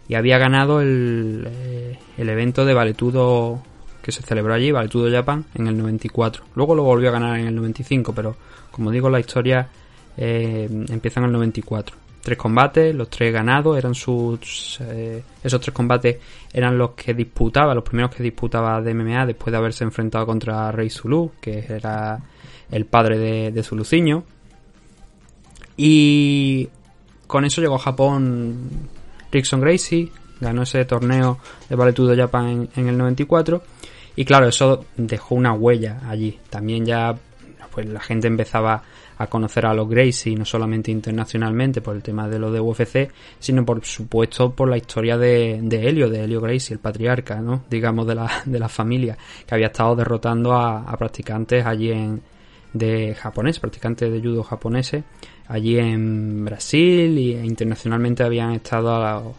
y 0.07 0.15
había 0.15 0.39
ganado 0.39 0.81
el, 0.81 1.47
eh, 1.47 1.99
el 2.17 2.27
evento 2.27 2.65
de 2.65 2.73
Valetudo 2.73 3.61
que 4.05 4.11
se 4.11 4.21
celebró 4.21 4.53
allí, 4.53 4.71
Valetudo 4.71 5.11
Japan, 5.11 5.45
en 5.55 5.65
el 5.65 5.75
94. 5.75 6.43
Luego 6.53 6.75
lo 6.75 6.83
volvió 6.83 7.09
a 7.09 7.13
ganar 7.13 7.39
en 7.39 7.47
el 7.47 7.55
95, 7.55 8.13
pero 8.13 8.35
como 8.69 8.91
digo, 8.91 9.09
la 9.09 9.19
historia 9.19 9.67
eh, 10.15 10.69
empieza 10.89 11.19
en 11.21 11.25
el 11.25 11.31
94. 11.31 11.95
Tres 12.21 12.37
combates, 12.37 12.93
los 12.93 13.09
tres 13.09 13.33
ganados, 13.33 13.75
eran 13.75 13.95
sus. 13.95 14.79
Eh, 14.81 15.23
esos 15.43 15.59
tres 15.59 15.73
combates 15.73 16.17
eran 16.53 16.77
los 16.77 16.91
que 16.91 17.15
disputaba, 17.15 17.73
los 17.73 17.83
primeros 17.83 18.13
que 18.13 18.21
disputaba 18.21 18.79
de 18.79 18.93
MMA 18.93 19.25
después 19.25 19.51
de 19.51 19.57
haberse 19.57 19.83
enfrentado 19.83 20.27
contra 20.27 20.71
Rey 20.71 20.91
Zulu, 20.91 21.31
que 21.41 21.65
era 21.67 22.19
el 22.69 22.85
padre 22.85 23.17
de, 23.17 23.51
de 23.51 23.63
Zuluciño. 23.63 24.23
Y 25.77 26.69
con 27.25 27.43
eso 27.43 27.59
llegó 27.59 27.75
a 27.75 27.79
Japón 27.79 28.69
Rickson 29.31 29.61
Gracie, 29.61 30.11
ganó 30.39 30.63
ese 30.63 30.85
torneo 30.85 31.39
de 31.69 31.75
Valetudo 31.75 32.15
Japan 32.15 32.69
en, 32.75 32.87
el 32.87 32.97
94 32.97 33.61
y 34.15 34.25
claro, 34.25 34.47
eso 34.47 34.85
dejó 34.95 35.35
una 35.35 35.53
huella 35.53 35.99
allí. 36.07 36.39
También 36.49 36.85
ya 36.85 37.15
pues 37.71 37.87
la 37.87 37.99
gente 37.99 38.27
empezaba 38.27 38.81
a 39.17 39.27
conocer 39.27 39.65
a 39.65 39.73
los 39.73 39.89
Gracie, 39.89 40.35
no 40.35 40.45
solamente 40.45 40.91
internacionalmente 40.91 41.81
por 41.81 41.95
el 41.95 42.03
tema 42.03 42.27
de 42.27 42.39
lo 42.39 42.51
de 42.51 42.59
UFC, 42.59 43.11
sino 43.39 43.65
por 43.65 43.83
supuesto 43.85 44.51
por 44.51 44.69
la 44.69 44.77
historia 44.77 45.17
de, 45.17 45.59
de 45.61 45.87
Helio, 45.87 46.09
de 46.09 46.23
Helio 46.23 46.41
Gracie, 46.41 46.73
el 46.73 46.79
patriarca, 46.79 47.41
¿no? 47.41 47.63
digamos, 47.69 48.07
de 48.07 48.15
la, 48.15 48.43
de 48.45 48.59
la 48.59 48.69
familia, 48.69 49.17
que 49.45 49.55
había 49.55 49.67
estado 49.67 49.95
derrotando 49.95 50.53
a, 50.53 50.95
practicantes 50.97 51.65
allí 51.65 51.91
en 51.91 52.21
de 52.73 53.15
japonés, 53.15 53.59
practicantes 53.59 54.11
de 54.11 54.19
judo 54.19 54.43
japoneses, 54.43 55.03
allí 55.47 55.79
en 55.79 56.43
Brasil 56.43 57.17
e 57.17 57.45
internacionalmente 57.45 58.23
habían 58.23 58.51
estado 58.51 59.33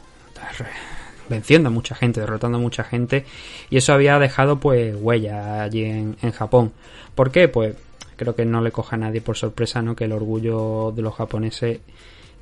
venciendo 1.28 1.68
a 1.68 1.72
mucha 1.72 1.94
gente, 1.94 2.20
derrotando 2.20 2.58
a 2.58 2.60
mucha 2.60 2.84
gente 2.84 3.24
y 3.70 3.76
eso 3.76 3.92
había 3.92 4.18
dejado 4.18 4.58
pues 4.58 4.94
huella 4.98 5.62
allí 5.62 5.84
en, 5.84 6.32
Japón. 6.32 6.72
¿Por 7.14 7.30
qué? 7.30 7.48
Pues 7.48 7.74
creo 8.16 8.34
que 8.34 8.44
no 8.44 8.60
le 8.60 8.70
coja 8.70 8.96
a 8.96 8.98
nadie 8.98 9.20
por 9.20 9.36
sorpresa, 9.36 9.82
¿no? 9.82 9.94
Que 9.94 10.04
el 10.04 10.12
orgullo 10.12 10.92
de 10.94 11.02
los 11.02 11.14
japoneses 11.14 11.80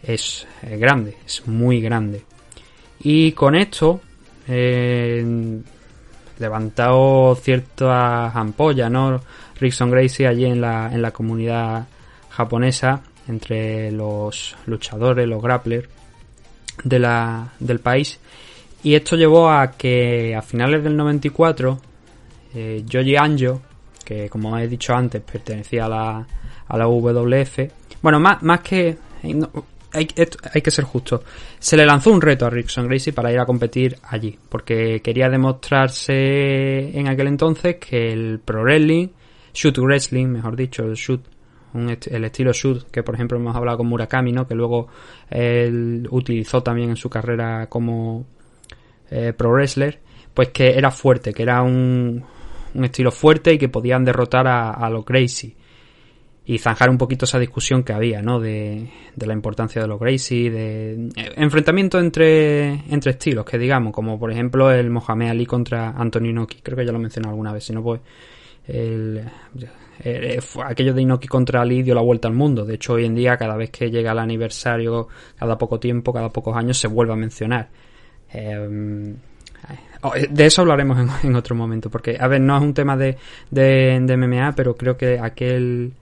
es, 0.02 0.46
grande, 0.62 1.16
es 1.24 1.46
muy 1.46 1.80
grande. 1.80 2.22
Y 3.00 3.32
con 3.32 3.54
esto, 3.54 4.00
eh, 4.48 5.24
levantado 6.38 7.34
ciertas 7.36 8.34
ampollas, 8.34 8.90
¿no? 8.90 9.20
Rickson 9.60 9.90
Gracie 9.90 10.26
allí 10.26 10.46
en 10.46 10.60
la, 10.60 10.90
en 10.92 11.02
la 11.02 11.10
comunidad 11.10 11.86
japonesa 12.30 13.02
entre 13.28 13.90
los 13.90 14.56
luchadores, 14.66 15.26
los 15.28 15.42
grapplers 15.42 15.88
del 16.82 17.80
país. 17.80 18.18
Y 18.84 18.94
esto 18.94 19.16
llevó 19.16 19.50
a 19.50 19.72
que 19.72 20.36
a 20.36 20.42
finales 20.42 20.84
del 20.84 20.94
94, 20.94 21.80
eh, 22.54 22.82
Yoji 22.86 23.16
Anjo, 23.16 23.62
que 24.04 24.28
como 24.28 24.56
he 24.58 24.68
dicho 24.68 24.94
antes 24.94 25.22
pertenecía 25.22 25.86
a 25.86 25.88
la, 25.88 26.26
a 26.68 26.78
la 26.78 26.86
WF, 26.86 27.58
bueno, 28.02 28.20
más, 28.20 28.42
más 28.42 28.60
que... 28.60 28.96
hay, 29.22 30.04
hay, 30.52 30.60
que 30.60 30.70
ser 30.70 30.84
justo. 30.84 31.22
Se 31.58 31.78
le 31.78 31.86
lanzó 31.86 32.12
un 32.12 32.20
reto 32.20 32.44
a 32.44 32.50
Rickson 32.50 32.86
Gracie 32.86 33.14
para 33.14 33.32
ir 33.32 33.38
a 33.38 33.46
competir 33.46 33.96
allí, 34.02 34.38
porque 34.50 35.00
quería 35.00 35.30
demostrarse 35.30 36.98
en 36.98 37.08
aquel 37.08 37.28
entonces 37.28 37.76
que 37.76 38.12
el 38.12 38.38
pro 38.44 38.64
wrestling, 38.64 39.08
shoot 39.54 39.78
wrestling, 39.78 40.26
mejor 40.26 40.56
dicho, 40.56 40.84
el 40.84 40.94
shoot 40.94 41.24
el 41.74 42.24
estilo 42.24 42.52
shoot 42.52 42.88
que 42.90 43.02
por 43.02 43.16
ejemplo 43.16 43.36
hemos 43.36 43.56
hablado 43.56 43.78
con 43.78 43.88
Murakami, 43.88 44.30
¿no? 44.30 44.46
que 44.46 44.54
luego 44.54 44.86
él 45.28 46.06
utilizó 46.10 46.62
también 46.62 46.90
en 46.90 46.96
su 46.96 47.10
carrera 47.10 47.66
como 47.68 48.26
eh, 49.10 49.32
pro 49.36 49.50
wrestler, 49.50 50.00
pues 50.32 50.48
que 50.50 50.76
era 50.76 50.90
fuerte, 50.90 51.32
que 51.32 51.42
era 51.42 51.62
un, 51.62 52.24
un 52.74 52.84
estilo 52.84 53.10
fuerte 53.10 53.52
y 53.52 53.58
que 53.58 53.68
podían 53.68 54.04
derrotar 54.04 54.46
a, 54.46 54.70
a 54.70 54.90
los 54.90 55.04
Gracie 55.04 55.54
y 56.46 56.58
zanjar 56.58 56.90
un 56.90 56.98
poquito 56.98 57.24
esa 57.24 57.38
discusión 57.38 57.82
que 57.84 57.94
había, 57.94 58.20
¿no? 58.20 58.38
De, 58.38 58.90
de 59.16 59.26
la 59.26 59.32
importancia 59.32 59.80
de 59.80 59.88
los 59.88 59.98
Gracie, 59.98 60.50
de 60.50 60.92
eh, 61.16 61.32
enfrentamiento 61.36 61.98
entre, 61.98 62.84
entre 62.92 63.12
estilos, 63.12 63.46
que 63.46 63.56
digamos, 63.56 63.92
como 63.92 64.18
por 64.18 64.30
ejemplo 64.30 64.70
el 64.70 64.90
Mohamed 64.90 65.30
Ali 65.30 65.46
contra 65.46 65.90
Antonio 65.90 66.30
Inoki, 66.30 66.60
creo 66.60 66.76
que 66.76 66.84
ya 66.84 66.92
lo 66.92 66.98
he 66.98 67.02
mencionado 67.02 67.30
alguna 67.30 67.52
vez, 67.52 67.64
si 67.64 67.72
no 67.72 67.82
pues 67.82 68.00
el, 68.66 69.24
eh, 70.00 70.38
aquello 70.64 70.92
de 70.92 71.02
Inoki 71.02 71.28
contra 71.28 71.62
Ali 71.62 71.82
dio 71.82 71.94
la 71.94 72.02
vuelta 72.02 72.28
al 72.28 72.34
mundo. 72.34 72.64
De 72.64 72.74
hecho, 72.74 72.94
hoy 72.94 73.06
en 73.06 73.14
día, 73.14 73.36
cada 73.36 73.56
vez 73.56 73.70
que 73.70 73.90
llega 73.90 74.12
el 74.12 74.18
aniversario, 74.18 75.08
cada 75.38 75.56
poco 75.56 75.80
tiempo, 75.80 76.12
cada 76.12 76.28
pocos 76.28 76.56
años, 76.56 76.78
se 76.78 76.88
vuelve 76.88 77.12
a 77.14 77.16
mencionar. 77.16 77.68
Em, 78.34 79.12
eh, 79.12 80.28
de 80.30 80.46
eso 80.46 80.62
hablaremos 80.62 81.24
en, 81.24 81.34
otro 81.36 81.54
momento, 81.54 81.88
porque, 81.90 82.16
a 82.18 82.28
ver, 82.28 82.40
no 82.40 82.56
es 82.56 82.62
un 82.62 82.74
tema 82.74 82.96
de, 82.96 83.16
de, 83.50 84.16
MMA, 84.16 84.52
pero 84.54 84.76
creo 84.76 84.96
que 84.96 85.18
aquel 85.18 85.92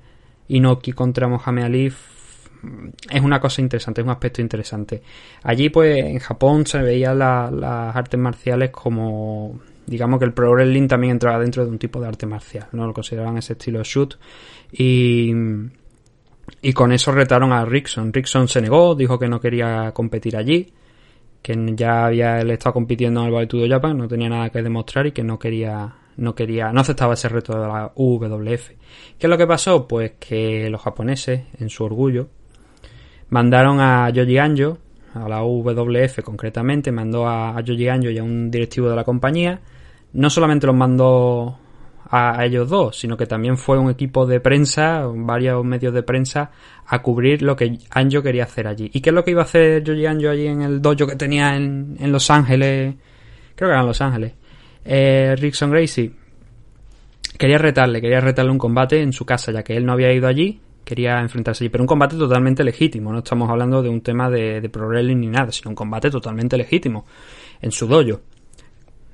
Inoki 0.48 0.92
contra 0.92 1.28
Mohamed 1.28 1.64
Ali 1.64 1.86
es 1.86 3.22
una 3.22 3.40
cosa 3.40 3.60
interesante, 3.60 4.00
es 4.00 4.04
un 4.04 4.10
aspecto 4.10 4.40
interesante. 4.40 5.02
Allí, 5.42 5.68
pues, 5.68 6.04
en 6.04 6.18
Japón 6.18 6.66
se 6.66 6.78
veían 6.78 7.18
las 7.18 7.96
artes 7.96 8.18
marciales 8.18 8.70
como 8.70 9.60
digamos 9.84 10.18
que 10.18 10.24
el 10.24 10.32
pro 10.32 10.52
wrestling 10.52 10.86
también 10.86 11.12
entraba 11.12 11.38
dentro 11.38 11.64
de 11.64 11.70
un 11.70 11.78
tipo 11.78 12.00
de 12.00 12.06
arte 12.06 12.24
marcial, 12.24 12.68
¿no? 12.72 12.86
Lo 12.86 12.94
consideraban 12.94 13.36
ese 13.36 13.54
estilo 13.54 13.82
shoot 13.82 14.14
y, 14.70 15.32
y 16.62 16.72
con 16.72 16.92
eso 16.92 17.12
retaron 17.12 17.52
a 17.52 17.64
Rickson. 17.64 18.12
Rickson 18.12 18.48
se 18.48 18.62
negó, 18.62 18.94
dijo 18.94 19.18
que 19.18 19.28
no 19.28 19.40
quería 19.40 19.90
competir 19.92 20.36
allí, 20.36 20.72
que 21.42 21.72
ya 21.74 22.06
había 22.06 22.38
estado 22.40 22.74
compitiendo 22.74 23.20
en 23.20 23.26
el 23.26 23.32
Valetudo 23.32 23.68
Japan, 23.68 23.98
no 23.98 24.08
tenía 24.08 24.28
nada 24.28 24.50
que 24.50 24.62
demostrar 24.62 25.06
y 25.06 25.12
que 25.12 25.24
no 25.24 25.38
quería 25.38 25.94
no 26.16 26.34
quería, 26.34 26.72
no 26.72 26.80
aceptaba 26.80 27.14
ese 27.14 27.28
reto 27.28 27.58
de 27.58 27.66
la 27.66 27.92
UWF. 27.94 28.70
¿Qué 29.18 29.26
es 29.26 29.30
lo 29.30 29.38
que 29.38 29.46
pasó? 29.46 29.88
Pues 29.88 30.12
que 30.18 30.68
los 30.68 30.80
japoneses, 30.80 31.44
en 31.58 31.70
su 31.70 31.84
orgullo, 31.84 32.28
mandaron 33.30 33.80
a 33.80 34.10
Yoji 34.10 34.38
Anjo 34.38 34.78
a 35.14 35.28
la 35.28 35.42
WF 35.42 36.22
concretamente, 36.22 36.92
mandó 36.92 37.26
a, 37.26 37.56
a 37.56 37.60
Yoji 37.60 37.88
Anjo 37.88 38.10
y 38.10 38.18
a 38.18 38.22
un 38.22 38.50
directivo 38.50 38.88
de 38.90 38.96
la 38.96 39.04
compañía. 39.04 39.60
No 40.12 40.28
solamente 40.28 40.66
los 40.66 40.76
mandó 40.76 41.58
a, 42.14 42.44
ellos 42.44 42.68
dos, 42.68 42.98
sino 42.98 43.16
que 43.16 43.26
también 43.26 43.56
fue 43.56 43.78
un 43.78 43.90
equipo 43.90 44.26
de 44.26 44.38
prensa, 44.38 45.06
varios 45.06 45.64
medios 45.64 45.94
de 45.94 46.02
prensa, 46.02 46.50
a 46.86 47.00
cubrir 47.00 47.40
lo 47.40 47.56
que 47.56 47.78
Anjo 47.90 48.22
quería 48.22 48.44
hacer 48.44 48.66
allí. 48.66 48.90
¿Y 48.92 49.00
qué 49.00 49.10
es 49.10 49.14
lo 49.14 49.24
que 49.24 49.30
iba 49.30 49.40
a 49.40 49.44
hacer 49.44 49.82
Yoji 49.82 50.04
Anjo 50.04 50.28
allí 50.28 50.46
en 50.46 50.60
el 50.60 50.82
dojo 50.82 51.06
que 51.06 51.16
tenía 51.16 51.56
en, 51.56 51.96
Los 52.12 52.30
Ángeles? 52.30 52.94
Creo 53.54 53.68
que 53.68 53.72
era 53.72 53.80
en 53.80 53.86
Los 53.86 54.02
Ángeles. 54.02 54.34
Eh, 54.84 55.34
Rickson 55.38 55.70
Gracie 55.70 56.12
quería 57.38 57.56
retarle, 57.56 58.02
quería 58.02 58.20
retarle 58.20 58.52
un 58.52 58.58
combate 58.58 59.00
en 59.00 59.14
su 59.14 59.24
casa, 59.24 59.50
ya 59.50 59.62
que 59.62 59.74
él 59.74 59.86
no 59.86 59.92
había 59.92 60.12
ido 60.12 60.28
allí, 60.28 60.60
quería 60.84 61.18
enfrentarse 61.18 61.64
allí. 61.64 61.70
Pero 61.70 61.82
un 61.82 61.88
combate 61.88 62.16
totalmente 62.16 62.62
legítimo, 62.62 63.10
no 63.10 63.20
estamos 63.20 63.48
hablando 63.48 63.82
de 63.82 63.88
un 63.88 64.02
tema 64.02 64.28
de, 64.28 64.60
de 64.60 64.68
pro 64.68 64.92
ni 65.02 65.28
nada, 65.28 65.50
sino 65.50 65.70
un 65.70 65.76
combate 65.76 66.10
totalmente 66.10 66.58
legítimo 66.58 67.06
en 67.62 67.72
su 67.72 67.86
dojo 67.86 68.20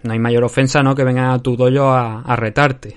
no 0.03 0.13
hay 0.13 0.19
mayor 0.19 0.45
ofensa, 0.45 0.83
¿no? 0.83 0.95
Que 0.95 1.05
vengan 1.05 1.31
a 1.31 1.39
tu 1.39 1.57
dojo 1.57 1.91
a, 1.91 2.37
retarte. 2.37 2.97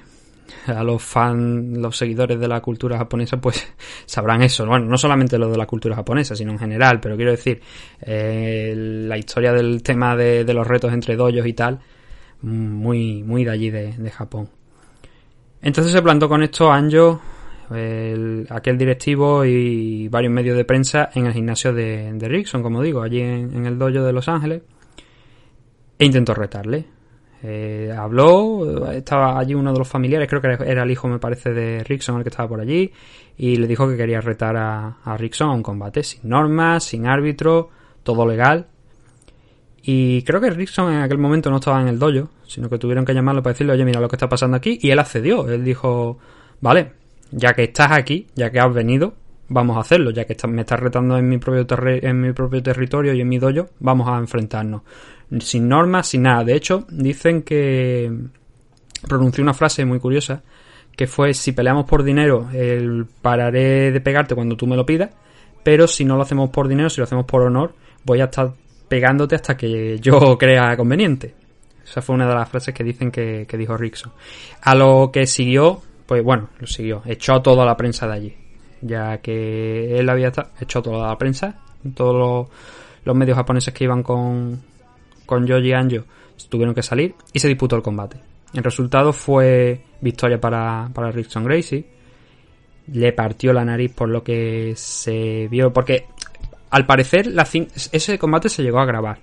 A 0.67 0.83
los 0.83 1.01
fans, 1.01 1.77
los 1.77 1.97
seguidores 1.97 2.39
de 2.39 2.47
la 2.47 2.61
cultura 2.61 2.97
japonesa, 2.97 3.37
pues 3.37 3.65
sabrán 4.05 4.43
eso. 4.43 4.65
Bueno, 4.65 4.85
no 4.85 4.97
solamente 4.97 5.37
lo 5.37 5.49
de 5.49 5.57
la 5.57 5.65
cultura 5.65 5.95
japonesa, 5.95 6.35
sino 6.35 6.51
en 6.51 6.59
general. 6.59 6.99
Pero 6.99 7.15
quiero 7.15 7.31
decir, 7.31 7.61
eh, 8.01 8.73
la 8.75 9.17
historia 9.17 9.53
del 9.53 9.81
tema 9.81 10.15
de, 10.15 10.43
los 10.53 10.67
retos 10.67 10.93
entre 10.93 11.15
dojos 11.15 11.45
y 11.45 11.53
tal, 11.53 11.79
muy, 12.41 13.23
muy 13.23 13.43
de 13.43 13.51
allí, 13.51 13.69
de, 13.71 13.93
de 13.93 14.11
Japón. 14.11 14.49
Entonces 15.63 15.93
se 15.93 16.01
plantó 16.01 16.29
con 16.29 16.43
esto 16.43 16.71
Anjo, 16.71 17.21
el, 17.73 18.45
aquel 18.49 18.77
directivo 18.77 19.45
y 19.45 20.07
varios 20.09 20.33
medios 20.33 20.57
de 20.57 20.65
prensa 20.65 21.09
en 21.13 21.25
el 21.25 21.33
gimnasio 21.33 21.73
de, 21.73 22.11
de 22.13 22.27
Rickson, 22.27 22.61
como 22.61 22.81
digo, 22.81 23.01
allí 23.01 23.21
en, 23.21 23.55
en 23.55 23.65
el 23.65 23.79
dojo 23.79 24.03
de 24.03 24.13
Los 24.13 24.27
Ángeles 24.27 24.61
e 26.01 26.05
intentó 26.05 26.33
retarle. 26.33 26.83
Eh, 27.43 27.93
habló, 27.95 28.91
estaba 28.91 29.37
allí 29.37 29.53
uno 29.53 29.71
de 29.71 29.77
los 29.77 29.87
familiares, 29.87 30.27
creo 30.27 30.41
que 30.41 30.57
era 30.65 30.81
el 30.81 30.89
hijo, 30.89 31.07
me 31.07 31.19
parece, 31.19 31.51
de 31.51 31.83
Rickson, 31.83 32.17
el 32.17 32.23
que 32.23 32.29
estaba 32.29 32.49
por 32.49 32.59
allí, 32.59 32.91
y 33.37 33.55
le 33.57 33.67
dijo 33.67 33.87
que 33.87 33.95
quería 33.95 34.19
retar 34.19 34.57
a, 34.57 35.15
Rickson 35.15 35.49
a 35.49 35.53
un 35.53 35.61
combate 35.61 36.01
sin 36.01 36.27
normas, 36.27 36.85
sin 36.85 37.05
árbitro, 37.05 37.69
todo 38.01 38.25
legal. 38.25 38.65
Y 39.83 40.23
creo 40.23 40.41
que 40.41 40.49
Rickson 40.49 40.91
en 40.91 41.01
aquel 41.01 41.19
momento 41.19 41.51
no 41.51 41.57
estaba 41.57 41.79
en 41.81 41.87
el 41.87 41.99
dojo, 41.99 42.29
sino 42.47 42.67
que 42.67 42.79
tuvieron 42.79 43.05
que 43.05 43.13
llamarlo 43.13 43.43
para 43.43 43.53
decirle, 43.53 43.73
oye, 43.73 43.85
mira 43.85 43.99
lo 43.99 44.09
que 44.09 44.15
está 44.15 44.27
pasando 44.27 44.57
aquí, 44.57 44.79
y 44.81 44.89
él 44.89 44.97
accedió. 44.97 45.47
Él 45.47 45.63
dijo, 45.63 46.17
vale, 46.61 46.93
ya 47.29 47.53
que 47.53 47.65
estás 47.65 47.91
aquí, 47.91 48.25
ya 48.33 48.49
que 48.49 48.59
has 48.59 48.73
venido, 48.73 49.13
vamos 49.49 49.77
a 49.77 49.81
hacerlo, 49.81 50.09
ya 50.09 50.25
que 50.25 50.35
me 50.47 50.61
estás 50.61 50.79
retando 50.79 51.15
en 51.15 51.29
mi 51.29 51.37
propio, 51.37 51.67
en 51.85 52.21
mi 52.21 52.33
propio 52.33 52.63
territorio 52.63 53.13
y 53.13 53.21
en 53.21 53.29
mi 53.29 53.37
dojo, 53.37 53.69
vamos 53.79 54.07
a 54.07 54.17
enfrentarnos 54.17 54.81
sin 55.39 55.67
normas, 55.67 56.07
sin 56.07 56.23
nada. 56.23 56.43
De 56.43 56.55
hecho, 56.55 56.85
dicen 56.89 57.43
que 57.43 58.11
pronunció 59.07 59.43
una 59.43 59.53
frase 59.53 59.85
muy 59.85 59.99
curiosa 59.99 60.43
que 60.95 61.07
fue 61.07 61.33
si 61.33 61.51
peleamos 61.53 61.85
por 61.85 62.03
dinero, 62.03 62.49
el 62.53 63.05
pararé 63.21 63.91
de 63.91 64.01
pegarte 64.01 64.35
cuando 64.35 64.55
tú 64.55 64.67
me 64.67 64.75
lo 64.75 64.85
pidas, 64.85 65.09
pero 65.63 65.87
si 65.87 66.05
no 66.05 66.15
lo 66.15 66.23
hacemos 66.23 66.49
por 66.49 66.67
dinero, 66.67 66.89
si 66.89 66.99
lo 66.99 67.05
hacemos 67.05 67.25
por 67.25 67.41
honor, 67.41 67.73
voy 68.03 68.21
a 68.21 68.25
estar 68.25 68.51
pegándote 68.87 69.35
hasta 69.35 69.55
que 69.55 69.99
yo 69.99 70.37
crea 70.37 70.75
conveniente. 70.75 71.33
Esa 71.83 72.01
fue 72.01 72.15
una 72.15 72.27
de 72.27 72.35
las 72.35 72.49
frases 72.49 72.73
que 72.73 72.83
dicen 72.83 73.11
que, 73.11 73.47
dijo 73.57 73.75
Rickson. 73.75 74.11
A 74.61 74.75
lo 74.75 75.09
que 75.11 75.25
siguió, 75.25 75.81
pues 76.05 76.23
bueno, 76.23 76.49
lo 76.59 76.67
siguió, 76.67 77.01
echó 77.05 77.41
toda 77.41 77.65
la 77.65 77.75
prensa 77.75 78.07
de 78.07 78.13
allí, 78.13 78.35
ya 78.81 79.17
que 79.19 79.97
él 79.97 80.09
había 80.09 80.31
echado 80.59 80.83
toda 80.83 81.07
la 81.07 81.17
prensa, 81.17 81.59
todos 81.95 82.15
los, 82.15 82.47
los 83.05 83.15
medios 83.15 83.37
japoneses 83.37 83.73
que 83.73 83.85
iban 83.85 84.03
con, 84.03 84.61
con 85.25 85.45
Yoji 85.45 85.73
Anjo 85.73 86.05
tuvieron 86.49 86.73
que 86.73 86.83
salir 86.83 87.15
y 87.33 87.39
se 87.39 87.47
disputó 87.47 87.75
el 87.75 87.81
combate. 87.81 88.17
El 88.53 88.63
resultado 88.63 89.13
fue 89.13 89.81
victoria 90.01 90.39
para, 90.39 90.89
para 90.93 91.11
Rickson 91.11 91.43
Gracie. 91.43 91.85
Le 92.91 93.13
partió 93.13 93.53
la 93.53 93.63
nariz 93.63 93.93
por 93.93 94.09
lo 94.09 94.23
que 94.23 94.73
se 94.75 95.47
vio. 95.49 95.71
Porque 95.71 96.05
al 96.69 96.85
parecer 96.85 97.31
ese 97.91 98.19
combate 98.19 98.49
se 98.49 98.63
llegó 98.63 98.79
a 98.79 98.85
grabar. 98.85 99.19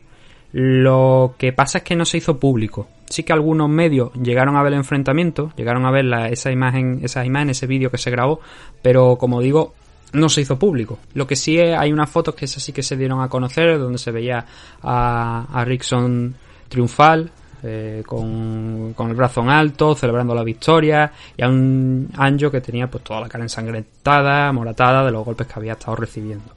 Lo 0.53 1.35
que 1.37 1.53
pasa 1.53 1.79
es 1.79 1.85
que 1.85 1.97
no 1.97 2.07
se 2.07 2.19
hizo 2.19 2.39
público. 2.39 2.89
Sí 3.07 3.23
que 3.23 3.35
algunos 3.35 3.69
medios 3.69 4.13
llegaron 4.15 4.57
a 4.57 4.63
ver 4.63 4.73
el 4.73 4.79
enfrentamiento, 4.79 5.53
llegaron 5.57 5.85
a 5.85 5.91
ver 5.91 6.07
la, 6.07 6.29
esa 6.29 6.51
imagen, 6.51 7.01
esa 7.03 7.25
imagen, 7.27 7.51
ese 7.51 7.67
vídeo 7.67 7.91
que 7.91 7.99
se 7.99 8.11
grabó, 8.11 8.41
pero 8.81 9.17
como 9.17 9.43
digo, 9.43 9.75
no 10.13 10.29
se 10.29 10.41
hizo 10.41 10.59
público. 10.59 10.99
Lo 11.15 11.27
que 11.27 11.37
sí 11.37 11.59
es, 11.59 11.77
hay 11.77 11.93
unas 11.93 12.11
fotos 12.11 12.35
que 12.35 12.45
esas 12.45 12.63
sí 12.63 12.73
que 12.73 12.83
se 12.83 12.97
dieron 12.97 13.21
a 13.21 13.29
conocer, 13.29 13.79
donde 13.79 13.99
se 13.99 14.11
veía 14.11 14.45
a, 14.83 15.47
a 15.53 15.65
Rickson 15.65 16.35
triunfal, 16.69 17.31
eh, 17.63 18.03
con, 18.07 18.93
con, 18.95 19.11
el 19.11 19.17
brazo 19.17 19.41
en 19.41 19.49
alto, 19.49 19.95
celebrando 19.95 20.35
la 20.35 20.45
victoria, 20.45 21.11
y 21.37 21.43
a 21.43 21.49
un 21.49 22.09
Anjo 22.17 22.51
que 22.51 22.61
tenía 22.61 22.89
pues 22.89 23.03
toda 23.03 23.21
la 23.21 23.29
cara 23.29 23.45
ensangrentada, 23.45 24.53
moratada 24.53 25.05
de 25.05 25.11
los 25.11 25.25
golpes 25.25 25.47
que 25.47 25.55
había 25.57 25.73
estado 25.73 25.97
recibiendo. 25.97 26.55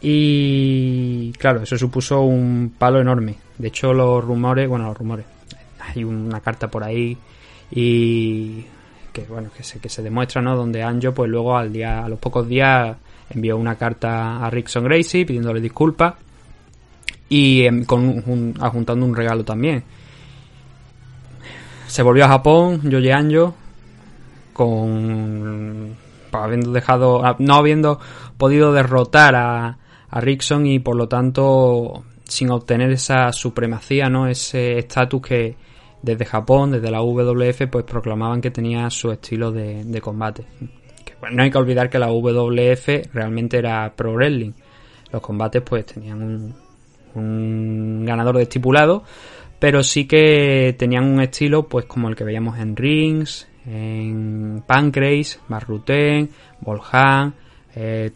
Y 0.00 1.32
claro, 1.38 1.62
eso 1.62 1.78
supuso 1.78 2.22
un 2.22 2.74
palo 2.76 3.00
enorme. 3.00 3.36
De 3.56 3.68
hecho, 3.68 3.92
los 3.92 4.22
rumores, 4.22 4.68
bueno, 4.68 4.88
los 4.88 4.98
rumores, 4.98 5.24
hay 5.78 6.04
una 6.04 6.40
carta 6.40 6.68
por 6.68 6.82
ahí 6.82 7.16
y 7.70 8.66
que 9.14 9.22
bueno 9.22 9.48
que 9.56 9.62
se, 9.62 9.78
que 9.78 9.88
se 9.88 10.02
demuestra 10.02 10.42
no 10.42 10.56
donde 10.56 10.82
Anjo 10.82 11.14
pues 11.14 11.30
luego 11.30 11.56
al 11.56 11.72
día 11.72 12.04
a 12.04 12.08
los 12.08 12.18
pocos 12.18 12.46
días 12.46 12.96
envió 13.30 13.56
una 13.56 13.76
carta 13.76 14.44
a 14.44 14.50
Rickson 14.50 14.84
Gracie 14.84 15.24
pidiéndole 15.24 15.60
disculpas 15.60 16.14
y 17.28 17.62
em, 17.62 17.84
con 17.84 18.04
un, 18.04 18.54
adjuntando 18.60 19.06
un 19.06 19.14
regalo 19.14 19.44
también. 19.44 19.82
Se 21.86 22.02
volvió 22.02 22.24
a 22.24 22.28
Japón 22.28 22.82
Yoji 22.82 23.10
Anjo 23.10 23.54
con 24.52 25.96
habiendo 26.32 26.72
dejado 26.72 27.22
no 27.38 27.54
habiendo 27.54 28.00
podido 28.36 28.72
derrotar 28.72 29.36
a, 29.36 29.78
a 30.10 30.20
Rickson 30.20 30.66
y 30.66 30.80
por 30.80 30.96
lo 30.96 31.06
tanto 31.06 32.04
sin 32.24 32.50
obtener 32.50 32.90
esa 32.90 33.32
supremacía 33.32 34.08
no 34.08 34.26
ese 34.26 34.78
estatus 34.78 35.22
que 35.22 35.56
desde 36.04 36.24
Japón, 36.26 36.72
desde 36.72 36.90
la 36.90 37.00
WF, 37.00 37.66
pues 37.70 37.84
proclamaban 37.84 38.40
que 38.40 38.50
tenía 38.50 38.90
su 38.90 39.10
estilo 39.10 39.50
de, 39.50 40.00
combate. 40.02 40.44
Bueno, 41.20 41.36
no 41.36 41.42
hay 41.42 41.50
que 41.50 41.58
olvidar 41.58 41.88
que 41.88 41.98
la 41.98 42.10
WF 42.12 43.14
realmente 43.14 43.56
era 43.56 43.90
pro 43.96 44.12
wrestling. 44.12 44.52
Los 45.10 45.22
combates 45.22 45.62
pues 45.62 45.86
tenían 45.86 46.54
un, 47.14 48.04
ganador 48.04 48.36
de 48.36 48.42
estipulado, 48.42 49.04
pero 49.58 49.82
sí 49.82 50.06
que 50.06 50.74
tenían 50.78 51.04
un 51.04 51.20
estilo 51.20 51.66
pues 51.66 51.86
como 51.86 52.08
el 52.08 52.16
que 52.16 52.24
veíamos 52.24 52.58
en 52.58 52.76
Rings, 52.76 53.48
en 53.66 54.62
Pancrase, 54.66 55.38
Marruten, 55.48 56.28
Volhan, 56.60 57.34
eh, 57.74 58.10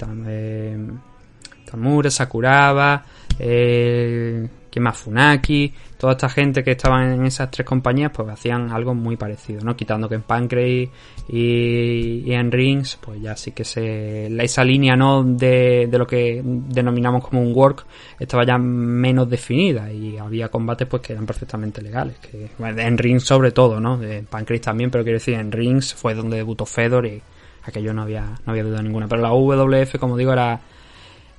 Tamura, 1.65 2.11
Sakuraba, 2.11 3.03
eh, 3.39 4.47
más 4.81 4.97
Funaki, 4.97 5.73
toda 5.99 6.13
esta 6.13 6.29
gente 6.29 6.63
que 6.63 6.73
estaban 6.73 7.13
en 7.13 7.27
esas 7.27 7.51
tres 7.51 7.67
compañías, 7.67 8.11
pues 8.15 8.29
hacían 8.29 8.71
algo 8.71 8.95
muy 8.95 9.17
parecido, 9.17 9.63
¿no? 9.65 9.77
Quitando 9.77 10.09
que 10.09 10.15
en 10.17 10.23
Pancrase 10.23 10.91
y, 11.29 12.33
en 12.33 12.51
Rings, 12.51 12.99
pues 13.01 13.21
ya 13.21 13.37
sí 13.37 13.53
que 13.53 13.65
se, 13.65 14.27
esa 14.43 14.65
línea, 14.65 14.97
¿no? 14.97 15.25
De, 15.25 15.89
lo 15.91 16.07
que 16.07 16.41
denominamos 16.45 17.27
como 17.27 17.43
un 17.43 17.53
work 17.55 17.85
estaba 18.19 18.45
ya 18.45 18.59
menos 18.59 19.29
definida 19.29 19.93
y 19.93 20.17
había 20.17 20.49
combates 20.49 20.87
pues 20.87 21.03
que 21.03 21.13
eran 21.13 21.27
perfectamente 21.27 21.83
legales, 21.83 22.17
en 22.59 22.99
Rings 22.99 23.25
sobre 23.25 23.53
todo, 23.53 23.81
¿no? 23.81 24.03
En 24.03 24.27
Pancrase 24.27 24.61
también, 24.61 24.91
pero 24.91 25.05
quiero 25.05 25.19
decir, 25.19 25.35
en 25.35 25.51
Rings 25.51 25.95
fue 25.95 26.15
donde 26.15 26.37
debutó 26.37 26.65
Fedor 26.65 27.07
y 27.07 27.21
aquello 27.65 27.93
no 27.93 28.03
había, 28.03 28.39
no 28.45 28.53
había 28.53 28.65
duda 28.65 28.83
ninguna. 28.83 29.09
Pero 29.09 29.23
la 29.23 29.33
WF, 29.33 29.99
como 29.99 30.17
digo, 30.17 30.33
era, 30.33 30.61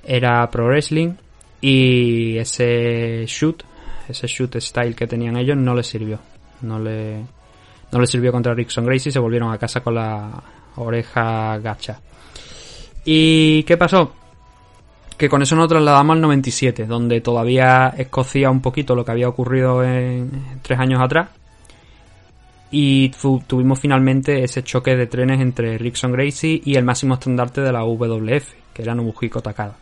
era 0.04 0.48
Pro 0.50 0.66
Wrestling 0.66 1.14
y 1.60 2.38
ese 2.38 3.24
shoot, 3.26 3.62
ese 4.08 4.26
shoot 4.26 4.56
style 4.60 4.94
que 4.94 5.06
tenían 5.06 5.36
ellos 5.36 5.56
no 5.56 5.74
les 5.74 5.86
sirvió. 5.86 6.18
No 6.62 6.78
le, 6.78 7.24
no 7.92 8.06
sirvió 8.06 8.32
contra 8.32 8.54
Rickson 8.54 8.84
Gracie 8.84 9.10
y 9.10 9.12
se 9.12 9.18
volvieron 9.18 9.52
a 9.52 9.58
casa 9.58 9.80
con 9.80 9.94
la 9.94 10.42
oreja 10.76 11.58
gacha. 11.58 12.00
¿Y 13.04 13.62
qué 13.64 13.76
pasó? 13.76 14.12
Que 15.16 15.28
con 15.28 15.42
eso 15.42 15.54
nos 15.54 15.68
trasladamos 15.68 16.14
al 16.14 16.22
97, 16.22 16.86
donde 16.86 17.20
todavía 17.20 17.94
escocía 17.96 18.50
un 18.50 18.62
poquito 18.62 18.94
lo 18.94 19.04
que 19.04 19.12
había 19.12 19.28
ocurrido 19.28 19.84
en 19.84 20.30
tres 20.62 20.78
años 20.78 21.00
atrás. 21.02 21.28
Y 22.70 23.10
tuvimos 23.46 23.80
finalmente 23.80 24.44
ese 24.44 24.62
choque 24.62 24.96
de 24.96 25.08
trenes 25.08 25.40
entre 25.40 25.76
Rickson 25.76 26.12
Gracie 26.12 26.62
y 26.64 26.76
el 26.76 26.84
máximo 26.84 27.14
estandarte 27.14 27.60
de 27.60 27.72
la 27.72 27.84
WF, 27.84 28.54
que 28.72 28.82
era 28.82 28.94
Nobuhiko 28.94 29.42
Takada. 29.42 29.76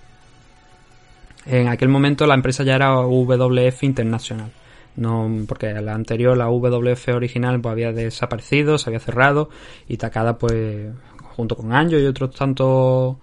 En 1.48 1.68
aquel 1.68 1.88
momento 1.88 2.26
la 2.26 2.34
empresa 2.34 2.62
ya 2.62 2.76
era 2.76 3.00
WF 3.00 3.82
Internacional. 3.82 4.50
No, 4.96 5.30
porque 5.46 5.72
la 5.74 5.94
anterior, 5.94 6.36
la 6.36 6.48
WF 6.48 7.08
original, 7.14 7.60
pues 7.60 7.72
había 7.72 7.92
desaparecido, 7.92 8.78
se 8.78 8.90
había 8.90 9.00
cerrado 9.00 9.48
y 9.86 9.96
Takada, 9.96 10.36
pues, 10.36 10.88
junto 11.36 11.56
con 11.56 11.72
Anjo 11.72 11.96
y 11.96 12.04
otros 12.04 12.34
tantos 12.34 13.16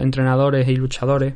entrenadores 0.00 0.68
y 0.68 0.76
luchadores, 0.76 1.34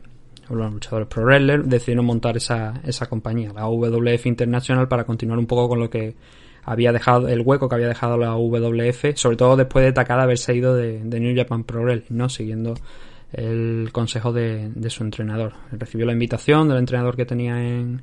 los 0.51 0.73
luchadores 0.73 1.09
pro 1.09 1.25
wrestler, 1.25 1.65
decidieron 1.65 2.05
montar 2.05 2.37
esa, 2.37 2.75
esa 2.85 3.07
compañía, 3.07 3.53
la 3.55 3.67
WF 3.67 4.27
International, 4.27 4.87
para 4.87 5.05
continuar 5.05 5.39
un 5.39 5.47
poco 5.47 5.71
con 5.71 5.81
lo 5.81 5.89
que 5.89 6.15
había 6.65 6.93
dejado, 6.93 7.29
el 7.29 7.41
hueco 7.41 7.69
que 7.69 7.75
había 7.75 7.89
dejado 7.89 8.17
la 8.17 8.37
WF, 8.37 9.17
sobre 9.17 9.37
todo 9.37 9.57
después 9.57 9.85
de 9.85 9.93
Takada 9.93 10.25
haberse 10.25 10.55
ido 10.55 10.75
de, 10.75 11.01
New 11.03 11.35
Japan 11.37 11.65
Pro 11.65 11.83
Wrestling, 11.83 12.17
¿no? 12.17 12.29
Siguiendo 12.29 12.75
el 13.35 13.91
consejo 13.93 14.33
de, 14.33 14.71
su 14.89 15.03
entrenador. 15.03 15.55
Recibió 15.73 16.07
la 16.07 16.13
invitación 16.13 16.69
del 16.69 16.79
entrenador 16.79 17.17
que 17.17 17.27
tenía 17.27 17.61
en, 17.61 18.03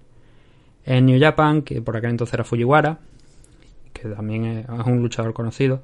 en 0.86 1.06
New 1.06 1.20
Japan, 1.20 1.62
que 1.62 1.82
por 1.82 1.96
aquel 1.98 2.12
entonces 2.12 2.34
era 2.34 2.44
Fujiwara, 2.44 3.00
que 3.94 4.10
también 4.10 4.46
es 4.46 4.86
un 4.86 5.02
luchador 5.02 5.34
conocido, 5.34 5.82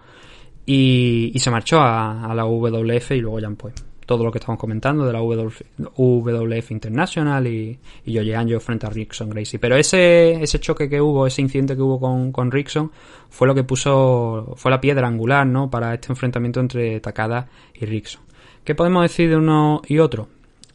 y, 0.65 1.33
se 1.37 1.49
marchó 1.49 1.79
a, 1.79 2.33
la 2.35 2.45
WF 2.45 3.11
y 3.11 3.21
luego 3.21 3.39
ya 3.39 3.49
pues 3.51 3.73
todo 4.05 4.23
lo 4.23 4.31
que 4.31 4.37
estamos 4.37 4.59
comentando 4.59 5.05
de 5.05 5.13
la 5.13 5.21
WF, 5.21 6.71
International 6.71 7.45
y, 7.45 7.77
y 8.05 8.11
Yoji 8.13 8.59
frente 8.59 8.85
a 8.85 8.89
Rickson 8.89 9.29
Gracie. 9.29 9.59
Pero 9.59 9.75
ese, 9.75 10.41
ese 10.41 10.59
choque 10.59 10.89
que 10.89 11.01
hubo, 11.01 11.27
ese 11.27 11.41
incidente 11.41 11.75
que 11.75 11.81
hubo 11.81 11.99
con, 11.99 12.31
con 12.31 12.49
Rickson, 12.49 12.91
fue 13.29 13.47
lo 13.47 13.55
que 13.55 13.63
puso, 13.63 14.53
fue 14.55 14.71
la 14.71 14.79
piedra 14.79 15.07
angular, 15.07 15.45
¿no? 15.45 15.69
Para 15.69 15.93
este 15.93 16.11
enfrentamiento 16.11 16.61
entre 16.61 16.99
Takada 17.01 17.49
y 17.73 17.85
Rickson. 17.85 18.26
¿Qué 18.67 18.75
podemos 18.75 19.01
decir 19.01 19.29
de 19.29 19.37
uno 19.37 19.81
y 19.87 19.97
otro? 19.97 20.27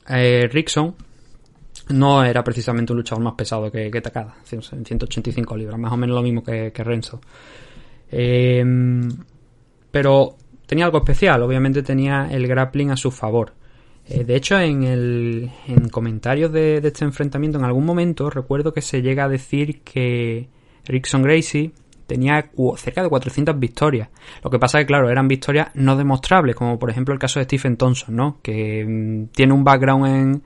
Eh, 0.08 0.48
Rickson 0.50 0.94
no 1.90 2.24
era 2.24 2.42
precisamente 2.42 2.90
un 2.90 2.96
luchador 2.96 3.22
más 3.22 3.34
pesado 3.34 3.70
que, 3.70 3.90
que 3.90 4.00
Takada, 4.00 4.34
en 4.50 4.86
185 4.86 5.54
libras, 5.58 5.78
más 5.78 5.92
o 5.92 5.98
menos 5.98 6.16
lo 6.16 6.22
mismo 6.22 6.42
que, 6.42 6.72
Renzo. 6.74 7.20
Eh, 8.10 8.64
pero 9.90 10.36
tenía 10.64 10.86
algo 10.86 10.96
especial, 10.96 11.42
obviamente 11.42 11.82
tenía 11.82 12.28
el 12.30 12.46
grappling 12.46 12.92
a 12.92 12.96
su 12.96 13.10
favor. 13.10 13.52
Eh, 14.08 14.24
de 14.24 14.36
hecho, 14.36 14.58
en, 14.58 14.84
el, 14.84 15.50
en 15.68 15.90
comentarios 15.90 16.50
de, 16.50 16.78
este 16.78 17.04
enfrentamiento, 17.04 17.58
en 17.58 17.66
algún 17.66 17.84
momento 17.84 18.30
recuerdo 18.30 18.72
que 18.72 18.80
se 18.80 19.02
llega 19.02 19.24
a 19.24 19.28
decir 19.28 19.82
que 19.82 20.48
Rickson 20.86 21.22
Gracie 21.22 21.72
tenía 22.12 22.50
cerca 22.76 23.02
de 23.02 23.08
400 23.08 23.58
victorias. 23.58 24.10
Lo 24.44 24.50
que 24.50 24.58
pasa 24.58 24.78
es 24.78 24.84
que, 24.84 24.88
claro, 24.88 25.08
eran 25.08 25.28
victorias 25.28 25.68
no 25.72 25.96
demostrables, 25.96 26.54
como 26.54 26.78
por 26.78 26.90
ejemplo 26.90 27.14
el 27.14 27.18
caso 27.18 27.38
de 27.38 27.44
Stephen 27.44 27.78
Thompson, 27.78 28.14
¿no? 28.14 28.38
Que 28.42 28.84
mm, 28.86 29.28
tiene 29.34 29.54
un 29.54 29.64
background 29.64 30.06
en, 30.06 30.42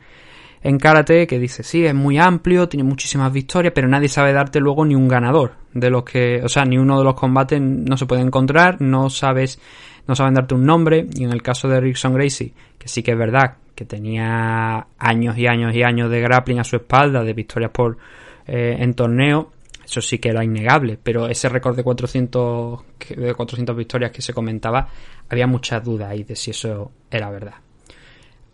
en 0.62 0.78
karate 0.78 1.26
que 1.26 1.40
dice, 1.40 1.64
sí, 1.64 1.84
es 1.84 1.94
muy 1.94 2.18
amplio, 2.18 2.68
tiene 2.68 2.84
muchísimas 2.84 3.32
victorias, 3.32 3.72
pero 3.74 3.88
nadie 3.88 4.08
sabe 4.08 4.32
darte 4.32 4.60
luego 4.60 4.84
ni 4.84 4.94
un 4.94 5.08
ganador 5.08 5.54
de 5.74 5.90
los 5.90 6.04
que, 6.04 6.40
o 6.44 6.48
sea, 6.48 6.64
ni 6.64 6.78
uno 6.78 6.98
de 6.98 7.04
los 7.04 7.14
combates 7.14 7.60
no 7.60 7.96
se 7.96 8.06
puede 8.06 8.22
encontrar, 8.22 8.80
no 8.80 9.10
sabes 9.10 9.58
no 10.06 10.14
saben 10.14 10.34
darte 10.34 10.54
un 10.54 10.64
nombre. 10.64 11.06
Y 11.14 11.24
en 11.24 11.32
el 11.32 11.42
caso 11.42 11.68
de 11.68 11.80
Rickson 11.80 12.14
Gracie, 12.14 12.52
que 12.78 12.86
sí 12.86 13.02
que 13.02 13.10
es 13.10 13.18
verdad 13.18 13.56
que 13.74 13.84
tenía 13.84 14.86
años 14.98 15.36
y 15.36 15.48
años 15.48 15.74
y 15.74 15.82
años 15.82 16.10
de 16.10 16.20
grappling 16.20 16.60
a 16.60 16.64
su 16.64 16.76
espalda, 16.76 17.24
de 17.24 17.32
victorias 17.32 17.72
por 17.72 17.98
eh, 18.46 18.76
en 18.78 18.94
torneo, 18.94 19.50
eso 19.86 20.00
sí 20.00 20.18
que 20.18 20.30
era 20.30 20.44
innegable. 20.44 20.98
Pero 21.02 21.28
ese 21.28 21.48
récord 21.48 21.76
de 21.76 21.84
400, 21.84 22.80
de 23.16 23.34
400 23.34 23.76
victorias 23.76 24.10
que 24.10 24.20
se 24.20 24.34
comentaba, 24.34 24.88
había 25.28 25.46
muchas 25.46 25.82
dudas 25.84 26.10
ahí 26.10 26.24
de 26.24 26.34
si 26.34 26.50
eso 26.50 26.90
era 27.10 27.30
verdad. 27.30 27.54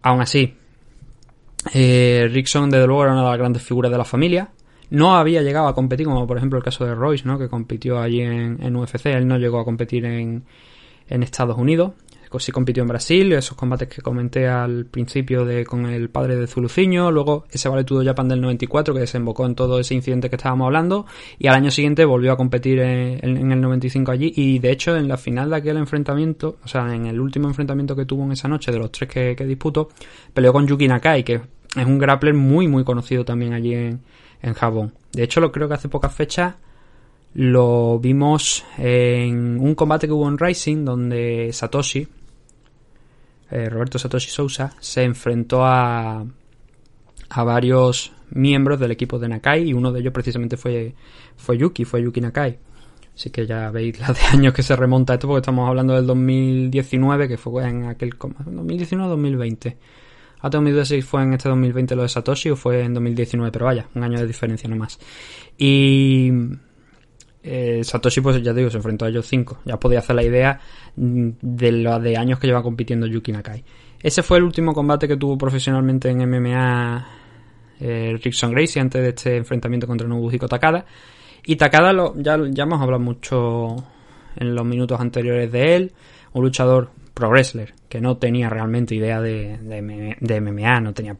Aún 0.02 0.20
así, 0.20 0.54
eh, 1.72 2.28
Rickson, 2.30 2.68
desde 2.70 2.86
luego, 2.86 3.04
era 3.04 3.12
una 3.12 3.22
de 3.22 3.28
las 3.28 3.38
grandes 3.38 3.62
figuras 3.62 3.90
de 3.90 3.98
la 3.98 4.04
familia. 4.04 4.50
No 4.90 5.16
había 5.16 5.40
llegado 5.42 5.68
a 5.68 5.74
competir, 5.74 6.06
como 6.06 6.26
por 6.26 6.36
ejemplo 6.36 6.58
el 6.58 6.64
caso 6.64 6.84
de 6.84 6.94
Royce, 6.94 7.26
¿no? 7.26 7.38
que 7.38 7.48
compitió 7.48 7.98
allí 7.98 8.20
en, 8.20 8.62
en 8.62 8.76
UFC. 8.76 9.06
Él 9.06 9.26
no 9.26 9.38
llegó 9.38 9.58
a 9.58 9.64
competir 9.64 10.04
en, 10.04 10.44
en 11.08 11.22
Estados 11.22 11.56
Unidos. 11.56 11.92
Sí 12.38 12.52
compitió 12.52 12.82
en 12.82 12.88
Brasil, 12.88 13.32
esos 13.32 13.56
combates 13.56 13.88
que 13.88 14.02
comenté 14.02 14.48
al 14.48 14.86
principio 14.86 15.44
de 15.44 15.64
con 15.64 15.86
el 15.86 16.10
padre 16.10 16.36
de 16.36 16.46
Zuluciño, 16.46 17.10
luego 17.10 17.44
ese 17.50 17.68
Valetudo 17.68 18.04
Japan 18.04 18.28
del 18.28 18.40
94 18.40 18.94
que 18.94 19.00
desembocó 19.00 19.46
en 19.46 19.54
todo 19.54 19.78
ese 19.78 19.94
incidente 19.94 20.30
que 20.30 20.36
estábamos 20.36 20.66
hablando, 20.66 21.06
y 21.38 21.46
al 21.46 21.54
año 21.54 21.70
siguiente 21.70 22.04
volvió 22.04 22.32
a 22.32 22.36
competir 22.36 22.80
en, 22.80 23.52
el 23.52 23.60
95 23.60 24.12
allí, 24.12 24.32
y 24.36 24.58
de 24.58 24.70
hecho 24.70 24.96
en 24.96 25.08
la 25.08 25.16
final 25.16 25.50
de 25.50 25.56
aquel 25.56 25.76
enfrentamiento, 25.76 26.56
o 26.64 26.68
sea, 26.68 26.94
en 26.94 27.06
el 27.06 27.20
último 27.20 27.48
enfrentamiento 27.48 27.96
que 27.96 28.04
tuvo 28.04 28.24
en 28.24 28.32
esa 28.32 28.48
noche, 28.48 28.72
de 28.72 28.78
los 28.78 28.90
tres 28.92 29.08
que, 29.10 29.34
que 29.36 29.46
disputó, 29.46 29.88
peleó 30.32 30.52
con 30.52 30.66
Yuki 30.66 30.88
Nakai, 30.88 31.24
que 31.24 31.34
es 31.34 31.86
un 31.86 31.98
grappler 31.98 32.34
muy 32.34 32.68
muy 32.68 32.84
conocido 32.84 33.24
también 33.24 33.52
allí 33.54 33.74
en, 33.74 34.00
en 34.42 34.54
Japón. 34.54 34.92
De 35.12 35.22
hecho, 35.22 35.40
lo 35.40 35.52
creo 35.52 35.68
que 35.68 35.74
hace 35.74 35.88
pocas 35.88 36.14
fechas 36.14 36.54
lo 37.34 37.98
vimos 37.98 38.64
en 38.76 39.58
un 39.58 39.74
combate 39.74 40.06
que 40.06 40.12
hubo 40.12 40.28
en 40.28 40.38
Rising 40.38 40.84
donde 40.84 41.50
Satoshi, 41.52 42.06
eh, 43.52 43.68
Roberto 43.68 43.98
Satoshi 43.98 44.30
Sousa, 44.30 44.74
se 44.80 45.04
enfrentó 45.04 45.64
a, 45.64 46.24
a 47.28 47.44
varios 47.44 48.12
miembros 48.30 48.80
del 48.80 48.92
equipo 48.92 49.18
de 49.18 49.28
Nakai 49.28 49.68
y 49.68 49.74
uno 49.74 49.92
de 49.92 50.00
ellos 50.00 50.12
precisamente 50.12 50.56
fue, 50.56 50.94
fue 51.36 51.58
Yuki, 51.58 51.84
fue 51.84 52.02
Yuki 52.02 52.20
Nakai. 52.20 52.58
Así 53.14 53.28
que 53.28 53.46
ya 53.46 53.70
veis 53.70 54.00
la 54.00 54.08
de 54.08 54.20
años 54.32 54.54
que 54.54 54.62
se 54.62 54.74
remonta 54.74 55.14
esto 55.14 55.28
porque 55.28 55.40
estamos 55.40 55.68
hablando 55.68 55.94
del 55.94 56.06
2019 56.06 57.28
que 57.28 57.36
fue 57.36 57.68
en 57.68 57.84
aquel 57.84 58.18
2019-2020. 58.18 59.76
A 60.40 60.48
2016 60.48 61.04
fue 61.04 61.22
en 61.22 61.34
este 61.34 61.48
2020 61.50 61.94
lo 61.94 62.02
de 62.02 62.08
Satoshi 62.08 62.50
o 62.50 62.56
fue 62.56 62.82
en 62.82 62.94
2019, 62.94 63.52
pero 63.52 63.66
vaya, 63.66 63.86
un 63.94 64.02
año 64.02 64.18
de 64.18 64.26
diferencia 64.26 64.68
nomás. 64.68 64.98
Y 65.58 66.32
eh, 67.42 67.82
Satoshi, 67.82 68.20
pues 68.20 68.42
ya 68.42 68.52
digo, 68.52 68.70
se 68.70 68.76
enfrentó 68.76 69.04
a 69.04 69.08
ellos 69.08 69.26
cinco. 69.26 69.58
Ya 69.64 69.78
podía 69.78 69.98
hacer 69.98 70.16
la 70.16 70.22
idea 70.22 70.60
mm, 70.96 71.30
de 71.40 71.72
lo 71.72 71.98
de 71.98 72.16
años 72.16 72.38
que 72.38 72.46
lleva 72.46 72.62
compitiendo 72.62 73.06
Yuki 73.06 73.32
Nakai. 73.32 73.64
Ese 74.00 74.22
fue 74.22 74.38
el 74.38 74.44
último 74.44 74.72
combate 74.72 75.08
que 75.08 75.16
tuvo 75.16 75.36
profesionalmente 75.38 76.10
en 76.10 76.28
MMA 76.28 77.06
eh, 77.80 78.18
Rickson 78.22 78.52
Gracie 78.52 78.80
antes 78.80 79.02
de 79.02 79.08
este 79.08 79.36
enfrentamiento 79.36 79.86
contra 79.86 80.06
Nobuhiko 80.06 80.48
Takada. 80.48 80.84
Y 81.44 81.56
Takada 81.56 81.92
lo, 81.92 82.14
ya, 82.16 82.38
ya 82.50 82.64
hemos 82.64 82.80
hablado 82.80 83.02
mucho 83.02 83.76
en 84.36 84.54
los 84.54 84.64
minutos 84.64 85.00
anteriores 85.00 85.50
de 85.50 85.76
él. 85.76 85.92
Un 86.32 86.44
luchador 86.44 86.90
pro 87.14 87.28
wrestler 87.28 87.74
que 87.88 88.00
no 88.00 88.16
tenía 88.16 88.48
realmente 88.48 88.94
idea 88.94 89.20
de, 89.20 89.58
de, 89.58 90.16
de 90.18 90.40
MMA, 90.40 90.80
no 90.80 90.94
tenía 90.94 91.14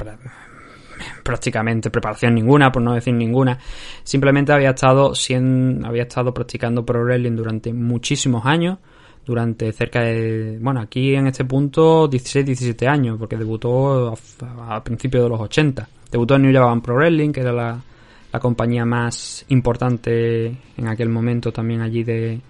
prácticamente 1.23 1.91
preparación 1.91 2.35
ninguna, 2.35 2.71
por 2.71 2.83
no 2.83 2.95
decir 2.95 3.15
ninguna. 3.15 3.59
Simplemente 4.03 4.53
había 4.53 4.71
estado, 4.71 5.13
había 5.85 6.03
estado 6.03 6.33
practicando 6.35 6.85
pro 6.85 7.05
wrestling 7.05 7.37
durante 7.37 7.73
muchísimos 7.73 8.45
años, 8.47 8.79
durante 9.25 9.73
cerca 9.73 10.01
de, 10.01 10.59
bueno, 10.61 10.81
aquí 10.81 11.15
en 11.15 11.29
este 11.29 11.45
punto 11.45 12.09
16, 12.09 12.47
17 12.47 12.89
años, 12.89 13.19
porque 13.19 13.37
debutó 13.37 14.15
a, 14.59 14.83
principios 14.83 15.25
de 15.25 15.29
los 15.29 15.41
80. 15.41 15.89
Debutó 16.11 16.37
en 16.37 16.43
New 16.43 16.53
Japan 16.53 16.81
Pro 16.81 16.97
Wrestling, 16.97 17.31
que 17.33 17.41
era 17.41 17.53
la, 17.53 17.81
la 18.33 18.41
compañía 18.41 18.85
más 18.85 19.45
importante 19.49 20.47
en 20.77 20.89
aquel 20.89 21.09
momento 21.09 21.53
también 21.53 21.81
allí 21.81 22.03
de, 22.03 22.41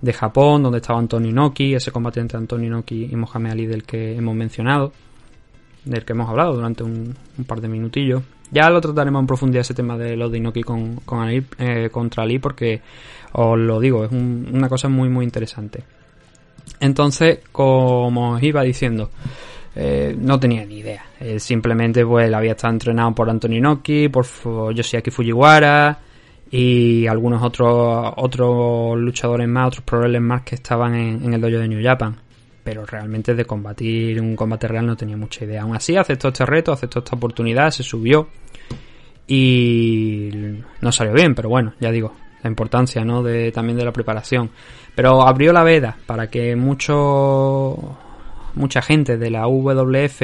de 0.00 0.12
Japón, 0.12 0.62
donde 0.62 0.78
estaba 0.78 0.98
Antonio 0.98 1.30
Inoki, 1.30 1.74
ese 1.74 1.90
combate 1.90 2.20
entre 2.20 2.38
Antonio 2.38 2.68
Inoki 2.68 3.08
y 3.10 3.16
Mohamed 3.16 3.52
Ali 3.52 3.66
del 3.66 3.84
que 3.84 4.16
hemos 4.16 4.34
mencionado 4.34 4.92
del 5.84 6.04
que 6.04 6.12
hemos 6.12 6.28
hablado 6.28 6.54
durante 6.54 6.82
un, 6.82 7.14
par 7.46 7.60
de 7.60 7.68
minutillos. 7.68 8.22
Ya 8.50 8.70
lo 8.70 8.80
trataremos 8.80 9.20
en 9.20 9.26
profundidad 9.26 9.60
ese 9.60 9.74
tema 9.74 9.96
de 9.96 10.16
los 10.16 10.30
de 10.32 10.38
Inoki 10.38 10.62
con, 10.62 10.96
con 10.96 11.20
Ali, 11.20 11.44
eh, 11.58 11.90
contra 11.90 12.22
Ali 12.22 12.38
porque 12.38 12.80
os 13.32 13.58
lo 13.58 13.78
digo, 13.78 14.04
es 14.04 14.12
una 14.12 14.68
cosa 14.68 14.88
muy 14.88 15.08
muy 15.08 15.24
interesante. 15.24 15.84
Entonces, 16.80 17.40
como 17.52 18.32
os 18.32 18.42
iba 18.42 18.62
diciendo, 18.62 19.10
eh, 19.74 20.16
no 20.18 20.38
tenía 20.40 20.64
ni 20.64 20.78
idea. 20.78 21.04
Simplemente 21.38 22.04
pues 22.06 22.32
había 22.32 22.52
estado 22.52 22.72
entrenado 22.72 23.14
por 23.14 23.28
Antonio 23.28 23.58
Inoki, 23.58 24.08
por 24.08 24.24
Yoshiaki 24.74 25.10
Fujiwara 25.10 25.98
y 26.50 27.06
algunos 27.06 27.42
otros 27.42 28.12
otros 28.16 28.98
luchadores 28.98 29.48
más, 29.48 29.68
otros 29.68 29.84
problemas 29.84 30.38
más 30.38 30.42
que 30.42 30.54
estaban 30.54 30.94
en, 30.94 31.24
en 31.24 31.34
el 31.34 31.40
dojo 31.40 31.58
de 31.58 31.68
New 31.68 31.82
Japan 31.82 32.16
pero 32.68 32.84
realmente 32.84 33.34
de 33.34 33.46
combatir 33.46 34.20
un 34.20 34.36
combate 34.36 34.68
real 34.68 34.86
no 34.86 34.94
tenía 34.94 35.16
mucha 35.16 35.42
idea. 35.42 35.62
Aún 35.62 35.74
así 35.74 35.96
aceptó 35.96 36.28
este 36.28 36.44
reto, 36.44 36.70
aceptó 36.70 36.98
esta 36.98 37.16
oportunidad, 37.16 37.70
se 37.70 37.82
subió 37.82 38.28
y 39.26 40.28
no 40.82 40.92
salió 40.92 41.14
bien, 41.14 41.34
pero 41.34 41.48
bueno, 41.48 41.72
ya 41.80 41.90
digo, 41.90 42.12
la 42.42 42.50
importancia 42.50 43.02
¿no? 43.06 43.22
de, 43.22 43.52
también 43.52 43.78
de 43.78 43.86
la 43.86 43.92
preparación. 43.92 44.50
Pero 44.94 45.22
abrió 45.22 45.54
la 45.54 45.64
veda 45.64 45.96
para 46.04 46.28
que 46.28 46.56
mucho, 46.56 47.96
mucha 48.52 48.82
gente 48.82 49.16
de 49.16 49.30
la 49.30 49.46
WF 49.46 50.22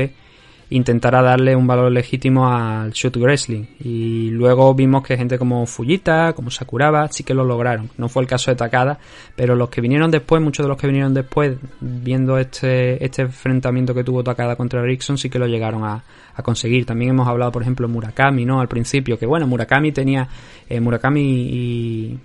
intentara 0.71 1.23
darle 1.23 1.55
un 1.55 1.67
valor 1.67 1.91
legítimo 1.93 2.49
al 2.49 2.91
shoot 2.93 3.17
wrestling. 3.17 3.65
Y 3.81 4.31
luego 4.31 4.75
vimos 4.75 5.03
que 5.03 5.17
gente 5.17 5.39
como 5.39 5.67
Fujita, 5.67 6.33
como 6.33 6.51
Sakuraba, 6.51 7.09
sí 7.09 7.25
que 7.25 7.35
lo 7.35 7.45
lograron. 7.45 7.91
No 7.99 8.09
fue 8.09 8.23
el 8.23 8.29
caso 8.29 8.51
de 8.51 8.57
Takada, 8.57 8.99
pero 9.37 9.55
los 9.55 9.69
que 9.69 9.81
vinieron 9.81 10.11
después, 10.11 10.43
muchos 10.43 10.65
de 10.65 10.69
los 10.69 10.79
que 10.79 10.87
vinieron 10.87 11.15
después, 11.15 11.57
viendo 11.81 12.39
este, 12.39 13.05
este 13.05 13.23
enfrentamiento 13.23 13.95
que 13.95 14.05
tuvo 14.05 14.25
Takada 14.25 14.57
contra 14.57 14.83
Rickson, 14.83 15.19
sí 15.19 15.29
que 15.29 15.39
lo 15.39 15.47
llegaron 15.47 15.85
a, 15.85 16.03
conseguir. 16.43 16.85
También 16.85 17.11
hemos 17.11 17.29
hablado, 17.29 17.53
por 17.53 17.63
ejemplo, 17.63 17.89
Murakami, 17.89 18.45
¿no? 18.45 18.61
Al 18.61 18.67
principio, 18.67 19.17
que 19.19 19.25
bueno, 19.27 19.47
Murakami 19.47 19.93
tenía, 19.93 20.29
eh, 20.69 20.81
Murakami 20.81 21.21
y, 21.23 22.19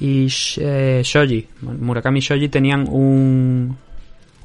y 0.00 0.28
eh, 0.58 1.00
Shoji, 1.02 1.48
Murakami 1.62 2.18
y 2.18 2.22
Shoji 2.22 2.48
tenían 2.50 2.86
un, 2.88 3.74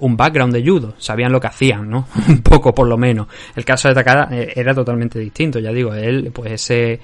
un 0.02 0.12
un 0.12 0.18
background 0.18 0.54
de 0.54 0.64
judo, 0.64 0.94
sabían 0.98 1.32
lo 1.32 1.40
que 1.40 1.48
hacían, 1.48 1.90
¿no? 1.90 2.08
un 2.28 2.42
poco 2.42 2.74
por 2.74 2.88
lo 2.88 2.98
menos. 2.98 3.28
El 3.56 3.66
caso 3.66 3.88
de 3.88 3.96
Takada 3.96 4.30
eh, 4.32 4.54
era 4.56 4.74
totalmente 4.74 5.20
distinto, 5.20 5.60
ya 5.60 5.72
digo, 5.72 5.94
él, 5.94 6.32
pues 6.34 6.52
ese 6.52 7.00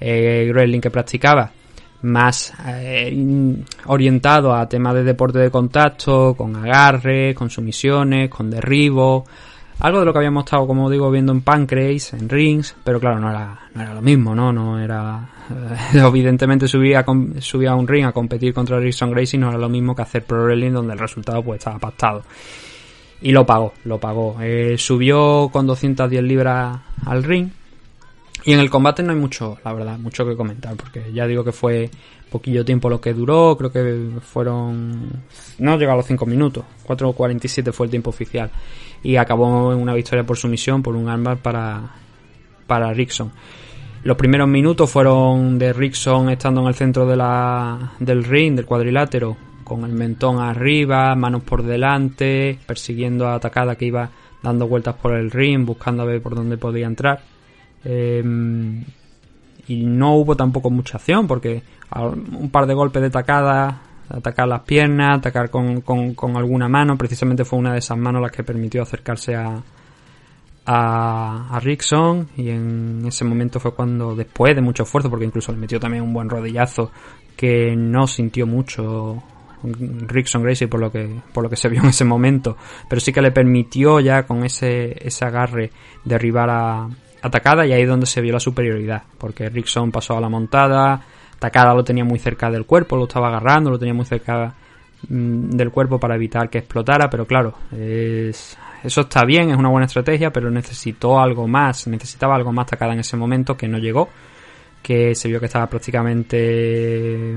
eh, 0.00 0.52
que 0.80 0.90
practicaba, 0.90 1.50
más 2.02 2.54
eh, 2.66 3.14
orientado 3.86 4.54
a 4.54 4.68
temas 4.68 4.94
de 4.94 5.04
deporte 5.04 5.38
de 5.38 5.50
contacto, 5.50 6.34
con 6.34 6.56
agarre, 6.56 7.34
con 7.34 7.50
sumisiones, 7.50 8.30
con 8.30 8.50
derribo, 8.50 9.26
algo 9.80 10.00
de 10.00 10.04
lo 10.04 10.12
que 10.12 10.18
habíamos 10.18 10.44
estado, 10.44 10.66
como 10.66 10.90
digo, 10.90 11.10
viendo 11.10 11.32
en 11.32 11.40
Pancrase, 11.40 12.16
en 12.16 12.28
Rings, 12.28 12.76
pero 12.84 13.00
claro, 13.00 13.18
no 13.18 13.30
era, 13.30 13.58
no 13.74 13.82
era 13.82 13.94
lo 13.94 14.02
mismo, 14.02 14.34
¿no? 14.34 14.52
No 14.52 14.78
era... 14.78 15.28
Eh, 15.50 15.98
evidentemente 16.06 16.68
subía 16.68 17.00
a 17.00 17.74
un 17.74 17.88
ring 17.88 18.04
a 18.04 18.12
competir 18.12 18.54
contra 18.54 18.78
Rickson 18.78 19.10
Gracie 19.10 19.38
no 19.38 19.48
era 19.48 19.58
lo 19.58 19.68
mismo 19.68 19.96
que 19.96 20.02
hacer 20.02 20.24
Pro 20.24 20.44
Wrestling 20.44 20.72
donde 20.72 20.92
el 20.92 20.98
resultado 20.98 21.42
pues 21.42 21.58
estaba 21.58 21.78
pactado. 21.78 22.22
Y 23.22 23.32
lo 23.32 23.44
pagó, 23.44 23.74
lo 23.84 23.98
pagó. 23.98 24.36
Eh, 24.40 24.76
subió 24.78 25.50
con 25.52 25.66
210 25.66 26.22
libras 26.22 26.78
al 27.04 27.22
ring. 27.24 27.50
Y 28.44 28.52
en 28.52 28.60
el 28.60 28.70
combate 28.70 29.02
no 29.02 29.12
hay 29.12 29.18
mucho, 29.18 29.58
la 29.64 29.72
verdad, 29.72 29.98
mucho 29.98 30.26
que 30.26 30.36
comentar, 30.36 30.74
porque 30.76 31.12
ya 31.12 31.26
digo 31.26 31.44
que 31.44 31.52
fue 31.52 31.90
poquillo 32.30 32.64
tiempo 32.64 32.88
lo 32.88 33.00
que 33.00 33.12
duró, 33.12 33.56
creo 33.58 33.72
que 33.72 34.20
fueron... 34.20 35.24
No 35.58 35.76
llegó 35.76 35.92
a 35.92 35.96
los 35.96 36.06
5 36.06 36.24
minutos, 36.26 36.64
4.47 36.86 37.72
fue 37.72 37.86
el 37.86 37.90
tiempo 37.90 38.10
oficial 38.10 38.50
y 39.02 39.16
acabó 39.16 39.72
en 39.72 39.78
una 39.78 39.94
victoria 39.94 40.24
por 40.24 40.36
sumisión 40.36 40.82
por 40.82 40.96
un 40.96 41.08
armbar 41.08 41.38
para, 41.38 41.94
para 42.66 42.92
Rickson. 42.92 43.32
Los 44.02 44.16
primeros 44.16 44.48
minutos 44.48 44.90
fueron 44.90 45.58
de 45.58 45.74
Rickson 45.74 46.30
estando 46.30 46.62
en 46.62 46.68
el 46.68 46.74
centro 46.74 47.06
de 47.06 47.16
la, 47.16 47.92
del 47.98 48.24
ring, 48.24 48.56
del 48.56 48.64
cuadrilátero, 48.64 49.36
con 49.62 49.84
el 49.84 49.92
mentón 49.92 50.40
arriba, 50.40 51.14
manos 51.14 51.42
por 51.42 51.62
delante, 51.62 52.58
persiguiendo 52.66 53.28
a 53.28 53.34
Atacada 53.34 53.76
que 53.76 53.84
iba 53.84 54.08
dando 54.42 54.66
vueltas 54.66 54.94
por 54.96 55.12
el 55.14 55.30
ring, 55.30 55.66
buscando 55.66 56.02
a 56.02 56.06
ver 56.06 56.22
por 56.22 56.34
dónde 56.34 56.56
podía 56.56 56.86
entrar. 56.86 57.20
Em, 57.84 58.84
y 59.66 59.86
no 59.86 60.16
hubo 60.16 60.36
tampoco 60.36 60.70
mucha 60.70 60.98
acción 60.98 61.26
porque 61.26 61.62
un 61.94 62.50
par 62.50 62.66
de 62.66 62.74
golpes 62.74 63.02
de 63.02 63.10
tacada 63.10 63.82
atacar 64.10 64.48
las 64.48 64.62
piernas, 64.62 65.18
atacar 65.18 65.50
con, 65.50 65.80
con, 65.82 66.36
alguna 66.36 66.68
mano. 66.68 66.96
Precisamente 66.98 67.44
fue 67.44 67.58
una 67.58 67.72
de 67.72 67.78
esas 67.78 67.96
manos 67.96 68.20
las 68.20 68.32
que 68.32 68.42
permitió 68.42 68.82
acercarse 68.82 69.36
a, 69.36 69.62
a, 70.66 71.56
a, 71.56 71.60
Rickson. 71.60 72.28
Y 72.36 72.50
en 72.50 73.04
ese 73.06 73.24
momento 73.24 73.60
fue 73.60 73.74
cuando, 73.74 74.14
después 74.16 74.54
de 74.54 74.62
mucho 74.62 74.82
esfuerzo, 74.82 75.08
porque 75.08 75.24
incluso 75.24 75.52
le 75.52 75.58
metió 75.58 75.78
también 75.78 76.02
un 76.02 76.12
buen 76.12 76.28
rodillazo 76.28 76.90
que 77.36 77.74
no 77.76 78.06
sintió 78.06 78.46
mucho 78.46 79.22
Rickson 79.62 80.42
Gracie 80.42 80.68
por 80.68 80.80
lo 80.80 80.90
que 80.90 81.20
por 81.32 81.42
lo 81.42 81.50
que 81.50 81.56
se 81.56 81.68
vio 81.68 81.82
en 81.82 81.88
ese 81.88 82.04
momento 82.04 82.56
pero 82.88 82.98
sí 82.98 83.12
que 83.12 83.20
le 83.20 83.30
permitió 83.30 84.00
ya 84.00 84.22
con 84.22 84.42
ese 84.42 84.96
ese 85.06 85.24
agarre 85.26 85.70
derribar 86.04 86.48
a 86.48 86.88
atacada 87.22 87.66
y 87.66 87.72
ahí 87.72 87.82
es 87.82 87.88
donde 87.88 88.06
se 88.06 88.20
vio 88.20 88.32
la 88.32 88.40
superioridad 88.40 89.02
porque 89.18 89.48
Rickson 89.48 89.90
pasó 89.90 90.16
a 90.16 90.20
la 90.20 90.28
montada 90.28 91.02
Takada 91.40 91.74
lo 91.74 91.82
tenía 91.82 92.04
muy 92.04 92.18
cerca 92.18 92.50
del 92.50 92.66
cuerpo, 92.66 92.96
lo 92.96 93.04
estaba 93.04 93.28
agarrando, 93.28 93.70
lo 93.70 93.78
tenía 93.78 93.94
muy 93.94 94.04
cerca 94.04 94.54
mm, 95.08 95.48
del 95.48 95.70
cuerpo 95.70 95.98
para 95.98 96.14
evitar 96.14 96.50
que 96.50 96.58
explotara, 96.58 97.08
pero 97.08 97.26
claro, 97.26 97.54
eso 97.72 99.00
está 99.00 99.24
bien, 99.24 99.50
es 99.50 99.56
una 99.56 99.70
buena 99.70 99.86
estrategia, 99.86 100.30
pero 100.30 100.50
necesitó 100.50 101.18
algo 101.18 101.48
más, 101.48 101.86
necesitaba 101.86 102.36
algo 102.36 102.52
más 102.52 102.66
Takada 102.66 102.92
en 102.92 103.00
ese 103.00 103.16
momento 103.16 103.56
que 103.56 103.68
no 103.68 103.78
llegó, 103.78 104.10
que 104.82 105.14
se 105.14 105.28
vio 105.28 105.40
que 105.40 105.46
estaba 105.46 105.66
prácticamente 105.66 107.34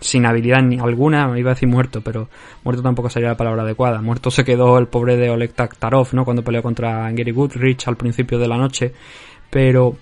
sin 0.00 0.26
habilidad 0.26 0.62
ni 0.62 0.78
alguna, 0.78 1.38
iba 1.38 1.50
a 1.50 1.54
decir 1.54 1.68
muerto, 1.68 2.00
pero 2.00 2.28
muerto 2.64 2.82
tampoco 2.82 3.10
sería 3.10 3.28
la 3.28 3.36
palabra 3.36 3.62
adecuada. 3.62 4.00
Muerto 4.00 4.30
se 4.30 4.44
quedó 4.44 4.78
el 4.78 4.88
pobre 4.88 5.16
de 5.16 5.30
Oleg 5.30 5.52
Taktarov, 5.52 6.08
¿no? 6.12 6.24
Cuando 6.24 6.42
peleó 6.42 6.62
contra 6.62 7.10
Gary 7.12 7.32
Goodrich 7.32 7.86
al 7.86 7.96
principio 7.96 8.38
de 8.38 8.48
la 8.48 8.56
noche, 8.56 8.92
pero 9.50 9.96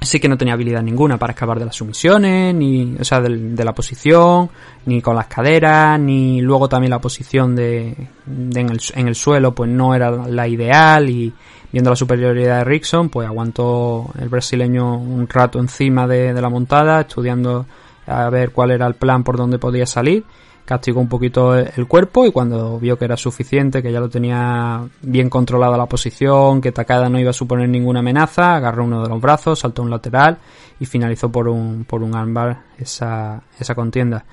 sí 0.00 0.18
que 0.18 0.28
no 0.28 0.38
tenía 0.38 0.54
habilidad 0.54 0.82
ninguna 0.82 1.18
para 1.18 1.32
escapar 1.32 1.58
de 1.58 1.66
las 1.66 1.76
sumisiones, 1.76 2.54
ni, 2.54 2.96
o 2.98 3.04
sea, 3.04 3.20
de, 3.20 3.64
la 3.64 3.74
posición, 3.74 4.48
ni 4.86 5.02
con 5.02 5.14
las 5.14 5.26
caderas, 5.26 6.00
ni 6.00 6.40
luego 6.40 6.68
también 6.68 6.90
la 6.90 7.00
posición 7.00 7.54
de, 7.54 7.88
en, 8.26 8.70
el, 8.70 8.80
en, 8.94 9.08
el, 9.08 9.14
suelo, 9.14 9.54
pues 9.54 9.70
no 9.70 9.94
era 9.94 10.10
la 10.10 10.48
ideal 10.48 11.10
y 11.10 11.32
viendo 11.70 11.90
la 11.90 11.96
superioridad 11.96 12.58
de 12.58 12.64
Rickson, 12.64 13.10
pues 13.10 13.28
aguantó 13.28 14.10
el 14.18 14.28
brasileño 14.28 14.96
un 14.96 15.28
rato 15.28 15.58
encima 15.58 16.06
de, 16.06 16.32
de 16.32 16.40
la 16.40 16.48
montada, 16.48 17.02
estudiando 17.02 17.66
a 18.06 18.28
ver 18.30 18.52
cuál 18.52 18.70
era 18.70 18.86
el 18.86 18.94
plan 18.94 19.24
por 19.24 19.36
donde 19.36 19.58
podía 19.58 19.86
salir 19.86 20.24
castigó 20.70 21.00
un 21.00 21.08
poquito 21.08 21.56
el 21.56 21.88
cuerpo 21.88 22.24
y 22.26 22.30
cuando 22.30 22.78
vio 22.78 22.96
que 22.96 23.04
era 23.04 23.16
suficiente, 23.16 23.82
que 23.82 23.90
ya 23.90 23.98
lo 23.98 24.08
tenía 24.08 24.86
bien 25.02 25.28
controlada 25.28 25.76
la 25.76 25.86
posición, 25.86 26.60
que 26.60 26.70
Takada 26.70 27.08
no 27.08 27.18
iba 27.18 27.30
a 27.30 27.32
suponer 27.32 27.68
ninguna 27.68 27.98
amenaza, 27.98 28.54
agarró 28.54 28.84
uno 28.84 29.02
de 29.02 29.08
los 29.08 29.20
brazos, 29.20 29.58
saltó 29.58 29.82
un 29.82 29.90
lateral 29.90 30.38
y 30.78 30.86
finalizó 30.86 31.28
por 31.28 31.48
un, 31.48 31.84
por 31.84 32.04
un 32.04 32.14
armbar 32.14 32.62
esa, 32.78 33.42
esa 33.58 33.74
contienda. 33.74 34.24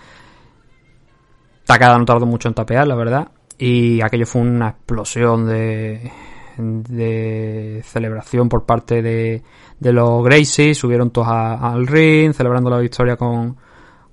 Takada 1.66 1.98
no 1.98 2.06
tardó 2.06 2.28
mucho 2.28 2.50
en 2.50 2.54
tapear, 2.54 2.88
la 2.88 2.94
verdad, 2.94 3.30
y 3.58 4.00
aquello 4.04 4.28
fue 4.28 4.42
una 4.42 4.70
explosión 4.70 5.48
de, 5.48 6.12
de 6.60 7.82
celebración 7.84 8.48
por 8.48 8.64
parte 8.64 9.02
de, 9.02 9.42
de 9.80 9.94
los 9.94 10.24
Gracie, 10.24 10.74
subieron 10.74 11.12
todos 11.12 11.28
al 11.30 11.86
ring, 11.88 12.34
celebrando 12.34 12.70
la 12.70 12.80
victoria 12.80 13.16
con, 13.16 13.56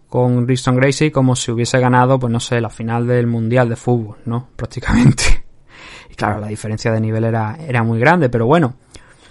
con 0.08 0.46
Rickson 0.46 0.76
Gracie 0.76 1.10
como 1.10 1.34
si 1.34 1.50
hubiese 1.50 1.78
ganado, 1.78 2.18
pues 2.18 2.32
no 2.32 2.40
sé, 2.40 2.60
la 2.60 2.70
final 2.70 3.06
del 3.06 3.26
Mundial 3.26 3.68
de 3.68 3.76
Fútbol, 3.76 4.18
¿no? 4.26 4.48
Prácticamente. 4.56 5.44
Y 6.10 6.14
claro, 6.14 6.40
la 6.40 6.48
diferencia 6.48 6.92
de 6.92 7.00
nivel 7.00 7.24
era, 7.24 7.56
era 7.66 7.82
muy 7.82 7.98
grande, 7.98 8.28
pero 8.28 8.46
bueno, 8.46 8.74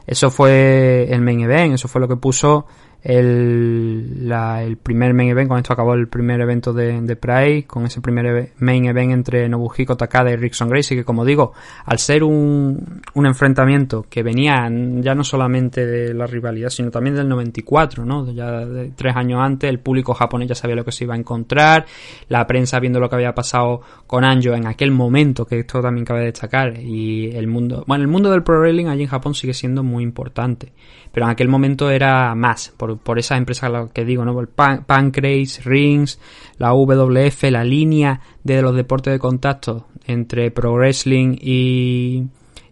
eso 0.05 0.29
fue 0.29 1.07
el 1.09 1.21
main 1.21 1.41
event, 1.41 1.75
eso 1.75 1.87
fue 1.87 2.01
lo 2.01 2.07
que 2.07 2.17
puso 2.17 2.65
el, 3.03 4.29
la, 4.29 4.63
el 4.63 4.77
primer 4.77 5.13
main 5.13 5.29
event, 5.29 5.49
con 5.49 5.57
esto 5.57 5.73
acabó 5.73 5.93
el 5.93 6.07
primer 6.07 6.39
evento 6.39 6.71
de, 6.71 7.01
de 7.01 7.15
Pride, 7.17 7.65
con 7.65 7.85
ese 7.85 7.99
primer 7.99 8.53
main 8.59 8.85
event 8.85 9.11
entre 9.11 9.49
Nobuhiko 9.49 9.97
Takada 9.97 10.31
y 10.31 10.37
Rickson 10.37 10.69
Gracie, 10.69 10.95
que 10.95 11.03
como 11.03 11.25
digo, 11.25 11.51
al 11.85 11.99
ser 11.99 12.23
un, 12.23 13.01
un 13.13 13.25
enfrentamiento 13.25 14.05
que 14.09 14.23
venía 14.23 14.69
ya 15.01 15.15
no 15.15 15.23
solamente 15.25 15.85
de 15.85 16.13
la 16.13 16.27
rivalidad, 16.27 16.69
sino 16.69 16.91
también 16.91 17.15
del 17.15 17.27
94, 17.27 18.05
¿no? 18.05 18.31
Ya 18.31 18.65
de 18.65 18.91
tres 18.95 19.15
años 19.17 19.41
antes, 19.41 19.69
el 19.69 19.79
público 19.79 20.13
japonés 20.13 20.47
ya 20.47 20.55
sabía 20.55 20.77
lo 20.77 20.85
que 20.85 20.93
se 20.93 21.03
iba 21.03 21.13
a 21.13 21.17
encontrar, 21.17 21.85
la 22.29 22.47
prensa 22.47 22.79
viendo 22.79 23.01
lo 23.01 23.09
que 23.09 23.15
había 23.15 23.35
pasado 23.35 23.81
con 24.07 24.23
Anjo 24.23 24.53
en 24.53 24.65
aquel 24.65 24.91
momento, 24.91 25.45
que 25.45 25.59
esto 25.59 25.81
también 25.81 26.05
cabe 26.05 26.23
destacar, 26.23 26.79
y 26.79 27.35
el 27.35 27.47
mundo, 27.47 27.83
bueno, 27.85 28.03
el 28.03 28.09
mundo 28.09 28.31
del 28.31 28.43
pro 28.43 28.59
wrestling 28.61 28.85
allí 28.85 29.03
en 29.03 29.09
Japón 29.09 29.35
sigue 29.35 29.53
siendo 29.53 29.83
muy 29.83 30.03
importante 30.03 30.71
pero 31.13 31.27
en 31.27 31.31
aquel 31.31 31.47
momento 31.47 31.91
era 31.91 32.33
más, 32.33 32.73
por, 32.75 32.97
por 32.97 33.19
esa 33.19 33.37
empresa 33.37 33.69
que 33.93 34.03
digo, 34.03 34.25
¿no? 34.25 34.37
El 34.39 34.47
Pancrase, 34.47 35.61
Rings, 35.63 36.19
la 36.57 36.73
WF, 36.73 37.43
la 37.51 37.63
línea 37.63 38.19
de 38.43 38.63
los 38.63 38.75
deportes 38.75 39.13
de 39.13 39.19
contacto 39.19 39.85
entre 40.07 40.49
Pro 40.49 40.73
Wrestling 40.73 41.37
y, 41.39 42.23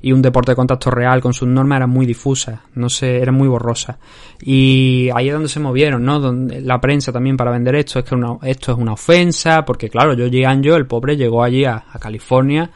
y 0.02 0.12
un 0.12 0.24
deporte 0.24 0.54
de 0.54 0.56
contacto 0.56 0.90
real 0.90 1.22
con 1.22 1.36
sus 1.36 1.48
normas 1.48 1.78
era 1.78 1.86
muy 1.86 2.08
difusa, 2.08 2.64
no 2.74 2.90
sé, 2.90 3.18
era 3.22 3.32
muy 3.32 3.48
borrosa. 3.48 4.00
Y 4.42 5.10
ahí 5.14 5.28
es 5.28 5.34
donde 5.34 5.48
se 5.48 5.60
movieron, 5.60 6.04
¿no? 6.04 6.20
Donde 6.20 6.62
la 6.62 6.82
prensa 6.82 7.12
también 7.12 7.38
para 7.38 7.52
vender 7.52 7.76
esto 7.76 8.00
es 8.00 8.06
que 8.06 8.16
esto 8.42 8.72
es 8.72 8.78
una 8.80 8.94
ofensa, 8.94 9.64
porque 9.64 9.88
claro, 9.88 10.14
yo 10.14 10.26
yo 10.26 10.76
el 10.76 10.88
pobre, 10.88 11.16
llegó 11.16 11.44
allí 11.44 11.64
a 11.66 11.84
California 12.00 12.72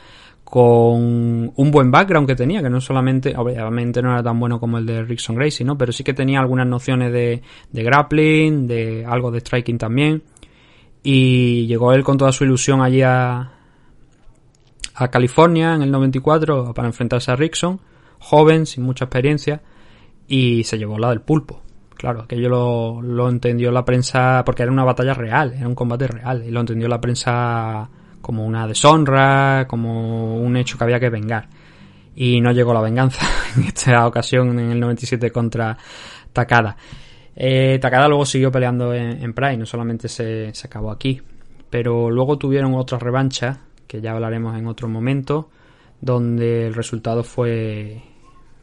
con 0.45 1.51
un 1.55 1.72
buen 1.72 1.89
background 1.89 2.27
que 2.27 2.35
tenía, 2.35 2.61
que 2.61 2.69
no 2.69 2.80
solamente, 2.80 3.35
obviamente 3.35 4.01
no 4.01 4.11
era 4.11 4.22
tan 4.22 4.39
bueno 4.39 4.59
como 4.59 4.77
el 4.77 4.85
de 4.85 5.03
Rickson 5.03 5.35
Gracie, 5.35 5.65
¿no? 5.65 5.76
Pero 5.76 5.91
sí 5.91 6.03
que 6.03 6.13
tenía 6.13 6.39
algunas 6.39 6.67
nociones 6.67 7.11
de, 7.11 7.41
de 7.72 7.84
grappling, 7.84 8.67
de 8.67 9.03
algo 9.05 9.31
de 9.31 9.39
striking 9.39 9.80
también. 9.80 10.22
Y 11.01 11.65
llegó 11.65 11.93
él 11.93 12.03
con 12.03 12.17
toda 12.17 12.31
su 12.31 12.43
ilusión 12.43 12.81
allí 12.81 13.01
a, 13.01 13.53
a 14.93 15.07
California 15.09 15.73
en 15.73 15.81
el 15.81 15.91
94 15.91 16.73
para 16.76 16.88
enfrentarse 16.88 17.31
a 17.31 17.35
Rickson, 17.35 17.81
joven, 18.19 18.67
sin 18.67 18.84
mucha 18.84 19.05
experiencia, 19.05 19.63
y 20.27 20.63
se 20.63 20.77
llevó 20.77 20.99
la 20.99 21.09
del 21.09 21.22
pulpo. 21.22 21.63
Claro, 21.95 22.22
aquello 22.22 22.49
lo, 22.49 23.01
lo 23.01 23.30
entendió 23.30 23.72
la 23.72 23.84
prensa 23.84 24.43
porque 24.45 24.61
era 24.61 24.72
una 24.72 24.84
batalla 24.84 25.15
real, 25.15 25.53
era 25.53 25.67
un 25.67 25.76
combate 25.76 26.07
real, 26.07 26.43
y 26.45 26.51
lo 26.51 26.59
entendió 26.59 26.88
la 26.88 27.01
prensa 27.01 27.89
como 28.26 28.43
una 28.43 28.65
deshonra, 28.68 29.68
como 29.68 30.38
un 30.38 30.57
hecho 30.57 30.80
que 30.80 30.84
había 30.84 30.99
que 30.99 31.11
vengar. 31.11 31.47
Y 32.15 32.41
no 32.41 32.52
llegó 32.53 32.73
la 32.73 32.81
venganza 32.81 33.23
en 33.56 33.65
esta 33.65 34.07
ocasión 34.07 34.57
en 34.57 34.72
el 34.72 34.80
97 34.80 35.30
contra 35.30 35.77
Takada. 36.34 36.76
Eh, 37.35 37.77
Takada 37.80 38.07
luego 38.07 38.26
siguió 38.26 38.52
peleando 38.52 38.95
en, 38.95 39.23
en 39.23 39.31
Pride, 39.35 39.57
no 39.57 39.68
solamente 39.68 40.07
se, 40.07 40.52
se, 40.56 40.65
acabó 40.65 40.89
aquí, 40.89 41.22
pero 41.69 42.10
luego 42.10 42.39
tuvieron 42.39 42.73
otra 42.73 42.97
revancha, 42.97 43.60
que 43.85 44.02
ya 44.02 44.14
hablaremos 44.14 44.57
en 44.57 44.65
otro 44.65 44.88
momento, 44.88 45.52
donde 46.02 46.65
el 46.65 46.73
resultado 46.73 47.23
fue, 47.23 48.02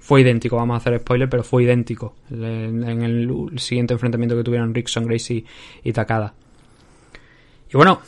fue 0.01 0.23
idéntico, 0.23 0.57
vamos 0.57 0.75
a 0.75 0.79
hacer 0.79 0.99
spoiler, 0.99 1.29
pero 1.29 1.45
fue 1.45 1.63
idéntico 1.63 2.17
en, 2.33 2.83
en 2.83 3.03
el, 3.03 3.61
siguiente 3.61 3.93
enfrentamiento 3.93 4.35
que 4.35 4.43
tuvieron 4.43 4.75
Rickson, 4.75 5.07
Gracie 5.07 5.45
y 5.85 5.93
Takada. 5.93 6.35
Y 7.73 7.77
bueno, 7.77 8.01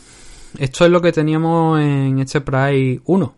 esto 0.59 0.85
es 0.85 0.91
lo 0.91 1.01
que 1.01 1.13
teníamos 1.13 1.81
en 1.81 2.19
este 2.19 2.41
Pride 2.41 3.01
1. 3.05 3.35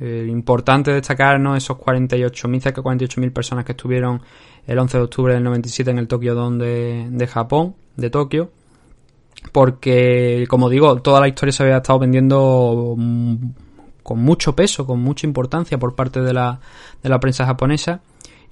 Eh, 0.00 0.26
importante 0.28 0.92
destacarnos 0.92 1.56
esos 1.56 1.78
48.000, 1.78 2.60
cerca 2.60 2.82
de 2.82 2.88
48.000 2.88 3.32
personas 3.32 3.64
que 3.64 3.72
estuvieron 3.72 4.20
el 4.66 4.78
11 4.78 4.98
de 4.98 5.04
octubre 5.04 5.34
del 5.34 5.44
97 5.44 5.90
en 5.90 5.98
el 5.98 6.08
Tokyo 6.08 6.34
Dome 6.34 6.64
de, 6.64 7.06
de 7.10 7.26
Japón, 7.26 7.74
de 7.96 8.10
Tokio. 8.10 8.50
Porque, 9.52 10.46
como 10.48 10.68
digo, 10.68 11.00
toda 11.00 11.20
la 11.20 11.28
historia 11.28 11.52
se 11.52 11.62
había 11.62 11.76
estado 11.76 11.98
vendiendo 11.98 12.94
mm, 12.96 13.36
con 14.02 14.20
mucho 14.20 14.56
peso, 14.56 14.86
con 14.86 15.00
mucha 15.00 15.26
importancia 15.26 15.78
por 15.78 15.94
parte 15.94 16.20
de 16.20 16.32
la, 16.32 16.60
de 17.02 17.08
la 17.08 17.20
prensa 17.20 17.46
japonesa 17.46 18.00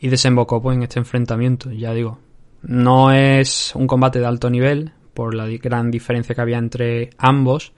y 0.01 0.09
desembocó 0.09 0.61
pues, 0.61 0.77
en 0.77 0.83
este 0.83 0.99
enfrentamiento. 0.99 1.71
Ya 1.71 1.93
digo, 1.93 2.19
no 2.63 3.13
es 3.13 3.73
un 3.75 3.87
combate 3.87 4.19
de 4.19 4.27
alto 4.27 4.51
nivel 4.51 4.93
por 5.15 5.35
la 5.35 5.47
gran 5.47 5.91
diferencia 5.91 6.35
que 6.35 6.41
había 6.41 6.59
entre 6.59 7.11
ambos, 7.19 7.73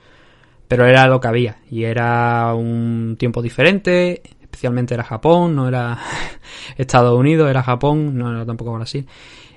pero 0.74 0.88
era 0.88 1.06
lo 1.06 1.20
que 1.20 1.28
había 1.28 1.58
y 1.70 1.84
era 1.84 2.52
un 2.52 3.14
tiempo 3.16 3.40
diferente, 3.40 4.22
especialmente 4.40 4.92
era 4.92 5.04
Japón, 5.04 5.54
no 5.54 5.68
era 5.68 6.00
Estados 6.76 7.16
Unidos, 7.16 7.48
era 7.48 7.62
Japón, 7.62 8.18
no 8.18 8.34
era 8.34 8.44
tampoco 8.44 8.72
Brasil. 8.72 9.06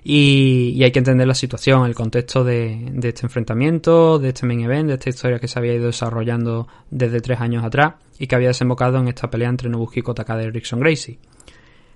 Y, 0.04 0.84
hay 0.84 0.92
que 0.92 1.00
entender 1.00 1.28
la 1.28 1.34
situación, 1.34 1.88
el 1.88 1.96
contexto 1.96 2.44
de, 2.44 2.94
este 3.02 3.26
enfrentamiento, 3.26 4.20
de 4.20 4.28
este 4.28 4.46
main 4.46 4.62
event, 4.62 4.90
de 4.90 4.94
esta 4.94 5.10
historia 5.10 5.40
que 5.40 5.48
se 5.48 5.58
había 5.58 5.74
ido 5.74 5.88
desarrollando 5.88 6.68
desde 6.92 7.20
tres 7.20 7.42
años 7.42 7.64
atrás 7.64 7.96
y 8.20 8.28
que 8.28 8.36
había 8.36 8.50
desembocado 8.50 9.00
en 9.00 9.08
esta 9.08 9.28
pelea 9.28 9.50
entre 9.50 9.70
Nobuhiko 9.70 10.14
Takada 10.14 10.44
y 10.44 10.52
Rickson 10.52 10.80
Gracie. 10.80 11.18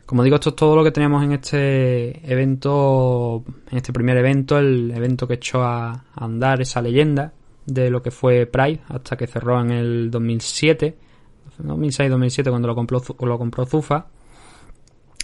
Como 0.07 0.23
digo, 0.23 0.37
esto 0.37 0.49
es 0.49 0.55
todo 0.55 0.75
lo 0.75 0.83
que 0.83 0.89
teníamos 0.89 1.23
en 1.23 1.33
este 1.33 2.27
evento, 2.27 3.43
en 3.69 3.77
este 3.77 3.93
primer 3.93 4.17
evento, 4.17 4.57
el 4.57 4.89
evento 4.89 5.27
que 5.27 5.35
echó 5.35 5.61
a 5.61 6.05
andar 6.15 6.59
esa 6.59 6.81
leyenda 6.81 7.33
de 7.65 7.89
lo 7.89 8.01
que 8.01 8.11
fue 8.11 8.45
Pride 8.45 8.81
hasta 8.87 9.15
que 9.15 9.27
cerró 9.27 9.61
en 9.61 9.71
el 9.71 10.11
2007, 10.11 10.97
2006-2007 11.63 12.49
cuando 12.49 12.67
lo 12.67 12.75
compró, 12.75 13.01
lo 13.19 13.37
compró 13.37 13.65
Zufa. 13.65 14.07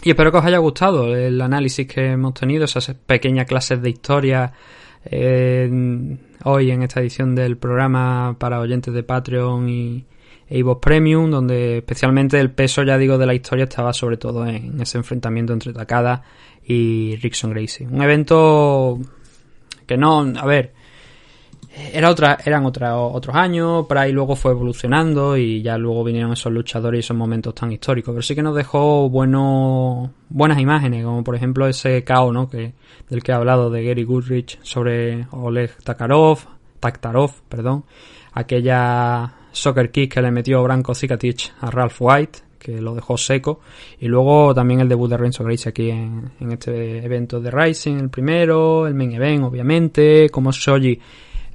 Y 0.03 0.11
espero 0.11 0.31
que 0.31 0.37
os 0.37 0.45
haya 0.45 0.59
gustado 0.59 1.15
el 1.15 1.41
análisis 1.41 1.87
que 1.87 2.11
hemos 2.11 2.33
tenido, 2.35 2.65
esas 2.65 2.93
pequeñas 2.93 3.47
clases 3.47 3.81
de 3.81 3.89
historia 3.89 4.53
eh, 5.05 6.17
hoy 6.43 6.71
en 6.71 6.83
esta 6.83 6.99
edición 6.99 7.33
del 7.33 7.57
programa 7.57 8.35
para 8.37 8.59
oyentes 8.59 8.93
de 8.93 9.03
Patreon 9.03 9.69
y, 9.69 10.05
Evo 10.49 10.79
Premium, 10.79 11.29
donde 11.29 11.79
especialmente 11.79 12.39
el 12.39 12.51
peso, 12.51 12.83
ya 12.83 12.97
digo, 12.97 13.17
de 13.17 13.25
la 13.25 13.33
historia 13.33 13.65
estaba 13.65 13.91
sobre 13.91 14.17
todo 14.17 14.45
en 14.47 14.79
ese 14.79 14.97
enfrentamiento 14.97 15.53
entre 15.53 15.73
Takada 15.73 16.23
y 16.63 17.17
Rickson 17.17 17.51
Gracie. 17.51 17.85
Un 17.85 18.01
evento 18.01 18.97
que 19.85 19.97
no, 19.97 20.21
a 20.21 20.45
ver, 20.45 20.73
era 21.93 22.09
otra, 22.09 22.37
eran 22.43 22.65
otra, 22.65 22.97
otros 22.97 23.35
años, 23.35 23.85
ahí 23.89 24.11
luego 24.11 24.35
fue 24.35 24.51
evolucionando 24.51 25.37
y 25.37 25.61
ya 25.61 25.77
luego 25.77 26.03
vinieron 26.03 26.33
esos 26.33 26.51
luchadores 26.51 26.99
y 26.99 27.01
esos 27.01 27.17
momentos 27.17 27.53
tan 27.53 27.71
históricos. 27.71 28.13
Pero 28.13 28.21
sí 28.21 28.35
que 28.35 28.41
nos 28.41 28.55
dejó 28.55 29.09
bueno, 29.09 30.11
buenas 30.29 30.59
imágenes, 30.59 31.03
como 31.03 31.23
por 31.23 31.35
ejemplo 31.35 31.67
ese 31.67 32.03
KO, 32.03 32.31
¿no? 32.31 32.49
Que, 32.49 32.73
del 33.09 33.23
que 33.23 33.31
he 33.31 33.35
hablado 33.35 33.69
de 33.69 33.83
Gary 33.83 34.03
Goodrich 34.03 34.59
sobre 34.63 35.27
Oleg 35.31 35.71
Takarov, 35.83 36.39
Taktarov, 36.79 37.31
perdón, 37.47 37.85
aquella 38.33 39.33
soccer 39.51 39.91
kick 39.91 40.13
que 40.13 40.21
le 40.21 40.31
metió 40.31 40.61
Branko 40.63 40.93
Zikatic 40.93 41.53
a 41.61 41.71
Ralph 41.71 41.97
White, 41.99 42.39
que 42.59 42.81
lo 42.81 42.95
dejó 42.95 43.17
seco. 43.17 43.61
Y 43.99 44.07
luego 44.07 44.53
también 44.53 44.79
el 44.79 44.89
debut 44.89 45.09
de 45.09 45.17
Renzo 45.17 45.43
Gracie 45.43 45.69
aquí 45.69 45.89
en, 45.89 46.31
este 46.51 47.03
evento 47.03 47.39
de 47.39 47.51
Rising, 47.51 47.97
el 47.97 48.09
primero, 48.09 48.87
el 48.87 48.93
main 48.93 49.13
event, 49.13 49.43
obviamente, 49.43 50.29
como 50.29 50.51
Shoji 50.51 50.99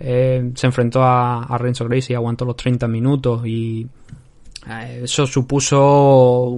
eh, 0.05 0.51
se 0.57 0.67
enfrentó 0.67 1.03
a, 1.05 1.57
Renzo 1.59 1.85
Gracie 1.85 2.15
y 2.15 2.17
aguantó 2.17 2.45
los 2.45 2.57
30 2.57 2.89
minutos 2.89 3.47
y 3.47 3.87
eh, 4.69 5.03
eso 5.05 5.29
supuso 5.29 6.57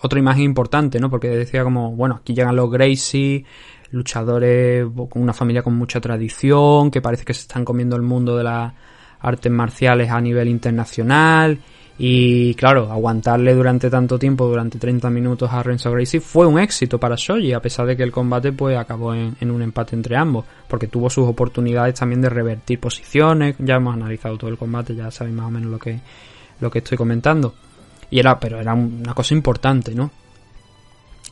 otra 0.00 0.18
imagen 0.18 0.44
importante, 0.44 1.00
¿no? 1.00 1.10
Porque 1.10 1.28
decía 1.28 1.64
como, 1.64 1.90
bueno, 1.96 2.20
aquí 2.20 2.34
llegan 2.34 2.54
los 2.54 2.70
Gracie, 2.70 3.44
luchadores 3.90 4.86
con 5.08 5.22
una 5.22 5.32
familia 5.32 5.62
con 5.62 5.74
mucha 5.74 6.00
tradición, 6.00 6.92
que 6.92 7.00
parece 7.00 7.24
que 7.24 7.34
se 7.34 7.40
están 7.40 7.64
comiendo 7.64 7.96
el 7.96 8.02
mundo 8.02 8.36
de 8.36 8.44
la 8.44 8.74
artes 9.20 9.50
marciales 9.50 10.10
a 10.10 10.20
nivel 10.20 10.48
internacional. 10.48 11.58
Y 12.00 12.54
claro, 12.54 12.92
aguantarle 12.92 13.54
durante 13.54 13.90
tanto 13.90 14.20
tiempo, 14.20 14.46
durante 14.46 14.78
30 14.78 15.10
minutos 15.10 15.50
a 15.52 15.62
Renzo 15.64 15.90
Gracie 15.90 16.20
fue 16.20 16.46
un 16.46 16.60
éxito 16.60 16.98
para 17.00 17.16
Shoji, 17.16 17.52
a 17.52 17.60
pesar 17.60 17.86
de 17.86 17.96
que 17.96 18.04
el 18.04 18.12
combate 18.12 18.52
pues 18.52 18.78
acabó 18.78 19.14
en, 19.14 19.50
un 19.50 19.62
empate 19.62 19.96
entre 19.96 20.16
ambos, 20.16 20.44
porque 20.68 20.86
tuvo 20.86 21.10
sus 21.10 21.26
oportunidades 21.26 21.96
también 21.96 22.20
de 22.20 22.28
revertir 22.28 22.78
posiciones, 22.78 23.56
ya 23.58 23.76
hemos 23.76 23.94
analizado 23.94 24.38
todo 24.38 24.48
el 24.48 24.56
combate, 24.56 24.94
ya 24.94 25.10
sabéis 25.10 25.34
más 25.34 25.46
o 25.46 25.50
menos 25.50 25.72
lo 25.72 25.78
que, 25.80 25.98
lo 26.60 26.70
que 26.70 26.78
estoy 26.78 26.96
comentando. 26.96 27.54
Y 28.10 28.20
era, 28.20 28.38
pero 28.38 28.60
era 28.60 28.74
una 28.74 29.12
cosa 29.12 29.34
importante, 29.34 29.92
¿no? 29.92 30.10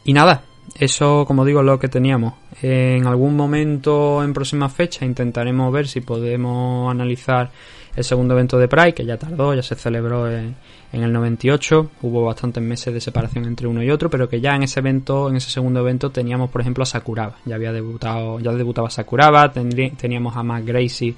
Y 0.05 0.13
nada, 0.13 0.43
eso 0.75 1.25
como 1.27 1.45
digo 1.45 1.61
es 1.61 1.67
lo 1.67 1.79
que 1.79 1.89
teníamos. 1.89 2.35
En 2.61 3.07
algún 3.07 3.37
momento 3.37 4.23
en 4.25 4.33
próxima 4.33 4.69
fecha 4.69 5.05
intentaremos 5.05 5.73
ver 5.73 5.87
si 5.87 6.01
podemos 6.01 6.91
analizar 6.91 7.51
el 7.97 8.05
segundo 8.05 8.35
evento 8.35 8.59
de 8.59 8.69
Pride, 8.69 8.93
que 8.93 9.07
ya 9.07 9.17
tardó, 9.17 9.55
ya 9.55 9.63
se 9.63 9.75
celebró 9.75 10.31
en, 10.31 10.55
el 10.93 11.13
98, 11.13 11.91
hubo 12.03 12.25
bastantes 12.25 12.63
meses 12.63 12.93
de 12.93 13.01
separación 13.01 13.47
entre 13.47 13.67
uno 13.67 13.83
y 13.83 13.91
otro, 13.91 14.11
pero 14.11 14.29
que 14.29 14.41
ya 14.41 14.55
en 14.55 14.63
ese 14.63 14.81
evento, 14.81 15.29
en 15.29 15.37
ese 15.37 15.51
segundo 15.51 15.81
evento, 15.81 16.11
teníamos 16.11 16.51
por 16.51 16.61
ejemplo 16.61 16.83
a 16.83 16.87
Sakuraba, 16.87 17.37
ya 17.45 17.55
había 17.55 17.73
debutado, 17.73 18.39
ya 18.39 18.53
debutaba 18.53 18.91
Sakuraba, 18.91 19.51
teníamos 19.51 20.37
a 20.37 20.43
Matt 20.43 20.65
Gracie 20.65 21.15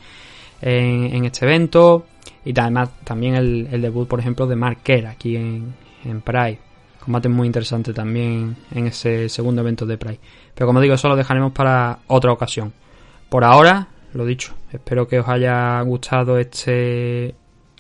en, 0.63 1.25
este 1.25 1.45
evento, 1.45 2.07
y 2.45 2.59
además 2.59 2.91
también 3.05 3.35
el, 3.35 3.83
debut, 3.83 4.09
por 4.09 4.21
ejemplo, 4.21 4.47
de 4.47 4.57
Mark 4.57 4.79
aquí 5.09 5.37
en, 5.37 5.75
en 6.05 6.21
Pride. 6.21 6.61
Combate 7.01 7.29
muy 7.29 7.47
interesante 7.47 7.95
también 7.95 8.57
en 8.71 8.87
ese 8.87 9.29
segundo 9.29 9.63
evento 9.63 9.87
de 9.87 9.97
Pride. 9.97 10.21
Pero 10.55 10.67
como 10.67 10.81
digo, 10.81 10.95
eso 10.95 11.09
lo 11.09 11.17
dejaremos 11.17 11.53
para 11.53 12.01
otra 12.07 12.33
ocasión. 12.33 12.73
Por 13.29 13.45
ahora, 13.45 13.89
lo 14.15 14.25
dicho, 14.25 14.55
espero 14.73 15.07
que 15.07 15.21
os 15.21 15.29
haya 15.29 15.81
gustado 15.83 16.39
este 16.39 17.35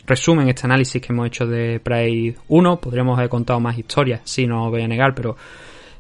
resumen, 0.06 0.48
este 0.48 0.66
análisis 0.66 1.00
que 1.00 1.12
hemos 1.12 1.26
hecho 1.26 1.46
de 1.46 1.80
Pride 1.80 2.36
1. 2.48 2.80
Podríamos 2.80 3.18
haber 3.18 3.28
contado 3.28 3.60
más 3.60 3.78
historias, 3.78 4.22
sí, 4.24 4.46
no 4.46 4.66
os 4.66 4.70
voy 4.70 4.82
a 4.82 4.88
negar, 4.88 5.14
pero 5.14 5.36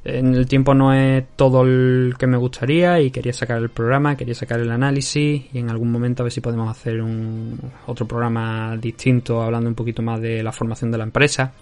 en 0.04 0.34
el 0.34 0.46
tiempo 0.46 0.74
no 0.74 0.92
es 0.92 1.24
todo 1.36 1.62
el 1.62 2.14
que 2.18 2.26
me 2.26 2.36
gustaría 2.36 3.00
y 3.00 3.10
quería 3.10 3.32
sacar 3.32 3.58
el 3.58 3.68
programa, 3.68 4.16
quería 4.16 4.34
sacar 4.34 4.60
el 4.60 4.70
análisis 4.70 5.44
y 5.52 5.58
en 5.58 5.70
algún 5.70 5.90
momento 5.90 6.22
a 6.22 6.24
ver 6.24 6.32
si 6.32 6.40
podemos 6.40 6.70
hacer 6.70 7.02
un 7.02 7.58
otro 7.86 8.06
programa 8.06 8.76
distinto 8.76 9.42
hablando 9.42 9.68
un 9.68 9.74
poquito 9.74 10.02
más 10.02 10.20
de 10.20 10.42
la 10.42 10.52
formación 10.52 10.90
de 10.90 10.98
la 10.98 11.04
empresa 11.04 11.52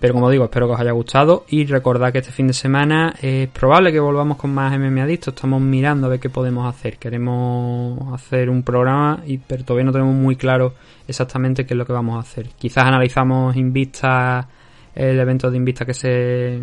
pero 0.00 0.14
como 0.14 0.30
digo, 0.30 0.44
espero 0.44 0.68
que 0.68 0.74
os 0.74 0.80
haya 0.80 0.92
gustado 0.92 1.44
y 1.48 1.66
recordad 1.66 2.12
que 2.12 2.18
este 2.18 2.30
fin 2.30 2.46
de 2.46 2.52
semana 2.52 3.14
es 3.20 3.48
probable 3.48 3.90
que 3.90 3.98
volvamos 3.98 4.36
con 4.36 4.54
más 4.54 4.78
MMA 4.78 5.02
Adicto. 5.02 5.30
Estamos 5.30 5.60
mirando 5.60 6.06
a 6.06 6.10
ver 6.10 6.20
qué 6.20 6.30
podemos 6.30 6.68
hacer. 6.72 6.98
Queremos 6.98 8.14
hacer 8.14 8.48
un 8.48 8.62
programa, 8.62 9.20
y, 9.26 9.38
pero 9.38 9.64
todavía 9.64 9.86
no 9.86 9.92
tenemos 9.92 10.14
muy 10.14 10.36
claro 10.36 10.74
exactamente 11.08 11.66
qué 11.66 11.74
es 11.74 11.78
lo 11.78 11.84
que 11.84 11.92
vamos 11.92 12.16
a 12.16 12.20
hacer. 12.20 12.48
Quizás 12.56 12.84
analizamos 12.84 13.56
Invista, 13.56 14.48
el 14.94 15.18
evento 15.18 15.50
de 15.50 15.56
Invista 15.56 15.84
que 15.84 15.94
se, 15.94 16.62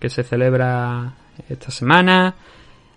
que 0.00 0.10
se 0.10 0.24
celebra 0.24 1.14
esta 1.48 1.70
semana. 1.70 2.34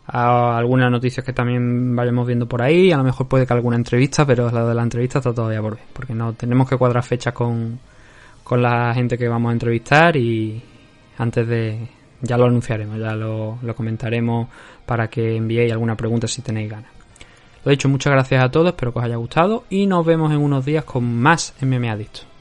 algunas 0.08 0.90
noticias 0.90 1.24
que 1.24 1.34
también 1.34 1.96
vayamos 1.96 2.26
viendo 2.26 2.48
por 2.48 2.64
ahí. 2.64 2.92
A 2.92 2.98
lo 2.98 3.04
mejor 3.04 3.28
puede 3.28 3.46
que 3.46 3.54
alguna 3.54 3.76
entrevista, 3.76 4.26
pero 4.26 4.50
la 4.50 4.66
de 4.66 4.74
la 4.74 4.82
entrevista 4.82 5.20
está 5.20 5.32
todavía 5.32 5.62
por 5.62 5.76
ver. 5.76 5.86
Porque 5.94 6.16
no 6.16 6.34
tenemos 6.34 6.68
que 6.68 6.76
cuadrar 6.76 7.04
fechas 7.04 7.36
con 7.36 7.80
con 8.46 8.62
la 8.62 8.94
gente 8.94 9.18
que 9.18 9.28
vamos 9.28 9.50
a 9.50 9.54
entrevistar 9.54 10.16
y 10.16 10.62
antes 11.18 11.48
de 11.48 11.80
ya 12.22 12.38
lo 12.38 12.46
anunciaremos, 12.46 13.00
ya 13.00 13.16
lo, 13.16 13.58
lo 13.60 13.76
comentaremos 13.76 14.48
para 14.86 15.10
que 15.10 15.36
enviéis 15.36 15.72
alguna 15.72 15.98
pregunta 15.98 16.28
si 16.28 16.44
tenéis 16.44 16.70
ganas. 16.70 16.92
Lo 17.64 17.72
dicho, 17.72 17.90
muchas 17.90 18.14
gracias 18.14 18.44
a 18.44 18.52
todos, 18.52 18.68
espero 18.68 18.94
que 18.94 19.00
os 19.00 19.06
haya 19.06 19.16
gustado 19.16 19.64
y 19.72 19.88
nos 19.88 20.06
vemos 20.06 20.32
en 20.32 20.38
unos 20.38 20.64
días 20.64 20.84
con 20.84 21.04
más 21.04 21.56
MMA 21.60 21.92
Adicto. 21.92 22.35